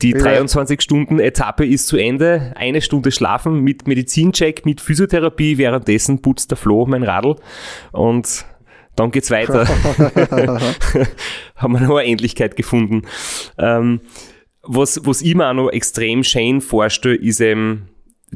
die 0.02 0.14
23-Stunden-Etappe 0.14 1.66
ist 1.66 1.88
zu 1.88 1.98
Ende. 1.98 2.54
Eine 2.56 2.82
Stunde 2.82 3.12
schlafen 3.12 3.62
mit 3.62 3.88
Medizincheck, 3.88 4.66
mit 4.66 4.80
Physiotherapie. 4.80 5.58
Währenddessen 5.58 6.22
putzt 6.22 6.52
der 6.52 6.58
Flo 6.58 6.86
mein 6.86 7.04
Radl 7.04 7.36
und 7.92 8.46
dann 8.96 9.12
geht's 9.12 9.32
weiter. 9.32 9.68
Haben 11.56 11.74
wir 11.74 11.82
noch 11.82 11.98
eine 11.98 12.08
Ähnlichkeit 12.08 12.56
gefunden. 12.56 13.04
Ähm, 13.58 14.02
was, 14.62 15.02
was 15.06 15.22
ich 15.22 15.34
mir 15.34 15.50
auch 15.50 15.54
noch 15.54 15.70
extrem 15.70 16.24
schön 16.24 16.62
vorstelle, 16.62 17.16
ist 17.16 17.40
eben, 17.40 17.90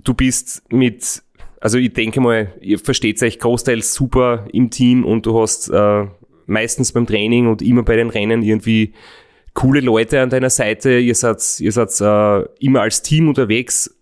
du 0.04 0.14
bist 0.14 0.64
mit, 0.72 1.22
also 1.62 1.78
ich 1.78 1.94
denke 1.94 2.20
mal, 2.20 2.54
ihr 2.60 2.80
versteht 2.80 3.22
euch 3.24 3.40
großteils 3.40 3.94
super 3.94 4.48
im 4.52 4.72
Team 4.72 5.06
und 5.06 5.26
du 5.26 5.40
hast 5.40 5.70
äh, 5.70 6.08
meistens 6.48 6.92
beim 6.92 7.06
Training 7.06 7.48
und 7.48 7.62
immer 7.62 7.84
bei 7.84 7.96
den 7.96 8.10
Rennen 8.10 8.42
irgendwie 8.42 8.94
coole 9.54 9.80
Leute 9.80 10.22
an 10.22 10.30
deiner 10.30 10.50
Seite, 10.50 10.98
ihr 10.98 11.16
seid, 11.16 11.60
ihr 11.60 11.72
seid 11.72 11.90
äh, 12.02 12.46
immer 12.60 12.82
als 12.82 13.04
Team 13.04 13.30
unterwegs 13.30 13.96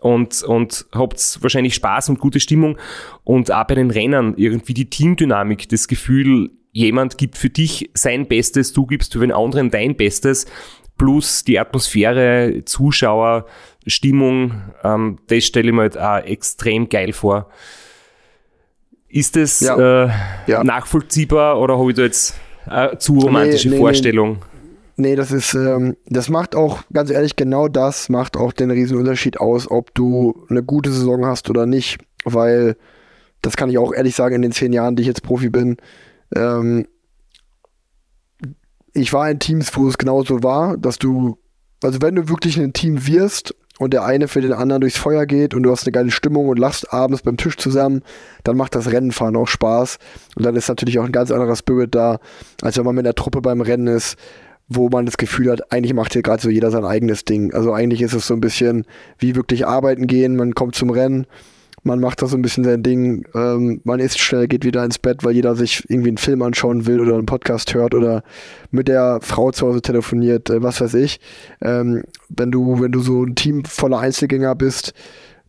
und, 0.00 0.42
und 0.42 0.86
habt 0.92 1.38
wahrscheinlich 1.40 1.74
Spaß 1.74 2.10
und 2.10 2.20
gute 2.20 2.38
Stimmung. 2.38 2.78
Und 3.24 3.50
auch 3.50 3.66
bei 3.66 3.74
den 3.74 3.90
Rennern 3.90 4.34
irgendwie 4.36 4.74
die 4.74 4.90
Teamdynamik, 4.90 5.68
das 5.70 5.88
Gefühl, 5.88 6.50
jemand 6.72 7.18
gibt 7.18 7.38
für 7.38 7.50
dich 7.50 7.90
sein 7.94 8.28
Bestes, 8.28 8.72
du 8.72 8.86
gibst 8.86 9.14
für 9.14 9.20
den 9.20 9.32
anderen 9.32 9.70
dein 9.70 9.96
Bestes, 9.96 10.46
plus 10.98 11.42
die 11.44 11.58
Atmosphäre, 11.58 12.62
Zuschauer, 12.64 13.46
Stimmung, 13.86 14.62
ähm, 14.82 15.18
das 15.26 15.44
stelle 15.44 15.68
ich 15.68 15.74
mir 15.74 15.82
halt 15.82 15.98
auch 15.98 16.18
extrem 16.24 16.88
geil 16.88 17.12
vor. 17.12 17.48
Ist 19.08 19.36
das 19.36 19.60
ja. 19.60 20.06
Äh, 20.06 20.10
ja. 20.46 20.64
nachvollziehbar 20.64 21.60
oder 21.60 21.78
habe 21.78 21.90
ich 21.90 21.96
da 21.96 22.02
jetzt 22.02 22.34
eine 22.66 22.98
zu 22.98 23.18
romantische 23.18 23.68
nee, 23.68 23.74
nee, 23.74 23.80
Vorstellung? 23.80 24.32
Nee. 24.32 24.38
Nee, 24.96 25.16
das 25.16 25.32
ist, 25.32 25.54
ähm, 25.54 25.96
das 26.06 26.28
macht 26.28 26.54
auch, 26.54 26.82
ganz 26.92 27.10
ehrlich, 27.10 27.34
genau 27.34 27.66
das 27.66 28.08
macht 28.08 28.36
auch 28.36 28.52
den 28.52 28.70
Riesenunterschied 28.70 29.40
aus, 29.40 29.68
ob 29.68 29.92
du 29.94 30.46
eine 30.48 30.62
gute 30.62 30.92
Saison 30.92 31.26
hast 31.26 31.50
oder 31.50 31.66
nicht, 31.66 31.98
weil, 32.24 32.76
das 33.42 33.56
kann 33.56 33.70
ich 33.70 33.78
auch 33.78 33.92
ehrlich 33.92 34.14
sagen, 34.14 34.36
in 34.36 34.42
den 34.42 34.52
zehn 34.52 34.72
Jahren, 34.72 34.94
die 34.94 35.02
ich 35.02 35.08
jetzt 35.08 35.24
Profi 35.24 35.50
bin, 35.50 35.78
ähm, 36.34 36.86
ich 38.92 39.12
war 39.12 39.28
in 39.28 39.40
Teams, 39.40 39.76
wo 39.76 39.88
es 39.88 39.98
genauso 39.98 40.44
war, 40.44 40.76
dass 40.76 40.98
du, 40.98 41.38
also 41.82 42.00
wenn 42.00 42.14
du 42.14 42.28
wirklich 42.28 42.58
ein 42.58 42.72
Team 42.72 43.06
wirst 43.08 43.54
und 43.78 43.92
der 43.92 44.04
eine 44.04 44.28
für 44.28 44.40
den 44.40 44.52
anderen 44.52 44.80
durchs 44.80 44.96
Feuer 44.96 45.26
geht 45.26 45.54
und 45.54 45.64
du 45.64 45.70
hast 45.70 45.84
eine 45.84 45.92
geile 45.92 46.10
Stimmung 46.10 46.48
und 46.48 46.58
lachst 46.58 46.92
abends 46.92 47.22
beim 47.22 47.36
Tisch 47.36 47.56
zusammen, 47.56 48.02
dann 48.44 48.56
macht 48.56 48.74
das 48.74 48.90
Rennenfahren 48.90 49.36
auch 49.36 49.48
Spaß. 49.48 49.98
Und 50.36 50.46
dann 50.46 50.54
ist 50.54 50.68
natürlich 50.68 50.98
auch 50.98 51.04
ein 51.04 51.12
ganz 51.12 51.30
anderer 51.30 51.56
Spirit 51.56 51.94
da, 51.94 52.18
als 52.62 52.76
wenn 52.78 52.84
man 52.84 52.94
mit 52.94 53.06
der 53.06 53.14
Truppe 53.14 53.40
beim 53.40 53.60
Rennen 53.60 53.88
ist, 53.88 54.16
wo 54.68 54.88
man 54.88 55.06
das 55.06 55.16
Gefühl 55.16 55.50
hat, 55.50 55.72
eigentlich 55.72 55.92
macht 55.92 56.12
hier 56.12 56.22
gerade 56.22 56.40
so 56.40 56.48
jeder 56.48 56.70
sein 56.70 56.84
eigenes 56.84 57.24
Ding. 57.24 57.52
Also 57.52 57.72
eigentlich 57.72 58.00
ist 58.00 58.14
es 58.14 58.26
so 58.26 58.34
ein 58.34 58.40
bisschen 58.40 58.86
wie 59.18 59.34
wirklich 59.34 59.66
arbeiten 59.66 60.06
gehen, 60.06 60.36
man 60.36 60.54
kommt 60.54 60.74
zum 60.74 60.90
Rennen, 60.90 61.26
man 61.84 62.00
macht 62.00 62.22
da 62.22 62.26
so 62.26 62.36
ein 62.36 62.42
bisschen 62.42 62.64
sein 62.64 62.82
Ding, 62.82 63.24
ähm, 63.34 63.80
man 63.84 64.00
isst 64.00 64.18
schnell, 64.18 64.48
geht 64.48 64.64
wieder 64.64 64.84
ins 64.84 64.98
Bett, 64.98 65.22
weil 65.22 65.34
jeder 65.34 65.54
sich 65.54 65.84
irgendwie 65.88 66.08
einen 66.08 66.18
Film 66.18 66.42
anschauen 66.42 66.86
will 66.86 66.98
oder 66.98 67.14
einen 67.14 67.26
Podcast 67.26 67.74
hört 67.74 67.94
oder 67.94 68.24
mit 68.70 68.88
der 68.88 69.20
Frau 69.22 69.52
zu 69.52 69.66
Hause 69.66 69.82
telefoniert, 69.82 70.50
äh, 70.50 70.62
was 70.62 70.80
weiß 70.80 70.94
ich. 70.94 71.20
Ähm, 71.60 72.02
wenn 72.28 72.50
du, 72.50 72.80
wenn 72.80 72.92
du 72.92 73.00
so 73.00 73.24
ein 73.24 73.34
Team 73.34 73.64
voller 73.64 73.98
Einzelgänger 73.98 74.54
bist, 74.54 74.94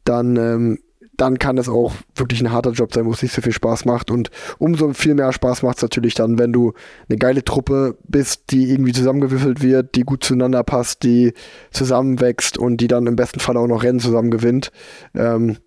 dann 0.04 0.36
ähm, 0.36 0.80
dann 1.18 1.40
kann 1.40 1.58
es 1.58 1.70
auch 1.70 1.94
wirklich 2.16 2.42
ein 2.42 2.52
harter 2.52 2.72
Job 2.72 2.94
sein, 2.94 3.06
wo 3.06 3.12
es 3.12 3.22
nicht 3.22 3.34
so 3.34 3.42
viel 3.42 3.54
Spaß 3.54 3.86
macht. 3.86 4.12
Und 4.12 4.32
umso 4.58 4.94
viel 4.94 5.16
mehr 5.16 5.32
Spaß 5.32 5.64
macht 5.64 5.78
es 5.78 5.84
natürlich 5.84 6.14
dann, 6.14 6.38
wenn 6.38 6.52
du 6.52 6.74
eine 7.08 7.18
geile 7.18 7.44
Truppe 7.44 7.98
bist, 8.08 8.52
die 8.52 8.70
irgendwie 8.72 8.92
zusammengewürfelt 8.92 9.62
wird, 9.62 9.96
die 9.96 10.02
gut 10.02 10.24
zueinander 10.24 10.64
passt, 10.64 11.04
die 11.04 11.34
zusammenwächst 11.72 12.58
und 12.58 12.78
die 12.78 12.88
dann 12.88 13.08
im 13.08 13.16
besten 13.16 13.40
Fall 13.40 13.58
auch 13.58 13.68
noch 13.68 13.84
Rennen 13.84 14.00
zusammen 14.00 14.32
gewinnt. 14.32 14.72
Ähm, 15.14 15.58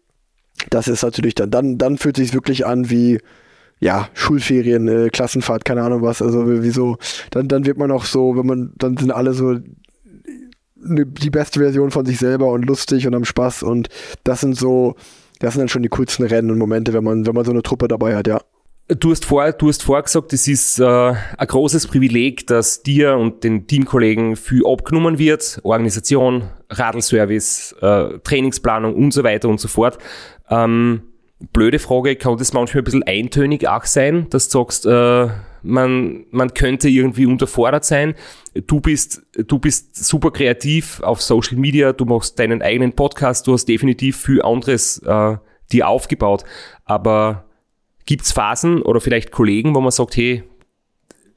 das 0.71 0.89
ist 0.89 1.03
natürlich 1.03 1.35
dann, 1.35 1.51
dann, 1.51 1.79
dann 1.79 1.99
fühlt 1.99 2.17
sich 2.17 2.35
wirklich 2.35 2.67
an 2.67 2.91
wie, 2.91 3.19
ja, 3.81 4.09
Schulferien, 4.15 4.89
äh, 4.89 5.09
Klassenfahrt, 5.11 5.65
keine 5.65 5.83
Ahnung 5.83 6.03
was. 6.03 6.21
Also 6.21 6.45
wieso, 6.63 6.97
dann, 7.31 7.49
dann 7.49 7.65
wird 7.65 7.79
man 7.79 7.91
auch 7.91 8.05
so, 8.05 8.37
wenn 8.37 8.47
man, 8.47 8.73
dann 8.77 8.97
sind 8.97 9.11
alle 9.11 9.33
so 9.35 9.59
ne, 10.77 11.07
die 11.07 11.31
beste 11.31 11.61
Version 11.61 11.91
von 11.91 12.07
sich 12.07 12.19
selber 12.19 12.51
und 12.53 12.65
lustig 12.65 13.07
und 13.07 13.15
am 13.15 13.25
Spaß 13.25 13.63
und 13.63 13.89
das 14.25 14.41
sind 14.41 14.57
so, 14.57 14.97
das 15.39 15.55
sind 15.55 15.61
dann 15.61 15.69
schon 15.69 15.83
die 15.83 15.89
coolsten 15.89 16.25
Rennen 16.25 16.51
und 16.51 16.59
Momente, 16.59 16.93
wenn 16.93 17.05
man, 17.05 17.27
wenn 17.27 17.35
man 17.35 17.45
so 17.45 17.53
eine 17.53 17.63
Truppe 17.63 17.89
dabei 17.89 18.17
hat, 18.17 18.27
ja. 18.27 18.41
Du 18.97 19.11
hast 19.11 19.27
vor, 19.27 19.53
du 19.53 19.69
hast 19.69 19.83
vorgesagt, 19.83 20.33
es 20.33 20.49
ist 20.49 20.79
äh, 20.79 20.85
ein 20.87 21.47
großes 21.47 21.89
Privileg, 21.89 22.47
dass 22.47 22.83
dir 22.83 23.19
und 23.19 23.45
den 23.45 23.67
Teamkollegen 23.67 24.35
viel 24.35 24.63
abgenommen 24.65 25.19
wird. 25.19 25.61
Organisation, 25.63 26.45
Radlservice, 26.71 27.77
äh, 27.83 28.19
Trainingsplanung 28.25 28.95
und 28.95 29.13
so 29.13 29.25
weiter 29.25 29.51
und 29.51 29.61
so 29.61 29.69
fort. 29.69 29.99
Ähm, 30.49 31.03
blöde 31.53 31.81
Frage, 31.81 32.17
kann 32.17 32.39
das 32.39 32.55
manchmal 32.55 32.81
ein 32.81 32.85
bisschen 32.85 33.03
eintönig 33.03 33.69
auch 33.69 33.85
sein, 33.85 34.27
dass 34.31 34.49
du 34.49 34.61
sagst, 34.61 34.87
äh, 34.87 35.29
man, 35.63 36.25
man 36.31 36.55
könnte 36.55 36.89
irgendwie 36.89 37.27
unterfordert 37.27 37.85
sein. 37.85 38.15
Du 38.67 38.81
bist, 38.81 39.21
du 39.37 39.59
bist 39.59 40.03
super 40.03 40.31
kreativ 40.31 41.03
auf 41.03 41.21
Social 41.21 41.59
Media, 41.59 41.93
du 41.93 42.07
machst 42.07 42.39
deinen 42.39 42.63
eigenen 42.63 42.95
Podcast, 42.95 43.47
du 43.49 43.53
hast 43.53 43.67
definitiv 43.67 44.17
viel 44.17 44.41
anderes 44.41 45.03
äh, 45.05 45.37
dir 45.73 45.89
aufgebaut. 45.89 46.45
Aber 46.87 47.48
gibt's 48.09 48.33
Phasen 48.33 48.81
oder 48.81 49.03
vielleicht 49.03 49.33
Kollegen, 49.33 49.75
wo 49.75 49.83
man 49.83 49.91
sagt, 49.91 50.17
hey, 50.17 50.43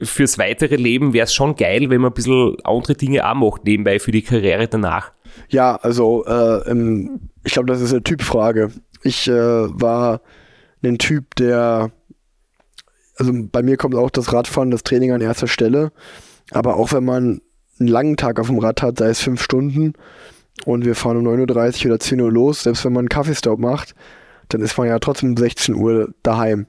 fürs 0.01 0.38
weitere 0.38 0.78
Leben 0.78 1.11
wäre 1.11 1.26
es 1.26 1.34
schon 1.34 1.57
geil, 1.57 1.89
wenn 1.89 1.99
man 1.99 2.11
ein 2.11 2.13
bisschen 2.13 2.55
andere 2.63 2.95
Dinge 2.95 3.30
auch 3.30 3.36
macht, 3.36 3.65
nebenbei 3.65 3.99
für 3.99 4.11
die 4.11 4.22
Karriere 4.22 4.69
danach? 4.69 5.11
Ja, 5.49 5.76
also 5.76 6.24
äh, 6.26 6.69
ähm, 6.72 7.30
ich 7.43 7.51
glaube, 7.51 7.67
das 7.67 7.82
ist 7.82 7.91
eine 7.91 8.03
Typfrage. 8.03 8.72
Ich 9.03 9.28
äh, 9.28 9.34
war 9.34 10.22
ein 10.82 10.97
Typ, 10.97 11.36
der 11.36 11.91
also 13.17 13.34
bei 13.51 13.61
mir 13.63 13.76
kommt 13.76 13.95
auch 13.95 14.09
das 14.09 14.32
Radfahren, 14.32 14.72
das 14.72 14.84
Training 14.84 15.11
an 15.11 15.19
erster 15.19 15.47
Stelle. 15.49 15.91
Aber 16.51 16.78
auch 16.78 16.93
wenn 16.93 17.03
man 17.03 17.41
einen 17.80 17.89
langen 17.89 18.15
Tag 18.15 18.39
auf 18.39 18.47
dem 18.47 18.59
Rad 18.59 18.82
hat, 18.82 18.97
sei 18.99 19.09
es 19.09 19.19
fünf 19.19 19.43
Stunden 19.43 19.91
und 20.63 20.86
wir 20.86 20.95
fahren 20.95 21.17
um 21.17 21.28
9.30 21.28 21.82
Uhr 21.86 21.91
oder 21.91 21.99
10 21.99 22.22
Uhr 22.22 22.32
los, 22.32 22.63
selbst 22.63 22.86
wenn 22.86 22.93
man 22.93 23.01
einen 23.01 23.09
Kaffeestop 23.09 23.59
macht, 23.59 23.93
dann 24.54 24.62
ist 24.62 24.78
man 24.78 24.88
ja 24.88 24.99
trotzdem 24.99 25.32
um 25.32 25.38
16 25.38 25.76
Uhr 25.76 26.10
daheim. 26.24 26.68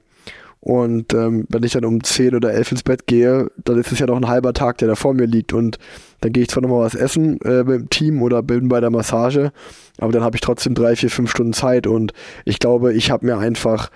Und 0.65 1.13
ähm, 1.13 1.45
wenn 1.49 1.63
ich 1.63 1.73
dann 1.73 1.83
um 1.83 2.01
10 2.01 2.35
oder 2.35 2.53
11 2.53 2.71
ins 2.71 2.83
Bett 2.83 3.05
gehe, 3.05 3.51
dann 3.65 3.77
ist 3.77 3.91
es 3.91 3.99
ja 3.99 4.07
noch 4.07 4.15
ein 4.15 4.29
halber 4.29 4.53
Tag, 4.53 4.77
der 4.77 4.87
da 4.87 4.95
vor 4.95 5.13
mir 5.13 5.25
liegt. 5.25 5.51
Und 5.51 5.77
dann 6.21 6.31
gehe 6.31 6.43
ich 6.43 6.49
zwar 6.49 6.63
nochmal 6.63 6.85
was 6.85 6.95
essen 6.95 7.41
äh, 7.41 7.65
mit 7.65 7.81
dem 7.81 7.89
Team 7.89 8.21
oder 8.21 8.41
bin 8.41 8.69
bei 8.69 8.79
der 8.79 8.89
Massage, 8.89 9.51
aber 9.97 10.13
dann 10.13 10.23
habe 10.23 10.37
ich 10.37 10.41
trotzdem 10.41 10.73
drei, 10.73 10.95
vier, 10.95 11.09
fünf 11.09 11.31
Stunden 11.31 11.51
Zeit. 11.51 11.85
Und 11.85 12.13
ich 12.45 12.59
glaube, 12.59 12.93
ich 12.93 13.11
habe 13.11 13.25
mir 13.25 13.37
einfach, 13.37 13.91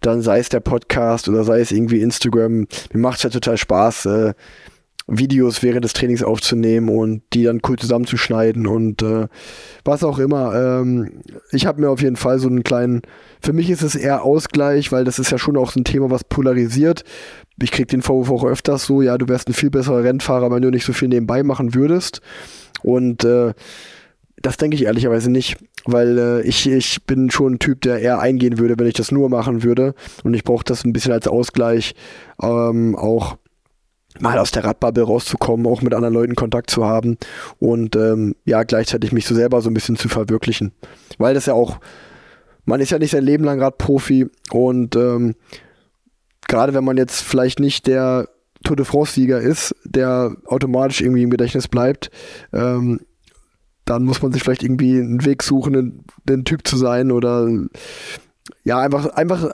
dann 0.00 0.22
sei 0.22 0.38
es 0.38 0.48
der 0.48 0.60
Podcast 0.60 1.28
oder 1.28 1.44
sei 1.44 1.60
es 1.60 1.70
irgendwie 1.70 2.00
Instagram, 2.00 2.66
mir 2.94 3.00
macht 3.00 3.18
es 3.18 3.24
ja 3.24 3.30
total 3.30 3.58
Spaß, 3.58 4.06
äh, 4.06 4.34
Videos 5.08 5.62
während 5.62 5.84
des 5.84 5.92
Trainings 5.92 6.22
aufzunehmen 6.22 6.88
und 6.88 7.22
die 7.32 7.44
dann 7.44 7.60
cool 7.68 7.78
zusammenzuschneiden 7.78 8.66
und 8.66 9.02
äh, 9.02 9.28
was 9.84 10.02
auch 10.02 10.18
immer. 10.18 10.54
Ähm, 10.54 11.20
ich 11.52 11.66
habe 11.66 11.80
mir 11.80 11.90
auf 11.90 12.02
jeden 12.02 12.16
Fall 12.16 12.38
so 12.38 12.48
einen 12.48 12.64
kleinen, 12.64 13.02
für 13.40 13.52
mich 13.52 13.70
ist 13.70 13.82
es 13.82 13.94
eher 13.94 14.24
Ausgleich, 14.24 14.90
weil 14.90 15.04
das 15.04 15.18
ist 15.18 15.30
ja 15.30 15.38
schon 15.38 15.56
auch 15.56 15.70
so 15.70 15.80
ein 15.80 15.84
Thema, 15.84 16.10
was 16.10 16.24
polarisiert. 16.24 17.04
Ich 17.62 17.70
krieg 17.70 17.88
den 17.88 18.02
Vorwurf 18.02 18.30
auch 18.30 18.44
öfters 18.44 18.84
so, 18.84 19.00
ja, 19.00 19.16
du 19.16 19.28
wärst 19.28 19.48
ein 19.48 19.54
viel 19.54 19.70
besserer 19.70 20.02
Rennfahrer, 20.02 20.50
wenn 20.50 20.62
du 20.62 20.70
nicht 20.70 20.84
so 20.84 20.92
viel 20.92 21.08
nebenbei 21.08 21.44
machen 21.44 21.74
würdest. 21.74 22.20
Und 22.82 23.24
äh, 23.24 23.54
das 24.42 24.56
denke 24.56 24.76
ich 24.76 24.84
ehrlicherweise 24.84 25.30
nicht, 25.30 25.56
weil 25.84 26.18
äh, 26.18 26.42
ich, 26.42 26.68
ich 26.68 27.04
bin 27.04 27.30
schon 27.30 27.54
ein 27.54 27.58
Typ, 27.60 27.80
der 27.82 28.00
eher 28.00 28.18
eingehen 28.18 28.58
würde, 28.58 28.74
wenn 28.76 28.86
ich 28.86 28.94
das 28.94 29.12
nur 29.12 29.28
machen 29.28 29.62
würde. 29.62 29.94
Und 30.24 30.34
ich 30.34 30.44
brauche 30.44 30.64
das 30.64 30.84
ein 30.84 30.92
bisschen 30.92 31.12
als 31.12 31.28
Ausgleich 31.28 31.94
ähm, 32.42 32.96
auch 32.96 33.36
mal 34.20 34.38
aus 34.38 34.50
der 34.50 34.64
Radbubble 34.64 35.04
rauszukommen, 35.04 35.66
auch 35.66 35.82
mit 35.82 35.94
anderen 35.94 36.14
Leuten 36.14 36.34
Kontakt 36.34 36.70
zu 36.70 36.84
haben 36.84 37.18
und 37.58 37.96
ähm, 37.96 38.34
ja, 38.44 38.62
gleichzeitig 38.62 39.12
mich 39.12 39.26
so 39.26 39.34
selber 39.34 39.60
so 39.60 39.70
ein 39.70 39.74
bisschen 39.74 39.96
zu 39.96 40.08
verwirklichen. 40.08 40.72
Weil 41.18 41.34
das 41.34 41.46
ja 41.46 41.54
auch, 41.54 41.78
man 42.64 42.80
ist 42.80 42.90
ja 42.90 42.98
nicht 42.98 43.10
sein 43.10 43.24
Leben 43.24 43.44
lang 43.44 43.60
Radprofi 43.60 44.28
und 44.50 44.96
ähm, 44.96 45.34
gerade 46.48 46.74
wenn 46.74 46.84
man 46.84 46.96
jetzt 46.96 47.20
vielleicht 47.22 47.60
nicht 47.60 47.86
der 47.86 48.28
Tour 48.64 48.76
de 48.76 48.84
France-Sieger 48.84 49.40
ist, 49.40 49.74
der 49.84 50.36
automatisch 50.46 51.00
irgendwie 51.00 51.22
im 51.22 51.30
Gedächtnis 51.30 51.68
bleibt, 51.68 52.10
ähm, 52.52 53.00
dann 53.84 54.02
muss 54.02 54.20
man 54.20 54.32
sich 54.32 54.42
vielleicht 54.42 54.64
irgendwie 54.64 54.98
einen 54.98 55.24
Weg 55.24 55.42
suchen, 55.42 56.04
den 56.24 56.44
Typ 56.44 56.66
zu 56.66 56.76
sein 56.76 57.12
oder 57.12 57.48
ja, 58.64 58.78
einfach, 58.78 59.06
einfach, 59.14 59.44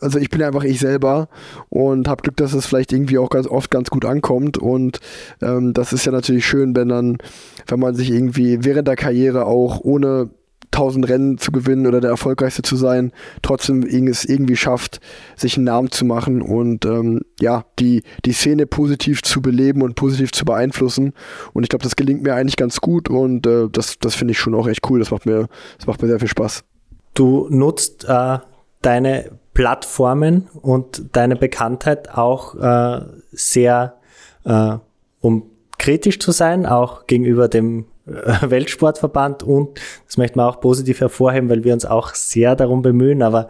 also 0.00 0.18
ich 0.18 0.30
bin 0.30 0.42
einfach 0.42 0.64
ich 0.64 0.80
selber 0.80 1.28
und 1.68 2.08
habe 2.08 2.22
Glück, 2.22 2.36
dass 2.36 2.52
es 2.52 2.66
vielleicht 2.66 2.92
irgendwie 2.92 3.18
auch 3.18 3.30
ganz 3.30 3.46
oft 3.46 3.70
ganz 3.70 3.90
gut 3.90 4.04
ankommt 4.04 4.58
und 4.58 5.00
ähm, 5.42 5.74
das 5.74 5.92
ist 5.92 6.04
ja 6.06 6.12
natürlich 6.12 6.46
schön, 6.46 6.74
wenn 6.76 6.88
dann, 6.88 7.18
wenn 7.66 7.80
man 7.80 7.94
sich 7.94 8.10
irgendwie 8.10 8.64
während 8.64 8.88
der 8.88 8.96
Karriere 8.96 9.46
auch 9.46 9.80
ohne 9.80 10.30
tausend 10.74 11.08
Rennen 11.08 11.38
zu 11.38 11.52
gewinnen 11.52 11.86
oder 11.86 12.00
der 12.00 12.10
erfolgreichste 12.10 12.62
zu 12.62 12.74
sein, 12.74 13.12
trotzdem 13.42 13.84
es 13.84 14.24
irgendwie 14.24 14.56
schafft, 14.56 15.00
sich 15.36 15.56
einen 15.56 15.66
Namen 15.66 15.92
zu 15.92 16.04
machen 16.04 16.42
und 16.42 16.84
ähm, 16.84 17.20
ja, 17.40 17.64
die, 17.78 18.02
die 18.24 18.32
Szene 18.32 18.66
positiv 18.66 19.22
zu 19.22 19.40
beleben 19.40 19.82
und 19.82 19.94
positiv 19.94 20.32
zu 20.32 20.44
beeinflussen. 20.44 21.12
Und 21.52 21.62
ich 21.62 21.68
glaube, 21.68 21.84
das 21.84 21.94
gelingt 21.94 22.24
mir 22.24 22.34
eigentlich 22.34 22.56
ganz 22.56 22.80
gut 22.80 23.08
und 23.08 23.46
äh, 23.46 23.68
das, 23.70 24.00
das 24.00 24.16
finde 24.16 24.32
ich 24.32 24.38
schon 24.38 24.54
auch 24.54 24.66
echt 24.66 24.90
cool. 24.90 24.98
Das 24.98 25.12
macht 25.12 25.26
mir, 25.26 25.46
das 25.78 25.86
macht 25.86 26.02
mir 26.02 26.08
sehr 26.08 26.18
viel 26.18 26.28
Spaß. 26.28 26.64
Du 27.14 27.46
nutzt 27.48 28.04
äh, 28.08 28.38
deine 28.82 29.30
Plattformen 29.54 30.48
und 30.60 31.16
deine 31.16 31.36
Bekanntheit 31.36 32.12
auch 32.12 32.56
äh, 32.56 33.00
sehr, 33.30 33.94
äh, 34.44 34.76
um 35.20 35.50
kritisch 35.78 36.18
zu 36.18 36.32
sein, 36.32 36.66
auch 36.66 37.06
gegenüber 37.06 37.48
dem 37.48 37.86
äh, 38.06 38.50
Weltsportverband 38.50 39.42
und 39.42 39.80
das 40.06 40.16
möchte 40.16 40.38
man 40.38 40.48
auch 40.48 40.60
positiv 40.60 41.00
hervorheben, 41.00 41.48
weil 41.48 41.64
wir 41.64 41.72
uns 41.72 41.86
auch 41.86 42.14
sehr 42.14 42.56
darum 42.56 42.82
bemühen, 42.82 43.22
aber 43.22 43.48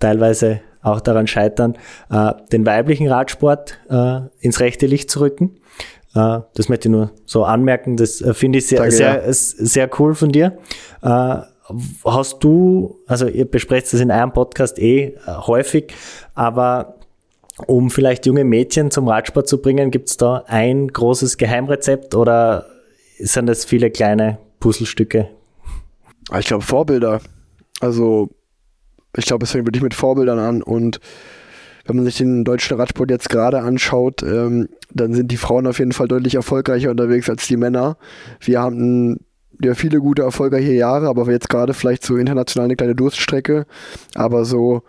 teilweise 0.00 0.60
auch 0.82 1.00
daran 1.00 1.26
scheitern, 1.26 1.78
äh, 2.10 2.32
den 2.52 2.66
weiblichen 2.66 3.08
Radsport 3.08 3.78
äh, 3.88 4.20
ins 4.40 4.60
rechte 4.60 4.86
Licht 4.86 5.10
zu 5.10 5.20
rücken. 5.20 5.56
Äh, 6.14 6.40
das 6.54 6.68
möchte 6.68 6.88
ich 6.88 6.92
nur 6.92 7.12
so 7.24 7.44
anmerken, 7.44 7.96
das 7.96 8.20
äh, 8.20 8.34
finde 8.34 8.58
ich 8.58 8.66
sehr, 8.66 8.78
Danke, 8.78 8.94
sehr, 8.94 9.24
ja. 9.24 9.32
sehr 9.32 9.90
cool 9.98 10.14
von 10.14 10.30
dir. 10.30 10.58
Äh, 11.02 11.36
hast 12.04 12.44
du, 12.44 13.00
also 13.06 13.26
ihr 13.26 13.46
besprecht 13.46 13.92
das 13.92 14.00
in 14.00 14.10
eurem 14.10 14.32
Podcast 14.32 14.78
eh 14.78 15.04
äh, 15.04 15.16
häufig, 15.26 15.94
aber 16.34 16.96
um 17.66 17.90
vielleicht 17.90 18.26
junge 18.26 18.44
Mädchen 18.44 18.90
zum 18.90 19.08
Radsport 19.08 19.48
zu 19.48 19.62
bringen, 19.62 19.90
gibt 19.90 20.08
es 20.10 20.16
da 20.16 20.44
ein 20.46 20.88
großes 20.88 21.38
Geheimrezept 21.38 22.14
oder 22.14 22.66
sind 23.18 23.46
das 23.46 23.64
viele 23.64 23.90
kleine 23.90 24.38
Puzzlestücke? 24.60 25.30
Ah, 26.30 26.40
ich 26.40 26.46
glaube 26.46 26.64
Vorbilder. 26.64 27.20
Also 27.80 28.30
ich 29.16 29.26
glaube, 29.26 29.44
es 29.44 29.52
fängt 29.52 29.66
wirklich 29.66 29.82
mit 29.82 29.94
Vorbildern 29.94 30.38
an 30.38 30.62
und 30.62 31.00
wenn 31.86 31.96
man 31.96 32.04
sich 32.06 32.16
den 32.16 32.44
deutschen 32.44 32.78
Radsport 32.78 33.10
jetzt 33.10 33.28
gerade 33.28 33.60
anschaut, 33.60 34.22
ähm, 34.22 34.68
dann 34.92 35.12
sind 35.12 35.30
die 35.30 35.36
Frauen 35.36 35.66
auf 35.66 35.78
jeden 35.78 35.92
Fall 35.92 36.08
deutlich 36.08 36.34
erfolgreicher 36.34 36.90
unterwegs 36.90 37.28
als 37.28 37.46
die 37.46 37.58
Männer. 37.58 37.98
Wir 38.40 38.60
haben 38.60 39.20
ja 39.64 39.74
viele 39.74 40.00
gute 40.00 40.22
erfolgreiche 40.22 40.72
Jahre, 40.72 41.08
aber 41.08 41.30
jetzt 41.30 41.48
gerade 41.48 41.74
vielleicht 41.74 42.04
so 42.04 42.16
international 42.16 42.66
eine 42.66 42.76
kleine 42.76 42.94
Durststrecke. 42.94 43.66
Aber 44.14 44.44
so 44.44 44.82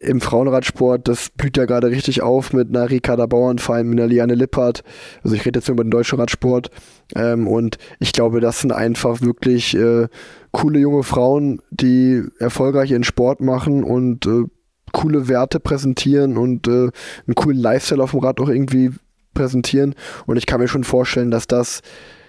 im 0.00 0.20
Frauenradsport, 0.20 1.08
das 1.08 1.30
blüht 1.30 1.56
ja 1.56 1.64
gerade 1.64 1.88
richtig 1.88 2.22
auf 2.22 2.52
mit 2.52 2.68
einer 2.68 2.88
Ricarda 2.88 3.26
Bauernfein, 3.26 3.88
mit 3.88 3.98
einer 3.98 4.08
Liane 4.08 4.34
Lippert. 4.34 4.84
Also 5.22 5.34
ich 5.34 5.44
rede 5.44 5.58
jetzt 5.58 5.68
nur 5.68 5.74
über 5.74 5.84
den 5.84 5.90
deutschen 5.90 6.18
Radsport. 6.18 6.70
Ähm, 7.16 7.48
und 7.48 7.78
ich 7.98 8.12
glaube, 8.12 8.40
das 8.40 8.60
sind 8.60 8.72
einfach 8.72 9.20
wirklich 9.20 9.76
äh, 9.76 10.08
coole 10.52 10.78
junge 10.78 11.02
Frauen, 11.02 11.60
die 11.70 12.22
erfolgreich 12.38 12.92
ihren 12.92 13.04
Sport 13.04 13.40
machen 13.40 13.82
und 13.82 14.26
äh, 14.26 14.44
coole 14.92 15.28
Werte 15.28 15.60
präsentieren 15.60 16.36
und 16.36 16.68
äh, 16.68 16.90
einen 17.26 17.34
coolen 17.34 17.58
Lifestyle 17.58 18.02
auf 18.02 18.12
dem 18.12 18.20
Rad 18.20 18.40
auch 18.40 18.48
irgendwie 18.48 18.92
präsentieren. 19.34 19.94
Und 20.26 20.36
ich 20.36 20.46
kann 20.46 20.60
mir 20.60 20.68
schon 20.68 20.84
vorstellen, 20.84 21.30
dass 21.30 21.46
das 21.46 21.82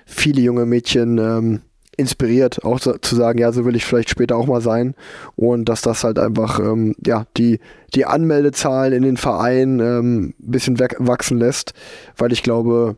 viele 0.06 0.42
junge 0.42 0.66
Mädchen 0.66 1.18
ähm, 1.18 1.62
inspiriert, 2.00 2.64
auch 2.64 2.80
zu, 2.80 3.00
zu, 3.00 3.16
sagen, 3.16 3.40
ja, 3.40 3.52
so 3.52 3.66
will 3.66 3.76
ich 3.76 3.86
vielleicht 3.86 4.10
später 4.10 4.38
auch 4.38 4.48
mal 4.48 4.62
sein. 4.62 4.96
Und 5.36 5.66
dass 5.66 5.82
das 5.82 6.04
halt 6.04 6.18
einfach, 6.18 6.60
ähm, 6.60 6.96
ja, 7.06 7.26
die, 7.38 7.60
die 7.94 8.06
Anmeldezahlen 8.06 8.94
in 8.94 9.04
den 9.04 9.18
Vereinen 9.18 9.80
ähm, 9.80 10.34
ein 10.40 10.52
bisschen 10.52 10.80
wachsen 10.80 11.38
lässt, 11.38 11.74
weil 12.18 12.32
ich 12.32 12.42
glaube, 12.42 12.98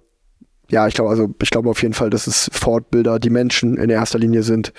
ja, 0.69 0.87
ich 0.87 0.93
glaube, 0.93 1.09
also 1.09 1.29
ich 1.41 1.49
glaube 1.49 1.69
auf 1.69 1.81
jeden 1.81 1.93
Fall, 1.93 2.09
dass 2.09 2.27
es 2.27 2.49
Fortbilder, 2.53 3.19
die 3.19 3.29
Menschen 3.29 3.77
in 3.77 3.89
erster 3.89 4.19
Linie 4.19 4.43
sind, 4.43 4.71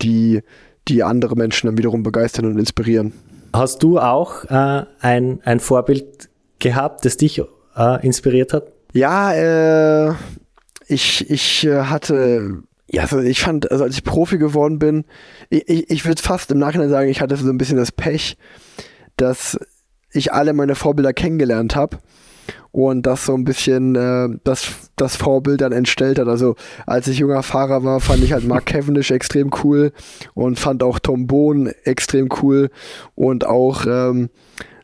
die, 0.00 0.42
die 0.88 1.02
andere 1.02 1.36
Menschen 1.36 1.66
dann 1.66 1.78
wiederum 1.78 2.02
begeistern 2.02 2.46
und 2.46 2.58
inspirieren. 2.58 3.12
Hast 3.52 3.82
du 3.82 3.98
auch 3.98 4.44
äh, 4.44 4.84
ein, 5.00 5.40
ein 5.44 5.60
Vorbild 5.60 6.28
gehabt, 6.58 7.04
das 7.04 7.16
dich 7.16 7.42
äh, 7.76 8.06
inspiriert 8.06 8.52
hat? 8.52 8.72
Ja, 8.92 9.32
äh, 9.32 10.14
ich, 10.86 11.28
ich 11.30 11.66
äh, 11.66 11.82
hatte 11.82 12.62
ja, 12.96 13.02
also 13.02 13.20
ich 13.20 13.40
fand, 13.40 13.70
also 13.70 13.84
als 13.84 13.94
ich 13.94 14.04
Profi 14.04 14.38
geworden 14.38 14.78
bin, 14.78 15.04
ich, 15.50 15.68
ich, 15.68 15.90
ich 15.90 16.04
würde 16.06 16.22
fast 16.22 16.50
im 16.50 16.58
Nachhinein 16.58 16.88
sagen, 16.88 17.10
ich 17.10 17.20
hatte 17.20 17.36
so 17.36 17.50
ein 17.50 17.58
bisschen 17.58 17.76
das 17.76 17.92
Pech, 17.92 18.38
dass 19.18 19.58
ich 20.12 20.32
alle 20.32 20.54
meine 20.54 20.74
Vorbilder 20.74 21.12
kennengelernt 21.12 21.76
habe 21.76 21.98
und 22.72 23.04
das 23.04 23.26
so 23.26 23.34
ein 23.34 23.44
bisschen 23.44 23.96
äh, 23.96 24.28
das, 24.44 24.90
das 24.96 25.14
Vorbild 25.14 25.60
dann 25.60 25.72
entstellt 25.72 26.18
hat. 26.18 26.26
Also 26.26 26.56
als 26.86 27.06
ich 27.06 27.18
junger 27.18 27.42
Fahrer 27.42 27.84
war, 27.84 28.00
fand 28.00 28.24
ich 28.24 28.32
halt 28.32 28.48
Mark 28.48 28.64
Cavendish 28.66 29.10
extrem 29.10 29.50
cool 29.62 29.92
und 30.32 30.58
fand 30.58 30.82
auch 30.82 30.98
Tom 30.98 31.26
Bohn 31.26 31.66
extrem 31.84 32.30
cool 32.40 32.70
und 33.14 33.46
auch 33.46 33.84
ähm, 33.84 34.30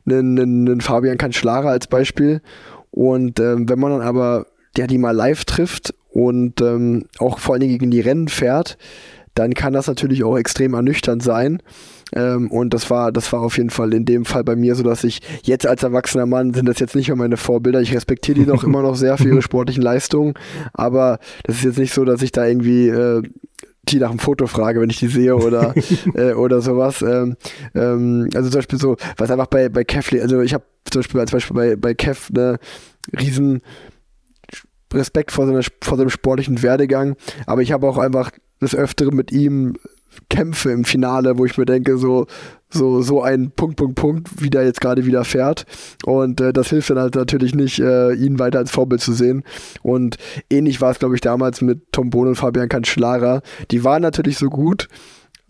einen, 0.05 0.39
einen 0.39 0.81
Fabian 0.83 1.17
Cancellara 1.17 1.71
als 1.71 1.87
Beispiel. 1.87 2.43
Und 2.91 3.41
ähm, 3.41 3.71
wenn 3.71 3.79
man 3.79 3.93
dann 3.93 4.03
aber 4.03 4.49
ja, 4.77 4.87
die 4.87 4.99
mal 4.99 5.13
live 5.13 5.47
trifft 5.47 5.95
und 6.13 6.61
ähm, 6.61 7.07
auch 7.19 7.39
vor 7.39 7.55
allen 7.55 7.61
Dingen 7.61 7.79
gegen 7.79 7.91
die 7.91 8.01
Rennen 8.01 8.29
fährt, 8.29 8.77
dann 9.35 9.55
kann 9.55 9.73
das 9.73 9.87
natürlich 9.87 10.25
auch 10.25 10.37
extrem 10.37 10.75
ernüchternd 10.75 11.23
sein. 11.23 11.63
Ähm, 12.15 12.51
und 12.51 12.75
das 12.75 12.91
war, 12.91 13.13
das 13.13 13.33
war 13.33 13.41
auf 13.41 13.57
jeden 13.57 13.71
Fall 13.71 13.95
in 13.95 14.05
dem 14.05 14.25
Fall 14.27 14.45
bei 14.45 14.57
mir 14.57 14.75
so, 14.75 14.83
dass 14.83 15.05
ich 15.05 15.21
jetzt 15.43 15.67
als 15.67 15.83
erwachsener 15.83 16.27
Mann 16.27 16.53
sind 16.53 16.67
das 16.67 16.79
jetzt 16.79 16.95
nicht 16.95 17.09
mehr 17.09 17.17
meine 17.17 17.39
Vorbilder. 17.39 17.81
Ich 17.81 17.95
respektiere 17.95 18.39
die 18.39 18.47
noch 18.47 18.65
immer 18.65 18.83
noch 18.83 18.97
sehr 18.97 19.17
für 19.17 19.29
ihre 19.29 19.43
sportlichen 19.43 19.83
Leistungen, 19.83 20.35
aber 20.75 21.19
das 21.45 21.57
ist 21.57 21.65
jetzt 21.65 21.79
nicht 21.79 21.95
so, 21.95 22.05
dass 22.05 22.21
ich 22.21 22.33
da 22.33 22.47
irgendwie 22.47 22.89
äh, 22.89 23.23
die 23.89 23.99
nach 23.99 24.11
dem 24.11 24.19
Foto 24.19 24.47
frage, 24.47 24.81
wenn 24.81 24.91
ich 24.91 24.99
die 24.99 25.09
sehe 25.09 25.35
oder 25.35 25.75
äh, 26.15 26.35
oder 26.35 26.61
sowas. 26.61 27.01
Ähm, 27.03 27.37
ähm, 27.75 28.29
also 28.35 28.51
zum 28.51 28.59
Beispiel 28.59 28.79
so, 28.79 28.97
was 29.17 29.31
einfach 29.31 29.47
bei 29.47 29.71
bei 29.71 29.85
Kev, 29.85 30.15
also 30.21 30.43
ich 30.43 30.53
habe 30.53 30.65
zum 30.91 31.01
Beispiel 31.01 31.21
als 31.21 31.31
Beispiel 31.31 31.57
bei 31.57 31.77
bei 31.77 31.95
Kev 31.95 32.31
eine 32.35 32.59
riesen 33.19 33.63
Respekt 34.95 35.33
vor, 35.33 35.47
seiner, 35.47 35.63
vor 35.81 35.99
seinem 35.99 36.11
sportlichen 36.11 36.63
Werdegang, 36.63 37.17
aber 37.47 37.63
ich 37.63 37.73
habe 37.73 37.89
auch 37.89 37.99
einfach 37.99 38.31
des 38.61 38.75
Öfteren 38.75 39.17
mit 39.17 39.33
ihm 39.33 39.75
Kämpfe 40.29 40.71
im 40.71 40.85
Finale, 40.85 41.39
wo 41.39 41.45
ich 41.45 41.57
mir 41.59 41.65
denke, 41.65 41.97
so, 41.97 42.27
so, 42.71 43.03
so 43.03 43.23
ein 43.23 43.51
Punkt, 43.51 43.77
Punkt, 43.77 43.95
Punkt, 43.95 44.43
wie 44.43 44.51
der 44.51 44.65
jetzt 44.65 44.81
gerade 44.81 45.07
wieder 45.07 45.25
fährt. 45.25 45.67
Und 46.05 46.41
äh, 46.41 46.53
das 46.53 46.71
hilft 46.71 46.91
dann 46.91 46.99
halt 46.99 47.15
natürlich 47.15 47.55
nicht, 47.55 47.79
äh, 47.81 48.13
ihn 48.13 48.39
weiter 48.39 48.59
als 48.59 48.71
Vorbild 48.71 49.01
zu 49.01 49.13
sehen. 49.13 49.43
Und 49.83 50.17
ähnlich 50.51 50.81
war 50.81 50.91
es, 50.91 50.99
glaube 50.99 51.15
ich, 51.15 51.21
damals 51.21 51.61
mit 51.61 51.81
Tom 51.93 52.11
Bohn 52.11 52.29
und 52.29 52.37
Fabian 52.37 52.69
Cancellara. 52.69 53.43
Die 53.71 53.85
waren 53.85 54.03
natürlich 54.03 54.39
so 54.39 54.49
gut, 54.49 54.89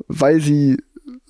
weil 0.09 0.41
sie 0.41 0.79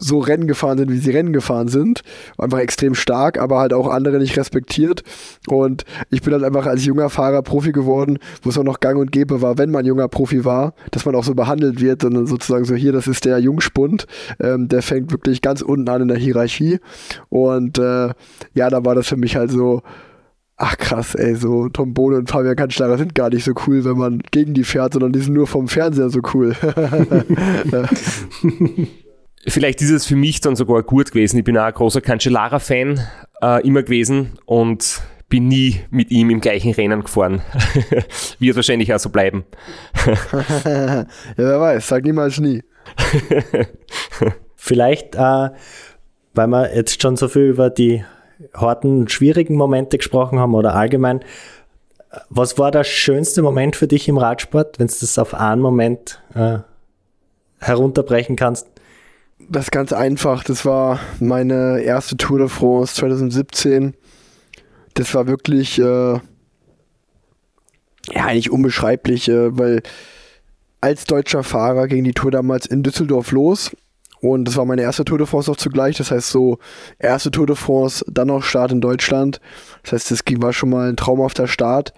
so 0.03 0.19
Rennen 0.19 0.47
gefahren 0.47 0.79
sind, 0.79 0.91
wie 0.91 0.99
sie 0.99 1.11
Rennen 1.11 1.33
gefahren 1.33 1.69
sind. 1.69 2.03
Einfach 2.37 2.59
extrem 2.59 2.95
stark, 2.95 3.39
aber 3.39 3.59
halt 3.59 3.73
auch 3.73 3.89
andere 3.89 4.19
nicht 4.19 4.37
respektiert. 4.37 5.03
Und 5.47 5.85
ich 6.11 6.23
bin 6.23 6.33
halt 6.33 6.45
einfach 6.45 6.67
als 6.67 6.85
junger 6.85 7.09
Fahrer 7.09 7.43
Profi 7.43 7.73
geworden, 7.73 8.19
wo 8.43 8.51
es 8.51 8.59
auch 8.59 8.65
noch 8.65 8.81
gang 8.81 8.99
und 8.99 9.13
gäbe 9.13 9.43
war, 9.43 9.59
wenn 9.59 9.71
man 9.71 9.87
junger 9.87 10.09
Profi 10.09 10.45
war, 10.45 10.75
dass 10.91 11.05
man 11.05 11.15
auch 11.15 11.25
so 11.25 11.35
behandelt 11.35 11.81
wird, 11.81 12.03
sondern 12.03 12.27
sozusagen 12.27 12.65
so 12.65 12.75
hier, 12.75 12.93
das 12.93 13.07
ist 13.07 13.25
der 13.25 13.39
Jungspund, 13.39 14.07
ähm, 14.41 14.69
der 14.69 14.83
fängt 14.83 15.13
wirklich 15.13 15.41
ganz 15.41 15.63
unten 15.63 15.89
an 15.89 16.03
in 16.03 16.09
der 16.09 16.19
Hierarchie. 16.19 16.81
Und 17.29 17.79
äh, 17.79 18.11
ja, 18.55 18.71
da 18.71 18.85
war 18.85 18.95
das 18.95 19.07
für 19.07 19.17
mich 19.17 19.37
halt 19.37 19.53
so, 19.53 19.83
ach 20.57 20.77
krass, 20.79 21.15
ey, 21.15 21.37
so 21.37 21.69
Tom 21.69 21.95
Bohne 21.95 22.17
und 22.17 22.31
Fabian 22.31 22.57
Kanzlarer 22.57 22.99
sind 22.99 23.15
gar 23.15 23.31
nicht 23.31 23.45
so 23.45 23.53
cool, 23.67 23.85
wenn 23.85 23.99
man 23.99 24.21
gegen 24.33 24.55
die 24.55 24.65
fährt, 24.65 24.95
sondern 24.95 25.13
die 25.13 25.21
sind 25.21 25.35
nur 25.35 25.47
vom 25.47 25.69
Fernseher 25.69 26.11
so 26.11 26.21
cool. 26.35 26.57
Vielleicht 29.47 29.83
ist 29.83 29.91
es 29.91 30.07
für 30.07 30.17
mich 30.17 30.41
dann 30.41 30.55
sogar 30.55 30.83
gut 30.83 31.11
gewesen. 31.11 31.39
Ich 31.39 31.45
bin 31.45 31.59
auch 31.59 31.65
ein 31.65 31.73
großer 31.73 32.01
Cancellara-Fan 32.01 33.01
äh, 33.43 33.67
immer 33.67 33.83
gewesen 33.83 34.39
und 34.47 35.03
bin 35.29 35.49
nie 35.49 35.81
mit 35.91 36.11
ihm 36.11 36.31
im 36.31 36.41
gleichen 36.41 36.73
Rennen 36.73 37.03
gefahren. 37.03 37.43
Wird 38.39 38.55
wahrscheinlich 38.55 38.93
auch 38.95 38.99
so 38.99 39.11
bleiben. 39.11 39.45
ja, 40.65 41.07
wer 41.37 41.61
weiß, 41.61 41.89
sag 41.89 42.05
niemals 42.05 42.39
nie. 42.39 42.63
Vielleicht, 44.57 45.15
äh, 45.17 45.49
weil 46.35 46.47
wir 46.47 46.77
jetzt 46.77 47.03
schon 47.03 47.17
so 47.17 47.29
viel 47.29 47.49
über 47.49 47.71
die 47.71 48.05
harten, 48.55 49.09
schwierigen 49.09 49.57
Momente 49.57 49.99
gesprochen 49.99 50.39
haben 50.39 50.55
oder 50.55 50.75
allgemein, 50.75 51.21
was 52.29 52.59
war 52.59 52.71
der 52.71 52.85
schönste 52.85 53.43
Moment 53.43 53.75
für 53.75 53.89
dich 53.89 54.09
im 54.09 54.19
Radsport, 54.19 54.79
wenn 54.79 54.87
du 54.87 54.95
das 55.01 55.19
auf 55.19 55.35
einen 55.35 55.63
Moment 55.63 56.23
äh, 56.35 56.59
herunterbrechen 57.59 58.37
kannst? 58.37 58.69
Das 59.53 59.65
ist 59.67 59.71
ganz 59.71 59.93
einfach. 59.93 60.45
Das 60.45 60.65
war 60.65 60.99
meine 61.21 61.83
erste 61.83 62.17
Tour 62.17 62.39
de 62.39 62.49
France 62.49 62.95
2017. 62.95 63.93
Das 64.95 65.15
war 65.15 65.27
wirklich, 65.27 65.79
äh, 65.79 66.13
ja, 66.15 66.21
eigentlich 68.15 68.51
unbeschreiblich, 68.51 69.29
äh, 69.29 69.59
weil 69.59 69.83
als 70.81 71.05
deutscher 71.05 71.43
Fahrer 71.43 71.87
ging 71.87 72.03
die 72.03 72.15
Tour 72.15 72.31
damals 72.31 72.65
in 72.65 72.83
Düsseldorf 72.83 73.31
los. 73.31 73.77
Und 74.23 74.47
das 74.47 74.57
war 74.57 74.65
meine 74.65 74.83
erste 74.83 75.05
Tour 75.05 75.19
de 75.19 75.27
France 75.27 75.51
auch 75.51 75.57
zugleich. 75.59 75.99
Das 75.99 76.11
heißt, 76.11 76.31
so 76.31 76.59
erste 76.99 77.31
Tour 77.31 77.47
de 77.47 77.57
France, 77.57 78.07
dann 78.09 78.29
noch 78.29 78.45
Start 78.45 78.73
in 78.73 78.81
Deutschland. 78.81 79.39
Das 79.83 79.93
heißt, 79.93 80.13
das 80.13 80.21
war 80.39 80.55
schon 80.55 80.71
mal 80.71 80.89
ein 80.89 80.97
traumhafter 80.97 81.47
Start. 81.47 81.93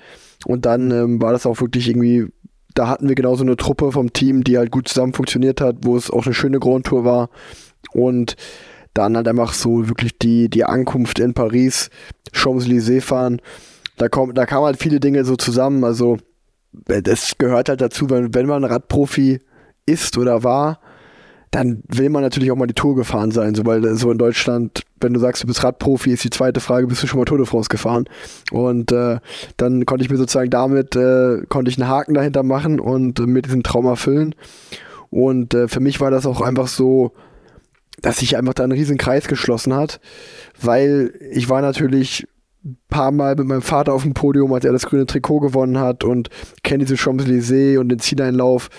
Und 0.45 0.67
dann 0.67 0.91
ähm, 0.91 1.23
war 1.23 1.31
das 1.31 1.47
auch 1.47 1.61
wirklich 1.61 1.89
irgendwie 1.89 2.27
da 2.75 2.89
hatten 2.89 3.09
wir 3.09 3.15
genauso 3.15 3.45
eine 3.45 3.57
Truppe 3.57 3.93
vom 3.93 4.13
Team, 4.13 4.45
die 4.45 4.59
halt 4.59 4.71
gut 4.71 4.89
zusammen 4.89 5.15
funktioniert 5.15 5.61
hat, 5.61 5.77
wo 5.83 5.97
es 5.97 6.11
auch 6.11 6.27
eine 6.27 6.35
schöne 6.35 6.59
Grand 6.59 6.87
Tour 6.87 7.05
war. 7.05 7.31
Und 7.93 8.37
dann 8.95 9.17
halt 9.17 9.29
einfach 9.29 9.53
so 9.53 9.89
wirklich 9.89 10.19
die, 10.19 10.49
die 10.49 10.65
Ankunft 10.65 11.19
in 11.19 11.35
Paris, 11.35 11.91
Champs-Élysées 12.33 13.03
fahren. 13.03 13.41
Da, 13.97 14.09
kommt, 14.09 14.37
da 14.37 14.47
kamen 14.47 14.67
halt 14.67 14.83
viele 14.83 15.01
Dinge 15.01 15.25
so 15.25 15.37
zusammen. 15.37 15.85
Also, 15.85 16.19
das 16.87 17.39
gehört 17.39 17.69
halt 17.69 17.81
dazu, 17.81 18.11
wenn, 18.11 18.35
wenn 18.35 18.47
man 18.47 18.65
Radprofi 18.65 19.41
ist 19.87 20.19
oder 20.19 20.43
war, 20.43 20.81
dann 21.55 21.85
will 21.87 22.09
man 22.09 22.23
natürlich 22.23 22.51
auch 22.51 22.57
mal 22.57 22.67
die 22.67 22.75
Tour 22.75 22.97
gefahren 22.97 23.31
sein, 23.31 23.55
so, 23.55 23.65
weil 23.65 23.95
so 23.95 24.11
in 24.11 24.19
Deutschland, 24.19 24.83
wenn 25.01 25.13
du 25.13 25.21
sagst, 25.21 25.45
du 25.45 25.47
bist 25.47 25.63
Radprofi, 25.63 26.11
ist 26.11 26.25
die 26.25 26.31
zweite 26.31 26.59
Frage, 26.59 26.89
bist 26.89 27.01
du 27.05 27.07
schon 27.07 27.21
mal 27.21 27.27
Tour 27.27 27.39
de 27.39 27.47
France 27.47 27.69
gefahren? 27.69 28.07
Und 28.51 28.91
äh, 28.91 29.21
dann 29.57 29.87
konnte 29.87 30.05
ich 30.05 30.11
mir 30.11 30.17
sozusagen 30.17 30.51
damit, 30.51 30.97
äh, 30.97 31.43
konnte 31.49 31.71
ich 31.71 31.81
einen 31.81 31.89
Haken 31.89 32.15
dahinter 32.15 32.43
machen 32.43 32.81
und 32.81 33.21
äh, 33.21 33.27
mir 33.27 33.41
diesen 33.41 33.63
Traum 33.63 33.87
erfüllen. 33.87 34.35
Und 35.11 35.55
äh, 35.55 35.69
für 35.69 35.79
mich 35.79 36.01
war 36.01 36.11
das 36.11 36.27
auch 36.27 36.41
einfach 36.41 36.67
so, 36.67 37.13
dass 38.03 38.19
sich 38.19 38.37
einfach 38.37 38.55
da 38.55 38.65
ein 38.65 38.73
riesen 38.73 38.99
Kreis 38.99 39.29
geschlossen 39.29 39.75
hat, 39.75 40.01
weil 40.61 41.15
ich 41.31 41.49
war 41.49 41.63
natürlich 41.63 42.27
paar 42.89 43.13
Mal 43.13 43.37
mit 43.37 43.47
meinem 43.47 43.63
Vater 43.63 43.93
auf 43.93 44.03
dem 44.03 44.15
Podium, 44.15 44.53
als 44.53 44.65
er 44.65 44.73
das 44.73 44.87
grüne 44.87 45.07
Trikot 45.07 45.39
gewonnen 45.39 45.79
hat 45.79 46.03
und 46.03 46.31
kenne 46.65 46.85
diese 46.85 46.97
Champs-Élysées 46.97 47.79
und 47.79 47.91
den 47.91 48.01
Zieleinlauf 48.01 48.71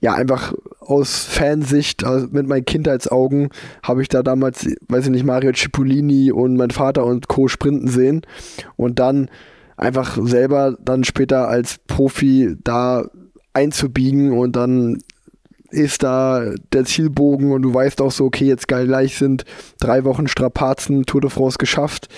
ja, 0.00 0.14
einfach 0.14 0.54
aus 0.90 1.24
Fansicht, 1.24 2.04
also 2.04 2.26
mit 2.30 2.46
meinen 2.46 2.64
Kindheitsaugen, 2.64 3.48
habe 3.82 4.02
ich 4.02 4.08
da 4.08 4.22
damals, 4.22 4.66
weiß 4.88 5.06
ich 5.06 5.10
nicht, 5.10 5.24
Mario 5.24 5.52
Cipollini 5.52 6.32
und 6.32 6.56
mein 6.56 6.70
Vater 6.70 7.04
und 7.04 7.28
Co. 7.28 7.48
sprinten 7.48 7.88
sehen. 7.88 8.22
Und 8.76 8.98
dann 8.98 9.30
einfach 9.76 10.18
selber 10.20 10.76
dann 10.84 11.04
später 11.04 11.48
als 11.48 11.78
Profi 11.86 12.56
da 12.62 13.06
einzubiegen 13.52 14.32
und 14.36 14.56
dann 14.56 14.98
ist 15.70 16.02
da 16.02 16.52
der 16.72 16.84
Zielbogen 16.84 17.52
und 17.52 17.62
du 17.62 17.72
weißt 17.72 18.00
auch 18.00 18.10
so, 18.10 18.24
okay, 18.24 18.46
jetzt 18.46 18.68
gleich 18.68 19.16
sind 19.16 19.44
drei 19.78 20.04
Wochen 20.04 20.26
Strapazen, 20.26 21.06
Tour 21.06 21.20
de 21.20 21.30
France 21.30 21.58
geschafft. 21.58 22.08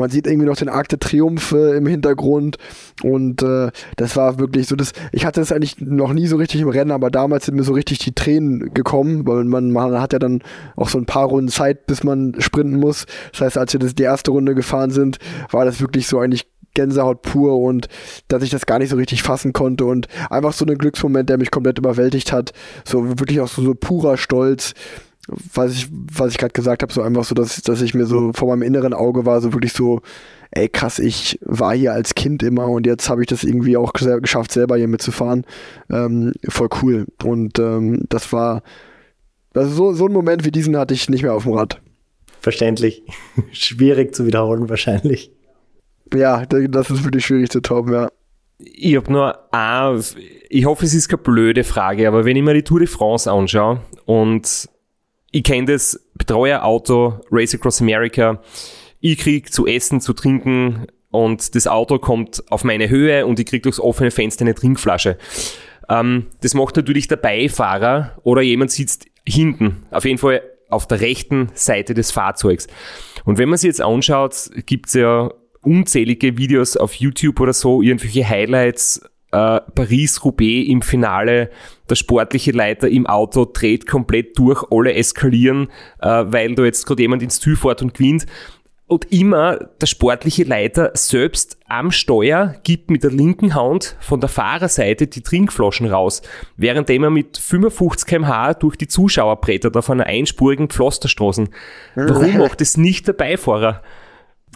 Man 0.00 0.10
sieht 0.10 0.26
irgendwie 0.26 0.46
noch 0.46 0.56
den 0.56 0.68
Arc 0.68 0.88
de 0.88 0.98
Triomphe 0.98 1.74
im 1.76 1.86
Hintergrund 1.86 2.56
und 3.02 3.42
äh, 3.42 3.70
das 3.96 4.16
war 4.16 4.38
wirklich 4.38 4.66
so, 4.66 4.74
das, 4.74 4.92
ich 5.12 5.26
hatte 5.26 5.40
es 5.40 5.52
eigentlich 5.52 5.80
noch 5.80 6.12
nie 6.12 6.26
so 6.26 6.36
richtig 6.36 6.62
im 6.62 6.68
Rennen, 6.68 6.90
aber 6.90 7.10
damals 7.10 7.46
sind 7.46 7.56
mir 7.56 7.64
so 7.64 7.74
richtig 7.74 7.98
die 7.98 8.14
Tränen 8.14 8.72
gekommen, 8.72 9.26
weil 9.26 9.44
man, 9.44 9.70
man 9.70 10.00
hat 10.00 10.14
ja 10.14 10.18
dann 10.18 10.42
auch 10.74 10.88
so 10.88 10.98
ein 10.98 11.06
paar 11.06 11.26
Runden 11.26 11.50
Zeit, 11.50 11.86
bis 11.86 12.02
man 12.02 12.34
sprinten 12.38 12.80
muss. 12.80 13.04
Das 13.32 13.42
heißt, 13.42 13.58
als 13.58 13.72
wir 13.74 13.80
das 13.80 13.94
die 13.94 14.02
erste 14.02 14.30
Runde 14.30 14.54
gefahren 14.54 14.90
sind, 14.90 15.18
war 15.50 15.64
das 15.64 15.80
wirklich 15.80 16.06
so 16.06 16.18
eigentlich 16.18 16.46
Gänsehaut 16.74 17.22
pur 17.22 17.58
und 17.58 17.88
dass 18.28 18.42
ich 18.42 18.50
das 18.50 18.66
gar 18.66 18.78
nicht 18.78 18.90
so 18.90 18.96
richtig 18.96 19.22
fassen 19.22 19.52
konnte 19.52 19.84
und 19.84 20.06
einfach 20.30 20.52
so 20.52 20.64
ein 20.64 20.78
Glücksmoment, 20.78 21.28
der 21.28 21.38
mich 21.38 21.50
komplett 21.50 21.78
überwältigt 21.78 22.32
hat. 22.32 22.52
So 22.84 23.18
wirklich 23.18 23.40
auch 23.40 23.48
so, 23.48 23.62
so 23.62 23.74
purer 23.74 24.16
Stolz, 24.16 24.74
was 25.54 25.72
ich, 25.72 25.88
was 25.90 26.32
ich 26.32 26.38
gerade 26.38 26.52
gesagt 26.52 26.82
habe, 26.82 26.92
so 26.92 27.02
einfach 27.02 27.24
so, 27.24 27.34
dass, 27.34 27.62
dass 27.62 27.82
ich 27.82 27.94
mir 27.94 28.06
so 28.06 28.32
vor 28.32 28.48
meinem 28.48 28.62
inneren 28.62 28.94
Auge 28.94 29.26
war, 29.26 29.40
so 29.40 29.52
wirklich 29.52 29.72
so, 29.72 30.00
ey 30.50 30.68
krass, 30.68 30.98
ich 30.98 31.38
war 31.42 31.74
hier 31.74 31.92
als 31.92 32.14
Kind 32.14 32.42
immer 32.42 32.66
und 32.68 32.86
jetzt 32.86 33.08
habe 33.08 33.22
ich 33.22 33.28
das 33.28 33.44
irgendwie 33.44 33.76
auch 33.76 33.92
geschafft, 33.92 34.52
selber 34.52 34.76
hier 34.76 34.88
mitzufahren. 34.88 35.44
Ähm, 35.90 36.32
voll 36.48 36.68
cool. 36.82 37.06
Und 37.24 37.58
ähm, 37.58 38.04
das 38.08 38.32
war, 38.32 38.62
also 39.54 39.70
so, 39.70 39.92
so 39.92 40.06
ein 40.06 40.12
Moment 40.12 40.44
wie 40.44 40.50
diesen 40.50 40.76
hatte 40.76 40.94
ich 40.94 41.08
nicht 41.08 41.22
mehr 41.22 41.34
auf 41.34 41.44
dem 41.44 41.52
Rad. 41.52 41.80
Verständlich. 42.40 43.02
Schwierig 43.52 44.14
zu 44.14 44.26
wiederholen 44.26 44.68
wahrscheinlich. 44.68 45.30
Ja, 46.12 46.44
das 46.46 46.90
ist 46.90 47.04
wirklich 47.04 47.24
schwierig 47.24 47.50
zu 47.50 47.60
toppen, 47.60 47.92
ja. 47.92 48.08
Ich 48.58 48.96
habe 48.96 49.10
nur 49.10 49.54
eine, 49.54 50.02
ich 50.48 50.66
hoffe, 50.66 50.84
es 50.84 50.92
ist 50.92 51.08
keine 51.08 51.22
blöde 51.22 51.64
Frage, 51.64 52.06
aber 52.08 52.24
wenn 52.24 52.36
ich 52.36 52.42
mir 52.42 52.52
die 52.52 52.62
Tour 52.62 52.80
de 52.80 52.88
France 52.88 53.30
anschaue 53.30 53.80
und 54.04 54.68
ich 55.30 55.42
kenne 55.42 55.72
das 55.72 56.00
Betreuerauto 56.14 57.20
Race 57.30 57.54
Across 57.54 57.80
America, 57.80 58.42
ich 59.00 59.18
krieg 59.18 59.52
zu 59.52 59.66
essen, 59.66 60.00
zu 60.00 60.12
trinken 60.12 60.86
und 61.10 61.54
das 61.54 61.66
Auto 61.66 61.98
kommt 61.98 62.42
auf 62.50 62.64
meine 62.64 62.88
Höhe 62.88 63.26
und 63.26 63.38
ich 63.40 63.46
krieg 63.46 63.62
durchs 63.62 63.80
offene 63.80 64.10
Fenster 64.10 64.42
eine 64.42 64.54
Trinkflasche. 64.54 65.16
Ähm, 65.88 66.26
das 66.40 66.54
macht 66.54 66.76
natürlich 66.76 67.08
der 67.08 67.16
Beifahrer 67.16 68.18
oder 68.22 68.42
jemand 68.42 68.70
sitzt 68.70 69.06
hinten, 69.26 69.86
auf 69.90 70.04
jeden 70.04 70.18
Fall 70.18 70.42
auf 70.68 70.86
der 70.86 71.00
rechten 71.00 71.50
Seite 71.54 71.94
des 71.94 72.12
Fahrzeugs. 72.12 72.68
Und 73.24 73.38
wenn 73.38 73.48
man 73.48 73.58
sich 73.58 73.68
jetzt 73.68 73.80
anschaut, 73.80 74.50
gibt's 74.66 74.94
ja 74.94 75.30
unzählige 75.62 76.38
Videos 76.38 76.76
auf 76.76 76.94
YouTube 76.94 77.40
oder 77.40 77.52
so, 77.52 77.82
irgendwelche 77.82 78.26
Highlights, 78.28 79.02
äh, 79.32 79.60
Paris-Roubaix 79.74 80.68
im 80.68 80.82
Finale, 80.82 81.50
der 81.88 81.94
sportliche 81.94 82.52
Leiter 82.52 82.88
im 82.88 83.06
Auto 83.06 83.44
dreht 83.44 83.86
komplett 83.86 84.38
durch, 84.38 84.64
alle 84.70 84.94
eskalieren, 84.94 85.68
äh, 86.00 86.24
weil 86.26 86.54
da 86.54 86.64
jetzt 86.64 86.86
gerade 86.86 87.02
jemand 87.02 87.22
ins 87.22 87.40
Ziel 87.40 87.56
fährt 87.56 87.82
und 87.82 87.94
gewinnt. 87.94 88.26
Und 88.86 89.12
immer 89.12 89.56
der 89.80 89.86
sportliche 89.86 90.42
Leiter 90.42 90.90
selbst 90.94 91.58
am 91.68 91.92
Steuer 91.92 92.56
gibt 92.64 92.90
mit 92.90 93.04
der 93.04 93.12
linken 93.12 93.54
Hand 93.54 93.94
von 94.00 94.18
der 94.18 94.28
Fahrerseite 94.28 95.06
die 95.06 95.22
Trinkflaschen 95.22 95.86
raus, 95.86 96.22
währenddem 96.56 97.04
er 97.04 97.10
mit 97.10 97.38
55 97.38 98.08
kmh 98.08 98.54
durch 98.54 98.74
die 98.74 98.88
Zuschauer 98.88 99.40
brettert 99.40 99.76
auf 99.76 99.90
einer 99.90 100.06
einspurigen 100.06 100.68
Pflasterstraße. 100.68 101.44
Warum 101.94 102.38
macht 102.38 102.60
es 102.60 102.76
nicht 102.76 103.06
der 103.06 103.12
Beifahrer? 103.12 103.80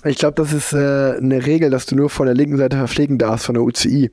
Ich 0.03 0.19
glaube, 0.19 0.35
das 0.35 0.53
ist 0.53 0.73
äh, 0.73 1.17
eine 1.17 1.47
Regel, 1.47 1.71
dass 1.71 1.87
du 1.87 1.95
nur 1.95 2.11
von 2.11 2.27
der 2.27 2.35
linken 2.35 2.57
Seite 2.57 2.77
verpflegen 2.77 3.19
darfst, 3.19 3.47
von 3.47 3.55
der 3.55 3.63
UCI. 3.63 4.11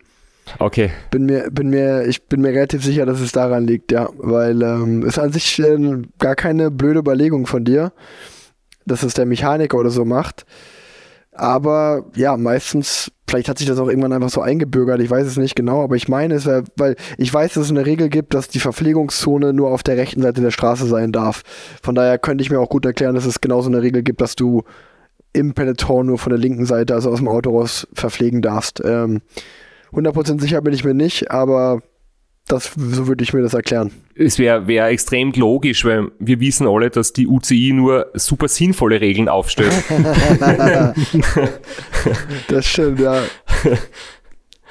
Okay. 0.60 0.92
Bin 1.12 1.26
mir, 1.26 1.50
bin 1.52 1.70
mir, 1.70 2.06
ich 2.08 2.24
bin 2.24 2.42
mir 2.42 2.50
relativ 2.50 2.84
sicher, 2.84 3.06
dass 3.06 3.20
es 3.20 3.32
daran 3.32 3.66
liegt, 3.66 3.92
ja. 3.92 4.10
Weil 4.18 4.62
ähm, 4.62 5.06
ist 5.06 5.20
an 5.20 5.32
sich 5.32 5.60
äh, 5.60 6.02
gar 6.20 6.36
keine 6.36 6.72
blöde 6.72 7.00
Überlegung 7.00 7.48
von 7.48 7.64
dir, 7.64 7.92
dass 8.86 9.04
es 9.04 9.14
der 9.14 9.26
Mechaniker 9.26 9.78
oder 9.78 9.92
so 9.92 10.06
macht. 10.06 10.46
Aber 11.34 12.06
ja, 12.16 12.36
meistens, 12.36 13.12
vielleicht 13.28 13.48
hat 13.48 13.58
sich 13.58 13.68
das 13.68 13.80
auch 13.80 13.88
irgendwann 13.88 14.12
einfach 14.12 14.30
so 14.30 14.42
eingebürgert, 14.42 15.00
ich 15.00 15.10
weiß 15.10 15.26
es 15.26 15.38
nicht 15.38 15.56
genau, 15.56 15.82
aber 15.82 15.96
ich 15.96 16.10
meine 16.10 16.36
es, 16.36 16.46
weil 16.76 16.98
ich 17.18 17.34
weiß, 17.34 17.54
dass 17.54 17.66
es 17.66 17.70
eine 17.70 17.86
Regel 17.86 18.10
gibt, 18.10 18.34
dass 18.34 18.50
die 18.50 18.60
Verpflegungszone 18.60 19.54
nur 19.54 19.70
auf 19.70 19.82
der 19.82 19.96
rechten 19.96 20.22
Seite 20.22 20.42
der 20.42 20.52
Straße 20.52 20.86
sein 20.88 21.14
darf. 21.14 21.44
Von 21.82 21.96
daher 21.96 22.20
könnte 22.20 22.42
ich 22.42 22.52
mir 22.52 22.60
auch 22.60 22.70
gut 22.70 22.86
erklären, 22.86 23.16
dass 23.16 23.26
es 23.26 23.40
genauso 23.40 23.70
eine 23.70 23.82
Regel 23.82 24.04
gibt, 24.04 24.20
dass 24.20 24.36
du 24.36 24.64
im 25.34 25.54
Peloton 25.54 26.08
nur 26.08 26.18
von 26.18 26.32
der 26.32 26.40
linken 26.40 26.66
Seite, 26.66 26.94
also 26.94 27.10
aus 27.10 27.20
dem 27.20 27.30
Auto 27.30 27.58
raus, 27.58 27.88
verpflegen 27.94 28.42
darfst. 28.42 28.82
Ähm, 28.84 29.22
100% 29.94 30.40
sicher 30.42 30.62
bin 30.62 30.74
ich 30.74 30.84
mir 30.84 30.94
nicht, 30.94 31.30
aber 31.32 31.82
Das, 32.48 32.72
so 32.76 33.08
würde 33.08 33.24
ich 33.24 33.34
mir 33.34 33.42
das 33.44 33.54
erklären. 33.54 33.92
Es 34.16 34.40
wäre 34.40 34.68
wär 34.68 34.88
extrem 34.88 35.32
logisch, 35.34 35.86
weil 35.86 36.12
wir 36.20 36.40
wissen 36.40 36.68
alle, 36.68 36.90
dass 36.90 37.14
die 37.14 37.28
UCI 37.28 37.72
nur 37.74 38.08
super 38.16 38.48
sinnvolle 38.48 39.00
Regeln 39.00 39.30
aufstellt. 39.30 39.72
Das 42.48 42.66
stimmt, 42.66 43.00
ja. 43.00 43.22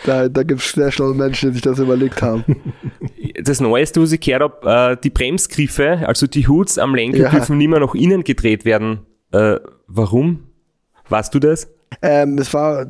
Da, 0.04 0.28
da 0.28 0.42
gibt 0.42 0.60
es 0.60 0.72
sehr 0.72 0.90
schlaue 0.90 1.14
Menschen, 1.14 1.50
die 1.50 1.54
sich 1.54 1.62
das 1.62 1.78
überlegt 1.78 2.22
haben. 2.22 2.44
Das 3.42 3.60
Neueste, 3.60 4.00
was 4.00 4.12
ich 4.12 4.20
gehört 4.20 4.42
habe, 4.42 4.92
äh, 4.92 4.96
die 5.02 5.10
Bremsgriffe, 5.10 6.06
also 6.06 6.26
die 6.26 6.48
Hoods 6.48 6.78
am 6.78 6.94
Lenker, 6.94 7.18
Ja. 7.18 7.30
dürfen 7.30 7.58
nicht 7.58 7.68
mehr 7.68 7.80
nach 7.80 7.94
innen 7.94 8.24
gedreht 8.24 8.64
werden. 8.64 9.00
Äh, 9.32 9.56
warum? 9.86 10.44
Weißt 11.08 11.34
du 11.34 11.38
das? 11.38 11.68
Ähm, 12.02 12.38
es 12.38 12.52
war 12.54 12.86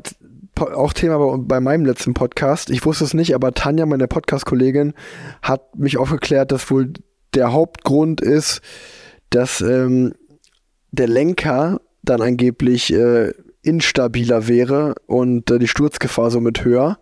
auch 0.60 0.92
Thema 0.92 1.38
bei, 1.38 1.60
meinem 1.60 1.84
letzten 1.84 2.14
Podcast. 2.14 2.70
Ich 2.70 2.84
wusste 2.84 3.04
es 3.04 3.14
nicht, 3.14 3.34
aber 3.34 3.52
Tanja, 3.52 3.86
meine 3.86 4.08
Podcast-Kollegin, 4.08 4.94
hat 5.42 5.76
mich 5.76 5.98
aufgeklärt, 5.98 6.52
dass 6.52 6.70
wohl 6.70 6.92
der 7.34 7.52
Hauptgrund 7.52 8.20
ist, 8.20 8.60
dass 9.30 9.60
ähm, 9.60 10.14
der 10.90 11.08
Lenker 11.08 11.80
dann 12.02 12.22
angeblich 12.22 12.92
äh, 12.92 13.32
instabiler 13.62 14.48
wäre 14.48 14.94
und 15.06 15.50
äh, 15.50 15.58
die 15.58 15.68
Sturzgefahr 15.68 16.30
somit 16.30 16.64
höher. 16.64 16.98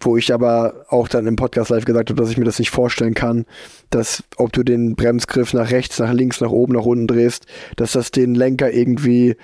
Wo 0.00 0.16
ich 0.16 0.34
aber 0.34 0.86
auch 0.88 1.06
dann 1.06 1.28
im 1.28 1.36
Podcast 1.36 1.70
live 1.70 1.84
gesagt 1.84 2.10
habe, 2.10 2.20
dass 2.20 2.30
ich 2.30 2.36
mir 2.36 2.44
das 2.44 2.58
nicht 2.58 2.70
vorstellen 2.70 3.14
kann, 3.14 3.44
dass 3.90 4.24
ob 4.36 4.52
du 4.52 4.64
den 4.64 4.96
Bremsgriff 4.96 5.54
nach 5.54 5.70
rechts, 5.70 6.00
nach 6.00 6.12
links, 6.12 6.40
nach 6.40 6.50
oben, 6.50 6.72
nach 6.72 6.84
unten 6.84 7.06
drehst, 7.06 7.46
dass 7.76 7.92
das 7.92 8.10
den 8.10 8.34
Lenker 8.34 8.72
irgendwie 8.72 9.36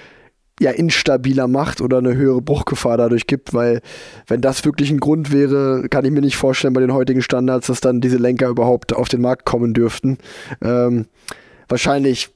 ja 0.60 0.70
instabiler 0.70 1.48
macht 1.48 1.80
oder 1.80 1.98
eine 1.98 2.14
höhere 2.14 2.42
Bruchgefahr 2.42 2.96
dadurch 2.96 3.26
gibt, 3.26 3.54
weil 3.54 3.80
wenn 4.26 4.40
das 4.40 4.64
wirklich 4.64 4.90
ein 4.90 5.00
Grund 5.00 5.32
wäre, 5.32 5.88
kann 5.88 6.04
ich 6.04 6.10
mir 6.10 6.20
nicht 6.20 6.36
vorstellen 6.36 6.74
bei 6.74 6.80
den 6.80 6.92
heutigen 6.92 7.22
Standards, 7.22 7.68
dass 7.68 7.80
dann 7.80 8.00
diese 8.00 8.18
Lenker 8.18 8.48
überhaupt 8.48 8.94
auf 8.94 9.08
den 9.08 9.20
Markt 9.20 9.44
kommen 9.44 9.74
dürften. 9.74 10.18
Ähm, 10.62 11.06
wahrscheinlich 11.68 12.30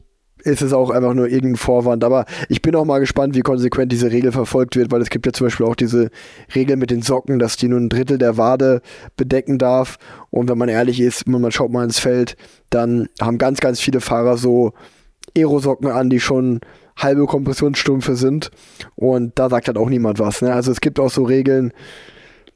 ist 0.45 0.63
es 0.63 0.73
auch 0.73 0.91
einfach 0.91 1.15
nur 1.15 1.29
irgendein 1.29 1.57
Vorwand, 1.57 2.03
aber 2.05 2.25
ich 2.49 2.63
bin 2.63 2.75
auch 2.75 2.85
mal 2.85 2.99
gespannt, 2.99 3.35
wie 3.35 3.43
konsequent 3.43 3.93
diese 3.93 4.11
Regel 4.11 4.33
verfolgt 4.33 4.77
wird, 4.77 4.91
weil 4.91 5.01
es 5.01 5.11
gibt 5.11 5.27
ja 5.27 5.33
zum 5.33 5.47
Beispiel 5.47 5.67
auch 5.67 5.77
diese 5.77 6.11
Regel 6.55 6.77
mit 6.77 6.91
den 6.91 7.03
Socken, 7.03 7.39
dass 7.39 7.57
die 7.57 7.69
nur 7.69 7.79
ein 7.79 7.89
Drittel 7.89 8.19
der 8.19 8.37
Wade 8.37 8.83
bedecken 9.17 9.59
darf 9.59 9.99
und 10.31 10.49
wenn 10.49 10.59
man 10.59 10.69
ehrlich 10.69 11.01
ist, 11.01 11.25
wenn 11.27 11.41
man 11.41 11.53
schaut 11.53 11.71
mal 11.71 11.85
ins 11.85 11.99
Feld, 11.99 12.37
dann 12.71 13.09
haben 13.21 13.39
ganz, 13.39 13.61
ganz 13.61 13.81
viele 13.81 14.01
Fahrer 14.01 14.37
so 14.37 14.73
Aerosocken 15.37 15.89
an, 15.89 16.11
die 16.11 16.21
schon 16.21 16.61
halbe 16.97 17.27
Kompressionsstumpfe 17.27 18.17
sind. 18.17 18.51
Und 18.95 19.39
da 19.39 19.49
sagt 19.49 19.69
halt 19.69 19.79
auch 19.79 19.89
niemand 19.89 20.19
was. 20.19 20.43
Ne? 20.43 20.53
Also 20.53 20.73
es 20.73 20.81
gibt 20.81 21.01
auch 21.01 21.11
so 21.11 21.25
Regeln. 21.25 21.73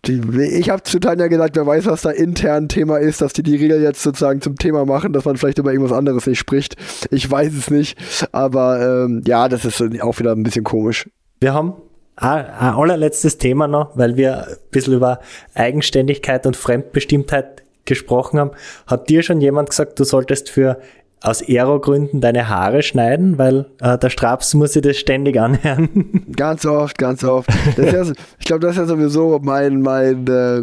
Die, 0.04 0.20
ich 0.40 0.70
habe 0.70 0.84
zu 0.84 1.00
Tanja 1.00 1.26
gesagt, 1.26 1.56
wer 1.56 1.66
weiß, 1.66 1.86
was 1.86 2.02
da 2.02 2.10
intern 2.10 2.68
Thema 2.68 2.98
ist, 2.98 3.20
dass 3.20 3.32
die 3.32 3.42
die 3.42 3.56
Regel 3.56 3.82
jetzt 3.82 4.02
sozusagen 4.02 4.40
zum 4.40 4.56
Thema 4.56 4.84
machen, 4.84 5.12
dass 5.12 5.24
man 5.24 5.36
vielleicht 5.36 5.58
über 5.58 5.72
irgendwas 5.72 5.96
anderes 5.96 6.26
nicht 6.26 6.38
spricht. 6.38 6.76
Ich 7.10 7.28
weiß 7.28 7.52
es 7.54 7.70
nicht. 7.70 7.98
Aber 8.30 9.04
ähm, 9.04 9.22
ja, 9.26 9.48
das 9.48 9.64
ist 9.64 9.82
auch 10.00 10.18
wieder 10.18 10.32
ein 10.32 10.44
bisschen 10.44 10.64
komisch. 10.64 11.08
Wir 11.40 11.54
haben 11.54 11.74
ein 12.14 12.46
ein 12.46 12.74
allerletztes 12.74 13.38
Thema 13.38 13.66
noch, 13.66 13.96
weil 13.96 14.16
wir 14.16 14.46
ein 14.46 14.56
bisschen 14.70 14.94
über 14.94 15.20
Eigenständigkeit 15.54 16.46
und 16.46 16.56
Fremdbestimmtheit 16.56 17.62
gesprochen 17.84 18.38
haben. 18.38 18.50
Hat 18.86 19.08
dir 19.08 19.22
schon 19.22 19.40
jemand 19.40 19.70
gesagt, 19.70 19.98
du 19.98 20.04
solltest 20.04 20.50
für 20.50 20.78
aus 21.22 21.42
Aero-Gründen 21.42 22.20
deine 22.20 22.48
Haare 22.48 22.82
schneiden, 22.82 23.38
weil 23.38 23.66
äh, 23.80 23.98
der 23.98 24.10
Straps 24.10 24.54
muss 24.54 24.74
sich 24.74 24.82
das 24.82 24.96
ständig 24.96 25.40
anhören. 25.40 26.24
Ganz 26.36 26.66
oft, 26.66 26.98
ganz 26.98 27.24
oft. 27.24 27.48
Das 27.76 27.92
ist 28.08 28.16
ich 28.38 28.44
glaube, 28.44 28.60
das 28.60 28.72
ist 28.72 28.78
ja 28.78 28.86
sowieso 28.86 29.40
mein, 29.42 29.80
mein 29.80 30.26
äh, 30.26 30.62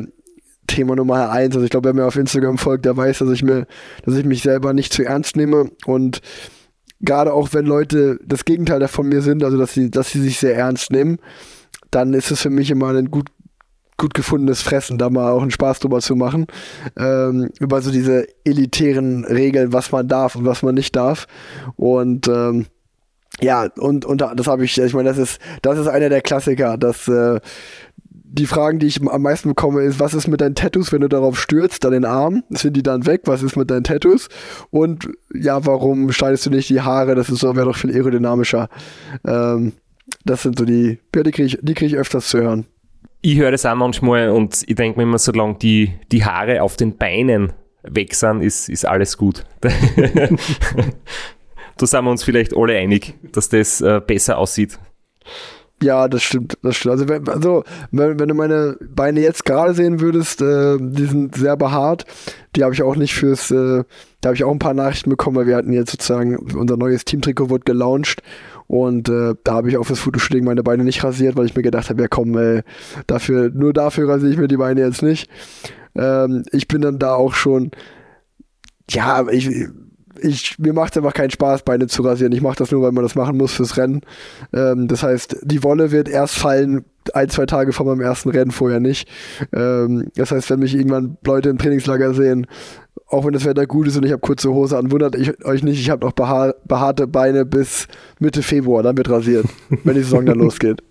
Thema 0.68 0.96
Nummer 0.96 1.30
eins. 1.32 1.56
Also 1.56 1.66
ich 1.66 1.72
glaube, 1.72 1.88
wer 1.88 1.94
mir 1.94 2.06
auf 2.06 2.16
Instagram 2.16 2.58
folgt, 2.58 2.86
der 2.86 2.96
weiß, 2.96 3.20
dass 3.20 3.30
ich 3.32 3.44
mir, 3.44 3.66
dass 4.06 4.16
ich 4.16 4.26
mich 4.26 4.44
selber 4.44 4.74
nicht 4.74 4.94
zu 4.94 5.04
ernst 5.04 5.36
nehme 5.36 5.70
und 5.86 6.22
gerade 7.02 7.34
auch 7.34 7.50
wenn 7.54 7.66
Leute 7.66 8.20
das 8.26 8.46
Gegenteil 8.46 8.80
davon 8.80 9.10
mir 9.10 9.22
sind, 9.22 9.44
also 9.44 9.58
dass 9.58 9.74
sie, 9.74 9.92
dass 9.92 10.12
sie 10.12 10.22
sich 10.22 10.40
sehr 10.40 10.56
ernst 10.56 10.92
nehmen, 10.92 11.18
dann 11.92 12.14
ist 12.14 12.32
es 12.32 12.42
für 12.42 12.50
mich 12.50 12.72
immer 12.72 12.90
ein 12.90 13.12
gut 13.12 13.28
gut 13.98 14.14
gefundenes 14.14 14.62
Fressen, 14.62 14.98
da 14.98 15.10
mal 15.10 15.32
auch 15.32 15.42
einen 15.42 15.52
Spaß 15.52 15.80
drüber 15.80 16.02
zu 16.02 16.16
machen, 16.16 16.48
ähm, 16.98 17.50
über 17.60 17.82
so 17.82 17.92
diese 17.92 18.28
elitären 18.44 19.26
Regeln, 19.26 19.74
was 19.74 19.92
man 19.92 20.08
darf 20.08 20.36
und 20.36 20.46
was 20.46 20.64
man 20.64 20.76
nicht 20.76 20.96
darf 20.96 21.28
und 21.76 22.28
ähm, 22.28 22.66
ja, 23.42 23.68
und, 23.78 24.06
und 24.06 24.22
das 24.22 24.48
habe 24.48 24.64
ich, 24.64 24.78
ich 24.78 24.94
meine, 24.94 25.10
das 25.10 25.18
ist, 25.18 25.40
das 25.64 25.80
ist 25.80 25.88
einer 25.88 26.10
der 26.10 26.22
Klassiker, 26.22 26.78
dass 26.78 27.08
äh, 27.08 27.40
die 28.34 28.48
Fragen, 28.48 28.80
die 28.80 28.88
ich 28.88 29.00
am 29.08 29.22
meisten 29.22 29.50
bekomme, 29.50 29.84
ist, 29.84 30.00
was 30.00 30.16
ist 30.16 30.28
mit 30.28 30.42
deinen 30.42 30.56
Tattoos, 30.56 30.92
wenn 30.92 31.02
du 31.02 31.08
darauf 31.08 31.40
stürzt, 31.40 31.84
den 31.84 32.04
Arm? 32.04 32.44
Sind 32.50 32.76
die 32.76 32.82
dann 32.82 33.06
weg? 33.06 33.22
Was 33.26 33.44
ist 33.44 33.56
mit 33.56 33.70
deinen 33.70 33.84
Tattoos? 33.84 34.28
Und 34.72 35.08
ja, 35.34 35.66
warum 35.68 36.12
schneidest 36.12 36.48
du 36.48 36.50
nicht 36.50 36.70
die 36.70 36.82
Haare? 36.82 37.14
Das 37.14 37.28
so, 37.28 37.56
wäre 37.56 37.68
doch 37.68 37.76
viel 37.76 37.94
aerodynamischer. 37.94 38.70
Ähm, 39.26 39.74
das 40.26 40.42
sind 40.42 40.58
so 40.58 40.66
die, 40.66 41.00
ja, 41.16 41.22
die 41.24 41.32
kriege 41.32 41.46
ich, 41.46 41.76
krieg 41.76 41.84
ich 41.84 41.96
öfters 41.96 42.28
zu 42.28 42.40
hören. 42.40 42.66
Ich 43.26 43.38
höre 43.38 43.52
das 43.52 43.66
auch 43.66 43.74
manchmal 43.74 44.32
und 44.32 44.66
ich 44.68 44.76
denke 44.76 45.00
mir 45.00 45.04
immer, 45.04 45.18
solange 45.18 45.56
die, 45.56 45.94
die 46.12 46.26
Haare 46.26 46.62
auf 46.62 46.76
den 46.76 46.98
Beinen 46.98 47.54
weg 47.82 48.16
sind, 48.16 48.42
ist, 48.42 48.68
ist 48.68 48.86
alles 48.86 49.18
gut. 49.18 49.46
da 49.62 49.70
sind 51.86 52.04
wir 52.04 52.12
uns 52.12 52.26
vielleicht 52.26 52.54
alle 52.54 52.76
einig, 52.76 53.14
dass 53.32 53.48
das 53.48 53.80
äh, 53.80 54.02
besser 54.06 54.38
aussieht. 54.38 54.78
Ja, 55.82 56.10
das 56.10 56.22
stimmt, 56.22 56.58
das 56.64 56.76
stimmt. 56.76 56.92
Also, 56.92 57.08
wenn, 57.08 57.30
also 57.30 57.64
wenn, 57.92 58.20
wenn 58.20 58.28
du 58.28 58.36
meine 58.36 58.78
Beine 58.82 59.22
jetzt 59.22 59.46
gerade 59.46 59.74
sehen 59.74 60.02
würdest, 60.02 60.42
äh, 60.42 60.78
die 60.78 61.06
sind 61.06 61.36
sehr 61.36 61.56
behaart. 61.56 62.06
Die 62.58 62.64
habe 62.66 62.74
ich 62.74 62.84
auch 62.84 62.98
nicht 62.98 63.14
fürs, 63.14 63.52
äh, 63.52 63.86
da 64.20 64.28
habe 64.28 64.36
ich 64.36 64.44
auch 64.44 64.52
ein 64.52 64.60
paar 64.60 64.74
Nachrichten 64.74 65.10
bekommen, 65.10 65.38
weil 65.38 65.48
wir 65.48 65.56
hatten 65.56 65.72
jetzt 65.72 65.92
sozusagen, 65.92 66.36
unser 66.58 66.76
neues 66.76 67.06
Teamtrikot 67.06 67.50
wurde 67.50 67.64
gelauncht 67.64 68.22
und 68.68 69.10
äh, 69.10 69.36
da 69.44 69.54
habe 69.54 69.70
ich 69.70 69.78
auch 69.78 69.84
fürs 69.84 70.00
Fotoshooting 70.00 70.44
meine 70.44 70.64
Beine 70.64 70.84
nicht 70.84 71.04
rasiert, 71.04 71.36
weil 71.36 71.46
ich 71.46 71.56
mir 71.56 71.62
gedacht 71.62 71.90
habe, 71.90 72.02
ja 72.02 72.08
komm, 72.08 72.38
ey, 72.38 72.62
dafür, 73.08 73.50
nur 73.54 73.74
dafür 73.74 74.10
rasiere 74.10 74.32
ich 74.32 74.38
mir 74.38 74.48
die 74.48 74.58
Beine 74.58 74.82
jetzt 74.82 75.04
nicht. 75.04 75.30
Ähm, 75.96 76.44
ich 76.52 76.68
bin 76.68 76.82
dann 76.82 77.00
da 77.00 77.16
auch 77.16 77.34
schon, 77.34 77.72
ja, 78.90 79.28
ich, 79.30 79.50
ich, 80.22 80.60
mir 80.60 80.74
macht 80.74 80.98
einfach 80.98 81.14
keinen 81.14 81.32
Spaß, 81.32 81.64
Beine 81.64 81.88
zu 81.88 82.02
rasieren. 82.04 82.34
Ich 82.34 82.42
mache 82.42 82.58
das 82.58 82.72
nur, 82.72 82.82
weil 82.82 82.92
man 82.92 83.04
das 83.04 83.16
machen 83.16 83.38
muss 83.38 83.54
fürs 83.54 83.78
Rennen. 83.78 84.02
Ähm, 84.54 84.88
das 84.88 85.04
heißt, 85.04 85.38
die 85.44 85.64
Wolle 85.64 85.92
wird 85.92 86.10
erst 86.10 86.36
fallen, 86.36 86.86
ein, 87.14 87.30
zwei 87.30 87.46
Tage 87.46 87.74
vor 87.74 87.86
meinem 87.86 88.02
ersten 88.02 88.30
Rennen, 88.30 88.52
vorher 88.52 88.80
nicht. 88.80 89.10
Ähm, 89.54 90.08
das 90.16 90.32
heißt, 90.32 90.50
wenn 90.50 90.60
mich 90.60 90.76
irgendwann 90.76 91.18
Leute 91.26 91.50
im 91.50 91.58
Trainingslager 91.58 92.14
sehen, 92.14 92.48
auch 93.14 93.26
wenn 93.26 93.34
das 93.34 93.46
Wetter 93.46 93.66
gut 93.66 93.88
ist 93.88 93.96
und 93.98 94.06
ich 94.06 94.12
habe 94.12 94.22
kurze 94.22 94.52
Hose 94.52 94.78
an, 94.78 94.92
wundert 94.92 95.16
ich 95.16 95.46
euch 95.46 95.64
nicht, 95.64 95.80
ich 95.80 95.90
habe 95.90 96.06
noch 96.06 96.12
behaar 96.14 96.56
behaarte 96.66 97.08
Beine 97.08 97.46
bis 97.46 97.88
Mitte 98.20 98.42
Februar, 98.42 98.84
dann 98.84 98.98
wird 98.98 99.10
rasiert, 99.10 99.46
wenn 99.84 99.96
die 99.96 100.02
Saison 100.04 100.26
dann 100.26 100.40
losgeht. 100.40 100.82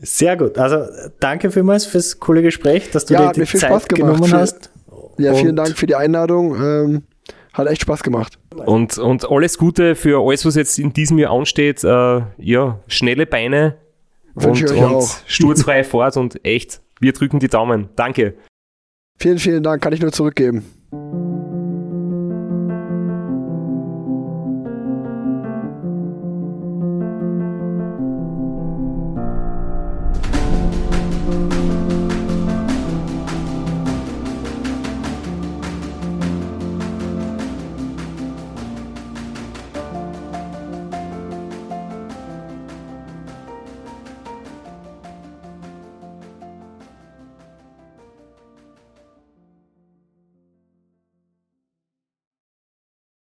Sehr 0.00 0.36
gut. 0.36 0.58
Also 0.58 0.84
danke 1.20 1.50
vielmals 1.50 1.86
fürs 1.86 2.18
coole 2.20 2.42
Gespräch, 2.42 2.90
dass 2.90 3.06
du 3.06 3.14
Ja, 3.14 3.26
hat 3.26 3.36
dir 3.36 3.40
mir 3.40 3.44
die 3.46 3.50
viel 3.50 3.60
Zeit 3.60 3.70
Spaß 3.70 3.88
gemacht. 3.88 4.14
genommen 4.16 4.32
hast. 4.32 4.70
Ja, 5.18 5.34
vielen 5.34 5.50
Und- 5.50 5.56
Dank 5.56 5.76
für 5.78 5.86
die 5.86 5.94
Einladung. 5.94 6.54
Ähm, 6.56 7.02
hat 7.52 7.68
echt 7.68 7.82
Spaß 7.82 8.02
gemacht. 8.02 8.36
Und, 8.66 8.98
und 8.98 9.30
alles 9.30 9.58
Gute 9.58 9.94
für 9.94 10.20
alles, 10.26 10.44
was 10.44 10.56
jetzt 10.56 10.76
in 10.78 10.92
diesem 10.92 11.18
Jahr 11.18 11.32
ansteht. 11.32 11.84
Äh, 11.84 12.22
ja, 12.36 12.80
schnelle 12.88 13.26
Beine 13.26 13.76
und, 14.34 14.44
Wünsche 14.44 14.64
ich 14.64 14.72
euch 14.72 14.78
und 14.82 14.94
auch. 14.96 15.08
sturzfreie 15.26 15.84
Fahrt 15.84 16.16
und 16.16 16.44
echt, 16.44 16.80
wir 16.98 17.12
drücken 17.12 17.38
die 17.38 17.46
Daumen. 17.46 17.88
Danke. 17.94 18.34
Vielen, 19.20 19.38
vielen 19.38 19.62
Dank, 19.62 19.80
kann 19.80 19.92
ich 19.92 20.00
nur 20.02 20.10
zurückgeben. 20.10 20.64
Thank 20.94 21.14
you. 21.14 21.33